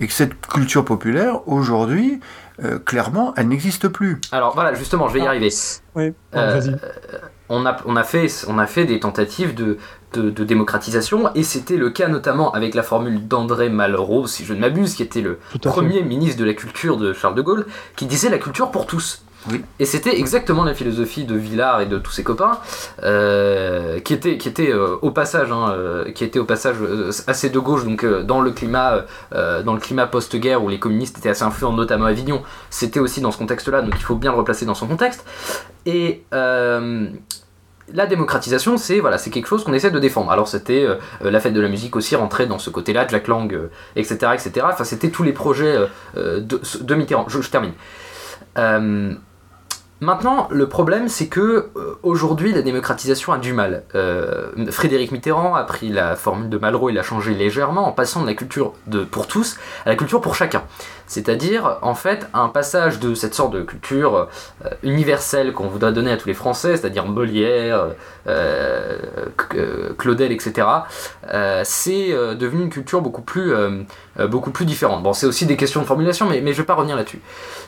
et 0.00 0.06
que 0.06 0.12
cette 0.12 0.40
culture 0.46 0.84
populaire, 0.84 1.46
aujourd'hui, 1.48 2.20
euh, 2.62 2.78
clairement, 2.78 3.34
elle 3.36 3.48
n'existe 3.48 3.88
plus. 3.88 4.20
Alors 4.30 4.54
voilà, 4.54 4.74
justement, 4.74 5.08
je 5.08 5.14
vais 5.14 5.20
y 5.20 5.26
arriver. 5.26 5.48
Ouais, 5.96 6.14
Euh, 6.36 6.58
vas-y. 6.58 6.76
on 7.48 7.66
a, 7.66 7.76
on, 7.86 7.96
a 7.96 8.02
fait, 8.04 8.26
on 8.48 8.58
a 8.58 8.66
fait 8.66 8.84
des 8.84 9.00
tentatives 9.00 9.54
de, 9.54 9.78
de, 10.12 10.30
de 10.30 10.44
démocratisation 10.44 11.30
et 11.34 11.42
c'était 11.42 11.76
le 11.76 11.90
cas 11.90 12.08
notamment 12.08 12.52
avec 12.52 12.74
la 12.74 12.82
formule 12.82 13.26
d'André 13.26 13.68
Malraux, 13.68 14.26
si 14.26 14.44
je 14.44 14.54
ne 14.54 14.60
m'abuse, 14.60 14.94
qui 14.94 15.02
était 15.02 15.20
le 15.20 15.38
fait. 15.52 15.58
premier 15.68 16.02
ministre 16.02 16.40
de 16.40 16.44
la 16.44 16.54
culture 16.54 16.96
de 16.96 17.12
Charles 17.12 17.34
de 17.34 17.42
Gaulle, 17.42 17.66
qui 17.96 18.06
disait 18.06 18.28
la 18.30 18.38
culture 18.38 18.70
pour 18.70 18.86
tous. 18.86 19.22
Oui. 19.50 19.60
Et 19.80 19.86
c'était 19.86 20.16
exactement 20.20 20.62
la 20.62 20.72
philosophie 20.72 21.24
de 21.24 21.34
Villard 21.34 21.80
et 21.80 21.86
de 21.86 21.98
tous 21.98 22.12
ses 22.12 22.22
copains, 22.22 22.58
euh, 23.02 23.98
qui 23.98 24.14
était, 24.14 24.38
qui 24.38 24.48
était 24.48 24.70
euh, 24.70 24.96
au 25.02 25.10
passage, 25.10 25.50
hein, 25.50 25.70
euh, 25.70 26.12
qui 26.12 26.22
était 26.22 26.38
au 26.38 26.44
passage 26.44 26.76
euh, 26.80 27.10
assez 27.26 27.50
de 27.50 27.58
gauche, 27.58 27.84
donc 27.84 28.04
euh, 28.04 28.22
dans 28.22 28.40
le 28.40 28.52
climat, 28.52 29.04
euh, 29.32 29.64
dans 29.64 29.74
le 29.74 29.80
climat 29.80 30.06
post-guerre 30.06 30.62
où 30.62 30.68
les 30.68 30.78
communistes 30.78 31.18
étaient 31.18 31.30
assez 31.30 31.42
influents, 31.42 31.72
notamment 31.72 32.04
à 32.04 32.10
Avignon. 32.10 32.42
C'était 32.70 33.00
aussi 33.00 33.20
dans 33.20 33.32
ce 33.32 33.38
contexte-là, 33.38 33.82
donc 33.82 33.94
il 33.96 34.04
faut 34.04 34.14
bien 34.14 34.30
le 34.30 34.36
replacer 34.38 34.64
dans 34.64 34.74
son 34.76 34.86
contexte. 34.86 35.24
Et 35.86 36.22
euh, 36.32 37.08
la 37.94 38.06
démocratisation, 38.06 38.76
c'est 38.76 39.00
voilà, 39.00 39.18
c'est 39.18 39.30
quelque 39.30 39.46
chose 39.46 39.64
qu'on 39.64 39.72
essaie 39.72 39.90
de 39.90 39.98
défendre. 39.98 40.30
Alors 40.30 40.48
c'était 40.48 40.84
euh, 40.84 40.96
la 41.20 41.40
fête 41.40 41.54
de 41.54 41.60
la 41.60 41.68
musique 41.68 41.96
aussi 41.96 42.16
rentrait 42.16 42.46
dans 42.46 42.58
ce 42.58 42.70
côté-là, 42.70 43.06
Jack 43.08 43.28
Lang, 43.28 43.52
euh, 43.52 43.70
etc., 43.96 44.32
etc. 44.34 44.66
Enfin, 44.70 44.84
c'était 44.84 45.10
tous 45.10 45.22
les 45.22 45.32
projets 45.32 45.76
euh, 46.16 46.40
de, 46.40 46.94
Mitterrand. 46.94 47.26
Je 47.28 47.48
termine. 47.48 47.72
Maintenant, 50.02 50.48
le 50.50 50.68
problème, 50.68 51.06
c'est 51.06 51.28
que 51.28 51.70
euh, 51.76 51.96
aujourd'hui, 52.02 52.52
la 52.52 52.62
démocratisation 52.62 53.32
a 53.32 53.38
du 53.38 53.52
mal. 53.52 53.84
Euh, 53.94 54.50
Frédéric 54.72 55.12
Mitterrand 55.12 55.54
a 55.54 55.62
pris 55.62 55.90
la 55.90 56.16
formule 56.16 56.50
de 56.50 56.58
Malraux 56.58 56.90
et 56.90 56.92
l'a 56.92 57.04
changée 57.04 57.34
légèrement 57.34 57.86
en 57.86 57.92
passant 57.92 58.20
de 58.20 58.26
la 58.26 58.34
culture 58.34 58.72
de 58.88 59.04
pour 59.04 59.28
tous 59.28 59.58
à 59.86 59.90
la 59.90 59.94
culture 59.94 60.20
pour 60.20 60.34
chacun. 60.34 60.64
C'est-à-dire, 61.06 61.78
en 61.82 61.94
fait, 61.94 62.26
un 62.34 62.48
passage 62.48 62.98
de 62.98 63.14
cette 63.14 63.34
sorte 63.34 63.52
de 63.52 63.62
culture 63.62 64.28
euh, 64.64 64.70
universelle 64.82 65.52
qu'on 65.52 65.68
voudrait 65.68 65.92
donner 65.92 66.10
à 66.10 66.16
tous 66.16 66.26
les 66.26 66.34
Français, 66.34 66.76
c'est-à-dire 66.76 67.06
Molière, 67.06 67.90
Claudel, 69.98 70.32
etc. 70.32 70.66
c'est 71.62 72.08
devenu 72.10 72.62
une 72.62 72.70
culture 72.70 73.02
beaucoup 73.02 73.22
plus, 73.22 73.52
beaucoup 74.28 74.50
plus 74.50 74.64
différente. 74.64 75.02
Bon, 75.02 75.12
c'est 75.12 75.26
aussi 75.26 75.46
des 75.46 75.56
questions 75.56 75.80
de 75.80 75.86
formulation, 75.86 76.26
mais, 76.28 76.52
je 76.52 76.58
vais 76.58 76.66
pas 76.66 76.74
revenir 76.74 76.96
là-dessus. 76.96 77.20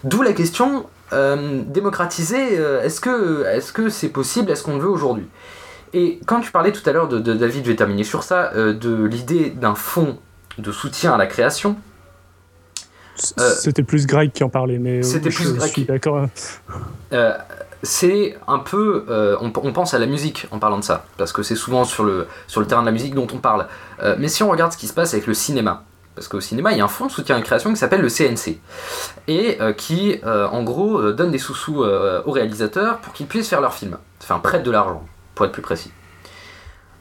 D'où 0.03 0.23
la 0.23 0.33
question 0.33 0.87
euh, 1.15 1.63
démocratiser, 1.67 2.59
euh, 2.59 2.83
est-ce 2.83 3.01
que 3.01 3.45
est-ce 3.47 3.73
que 3.73 3.89
c'est 3.89 4.09
possible, 4.09 4.51
est-ce 4.51 4.63
qu'on 4.63 4.75
le 4.77 4.83
veut 4.83 4.91
aujourd'hui? 4.91 5.27
Et 5.93 6.19
quand 6.27 6.41
tu 6.41 6.51
parlais 6.51 6.73
tout 6.73 6.83
à 6.89 6.93
l'heure 6.93 7.09
de, 7.09 7.19
de- 7.21 7.35
David, 7.35 7.65
je 7.65 7.71
vais 7.71 7.77
terminer 7.77 8.05
sur 8.05 8.23
ça, 8.25 8.51
euh, 8.55 8.73
de 8.75 9.05
l'idée 9.05 9.51
d'un 9.51 9.75
fonds 9.75 10.19
de 10.59 10.73
soutien 10.73 11.13
à 11.15 11.17
la 11.17 11.27
création. 11.27 11.77
C'était 13.17 13.85
plus 13.85 14.07
Greg 14.07 14.33
qui 14.33 14.43
en 14.43 14.49
parlait, 14.49 14.79
mais 14.79 15.03
C'était 15.05 15.31
je 15.31 15.37
plus 15.37 15.55
Greg 15.55 15.71
suis 15.73 15.85
d'accord. 15.85 16.27
C'est 17.85 18.37
un 18.49 18.59
peu, 18.61 19.05
on, 19.41 19.53
on 19.55 19.73
pense 19.73 19.93
à 19.95 19.99
la 19.99 20.07
musique 20.07 20.49
en 20.51 20.59
parlant 20.59 20.79
de 20.79 20.85
ça, 20.85 21.05
parce 21.19 21.33
que 21.33 21.43
c'est 21.43 21.55
souvent 21.55 21.85
sur 21.85 22.03
le, 22.03 22.27
sur 22.47 22.61
le 22.61 22.67
terrain 22.67 22.81
de 22.81 22.87
la 22.87 22.93
musique 22.93 23.15
dont 23.15 23.27
on 23.33 23.39
parle. 23.39 23.67
Mais 24.19 24.29
si 24.29 24.43
on 24.43 24.51
regarde 24.51 24.73
ce 24.73 24.79
qui 24.79 24.87
se 24.89 24.95
passe 24.95 25.13
avec 25.13 25.27
le 25.27 25.35
cinéma, 25.35 25.85
parce 26.15 26.29
qu'au 26.29 26.41
cinéma, 26.41 26.73
il 26.73 26.79
y 26.79 26.81
a 26.81 26.85
un 26.85 26.89
fonds 26.89 27.07
de 27.07 27.11
soutien 27.11 27.35
à 27.35 27.39
la 27.39 27.45
création 27.45 27.71
qui 27.71 27.77
s'appelle 27.77 28.01
le 28.01 28.09
CNC, 28.09 28.59
et 29.29 29.61
euh, 29.61 29.73
qui, 29.73 30.21
euh, 30.25 30.47
en 30.49 30.63
gros, 30.63 30.99
euh, 30.99 31.13
donne 31.13 31.31
des 31.31 31.39
sous-sous 31.39 31.83
aux 31.83 32.31
réalisateurs 32.31 32.99
pour 32.99 33.13
qu'ils 33.13 33.27
puissent 33.27 33.49
faire 33.49 33.61
leurs 33.61 33.75
films. 33.75 33.99
Enfin, 34.23 34.39
prête 34.39 34.63
de 34.63 34.71
l'argent, 34.71 35.05
pour 35.35 35.47
être 35.47 35.53
plus 35.53 35.63
précis. 35.63 35.91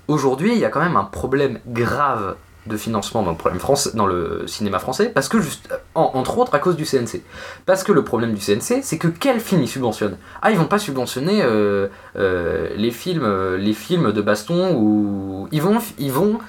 Aujourd'hui, 0.07 0.53
il 0.53 0.59
y 0.59 0.65
a 0.65 0.69
quand 0.69 0.81
même 0.81 0.97
un 0.97 1.05
problème 1.05 1.59
grave 1.67 2.35
de 2.65 2.77
financement 2.77 3.23
dans 3.23 4.05
le, 4.05 4.47
cinéma 4.47 4.79
français, 4.79 5.11
parce 5.13 5.27
que 5.27 5.37
entre 5.95 6.37
autres 6.37 6.55
à 6.55 6.59
cause 6.59 6.77
du 6.77 6.85
CNC. 6.85 7.21
Parce 7.65 7.83
que 7.83 7.91
le 7.91 8.05
problème 8.05 8.33
du 8.33 8.39
CNC, 8.39 8.81
c'est 8.83 8.97
que 8.97 9.09
quel 9.09 9.41
film 9.41 9.61
ils 9.61 9.67
subventionnent? 9.67 10.17
Ah, 10.41 10.49
ils 10.49 10.57
vont 10.57 10.65
pas 10.65 10.79
subventionner 10.79 11.43
les 12.15 12.91
films, 12.91 13.55
les 13.57 13.73
films 13.73 14.13
de 14.13 14.21
baston 14.21 14.75
ou 14.75 15.49
ils 15.51 15.61
vont, 15.61 15.79
ils 15.97 16.11
vont 16.11 16.39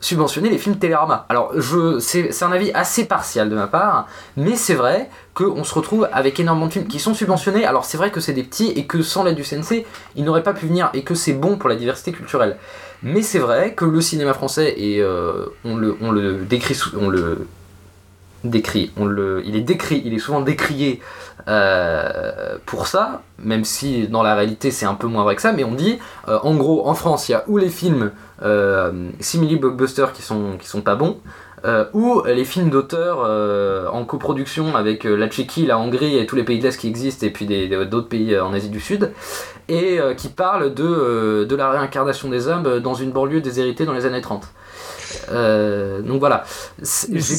subventionner 0.00 0.48
les 0.48 0.58
films 0.58 0.78
Télérama. 0.78 1.26
Alors, 1.28 1.52
c'est, 2.00 2.42
un 2.42 2.52
avis 2.52 2.70
assez 2.72 3.06
partial 3.06 3.50
de 3.50 3.54
ma 3.54 3.66
part, 3.66 4.06
mais 4.36 4.54
c'est 4.54 4.74
vrai 4.74 5.10
qu'on 5.34 5.64
se 5.64 5.74
retrouve 5.74 6.08
avec 6.12 6.38
énormément 6.38 6.66
de 6.66 6.72
films 6.72 6.86
qui 6.86 7.00
sont 7.00 7.14
subventionnés. 7.14 7.64
Alors, 7.64 7.84
c'est 7.84 7.96
vrai 7.96 8.10
que 8.10 8.20
c'est 8.20 8.32
des 8.32 8.44
petits 8.44 8.70
et 8.70 8.86
que 8.86 9.02
sans 9.02 9.24
l'aide 9.24 9.36
du 9.36 9.44
CNC, 9.44 9.84
ils 10.16 10.24
n'auraient 10.24 10.42
pas 10.42 10.54
pu 10.54 10.66
venir 10.66 10.90
et 10.94 11.02
que 11.02 11.14
c'est 11.14 11.32
bon 11.32 11.56
pour 11.56 11.68
la 11.68 11.76
diversité 11.76 12.12
culturelle. 12.12 12.56
Mais 13.02 13.22
c'est 13.22 13.38
vrai 13.38 13.74
que 13.74 13.84
le 13.84 14.00
cinéma 14.00 14.34
français, 14.34 14.74
et 14.76 15.00
euh, 15.00 15.46
on, 15.64 15.76
le, 15.76 16.44
décrit, 16.48 16.78
on 17.00 17.08
le 17.08 17.46
décrit, 18.44 18.92
on 18.96 19.04
le, 19.04 19.42
il 19.44 19.56
est 19.56 19.60
décrit, 19.60 20.02
il 20.04 20.14
est 20.14 20.18
souvent 20.18 20.40
décrié 20.40 21.00
euh, 21.48 22.56
pour 22.66 22.86
ça, 22.86 23.22
même 23.38 23.64
si 23.64 24.06
dans 24.06 24.22
la 24.22 24.34
réalité 24.34 24.70
c'est 24.70 24.86
un 24.86 24.94
peu 24.94 25.06
moins 25.06 25.24
vrai 25.24 25.34
que 25.34 25.42
ça, 25.42 25.52
mais 25.52 25.64
on 25.64 25.72
dit, 25.72 25.98
euh, 26.28 26.38
en 26.42 26.54
gros, 26.54 26.86
en 26.86 26.94
France, 26.94 27.28
il 27.28 27.32
y 27.32 27.34
a 27.34 27.44
ou 27.48 27.56
les 27.56 27.70
films 27.70 28.12
euh, 28.42 29.10
simili 29.20 29.56
blockbusters 29.56 30.12
qui 30.12 30.22
sont, 30.22 30.58
sont 30.62 30.82
pas 30.82 30.94
bons, 30.94 31.18
ou 31.92 32.22
les 32.24 32.44
films 32.44 32.70
d'auteur 32.70 33.18
euh, 33.24 33.88
en 33.88 34.04
coproduction 34.04 34.76
avec 34.76 35.02
la 35.02 35.26
Tchéquie, 35.26 35.66
la 35.66 35.78
Hongrie 35.78 36.16
et 36.16 36.24
tous 36.24 36.36
les 36.36 36.44
pays 36.44 36.58
de 36.58 36.64
l'Est 36.64 36.78
qui 36.78 36.86
existent, 36.86 37.26
et 37.26 37.30
puis 37.30 37.46
d'autres 37.46 38.08
pays 38.08 38.38
en 38.38 38.52
Asie 38.52 38.68
du 38.68 38.78
Sud, 38.78 39.10
et 39.68 39.98
qui 40.16 40.28
parlent 40.28 40.72
de, 40.72 41.44
de 41.44 41.56
la 41.56 41.70
réincarnation 41.70 42.28
des 42.28 42.46
hommes 42.46 42.78
dans 42.78 42.94
une 42.94 43.10
banlieue 43.10 43.40
déshéritée 43.40 43.86
dans 43.86 43.92
les 43.92 44.06
années 44.06 44.20
30. 44.20 44.44
Euh, 45.30 46.02
donc 46.02 46.18
voilà. 46.20 46.44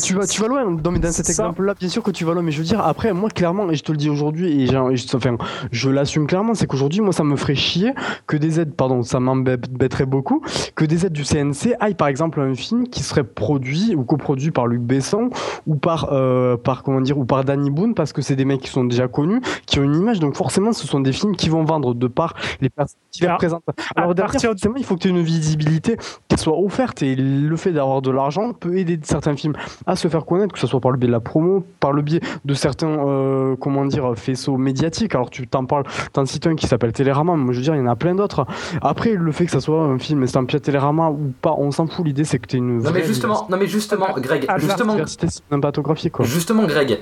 Tu 0.03 0.13
vas, 0.15 0.27
tu 0.27 0.41
vas 0.41 0.47
loin 0.47 0.71
dans, 0.71 0.91
mais 0.91 0.99
dans 0.99 1.11
cet 1.11 1.29
exemple-là, 1.29 1.73
bien 1.79 1.89
sûr 1.89 2.03
que 2.03 2.11
tu 2.11 2.25
vas 2.25 2.33
loin, 2.33 2.41
mais 2.43 2.51
je 2.51 2.59
veux 2.59 2.63
dire, 2.65 2.81
après, 2.81 3.13
moi, 3.13 3.29
clairement, 3.29 3.69
et 3.69 3.75
je 3.75 3.83
te 3.83 3.91
le 3.91 3.97
dis 3.97 4.09
aujourd'hui, 4.09 4.61
et, 4.63 4.67
je, 4.67 5.15
enfin, 5.15 5.37
je 5.71 5.89
l'assume 5.89 6.27
clairement, 6.27 6.53
c'est 6.53 6.67
qu'aujourd'hui, 6.67 7.01
moi, 7.01 7.13
ça 7.13 7.23
me 7.23 7.35
ferait 7.35 7.55
chier 7.55 7.93
que 8.27 8.37
des 8.37 8.59
aides, 8.59 8.73
pardon, 8.73 9.03
ça 9.03 9.19
m'embêterait 9.19 10.05
beaucoup, 10.05 10.41
que 10.75 10.85
des 10.85 11.05
aides 11.05 11.13
du 11.13 11.23
CNC 11.23 11.75
aillent, 11.79 11.95
par 11.95 12.07
exemple, 12.07 12.39
à 12.41 12.43
un 12.43 12.55
film 12.55 12.87
qui 12.87 13.03
serait 13.03 13.23
produit 13.23 13.95
ou 13.95 14.03
coproduit 14.03 14.51
par 14.51 14.67
Luc 14.67 14.81
Besson, 14.81 15.29
ou 15.67 15.75
par, 15.75 16.09
euh, 16.11 16.57
par, 16.57 16.83
comment 16.83 17.01
dire, 17.01 17.17
ou 17.17 17.25
par 17.25 17.43
Danny 17.43 17.69
Boone, 17.69 17.93
parce 17.93 18.13
que 18.13 18.21
c'est 18.21 18.35
des 18.35 18.45
mecs 18.45 18.61
qui 18.61 18.69
sont 18.69 18.83
déjà 18.83 19.07
connus, 19.07 19.41
qui 19.65 19.79
ont 19.79 19.83
une 19.83 19.95
image, 19.95 20.19
donc 20.19 20.35
forcément, 20.35 20.73
ce 20.73 20.87
sont 20.87 20.99
des 20.99 21.11
films 21.11 21.35
qui 21.35 21.49
vont 21.49 21.63
vendre 21.63 21.93
de 21.93 22.07
par 22.07 22.33
les 22.61 22.69
personnes 22.69 22.99
qui 23.11 23.21
les 23.21 23.27
représentent. 23.31 23.63
Alors, 23.95 24.15
derrière, 24.15 24.31
partir 24.31 24.49
de- 24.53 24.59
forcément, 24.59 24.75
il 24.77 24.83
faut 24.85 24.95
que 24.95 25.01
tu 25.01 25.07
aies 25.07 25.11
une 25.11 25.21
visibilité 25.21 25.97
qui 26.27 26.37
soit 26.37 26.57
offerte, 26.57 27.01
et 27.03 27.15
le 27.15 27.55
fait 27.59 27.71
d'avoir 27.71 28.01
de 28.01 28.11
l'argent 28.11 28.53
peut 28.53 28.77
aider 28.77 28.99
certains 29.03 29.35
films 29.35 29.53
à 29.85 29.95
se 29.95 30.07
faire 30.07 30.25
connaître, 30.25 30.53
que 30.53 30.59
ce 30.59 30.67
soit 30.67 30.79
par 30.79 30.91
le 30.91 30.97
biais 30.97 31.07
de 31.07 31.11
la 31.11 31.19
promo, 31.19 31.65
par 31.79 31.93
le 31.93 32.01
biais 32.01 32.21
de 32.45 32.53
certains, 32.53 32.87
euh, 32.89 33.55
comment 33.59 33.85
dire, 33.85 34.13
faisceaux 34.15 34.57
médiatiques. 34.57 35.13
Alors 35.15 35.29
tu 35.29 35.47
t'en 35.47 35.65
parles, 35.65 35.83
t'en 36.13 36.25
cites 36.25 36.47
un 36.47 36.55
qui 36.55 36.67
s'appelle 36.67 36.93
Télérama, 36.93 37.35
moi 37.35 37.53
je 37.53 37.59
veux 37.59 37.63
dire, 37.63 37.75
il 37.75 37.79
y 37.79 37.81
en 37.81 37.87
a 37.87 37.95
plein 37.95 38.15
d'autres. 38.15 38.45
Après, 38.81 39.13
le 39.13 39.31
fait 39.31 39.45
que 39.45 39.51
ça 39.51 39.61
soit 39.61 39.81
un 39.83 39.99
film 39.99 40.23
estampillé 40.23 40.59
Télérama 40.59 41.09
ou 41.09 41.33
pas, 41.41 41.53
on 41.57 41.71
s'en 41.71 41.87
fout, 41.87 42.05
l'idée 42.05 42.23
c'est 42.23 42.39
que 42.39 42.47
tu 42.47 42.57
une 42.57 42.77
Non 42.77 42.83
mais 42.85 42.99
vraie 43.01 43.03
justement, 43.03 43.47
non 43.49 43.57
mais 43.57 43.67
justement, 43.67 44.07
Greg, 44.17 44.45
Ah, 44.47 44.57
justement, 44.57 44.93
diversité 44.93 45.27
cinématographique. 45.29 46.13
Quoi. 46.13 46.25
Justement, 46.25 46.63
Greg, 46.65 46.99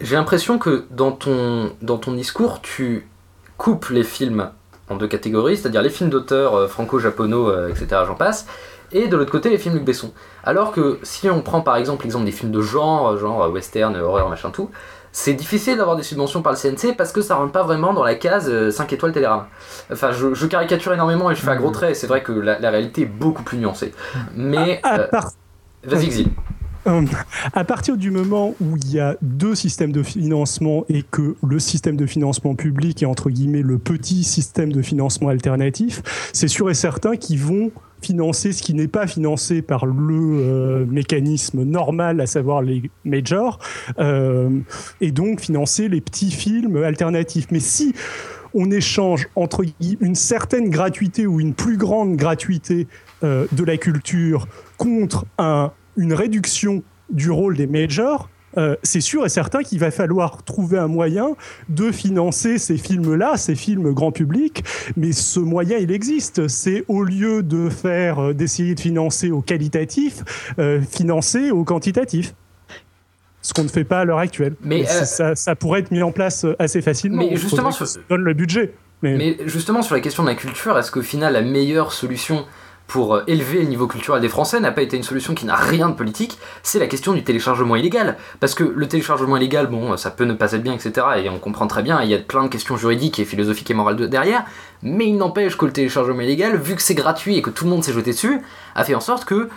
j'ai 0.00 0.16
l'impression 0.16 0.58
que 0.58 0.84
dans 0.90 1.12
ton, 1.12 1.72
dans 1.82 1.98
ton 1.98 2.12
discours, 2.12 2.60
tu 2.60 3.06
coupes 3.56 3.88
les 3.90 4.04
films 4.04 4.50
en 4.88 4.96
deux 4.96 5.06
catégories, 5.08 5.56
c'est-à-dire 5.56 5.82
les 5.82 5.90
films 5.90 6.10
d'auteur 6.10 6.54
euh, 6.54 6.66
franco-japonaux, 6.66 7.48
euh, 7.48 7.68
etc., 7.68 8.02
j'en 8.06 8.14
passe, 8.14 8.46
et 8.92 9.08
de 9.08 9.16
l'autre 9.16 9.30
côté 9.32 9.48
les 9.50 9.58
films 9.58 9.74
Luc 9.74 9.84
Besson. 9.84 10.12
Alors 10.44 10.72
que 10.72 10.98
si 11.02 11.28
on 11.30 11.42
prend 11.42 11.60
par 11.60 11.76
exemple 11.76 12.04
l'exemple 12.04 12.24
des 12.24 12.32
films 12.32 12.52
de 12.52 12.60
genre, 12.60 13.16
genre 13.16 13.42
euh, 13.44 13.48
western, 13.50 13.94
euh, 13.96 14.02
horreur, 14.02 14.28
machin 14.28 14.50
tout, 14.50 14.70
c'est 15.12 15.34
difficile 15.34 15.76
d'avoir 15.76 15.96
des 15.96 16.02
subventions 16.04 16.40
par 16.42 16.52
le 16.52 16.58
CNC 16.58 16.96
parce 16.96 17.10
que 17.12 17.20
ça 17.20 17.34
rentre 17.34 17.52
pas 17.52 17.62
vraiment 17.64 17.92
dans 17.92 18.04
la 18.04 18.14
case 18.14 18.48
euh, 18.48 18.70
5 18.70 18.92
étoiles 18.92 19.12
Télérama. 19.12 19.48
Enfin, 19.92 20.12
je, 20.12 20.34
je 20.34 20.46
caricature 20.46 20.92
énormément 20.92 21.30
et 21.30 21.34
je 21.34 21.40
fais 21.40 21.50
un 21.50 21.56
gros 21.56 21.70
trait, 21.70 21.94
c'est 21.94 22.06
vrai 22.06 22.22
que 22.22 22.30
la, 22.32 22.58
la 22.60 22.70
réalité 22.70 23.02
est 23.02 23.06
beaucoup 23.06 23.42
plus 23.42 23.58
nuancée. 23.58 23.92
Mais... 24.36 24.80
Euh, 24.96 25.06
part- 25.08 25.30
Vas-y, 25.82 26.08
Xil. 26.08 26.28
Euh, 26.86 27.02
à 27.52 27.64
partir 27.64 27.96
du 27.96 28.10
moment 28.10 28.54
où 28.60 28.76
il 28.76 28.92
y 28.92 29.00
a 29.00 29.16
deux 29.20 29.54
systèmes 29.54 29.92
de 29.92 30.02
financement 30.02 30.84
et 30.88 31.02
que 31.02 31.36
le 31.46 31.58
système 31.58 31.96
de 31.96 32.06
financement 32.06 32.54
public 32.54 33.02
est 33.02 33.06
entre 33.06 33.30
guillemets 33.30 33.62
le 33.62 33.78
petit 33.78 34.24
système 34.24 34.72
de 34.72 34.80
financement 34.80 35.28
alternatif, 35.28 36.02
c'est 36.32 36.48
sûr 36.48 36.70
et 36.70 36.74
certain 36.74 37.16
qu'ils 37.16 37.40
vont 37.40 37.70
financer 38.00 38.52
ce 38.52 38.62
qui 38.62 38.72
n'est 38.72 38.88
pas 38.88 39.06
financé 39.06 39.60
par 39.60 39.84
le 39.84 40.14
euh, 40.14 40.86
mécanisme 40.86 41.64
normal, 41.64 42.20
à 42.22 42.26
savoir 42.26 42.62
les 42.62 42.90
majors, 43.04 43.58
euh, 43.98 44.48
et 45.02 45.10
donc 45.10 45.40
financer 45.40 45.88
les 45.88 46.00
petits 46.00 46.30
films 46.30 46.82
alternatifs. 46.82 47.48
Mais 47.50 47.60
si 47.60 47.94
on 48.54 48.70
échange 48.70 49.28
entre 49.36 49.64
une 50.00 50.14
certaine 50.14 50.70
gratuité 50.70 51.26
ou 51.26 51.40
une 51.40 51.52
plus 51.52 51.76
grande 51.76 52.16
gratuité 52.16 52.88
de 53.22 53.64
la 53.64 53.76
culture 53.76 54.48
contre 54.76 55.24
un, 55.38 55.70
une 56.00 56.14
réduction 56.14 56.82
du 57.10 57.30
rôle 57.30 57.56
des 57.56 57.66
majors, 57.66 58.28
euh, 58.58 58.74
c'est 58.82 59.00
sûr 59.00 59.24
et 59.24 59.28
certain 59.28 59.62
qu'il 59.62 59.78
va 59.78 59.90
falloir 59.90 60.42
trouver 60.42 60.78
un 60.78 60.88
moyen 60.88 61.36
de 61.68 61.92
financer 61.92 62.58
ces 62.58 62.78
films-là, 62.78 63.36
ces 63.36 63.54
films 63.54 63.92
grand 63.92 64.10
public, 64.10 64.64
mais 64.96 65.12
ce 65.12 65.38
moyen, 65.38 65.76
il 65.78 65.92
existe. 65.92 66.48
C'est 66.48 66.84
au 66.88 67.04
lieu 67.04 67.42
de 67.42 67.68
faire, 67.68 68.18
euh, 68.18 68.34
d'essayer 68.34 68.74
de 68.74 68.80
financer 68.80 69.30
au 69.30 69.40
qualitatif, 69.40 70.24
financer 70.90 71.50
au 71.50 71.64
quantitatif 71.64 72.34
ce 73.42 73.54
qu'on 73.54 73.64
ne 73.64 73.68
fait 73.68 73.84
pas 73.84 74.00
à 74.00 74.04
l'heure 74.04 74.18
actuelle. 74.18 74.54
Mais 74.62 74.84
ça, 74.84 75.34
ça, 75.34 75.54
pourrait 75.54 75.80
être 75.80 75.90
mis 75.90 76.02
en 76.02 76.12
place 76.12 76.44
assez 76.58 76.82
facilement. 76.82 77.18
Mais 77.18 77.36
justement, 77.36 77.70
sur... 77.70 77.86
donne 78.08 78.22
le 78.22 78.34
budget. 78.34 78.74
Mais... 79.02 79.38
justement, 79.46 79.82
sur 79.82 79.94
la 79.94 80.00
question 80.00 80.22
de 80.24 80.28
la 80.28 80.34
culture, 80.34 80.76
est-ce 80.78 80.90
qu'au 80.90 81.02
final, 81.02 81.32
la 81.32 81.42
meilleure 81.42 81.92
solution 81.92 82.44
pour 82.90 83.14
euh, 83.14 83.22
élever 83.28 83.60
le 83.60 83.68
niveau 83.68 83.86
culturel 83.86 84.20
des 84.20 84.28
Français 84.28 84.58
n'a 84.58 84.72
pas 84.72 84.82
été 84.82 84.96
une 84.96 85.04
solution 85.04 85.32
qui 85.32 85.46
n'a 85.46 85.54
rien 85.54 85.88
de 85.88 85.94
politique, 85.94 86.38
c'est 86.64 86.80
la 86.80 86.88
question 86.88 87.12
du 87.12 87.22
téléchargement 87.22 87.76
illégal. 87.76 88.16
Parce 88.40 88.56
que 88.56 88.64
le 88.64 88.88
téléchargement 88.88 89.36
illégal, 89.36 89.68
bon, 89.68 89.96
ça 89.96 90.10
peut 90.10 90.24
ne 90.24 90.32
pas 90.32 90.52
être 90.52 90.62
bien, 90.62 90.74
etc. 90.74 91.06
Et 91.22 91.28
on 91.30 91.38
comprend 91.38 91.68
très 91.68 91.84
bien, 91.84 92.02
il 92.02 92.10
y 92.10 92.14
a 92.14 92.18
plein 92.18 92.42
de 92.42 92.48
questions 92.48 92.76
juridiques 92.76 93.20
et 93.20 93.24
philosophiques 93.24 93.70
et 93.70 93.74
morales 93.74 94.08
derrière, 94.08 94.44
mais 94.82 95.06
il 95.06 95.16
n'empêche 95.16 95.56
que 95.56 95.66
le 95.66 95.72
téléchargement 95.72 96.20
illégal, 96.20 96.56
vu 96.56 96.74
que 96.74 96.82
c'est 96.82 96.96
gratuit 96.96 97.36
et 97.36 97.42
que 97.42 97.50
tout 97.50 97.64
le 97.64 97.70
monde 97.70 97.84
s'est 97.84 97.92
jeté 97.92 98.10
dessus, 98.10 98.42
a 98.74 98.82
fait 98.82 98.96
en 98.96 99.00
sorte 99.00 99.24
que 99.24 99.48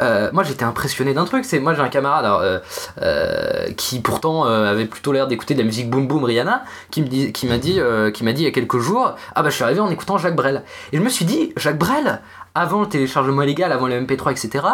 euh, 0.00 0.30
moi 0.32 0.42
j'étais 0.44 0.64
impressionné 0.64 1.14
d'un 1.14 1.24
truc, 1.24 1.44
c'est 1.44 1.60
moi 1.60 1.74
j'ai 1.74 1.82
un 1.82 1.88
camarade 1.88 2.24
euh, 2.24 2.58
euh, 3.02 3.70
qui 3.76 4.00
pourtant 4.00 4.44
avait 4.44 4.86
plutôt 4.86 5.12
l'air 5.12 5.26
d'écouter 5.26 5.54
de 5.54 5.60
la 5.60 5.64
musique 5.64 5.90
boom 5.90 6.06
boom 6.06 6.24
Rihanna, 6.24 6.64
qui 6.90 7.02
m'a 7.02 7.08
dit, 7.08 7.32
qui 7.32 7.46
m'a 7.46 7.58
dit, 7.58 7.80
qui 8.14 8.24
m'a 8.24 8.32
dit 8.32 8.42
il 8.42 8.44
y 8.44 8.48
a 8.48 8.52
quelques 8.52 8.78
jours, 8.78 9.14
ah 9.34 9.42
bah 9.42 9.50
je 9.50 9.54
suis 9.54 9.64
arrivé 9.64 9.80
en 9.80 9.90
écoutant 9.90 10.18
Jacques 10.18 10.36
Brel. 10.36 10.62
Et 10.92 10.96
je 10.96 11.02
me 11.02 11.08
suis 11.08 11.24
dit, 11.24 11.52
Jacques 11.56 11.78
Brel, 11.78 12.20
avant 12.54 12.80
le 12.80 12.88
téléchargement 12.88 13.42
illégal, 13.42 13.72
avant 13.72 13.86
le 13.86 14.00
MP3, 14.00 14.32
etc., 14.32 14.64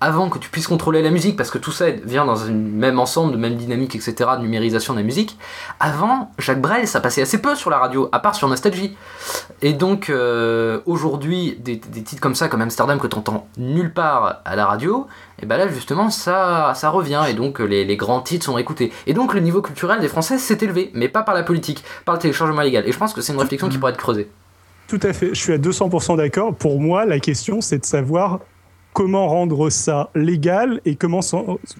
avant 0.00 0.28
que 0.28 0.38
tu 0.38 0.48
puisses 0.50 0.66
contrôler 0.68 1.02
la 1.02 1.10
musique, 1.10 1.36
parce 1.36 1.50
que 1.50 1.58
tout 1.58 1.72
ça 1.72 1.90
vient 1.90 2.24
dans 2.24 2.44
un 2.44 2.52
même 2.52 2.98
ensemble, 2.98 3.32
de 3.32 3.36
même 3.36 3.56
dynamique, 3.56 3.94
etc., 3.96 4.14
de 4.36 4.42
numérisation 4.42 4.94
de 4.94 4.98
la 4.98 5.04
musique, 5.04 5.36
avant, 5.80 6.30
Jacques 6.38 6.60
Brel, 6.60 6.86
ça 6.86 7.00
passait 7.00 7.22
assez 7.22 7.40
peu 7.40 7.54
sur 7.54 7.70
la 7.70 7.78
radio, 7.78 8.08
à 8.12 8.20
part 8.20 8.34
sur 8.34 8.48
Nostalgie. 8.48 8.96
Et 9.62 9.72
donc, 9.72 10.08
euh, 10.10 10.80
aujourd'hui, 10.86 11.56
des, 11.58 11.78
titres 11.78 12.20
comme 12.20 12.34
ça, 12.34 12.48
comme 12.48 12.62
Amsterdam, 12.62 12.98
que 12.98 13.06
tu 13.06 13.16
entends 13.16 13.48
nulle 13.56 13.92
part 13.92 14.40
à 14.44 14.56
la 14.56 14.66
radio, 14.66 15.06
et 15.42 15.46
ben 15.46 15.56
là, 15.56 15.68
justement, 15.68 16.10
ça, 16.10 16.72
ça 16.74 16.90
revient, 16.90 17.24
et 17.28 17.34
donc 17.34 17.58
les, 17.58 17.96
grands 17.96 18.20
titres 18.20 18.44
sont 18.44 18.58
écoutés. 18.58 18.92
Et 19.06 19.14
donc, 19.14 19.34
le 19.34 19.40
niveau 19.40 19.62
culturel 19.62 20.00
des 20.00 20.08
Français 20.08 20.38
s'est 20.38 20.58
élevé, 20.60 20.90
mais 20.94 21.08
pas 21.08 21.22
par 21.22 21.34
la 21.34 21.42
politique, 21.42 21.82
par 22.04 22.14
le 22.14 22.20
téléchargement 22.20 22.62
légal. 22.62 22.86
Et 22.86 22.92
je 22.92 22.98
pense 22.98 23.12
que 23.12 23.20
c'est 23.20 23.32
une 23.32 23.40
réflexion 23.40 23.68
qui 23.68 23.78
pourrait 23.78 23.92
être 23.92 23.98
creusée. 23.98 24.28
Tout 24.86 25.00
à 25.02 25.12
fait, 25.12 25.28
je 25.28 25.40
suis 25.40 25.52
à 25.52 25.58
200% 25.58 26.16
d'accord. 26.16 26.54
Pour 26.54 26.80
moi, 26.80 27.04
la 27.04 27.20
question, 27.20 27.60
c'est 27.60 27.78
de 27.78 27.84
savoir 27.84 28.40
comment 28.98 29.28
rendre 29.28 29.70
ça 29.70 30.10
légal 30.16 30.80
et 30.84 30.96
comment, 30.96 31.20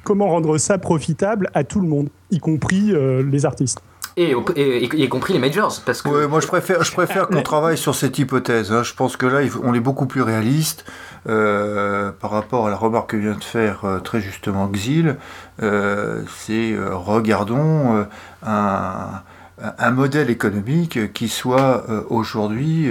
comment 0.05 0.29
rendre 0.29 0.57
ça 0.57 0.79
profitable 0.79 1.51
à 1.53 1.65
tout 1.65 1.81
le 1.81 1.89
monde, 1.89 2.11
y 2.31 2.39
compris 2.39 2.93
euh, 2.93 3.25
les 3.29 3.45
artistes. 3.45 3.81
Et, 4.17 4.37
y 4.55 5.09
compris 5.09 5.33
les 5.33 5.41
majors. 5.41 5.81
Parce 5.85 6.01
que... 6.01 6.27
moi, 6.27 6.39
je 6.39 6.47
préfère, 6.47 6.85
je 6.85 6.93
préfère 6.93 7.27
qu'on 7.27 7.43
travaille 7.43 7.77
sur 7.77 7.97
cette 7.97 8.21
hypothèse. 8.21 8.71
Hein. 8.71 8.85
Je 8.85 8.95
pense 8.95 9.17
que 9.17 9.27
là, 9.27 9.41
on 9.65 9.75
est 9.75 9.81
beaucoup 9.81 10.07
plus 10.07 10.23
réaliste 10.23 10.85
euh, 11.29 12.13
par 12.13 12.31
rapport 12.31 12.69
à 12.69 12.71
la 12.71 12.77
remarque 12.77 13.11
que 13.11 13.17
vient 13.17 13.35
de 13.35 13.43
faire 13.43 13.85
euh, 13.85 13.99
très 13.99 14.21
justement 14.21 14.69
Xil. 14.69 15.17
C'est 15.61 16.77
regardons 16.93 18.07
un, 18.47 19.23
un, 19.59 19.91
modèle 19.91 20.31
économique 20.31 21.13
qui 21.13 21.29
soit 21.29 21.85
aujourd'hui 22.11 22.91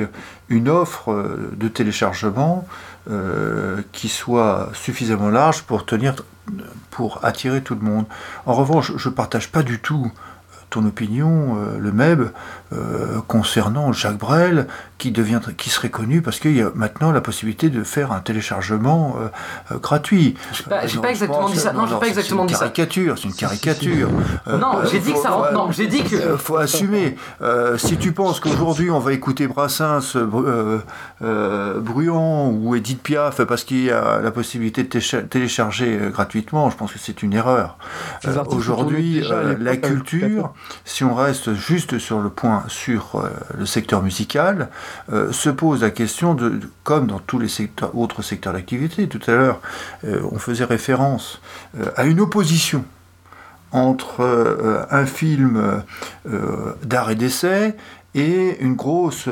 une 0.49 0.67
offre 0.67 1.25
de 1.55 1.67
téléchargement 1.69 2.67
euh, 3.09 3.81
qui 3.91 4.09
soit 4.09 4.69
suffisamment 4.73 5.29
large 5.29 5.63
pour 5.63 5.85
tenir, 5.85 6.15
pour 6.91 7.23
attirer 7.23 7.61
tout 7.61 7.75
le 7.75 7.81
monde. 7.81 8.05
En 8.45 8.53
revanche, 8.53 8.91
je 8.97 9.09
ne 9.09 9.13
partage 9.13 9.51
pas 9.51 9.63
du 9.63 9.79
tout 9.79 10.11
ton 10.69 10.85
opinion, 10.85 11.57
euh, 11.57 11.77
le 11.77 11.91
MEB, 11.91 12.31
euh, 12.73 13.21
concernant 13.27 13.93
Jacques 13.93 14.17
Brel, 14.17 14.67
qui, 14.97 15.11
devient, 15.11 15.39
qui 15.57 15.69
serait 15.69 15.89
connu 15.89 16.21
parce 16.21 16.39
qu'il 16.39 16.55
y 16.55 16.61
a 16.61 16.71
maintenant 16.75 17.11
la 17.11 17.21
possibilité 17.21 17.69
de 17.69 17.83
faire 17.83 18.11
un 18.11 18.19
téléchargement 18.19 19.17
euh, 19.71 19.77
gratuit. 19.79 20.35
Je 20.53 20.63
n'ai 20.63 21.01
pas, 21.01 21.09
exactement 21.09 21.49
dit 21.49 21.57
ça. 21.57 21.73
Non, 21.73 21.87
j'ai 21.87 21.95
pas 21.95 22.07
exactement 22.07 22.45
dit 22.45 22.53
ça. 22.53 22.71
C'est 22.75 23.23
une 23.23 23.33
caricature. 23.33 24.09
non, 24.47 24.79
j'ai 24.89 24.99
dit 24.99 25.13
que 25.13 25.19
ça 25.19 25.31
rentre. 25.31 25.53
Non, 25.53 25.71
j'ai 25.71 25.87
dit 25.87 26.03
que. 26.03 26.15
Il 26.15 26.37
faut 26.37 26.57
assumer. 26.57 27.17
si 27.77 27.97
tu 27.97 28.11
penses 28.11 28.39
qu'aujourd'hui 28.39 28.91
on 28.91 28.99
va 28.99 29.13
écouter 29.13 29.47
Brassens, 29.47 30.15
Bruant 31.19 32.49
ou 32.49 32.75
Edith 32.75 33.01
Piaf 33.01 33.41
parce 33.43 33.63
qu'il 33.63 33.83
y 33.85 33.91
a 33.91 34.19
la 34.19 34.31
possibilité 34.31 34.83
de 34.83 35.21
télécharger 35.21 35.99
gratuitement, 36.11 36.69
je 36.69 36.77
pense 36.77 36.93
que 36.93 36.99
c'est 36.99 37.23
une 37.23 37.33
erreur. 37.33 37.77
Aujourd'hui, 38.49 39.23
la 39.59 39.77
culture 39.77 40.53
si 40.85 41.03
on 41.03 41.13
reste 41.13 41.53
juste 41.53 41.99
sur 41.99 42.19
le 42.19 42.29
point 42.29 42.63
sur 42.67 43.15
euh, 43.15 43.29
le 43.57 43.65
secteur 43.65 44.01
musical, 44.01 44.69
euh, 45.11 45.31
se 45.31 45.49
pose 45.49 45.81
la 45.81 45.89
question 45.89 46.33
de, 46.33 46.59
comme 46.83 47.07
dans 47.07 47.19
tous 47.19 47.39
les 47.39 47.49
autres 47.93 48.21
secteurs 48.21 48.53
d'activité, 48.53 49.07
tout 49.07 49.21
à 49.27 49.31
l'heure, 49.31 49.61
euh, 50.05 50.21
on 50.31 50.39
faisait 50.39 50.65
référence 50.65 51.41
à 51.95 52.05
une 52.05 52.19
opposition 52.19 52.83
entre 53.71 54.87
un 54.89 55.05
film 55.05 55.83
d'art 56.83 57.11
et 57.11 57.15
d'essai 57.15 57.75
et 58.15 58.57
une 58.61 58.75
grosse 58.75 59.27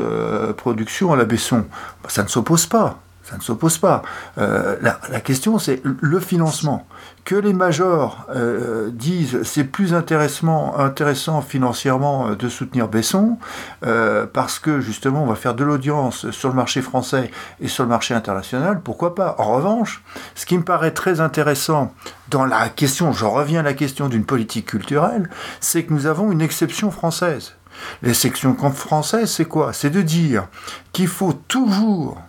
production 0.58 1.14
à 1.14 1.16
la 1.16 1.24
Besson. 1.24 1.66
Ça 2.10 2.24
ne 2.24 2.28
s'oppose 2.28 2.66
pas. 2.66 3.00
Ça 3.30 3.38
ne 3.38 3.42
s'oppose 3.42 3.78
pas. 3.80 4.04
la, 4.38 5.20
question, 5.22 5.58
c'est 5.58 5.82
le 5.84 6.20
financement 6.20 6.88
que 7.26 7.36
les 7.36 7.54
majors 7.54 8.28
euh, 8.30 8.92
disent 8.92 9.42
c'est 9.44 9.64
plus 9.64 9.96
intéressant, 9.96 11.42
financièrement 11.42 12.30
euh, 12.30 12.36
de 12.36 12.48
soutenir 12.48 12.88
Besson, 12.88 13.40
euh, 13.84 14.28
parce 14.32 14.60
que 14.60 14.80
justement 14.80 15.24
on 15.24 15.26
va 15.26 15.36
faire 15.36 15.56
de 15.56 15.64
l'audience 15.64 16.30
sur 16.30 16.50
le 16.50 16.56
marché 16.56 16.84
français 16.84 17.32
et 17.60 17.68
sur 17.68 17.84
le 17.84 17.90
marché 17.90 18.14
international, 18.14 18.80
pourquoi 18.82 19.16
pas? 19.16 19.36
En 19.40 19.56
revanche, 19.56 20.04
ce 20.36 20.46
qui 20.46 20.56
me 20.56 20.64
paraît 20.64 20.92
très 20.92 21.20
intéressant 21.20 21.94
dans 22.30 22.46
la 22.46 22.70
question, 22.70 23.12
je 23.12 23.26
reviens 23.26 23.62
à 23.62 23.64
la 23.64 23.74
question 23.74 24.08
d'une 24.08 24.26
politique 24.26 24.68
culturelle, 24.68 25.28
c'est 25.60 25.84
que 25.84 25.94
nous 25.94 26.06
avons 26.06 26.32
une 26.32 26.42
exception 26.42 26.92
française. 26.92 27.56
L'exception 28.04 28.56
française, 28.72 29.32
c'est 29.32 29.46
quoi? 29.46 29.74
C'est 29.74 29.90
de 29.90 30.04
dire 30.04 30.48
qu'il 30.94 31.08
faut 31.08 31.34
toujours, 31.34 32.22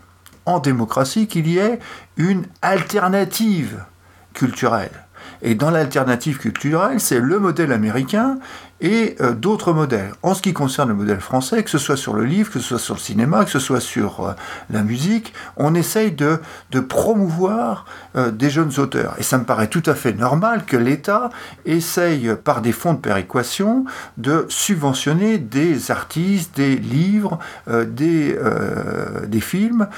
en 0.46 0.60
démocratie, 0.60 1.26
qu'il 1.26 1.46
y 1.48 1.58
ait 1.58 1.78
une 2.16 2.44
alternative 2.62 3.84
culturelle. 4.32 5.04
Et 5.42 5.54
dans 5.54 5.70
l'alternative 5.70 6.38
culturelle, 6.38 7.00
c'est 7.00 7.20
le 7.20 7.38
modèle 7.38 7.72
américain 7.72 8.38
et 8.80 9.16
euh, 9.20 9.32
d'autres 9.32 9.72
modèles. 9.72 10.12
En 10.22 10.34
ce 10.34 10.42
qui 10.42 10.52
concerne 10.52 10.90
le 10.90 10.94
modèle 10.94 11.20
français, 11.20 11.62
que 11.62 11.70
ce 11.70 11.78
soit 11.78 11.96
sur 11.96 12.14
le 12.14 12.24
livre, 12.24 12.50
que 12.50 12.58
ce 12.58 12.68
soit 12.68 12.78
sur 12.78 12.94
le 12.94 13.00
cinéma, 13.00 13.44
que 13.44 13.50
ce 13.50 13.58
soit 13.58 13.80
sur 13.80 14.20
euh, 14.20 14.32
la 14.70 14.82
musique, 14.82 15.32
on 15.56 15.74
essaye 15.74 16.12
de, 16.12 16.38
promouvoir 16.88 17.86
euh, 18.16 18.30
des 18.30 18.50
jeunes 18.50 18.72
auteurs. 18.78 19.14
Et 19.18 19.22
ça 19.22 19.38
me 19.38 19.44
paraît 19.44 19.68
tout 19.68 19.82
à 19.86 19.94
fait 19.94 20.12
normal 20.12 20.64
que 20.66 20.76
l'État 20.76 21.30
essaye, 21.64 22.34
par 22.44 22.60
des 22.60 22.72
fonds 22.72 22.94
de 22.94 22.98
péréquation, 22.98 23.86
de 24.18 24.44
subventionner 24.48 25.38
des 25.38 25.90
artistes, 25.90 26.54
des 26.56 26.76
livres, 26.76 27.38
des, 27.68 28.38
des 29.26 29.40
films, 29.40 29.88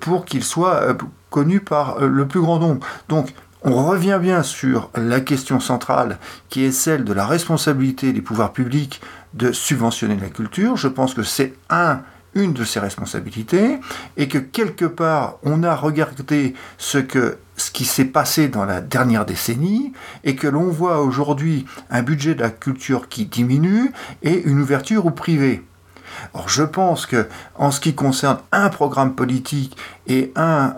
pour 0.00 0.24
qu'ils 0.24 0.44
soient 0.44 0.96
connus 1.30 1.60
par 1.60 2.00
le 2.00 2.26
plus 2.26 2.40
grand 2.40 2.58
nombre. 2.58 2.86
Donc, 3.08 3.34
on 3.62 3.84
revient 3.84 4.18
bien 4.20 4.42
sur 4.42 4.90
la 4.94 5.20
question 5.20 5.60
centrale 5.60 6.18
qui 6.48 6.64
est 6.64 6.72
celle 6.72 7.04
de 7.04 7.12
la 7.12 7.26
responsabilité 7.26 8.12
des 8.12 8.22
pouvoirs 8.22 8.52
publics 8.52 9.00
de 9.34 9.52
subventionner 9.52 10.16
la 10.16 10.28
culture. 10.28 10.76
Je 10.76 10.88
pense 10.88 11.14
que 11.14 11.22
c'est 11.22 11.54
un 11.70 12.00
une 12.36 12.52
de 12.52 12.64
ces 12.64 12.78
responsabilités 12.78 13.78
et 14.16 14.28
que 14.28 14.38
quelque 14.38 14.84
part 14.84 15.38
on 15.42 15.62
a 15.62 15.74
regardé 15.74 16.54
ce 16.76 16.98
qui 16.98 17.84
s'est 17.84 18.04
passé 18.04 18.48
dans 18.48 18.64
la 18.64 18.80
dernière 18.80 19.24
décennie 19.24 19.92
et 20.22 20.36
que 20.36 20.46
l'on 20.46 20.68
voit 20.68 21.00
aujourd'hui 21.00 21.64
un 21.90 22.02
budget 22.02 22.34
de 22.34 22.42
la 22.42 22.50
culture 22.50 23.08
qui 23.08 23.24
diminue 23.24 23.90
et 24.22 24.42
une 24.42 24.60
ouverture 24.60 25.06
au 25.06 25.10
privé. 25.10 25.62
Or, 26.36 26.50
je 26.50 26.64
pense 26.64 27.06
que, 27.06 27.28
en 27.54 27.70
ce 27.70 27.80
qui 27.80 27.94
concerne 27.94 28.38
un 28.52 28.68
programme 28.68 29.14
politique 29.14 29.76
et 30.06 30.32
un, 30.36 30.74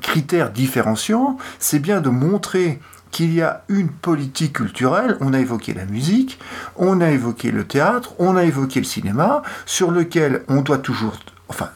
critère 0.00 0.50
différenciant, 0.50 1.38
c'est 1.58 1.80
bien 1.80 2.00
de 2.00 2.08
montrer 2.08 2.80
qu'il 3.10 3.34
y 3.34 3.42
a 3.42 3.64
une 3.68 3.88
politique 3.88 4.54
culturelle, 4.54 5.16
on 5.20 5.34
a 5.34 5.40
évoqué 5.40 5.74
la 5.74 5.86
musique, 5.86 6.38
on 6.76 7.00
a 7.00 7.10
évoqué 7.10 7.50
le 7.50 7.64
théâtre, 7.64 8.14
on 8.20 8.36
a 8.36 8.44
évoqué 8.44 8.78
le 8.78 8.86
cinéma, 8.86 9.42
sur 9.66 9.90
lequel 9.90 10.44
on 10.48 10.62
doit 10.62 10.78
toujours, 10.78 11.14
enfin, 11.48 11.70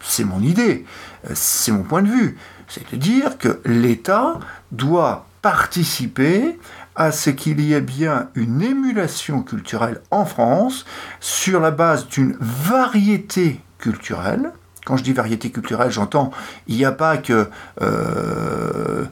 c'est 0.00 0.24
mon 0.24 0.40
idée, 0.40 0.84
c'est 1.32 1.70
mon 1.70 1.84
point 1.84 2.02
de 2.02 2.10
vue, 2.10 2.36
c'est 2.66 2.90
de 2.90 2.96
dire 2.96 3.38
que 3.38 3.60
l'État 3.64 4.40
doit 4.72 5.26
participer 5.42 6.58
à 6.96 7.12
ce 7.12 7.30
qu'il 7.30 7.60
y 7.60 7.74
ait 7.74 7.80
bien 7.80 8.28
une 8.34 8.62
émulation 8.62 9.42
culturelle 9.42 10.00
en 10.10 10.24
France 10.24 10.84
sur 11.20 11.60
la 11.60 11.70
base 11.70 12.08
d'une 12.08 12.36
variété 12.40 13.60
culturelle. 13.78 14.52
Quand 14.84 14.96
je 14.98 15.02
dis 15.02 15.12
variété 15.12 15.50
culturelle, 15.50 15.90
j'entends, 15.90 16.30
il 16.66 16.76
n'y 16.76 16.84
a 16.84 16.92
pas 16.92 17.16
que 17.16 17.32
euh, 17.32 17.46
euh, 17.80 19.04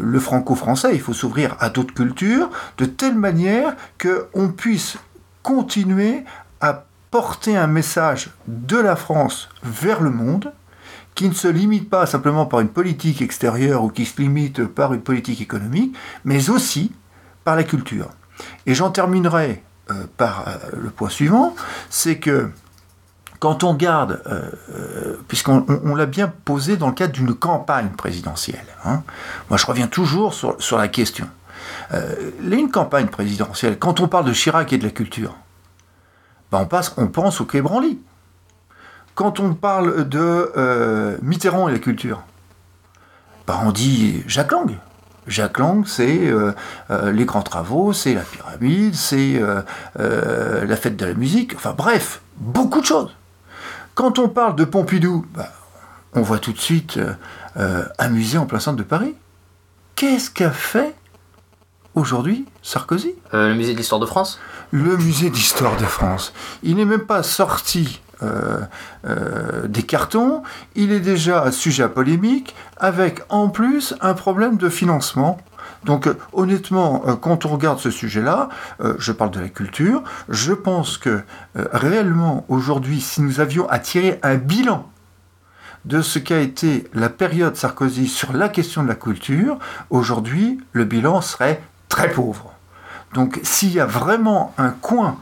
le 0.00 0.20
franco-français, 0.20 0.90
il 0.92 1.00
faut 1.00 1.12
s'ouvrir 1.12 1.56
à 1.58 1.70
d'autres 1.70 1.94
cultures, 1.94 2.50
de 2.78 2.84
telle 2.84 3.16
manière 3.16 3.74
qu'on 4.00 4.48
puisse 4.48 4.96
continuer 5.42 6.24
à 6.60 6.84
porter 7.10 7.56
un 7.56 7.66
message 7.66 8.30
de 8.46 8.76
la 8.76 8.94
France 8.94 9.48
vers 9.64 10.00
le 10.00 10.10
monde, 10.10 10.52
qui 11.16 11.28
ne 11.28 11.34
se 11.34 11.48
limite 11.48 11.90
pas 11.90 12.06
simplement 12.06 12.46
par 12.46 12.60
une 12.60 12.68
politique 12.68 13.20
extérieure 13.20 13.82
ou 13.82 13.88
qui 13.88 14.04
se 14.04 14.22
limite 14.22 14.64
par 14.66 14.94
une 14.94 15.00
politique 15.00 15.40
économique, 15.40 15.96
mais 16.24 16.48
aussi 16.48 16.92
la 17.56 17.64
culture. 17.64 18.08
Et 18.66 18.74
j'en 18.74 18.90
terminerai 18.90 19.62
euh, 19.90 20.04
par 20.16 20.46
euh, 20.46 20.56
le 20.76 20.90
point 20.90 21.08
suivant, 21.08 21.54
c'est 21.88 22.18
que 22.18 22.50
quand 23.40 23.64
on 23.64 23.72
garde, 23.72 24.20
euh, 24.26 25.16
puisqu'on 25.28 25.94
l'a 25.94 26.06
bien 26.06 26.30
posé 26.44 26.76
dans 26.76 26.88
le 26.88 26.92
cadre 26.92 27.12
d'une 27.12 27.34
campagne 27.34 27.88
présidentielle, 27.90 28.66
hein, 28.84 29.02
moi 29.48 29.56
je 29.56 29.64
reviens 29.64 29.86
toujours 29.86 30.34
sur, 30.34 30.60
sur 30.60 30.76
la 30.76 30.88
question. 30.88 31.28
une 32.42 32.70
campagne 32.70 33.06
présidentielle, 33.06 33.78
quand 33.78 34.00
on 34.00 34.08
parle 34.08 34.24
de 34.24 34.32
Chirac 34.32 34.72
et 34.72 34.78
de 34.78 34.84
la 34.84 34.90
culture, 34.90 35.36
ben 36.50 36.58
on, 36.62 36.66
passe, 36.66 36.92
on 36.96 37.06
pense 37.06 37.40
au 37.40 37.44
Quai 37.44 37.62
Branly. 37.62 38.00
Quand 39.14 39.40
on 39.40 39.54
parle 39.54 40.08
de 40.08 41.18
Mitterrand 41.22 41.68
et 41.68 41.72
la 41.72 41.78
culture, 41.78 42.22
ben 43.46 43.58
on 43.64 43.72
dit 43.72 44.22
Jacques 44.26 44.52
Lang. 44.52 44.78
Jacques 45.28 45.58
Lang, 45.58 45.84
c'est 45.86 46.26
euh, 46.26 46.52
euh, 46.90 47.12
les 47.12 47.24
grands 47.24 47.42
travaux, 47.42 47.92
c'est 47.92 48.14
la 48.14 48.22
pyramide, 48.22 48.94
c'est 48.94 49.40
euh, 49.40 50.64
la 50.64 50.76
fête 50.76 50.96
de 50.96 51.04
la 51.04 51.14
musique, 51.14 51.54
enfin 51.54 51.74
bref, 51.76 52.20
beaucoup 52.36 52.80
de 52.80 52.86
choses. 52.86 53.14
Quand 53.94 54.18
on 54.18 54.28
parle 54.28 54.56
de 54.56 54.64
Pompidou, 54.64 55.26
bah, 55.34 55.48
on 56.14 56.22
voit 56.22 56.38
tout 56.38 56.52
de 56.52 56.58
suite 56.58 56.98
un 57.56 58.08
musée 58.08 58.38
en 58.38 58.46
plein 58.46 58.60
centre 58.60 58.76
de 58.76 58.84
Paris. 58.84 59.14
Qu'est-ce 59.96 60.30
qu'a 60.30 60.52
fait 60.52 60.94
aujourd'hui 61.94 62.46
Sarkozy? 62.62 63.14
Le 63.32 63.54
musée 63.54 63.72
de 63.72 63.78
l'histoire 63.78 64.00
de 64.00 64.06
France? 64.06 64.38
Le 64.70 64.96
musée 64.96 65.30
d'histoire 65.30 65.76
de 65.76 65.84
France. 65.84 66.32
Il 66.62 66.76
n'est 66.76 66.84
même 66.84 67.06
pas 67.06 67.22
sorti 67.22 68.00
euh, 68.22 68.60
euh, 69.06 69.66
des 69.68 69.82
cartons, 69.82 70.42
il 70.74 70.92
est 70.92 71.00
déjà 71.00 71.52
sujet 71.52 71.84
à 71.84 71.88
polémique, 71.88 72.54
avec 72.76 73.22
en 73.28 73.48
plus 73.48 73.94
un 74.00 74.14
problème 74.14 74.56
de 74.56 74.68
financement. 74.68 75.38
Donc 75.84 76.06
euh, 76.06 76.14
honnêtement, 76.32 77.00
quand 77.20 77.46
on 77.46 77.50
regarde 77.50 77.78
ce 77.78 77.90
sujet-là, 77.90 78.48
je 78.98 79.12
parle 79.12 79.30
de 79.30 79.40
la 79.40 79.48
culture, 79.48 80.02
je 80.28 80.52
pense 80.52 80.98
que 80.98 81.20
réellement 81.54 82.44
aujourd'hui, 82.48 83.00
si 83.00 83.22
nous 83.22 83.40
avions 83.40 83.68
à 83.68 83.78
tirer 83.78 84.18
un 84.22 84.34
bilan 84.34 84.90
de 85.84 86.02
ce 86.02 86.18
qu'a 86.18 86.40
été 86.40 86.88
la 86.92 87.08
période 87.08 87.56
Sarkozy 87.56 88.08
sur 88.08 88.32
la 88.32 88.48
question 88.48 88.82
de 88.82 88.88
la 88.88 88.96
culture, 88.96 89.58
aujourd'hui, 89.90 90.60
le 90.72 90.84
bilan 90.84 91.20
serait 91.20 91.62
très 91.88 92.10
pauvre. 92.10 92.52
Donc 93.14 93.40
s'il 93.42 93.72
y 93.72 93.80
a 93.80 93.86
vraiment 93.86 94.52
un 94.58 94.70
coin 94.70 95.18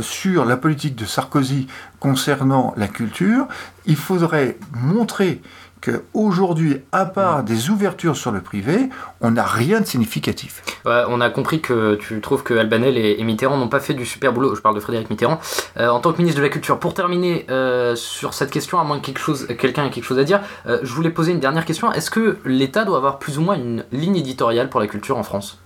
sur 0.00 0.44
la 0.44 0.56
politique 0.56 0.96
de 0.96 1.04
Sarkozy 1.04 1.66
concernant 2.00 2.72
la 2.76 2.88
culture, 2.88 3.46
il 3.86 3.96
faudrait 3.96 4.56
montrer 4.72 5.40
qu'aujourd'hui, 5.84 6.80
à 6.92 7.04
part 7.04 7.44
des 7.44 7.70
ouvertures 7.70 8.16
sur 8.16 8.30
le 8.30 8.40
privé, 8.40 8.88
on 9.20 9.32
n'a 9.32 9.44
rien 9.44 9.80
de 9.80 9.86
significatif. 9.86 10.62
on 10.84 11.20
a 11.20 11.30
compris 11.30 11.60
que 11.60 11.96
tu 11.96 12.20
trouves 12.20 12.42
que 12.42 12.54
Albanel 12.54 12.96
et, 12.96 13.22
Mitterrand 13.22 13.56
n'ont 13.56 13.68
pas 13.68 13.80
fait 13.80 13.94
du 13.94 14.06
super 14.06 14.32
boulot. 14.32 14.54
Je 14.54 14.60
parle 14.60 14.74
de 14.74 14.80
Frédéric 14.80 15.10
Mitterrand. 15.10 15.38
Euh, 15.78 15.88
en 15.88 16.00
tant 16.00 16.12
que 16.12 16.18
ministre 16.18 16.38
de 16.38 16.44
la 16.44 16.50
Culture, 16.50 16.78
pour 16.78 16.94
terminer 16.94 17.46
euh, 17.50 17.96
sur 17.96 18.34
cette 18.34 18.50
question, 18.50 18.78
à 18.78 18.84
moins 18.84 19.00
que 19.00 19.52
quelqu'un 19.52 19.86
ait 19.86 19.90
quelque 19.90 20.04
chose 20.04 20.18
à 20.18 20.24
dire, 20.24 20.40
je 20.66 20.92
voulais 20.92 21.10
poser 21.10 21.32
une 21.32 21.40
dernière 21.40 21.64
question. 21.64 21.92
Est-ce 21.92 22.10
que 22.10 22.38
l'État 22.44 22.84
doit 22.84 22.96
avoir 22.96 23.18
plus 23.18 23.38
ou 23.38 23.42
moins 23.42 23.56
une 23.56 23.84
ligne 23.92 24.16
éditoriale 24.16 24.68
pour 24.68 24.80
la 24.80 24.86
culture 24.86 25.18
en 25.18 25.22
France? 25.22 25.63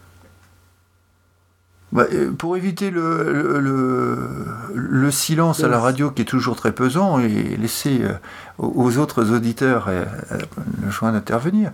Bah, 1.90 2.06
euh, 2.12 2.30
pour 2.32 2.56
éviter 2.56 2.90
le, 2.90 3.58
le, 4.74 5.10
silence 5.10 5.64
à 5.64 5.68
la 5.68 5.78
radio 5.78 6.10
qui 6.10 6.22
est 6.22 6.26
toujours 6.26 6.54
très 6.54 6.72
pesant 6.72 7.18
et 7.18 7.56
laisser 7.56 8.00
euh, 8.02 8.12
aux 8.58 8.98
autres 8.98 9.32
auditeurs 9.32 9.86
euh, 9.88 10.04
le 10.84 10.90
choix 10.90 11.10
d'intervenir. 11.12 11.70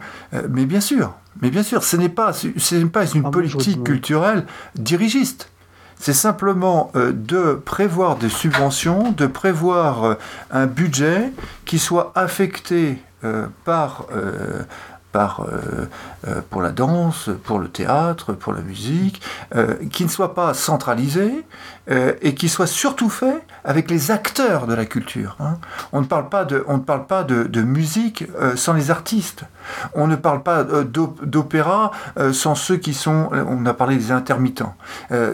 Mais 0.48 0.66
bien 0.66 0.80
sûr, 0.80 1.14
mais 1.42 1.50
bien 1.50 1.64
sûr, 1.64 1.82
ce 1.82 1.96
n'est 1.96 2.08
pas, 2.08 2.32
ce 2.32 2.84
pas 2.84 3.06
une 3.06 3.24
ah, 3.26 3.30
politique 3.30 3.82
culturelle 3.82 4.46
dirigiste. 4.76 5.50
C'est 5.98 6.12
simplement 6.12 6.92
de 6.94 7.54
prévoir 7.54 8.16
des 8.16 8.28
subventions, 8.28 9.12
de 9.12 9.26
prévoir 9.26 10.16
un 10.50 10.66
budget 10.66 11.32
qui 11.64 11.78
soit 11.78 12.12
affecté 12.14 12.98
par 13.64 14.06
par, 15.14 15.46
euh, 15.48 15.86
pour 16.50 16.62
la 16.62 16.70
danse, 16.70 17.30
pour 17.44 17.58
le 17.58 17.68
théâtre, 17.68 18.32
pour 18.32 18.52
la 18.52 18.62
musique, 18.62 19.20
euh, 19.54 19.74
qui 19.90 20.04
ne 20.04 20.08
soit 20.08 20.34
pas 20.34 20.54
centralisé 20.54 21.44
et 22.22 22.34
qui 22.34 22.48
soit 22.48 22.66
surtout 22.66 23.10
fait 23.10 23.44
avec 23.62 23.90
les 23.90 24.10
acteurs 24.10 24.66
de 24.66 24.72
la 24.72 24.86
culture. 24.86 25.36
Hein. 25.38 25.58
On 25.92 26.00
ne 26.00 26.06
parle 26.06 26.30
pas 26.30 26.46
de, 26.46 26.64
on 26.66 26.78
ne 26.78 26.82
parle 26.82 27.06
pas 27.06 27.24
de, 27.24 27.60
musique 27.60 28.24
sans 28.56 28.72
les 28.72 28.90
artistes. 28.90 29.44
On 29.92 30.06
ne 30.06 30.16
parle 30.16 30.42
pas 30.42 30.64
d'opéra 30.64 31.90
sans 32.32 32.54
ceux 32.54 32.78
qui 32.78 32.94
sont, 32.94 33.28
on 33.32 33.66
a 33.66 33.74
parlé 33.74 33.96
des 33.96 34.12
intermittents, 34.12 34.74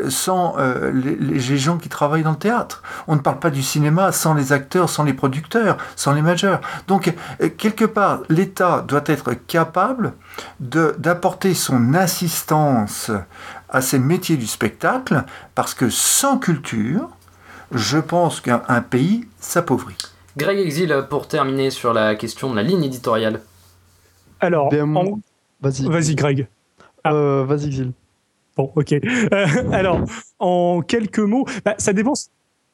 sans 0.08 0.56
les, 0.92 1.14
les, 1.14 1.58
gens 1.58 1.78
qui 1.78 1.88
travaillent 1.88 2.24
dans 2.24 2.32
le 2.32 2.36
théâtre. 2.36 2.82
On 3.06 3.14
ne 3.14 3.20
parle 3.20 3.38
pas 3.38 3.50
du 3.50 3.62
cinéma 3.62 4.10
sans 4.10 4.34
les 4.34 4.52
acteurs, 4.52 4.90
sans 4.90 5.04
les 5.04 5.14
producteurs, 5.14 5.76
sans 5.94 6.12
les 6.14 6.22
majeurs. 6.22 6.60
Donc, 6.88 7.14
quelque 7.58 7.84
part, 7.84 8.22
l'État 8.28 8.84
doit 8.88 9.04
être 9.06 9.34
capable 9.34 10.14
d'apporter 10.60 11.54
son 11.54 11.94
assistance 11.94 13.10
à 13.68 13.80
ces 13.80 13.98
métiers 13.98 14.36
du 14.36 14.46
spectacle, 14.46 15.24
parce 15.54 15.74
que 15.74 15.90
sans 15.90 16.38
culture, 16.38 17.08
je 17.72 17.98
pense 17.98 18.40
qu'un 18.40 18.82
pays 18.82 19.24
s'appauvrit. 19.38 19.96
Greg 20.36 20.58
Exil, 20.58 21.06
pour 21.08 21.28
terminer 21.28 21.70
sur 21.70 21.92
la 21.92 22.14
question 22.14 22.50
de 22.50 22.56
la 22.56 22.62
ligne 22.62 22.84
éditoriale. 22.84 23.40
Alors, 24.40 24.70
vas-y. 25.60 25.86
Vas-y, 25.86 26.14
Greg. 26.14 26.48
Euh, 27.06 27.44
vas-y, 27.44 27.66
Exil. 27.66 27.92
Bon, 28.56 28.72
ok. 28.74 28.94
Euh, 29.32 29.46
alors, 29.72 30.00
en 30.38 30.82
quelques 30.82 31.20
mots, 31.20 31.46
bah, 31.64 31.74
ça 31.78 31.92
dépend 31.92 32.14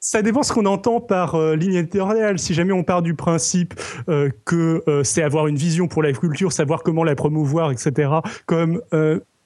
ça 0.01 0.23
dépend 0.23 0.43
ce 0.43 0.53
qu'on 0.53 0.67
entend 0.67 1.01
par 1.01 1.35
euh, 1.35 1.57
ligne 1.57 1.75
éditoriale. 1.75 2.39
Si 2.39 2.55
jamais 2.55 2.73
on 2.73 2.85
part 2.85 3.03
du 3.03 3.15
principe 3.15 3.75
euh, 4.09 4.31
que 4.45 4.83
euh, 4.89 5.03
c'est 5.03 5.23
avoir 5.23 5.47
une 5.47 5.57
vision 5.57 5.89
pour 5.89 6.03
la 6.03 6.13
culture, 6.13 6.53
savoir 6.53 6.83
comment 6.83 7.05
la 7.05 7.15
promouvoir, 7.15 7.73
etc., 7.73 8.11
comme 8.47 8.81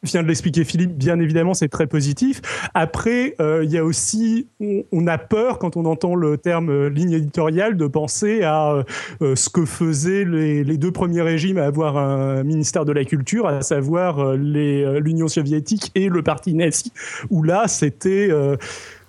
vient 0.03 0.23
de 0.23 0.29
l'expliquer 0.29 0.65
Philippe, 0.65 0.97
bien 0.97 1.21
évidemment, 1.21 1.53
c'est 1.53 1.69
très 1.69 1.87
positif. 1.87 2.41
Après, 2.73 3.37
il 3.39 3.71
y 3.71 3.77
a 3.77 3.85
aussi, 3.85 4.49
on, 4.93 5.07
a 5.07 5.19
peur 5.19 5.59
quand 5.59 5.77
on 5.77 5.85
entend 5.85 6.15
le 6.15 6.39
terme 6.39 6.87
ligne 6.87 7.13
éditoriale 7.13 7.77
de 7.77 7.87
penser 7.87 8.43
à 8.43 8.83
ce 9.21 9.51
que 9.51 9.67
faisaient 9.67 10.25
les, 10.25 10.65
les, 10.65 10.79
deux 10.79 10.91
premiers 10.91 11.21
régimes 11.21 11.59
à 11.59 11.67
avoir 11.67 11.99
un 11.99 12.43
ministère 12.45 12.87
de 12.87 12.93
la 12.93 13.05
culture, 13.05 13.47
à 13.47 13.61
savoir 13.61 14.35
l'Union 14.37 15.29
soviétique 15.29 15.93
et 15.95 16.09
le 16.09 16.23
parti 16.23 16.55
nazi, 16.55 16.93
où 17.29 17.43
là, 17.43 17.69
c'était 17.69 18.31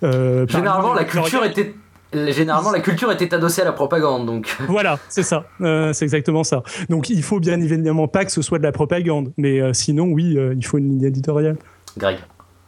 euh, 0.02 0.46
généralement, 0.46 0.94
la 0.94 1.04
culture 1.04 1.44
était 1.44 1.74
généralement 2.14 2.72
la 2.72 2.80
culture 2.80 3.10
était 3.10 3.32
adossée 3.32 3.62
à 3.62 3.64
la 3.64 3.72
propagande 3.72 4.26
donc. 4.26 4.54
Voilà 4.68 4.98
c'est 5.08 5.22
ça. 5.22 5.44
Euh, 5.62 5.94
c'est 5.94 6.04
exactement 6.04 6.44
ça. 6.44 6.62
Donc 6.90 7.08
il 7.08 7.22
faut 7.22 7.40
bien 7.40 7.58
évidemment 7.60 8.06
pas 8.06 8.26
que 8.26 8.32
ce 8.32 8.42
soit 8.42 8.58
de 8.58 8.64
la 8.64 8.72
propagande 8.72 9.32
mais 9.38 9.60
euh, 9.60 9.72
sinon 9.72 10.04
oui 10.04 10.36
il 10.36 10.64
faut 10.64 10.78
une 10.78 10.90
ligne 10.90 11.04
éditoriale. 11.04 11.56
Greg. 11.96 12.18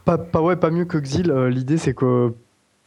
Pas, 0.03 0.17
pas 0.17 0.41
ouais 0.41 0.55
pas 0.55 0.71
mieux 0.71 0.85
que 0.85 0.97
Xil 0.97 1.31
l'idée 1.49 1.77
c'est 1.77 1.93
que 1.93 2.33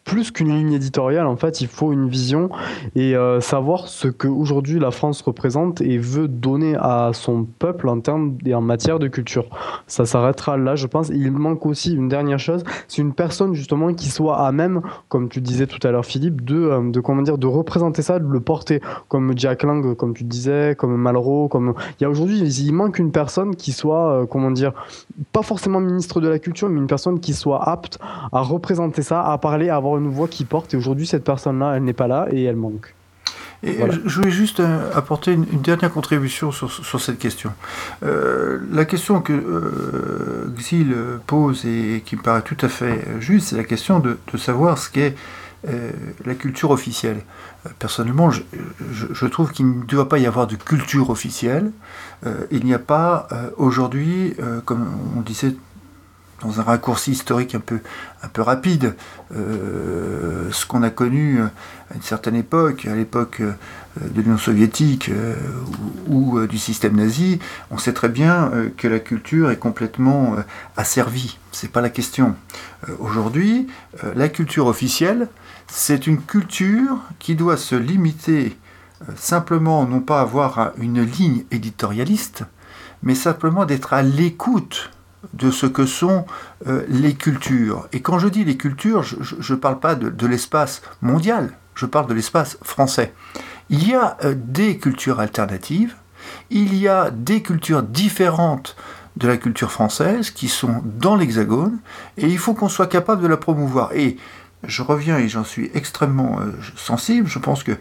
plus 0.08 0.30
qu'une 0.30 0.48
ligne 0.48 0.72
éditoriale, 0.72 1.26
en 1.26 1.36
fait, 1.36 1.60
il 1.60 1.68
faut 1.68 1.92
une 1.92 2.08
vision 2.08 2.48
et 2.96 3.14
euh, 3.14 3.40
savoir 3.40 3.88
ce 3.88 4.08
que 4.08 4.26
aujourd'hui 4.26 4.80
la 4.80 4.90
France 4.90 5.20
représente 5.20 5.82
et 5.82 5.98
veut 5.98 6.28
donner 6.28 6.76
à 6.80 7.10
son 7.12 7.44
peuple 7.44 7.90
en 7.90 8.00
termes 8.00 8.38
et 8.46 8.54
en 8.54 8.62
matière 8.62 8.98
de 8.98 9.06
culture. 9.06 9.44
Ça 9.86 10.06
s'arrêtera 10.06 10.56
là, 10.56 10.76
je 10.76 10.86
pense. 10.86 11.10
il 11.10 11.30
manque 11.30 11.66
aussi 11.66 11.94
une 11.94 12.08
dernière 12.08 12.38
chose, 12.38 12.64
c'est 12.88 13.02
une 13.02 13.12
personne 13.12 13.52
justement 13.52 13.92
qui 13.92 14.08
soit 14.08 14.38
à 14.38 14.50
même, 14.50 14.80
comme 15.10 15.28
tu 15.28 15.42
disais 15.42 15.66
tout 15.66 15.86
à 15.86 15.90
l'heure, 15.90 16.06
Philippe, 16.06 16.42
de, 16.42 16.56
euh, 16.56 16.90
de 16.90 17.00
comment 17.00 17.20
dire, 17.20 17.36
de 17.36 17.46
représenter 17.46 18.00
ça, 18.00 18.18
de 18.18 18.26
le 18.26 18.40
porter, 18.40 18.80
comme 19.08 19.34
Jack 19.36 19.62
Lang, 19.62 19.94
comme 19.94 20.14
tu 20.14 20.24
disais, 20.24 20.74
comme 20.74 20.96
Malraux, 20.96 21.48
comme 21.48 21.74
il 22.00 22.04
y 22.04 22.06
a 22.06 22.10
aujourd'hui, 22.10 22.40
il 22.40 22.72
manque 22.72 22.98
une 22.98 23.12
personne 23.12 23.56
qui 23.56 23.72
soit, 23.72 24.22
euh, 24.22 24.26
comment 24.26 24.50
dire, 24.50 24.72
pas 25.34 25.42
forcément 25.42 25.80
ministre 25.80 26.22
de 26.22 26.28
la 26.28 26.38
culture, 26.38 26.70
mais 26.70 26.80
une 26.80 26.86
personne 26.86 27.20
qui 27.20 27.34
soit 27.34 27.68
apte 27.68 27.98
à 28.32 28.40
représenter 28.40 29.02
ça, 29.02 29.22
à 29.22 29.36
parler, 29.36 29.68
à 29.68 29.76
avoir 29.76 29.97
voix 30.06 30.28
qui 30.28 30.44
porte. 30.44 30.74
Et 30.74 30.76
aujourd'hui, 30.76 31.06
cette 31.06 31.24
personne-là, 31.24 31.74
elle 31.76 31.84
n'est 31.84 31.92
pas 31.92 32.06
là 32.06 32.28
et 32.30 32.44
elle 32.44 32.56
manque. 32.56 32.94
Et 33.64 33.76
je 34.06 34.14
voulais 34.14 34.30
juste 34.30 34.60
euh, 34.60 34.90
apporter 34.94 35.32
une, 35.32 35.44
dernière 35.44 35.92
contribution 35.92 36.52
sur, 36.52 36.70
sur 36.70 37.00
cette 37.00 37.18
question. 37.18 37.52
Euh, 38.04 38.60
la 38.70 38.84
question 38.84 39.20
que 39.20 39.32
euh, 39.32 40.54
Xil 40.56 40.94
pose 41.26 41.66
et 41.66 42.02
qui 42.06 42.14
me 42.16 42.22
paraît 42.22 42.42
tout 42.42 42.56
à 42.60 42.68
fait 42.68 43.04
juste, 43.18 43.48
c'est 43.48 43.56
la 43.56 43.64
question 43.64 43.98
de, 43.98 44.16
de 44.32 44.38
savoir 44.38 44.78
ce 44.78 44.90
qu'est 44.90 45.16
la 46.24 46.34
culture 46.36 46.70
officielle. 46.70 47.20
Personnellement, 47.80 48.30
je, 48.30 48.42
je, 48.92 49.26
trouve 49.26 49.50
qu'il 49.50 49.66
ne 49.66 49.82
doit 49.82 50.08
pas 50.08 50.18
y 50.18 50.26
avoir 50.26 50.46
de 50.46 50.54
culture 50.54 51.10
officielle. 51.10 51.72
il 52.52 52.64
n'y 52.64 52.72
a 52.74 52.78
pas 52.78 53.26
aujourd'hui, 53.56 54.36
comme 54.64 54.86
on 55.16 55.20
disait 55.20 55.56
dans 56.42 56.60
un 56.60 56.62
raccourci 56.62 57.12
historique 57.12 57.54
un 57.54 57.60
peu, 57.60 57.80
un 58.22 58.28
peu 58.28 58.42
rapide, 58.42 58.94
euh, 59.34 60.50
ce 60.52 60.66
qu'on 60.66 60.82
a 60.82 60.90
connu 60.90 61.40
à 61.40 61.94
une 61.94 62.02
certaine 62.02 62.36
époque, 62.36 62.86
à 62.86 62.94
l'époque 62.94 63.40
euh, 63.40 63.52
de 64.00 64.22
l'Union 64.22 64.38
soviétique 64.38 65.08
euh, 65.08 65.34
ou, 66.06 66.46
du 66.46 66.58
système 66.58 66.96
nazi, 66.96 67.40
on 67.70 67.78
sait 67.78 67.92
très 67.92 68.08
bien 68.08 68.52
que 68.76 68.86
la 68.86 69.00
culture 69.00 69.50
est 69.50 69.56
complètement 69.56 70.36
asservie. 70.76 71.38
C'est 71.50 71.72
pas 71.72 71.80
la 71.80 71.90
question. 71.90 72.36
Aujourd'hui, 73.00 73.66
la 74.14 74.28
culture 74.28 74.66
officielle, 74.66 75.28
c'est 75.66 76.06
une 76.06 76.20
culture 76.20 77.00
qui 77.18 77.34
doit 77.34 77.56
se 77.56 77.74
limiter 77.74 78.56
simplement 79.16 79.84
non 79.84 80.00
pas 80.00 80.20
avoir 80.20 80.72
une 80.78 81.02
ligne 81.02 81.44
éditorialiste, 81.50 82.44
mais 83.02 83.14
simplement 83.14 83.64
d'être 83.64 83.92
à 83.92 84.02
l'écoute 84.02 84.90
de 85.34 85.50
ce 85.50 85.66
que 85.66 85.86
sont 85.86 86.24
euh, 86.66 86.84
les 86.88 87.14
cultures. 87.14 87.88
Et 87.92 88.00
quand 88.00 88.18
je 88.18 88.28
dis 88.28 88.44
les 88.44 88.56
cultures, 88.56 89.02
je 89.02 89.52
ne 89.52 89.58
parle 89.58 89.80
pas 89.80 89.94
de, 89.94 90.26
l'espace 90.26 90.82
mondial, 91.02 91.52
je 91.74 91.86
parle 91.86 92.06
de 92.06 92.14
l'espace 92.14 92.58
français. 92.62 93.12
Il 93.70 93.86
y 93.88 93.94
a 93.94 94.16
euh, 94.24 94.34
des 94.36 94.78
cultures 94.78 95.20
alternatives, 95.20 95.96
il 96.50 96.74
y 96.74 96.88
a 96.88 97.10
des 97.10 97.42
cultures 97.42 97.82
différentes 97.82 98.76
de 99.16 99.26
la 99.26 99.36
culture 99.36 99.72
française 99.72 100.30
qui 100.30 100.48
sont 100.48 100.82
dans 100.84 101.16
l'hexagone, 101.16 101.78
et 102.16 102.28
il 102.28 102.38
faut 102.38 102.54
qu'on 102.54 102.68
soit 102.68 102.86
capable 102.86 103.22
de 103.22 103.26
la 103.26 103.36
promouvoir. 103.36 103.92
Et 103.94 104.16
je 104.64 104.82
reviens 104.82 105.18
et 105.18 105.28
j'en 105.28 105.44
suis 105.44 105.70
extrêmement 105.74 106.40
euh, 106.40 106.52
sensible, 106.76 107.28
je 107.28 107.38
pense 107.38 107.64
que 107.64 107.72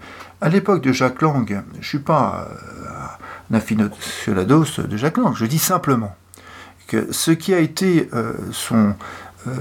à 0.41 0.49
l'époque 0.49 0.81
de 0.81 0.91
Jacques 0.91 1.21
Lang, 1.21 1.63
je 1.73 1.77
ne 1.77 1.83
suis 1.83 1.99
pas 1.99 2.47
un 3.51 3.55
aficionados 3.55 4.65
de 4.79 4.97
Jacques 4.97 5.17
Lang, 5.17 5.35
je 5.35 5.45
dis 5.45 5.59
simplement 5.59 6.15
ce 7.11 7.31
qui 7.31 7.53
a 7.53 7.59
été 7.59 8.09
euh, 8.13 8.33
son, 8.51 8.95
euh, 9.47 9.55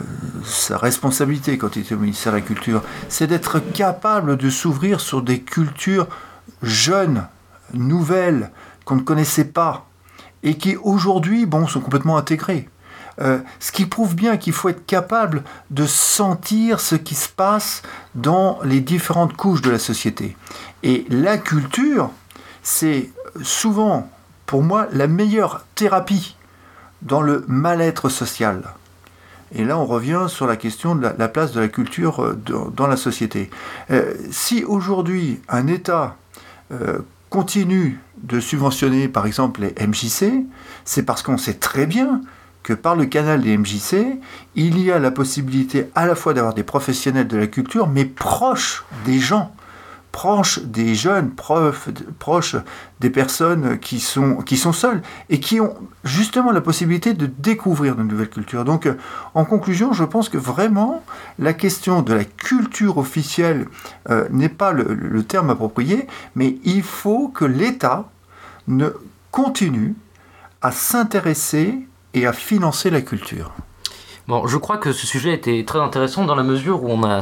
sa 0.45 0.79
responsabilité 0.79 1.59
quand 1.59 1.77
il 1.77 1.83
était 1.83 1.95
au 1.95 1.99
ministère 1.99 2.33
de 2.33 2.39
la 2.39 2.43
Culture, 2.43 2.83
c'est 3.09 3.27
d'être 3.27 3.59
capable 3.59 4.37
de 4.37 4.51
s'ouvrir 4.51 5.01
sur 5.01 5.23
des 5.23 5.41
cultures 5.41 6.09
jeunes, 6.63 7.27
nouvelles, 7.75 8.51
qu'on 8.85 8.97
ne 8.97 9.01
connaissait 9.01 9.47
pas, 9.47 9.87
et 10.43 10.57
qui 10.57 10.77
aujourd'hui 10.77 11.47
bon, 11.47 11.67
sont 11.67 11.81
complètement 11.81 12.17
intégrées. 12.17 12.69
Euh, 13.21 13.39
ce 13.61 13.73
qui 13.73 13.87
prouve 13.87 14.15
bien 14.15 14.37
qu'il 14.37 14.53
faut 14.53 14.69
être 14.69 14.85
capable 14.85 15.43
de 15.71 15.87
sentir 15.87 16.81
ce 16.81 16.95
qui 16.95 17.15
se 17.15 17.29
passe 17.29 17.83
dans 18.15 18.59
les 18.63 18.81
différentes 18.81 19.35
couches 19.35 19.63
de 19.63 19.71
la 19.71 19.79
société. 19.79 20.37
Et 20.83 21.07
la 21.09 21.39
culture, 21.39 22.11
c'est 22.63 23.11
souvent, 23.43 24.11
pour 24.45 24.63
moi, 24.63 24.87
la 24.93 25.07
meilleure 25.07 25.65
thérapie 25.75 26.36
dans 27.07 27.23
le 27.23 27.45
mal-être 27.49 28.09
social. 28.09 28.63
Et 29.55 29.65
là, 29.65 29.79
on 29.79 29.87
revient 29.87 30.27
sur 30.29 30.47
la 30.47 30.57
question 30.57 30.97
de 30.97 31.09
la, 31.17 31.29
place 31.29 31.53
de 31.53 31.61
la 31.61 31.69
culture 31.69 32.23
euh, 32.23 32.35
dans, 32.35 32.87
la 32.87 32.97
société. 32.97 33.51
Euh, 33.91 34.15
si 34.31 34.65
aujourd'hui 34.65 35.41
un 35.49 35.69
État 35.69 36.17
euh, 36.73 36.99
continue 37.31 38.01
de 38.23 38.41
subventionner, 38.41 39.09
par 39.09 39.27
exemple, 39.27 39.61
les 39.61 39.87
MJC, 39.87 40.45
c'est 40.85 41.05
parce 41.05 41.23
qu'on 41.23 41.39
sait 41.39 41.55
très 41.55 41.87
bien 41.87 42.23
que 42.65 42.73
par 42.73 42.97
le 42.97 43.07
canal 43.07 43.43
des 43.43 43.57
MJC, 43.57 44.19
il 44.57 44.81
y 44.81 44.91
a 44.91 44.99
la 44.99 45.13
possibilité 45.13 45.89
à 45.95 46.07
la 46.07 46.17
fois 46.17 46.35
d'avoir 46.35 46.55
des 46.55 46.65
professionnels 46.65 47.29
de 47.29 47.37
la 47.37 47.47
culture, 47.47 47.87
mais 47.87 48.05
proches 48.05 48.85
des 49.05 49.21
gens 49.21 49.55
proche 50.17 50.61
des 50.61 50.95
jeunes, 50.95 51.33
proche 51.35 52.57
des 53.01 53.11
personnes 53.11 53.79
qui 53.79 54.01
sont, 54.01 54.37
qui 54.37 54.57
sont 54.57 54.73
seules 54.73 55.03
et 55.29 55.41
qui 55.41 55.61
ont 55.61 55.75
justement 56.05 56.53
la 56.53 56.63
possibilité 56.63 57.13
de 57.13 57.27
découvrir 57.27 57.97
de 57.97 58.03
nouvelles 58.03 58.31
cultures. 58.31 58.65
Donc, 58.65 58.89
en 59.35 59.45
conclusion, 59.45 59.93
je 59.93 60.05
pense 60.05 60.31
que 60.31 60.39
vraiment, 60.39 61.05
la 61.39 61.53
question 61.53 62.01
de 62.01 62.15
la 62.15 62.25
culture 62.25 62.97
officielle 62.97 63.67
euh, 64.09 64.27
n'est 64.31 64.49
pas 64.49 64.73
le, 64.73 65.23
terme 65.23 65.51
approprié, 65.51 66.07
mais 66.35 66.57
il 66.65 66.83
faut 66.83 67.29
que 67.29 67.45
l'État 67.45 68.09
ne 68.69 68.89
continue 69.31 69.97
à 70.63 70.73
s'intéresser 70.73 71.87
et 72.15 72.27
à 72.27 72.33
financer 72.33 72.89
la 72.89 73.03
culture. 73.03 73.53
Bon, 74.29 74.45
je 74.49 74.57
crois 74.57 74.77
que 74.77 74.93
ce 74.93 75.07
sujet 75.07 75.33
était 75.33 75.65
très 75.65 75.79
intéressant 75.79 76.25
dans 76.25 76.35
la 76.35 76.43
mesure 76.43 76.83
où 76.83 76.91
on 76.91 77.05
a, 77.05 77.21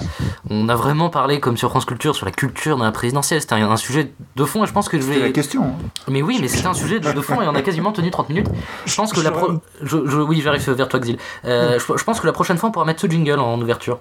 on 0.49 0.71
a 0.71 0.75
vraiment 0.75 1.11
parlé, 1.11 1.39
comme 1.39 1.59
sur 1.59 1.69
France 1.69 1.85
Culture, 1.85 2.17
sur 2.17 2.25
la 2.25 2.33
culture 2.33 2.79
dans 2.79 2.85
la 2.85 2.93
présidentielle. 2.93 3.43
C'était 3.43 3.57
un, 3.57 3.77
sujet 3.77 4.15
de 4.37 4.45
fond 4.47 4.65
et 4.65 4.67
je 4.67 4.73
pense 4.73 4.89
que 4.89 4.99
je 4.99 5.05
vais. 5.05 5.19
la 5.21 5.31
question. 5.31 5.65
Hein. 5.65 5.75
Mais 6.09 6.23
oui, 6.23 6.39
mais 6.41 6.49
c'était 6.49 6.67
un 6.67 6.73
sujet 6.73 7.01
de, 7.01 7.21
fond 7.21 7.43
et 7.43 7.47
on 7.47 7.55
a 7.55 7.61
quasiment 7.61 7.93
tenu 7.93 8.11
30 8.11 8.31
minutes. 8.31 8.49
Je 8.87 8.95
pense 8.95 9.13
que 9.13 9.21
la 9.21 9.33
pro... 9.33 9.53
je, 9.83 9.97
Oui, 9.99 10.41
j'arrive 10.43 10.67
vers 10.71 10.89
toi, 10.89 10.99
Xil. 10.99 11.19
Euh, 11.45 11.79
je, 11.79 12.05
pense 12.05 12.21
que 12.21 12.27
la 12.27 12.33
prochaine 12.33 12.57
fois, 12.57 12.71
on 12.71 12.73
pourra 12.73 12.87
mettre 12.87 13.03
ce 13.03 13.07
jingle 13.07 13.39
en 13.39 13.61
ouverture. 13.61 14.01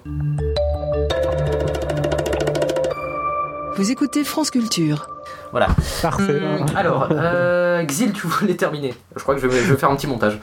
Vous 3.76 3.90
écoutez 3.90 4.24
France 4.24 4.50
Culture. 4.50 5.08
Voilà. 5.50 5.68
Parfait. 6.00 6.40
Hum, 6.42 6.66
alors, 6.74 7.08
euh, 7.10 7.84
Xil, 7.84 8.12
tu 8.12 8.26
voulais 8.26 8.54
terminer. 8.54 8.94
Je 9.14 9.22
crois 9.22 9.34
que 9.34 9.40
je 9.42 9.46
vais, 9.46 9.62
je 9.62 9.72
vais 9.72 9.78
faire 9.78 9.90
un 9.90 9.96
petit 9.96 10.06
montage 10.06 10.40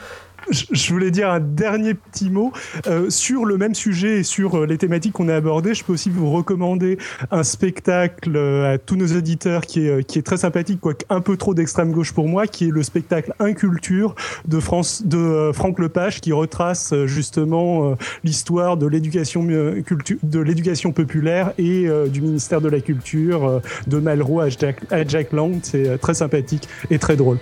je 0.49 0.93
voulais 0.93 1.11
dire 1.11 1.29
un 1.29 1.39
dernier 1.39 1.93
petit 1.93 2.29
mot 2.29 2.51
euh, 2.87 3.09
sur 3.09 3.45
le 3.45 3.57
même 3.57 3.75
sujet 3.75 4.19
et 4.19 4.23
sur 4.23 4.55
euh, 4.55 4.65
les 4.65 4.77
thématiques 4.77 5.13
qu'on 5.13 5.29
a 5.29 5.35
abordées. 5.35 5.73
Je 5.73 5.83
peux 5.83 5.93
aussi 5.93 6.09
vous 6.09 6.31
recommander 6.31 6.97
un 7.31 7.43
spectacle 7.43 8.35
euh, 8.35 8.73
à 8.73 8.77
tous 8.77 8.95
nos 8.95 9.07
auditeurs 9.07 9.61
qui 9.61 9.87
est, 9.87 10.03
qui 10.03 10.19
est 10.19 10.23
très 10.23 10.37
sympathique, 10.37 10.79
quoique 10.81 11.05
un 11.09 11.21
peu 11.21 11.37
trop 11.37 11.53
d'extrême 11.53 11.91
gauche 11.91 12.13
pour 12.13 12.27
moi, 12.27 12.47
qui 12.47 12.67
est 12.67 12.71
le 12.71 12.83
spectacle 12.83 13.33
Inculture 13.39 14.15
de, 14.47 14.59
France, 14.59 15.03
de 15.05 15.51
Franck 15.53 15.79
Lepage 15.79 16.21
qui 16.21 16.31
retrace 16.31 16.93
justement 17.05 17.95
l'histoire 18.23 18.77
de 18.77 18.87
l'éducation 18.87 20.91
populaire 20.91 21.53
et 21.57 21.87
du 22.09 22.21
ministère 22.21 22.61
de 22.61 22.69
la 22.69 22.79
Culture 22.79 23.61
de 23.87 23.97
Malraux 23.97 24.41
à 24.41 24.49
Jack, 24.49 24.77
à 24.89 25.05
Jack 25.05 25.31
Lang. 25.31 25.59
C'est 25.63 25.99
très 25.99 26.13
sympathique 26.13 26.67
et 26.89 26.99
très 26.99 27.15
drôle. 27.15 27.37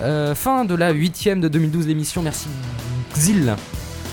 Euh, 0.00 0.34
fin 0.34 0.64
de 0.64 0.74
la 0.74 0.90
huitième 0.90 1.40
de 1.40 1.48
2012 1.48 1.86
l'émission. 1.86 2.22
Merci 2.22 2.46
Xil. 3.14 3.56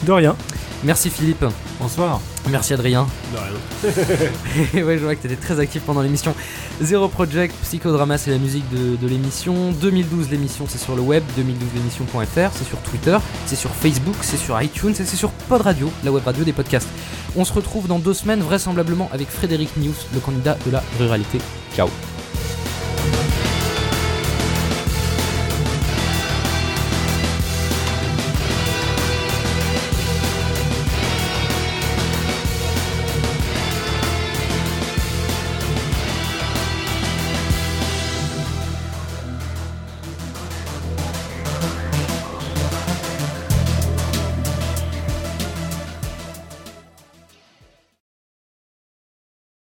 De 0.03 0.11
rien. 0.11 0.35
Merci 0.83 1.09
Philippe. 1.09 1.45
Bonsoir. 1.79 2.19
Merci 2.49 2.73
Adrien. 2.73 3.07
De 3.33 3.37
rien. 3.37 4.83
ouais, 4.85 4.97
je 4.97 5.03
vois 5.03 5.15
que 5.15 5.21
tu 5.21 5.27
étais 5.27 5.35
très 5.41 5.59
actif 5.59 5.83
pendant 5.83 6.01
l'émission. 6.01 6.33
Zero 6.81 7.07
Project, 7.07 7.55
Psychodrama, 7.61 8.17
c'est 8.17 8.31
la 8.31 8.39
musique 8.39 8.65
de, 8.71 9.07
l'émission. 9.07 9.71
2012 9.73 10.31
l'émission, 10.31 10.65
c'est 10.67 10.79
sur 10.79 10.95
le 10.95 11.01
web. 11.01 11.23
2012 11.35 11.67
l'émission.fr, 11.75 12.51
c'est 12.55 12.67
sur 12.67 12.79
Twitter, 12.79 13.17
c'est 13.45 13.55
sur 13.55 13.69
Facebook, 13.69 14.15
c'est 14.21 14.37
sur 14.37 14.59
iTunes 14.59 14.91
et 14.91 15.05
c'est 15.05 15.17
sur 15.17 15.29
Pod 15.31 15.61
Radio, 15.61 15.91
la 16.03 16.11
web 16.11 16.23
radio 16.25 16.43
des 16.43 16.53
podcasts. 16.53 16.89
On 17.35 17.45
se 17.45 17.53
retrouve 17.53 17.87
dans 17.87 17.99
deux 17.99 18.15
semaines, 18.15 18.41
vraisemblablement 18.41 19.09
avec 19.13 19.29
Frédéric 19.29 19.77
News, 19.77 19.93
le 20.13 20.19
candidat 20.19 20.57
de 20.65 20.71
la 20.71 20.83
ruralité. 20.99 21.37
Ciao. 21.75 21.89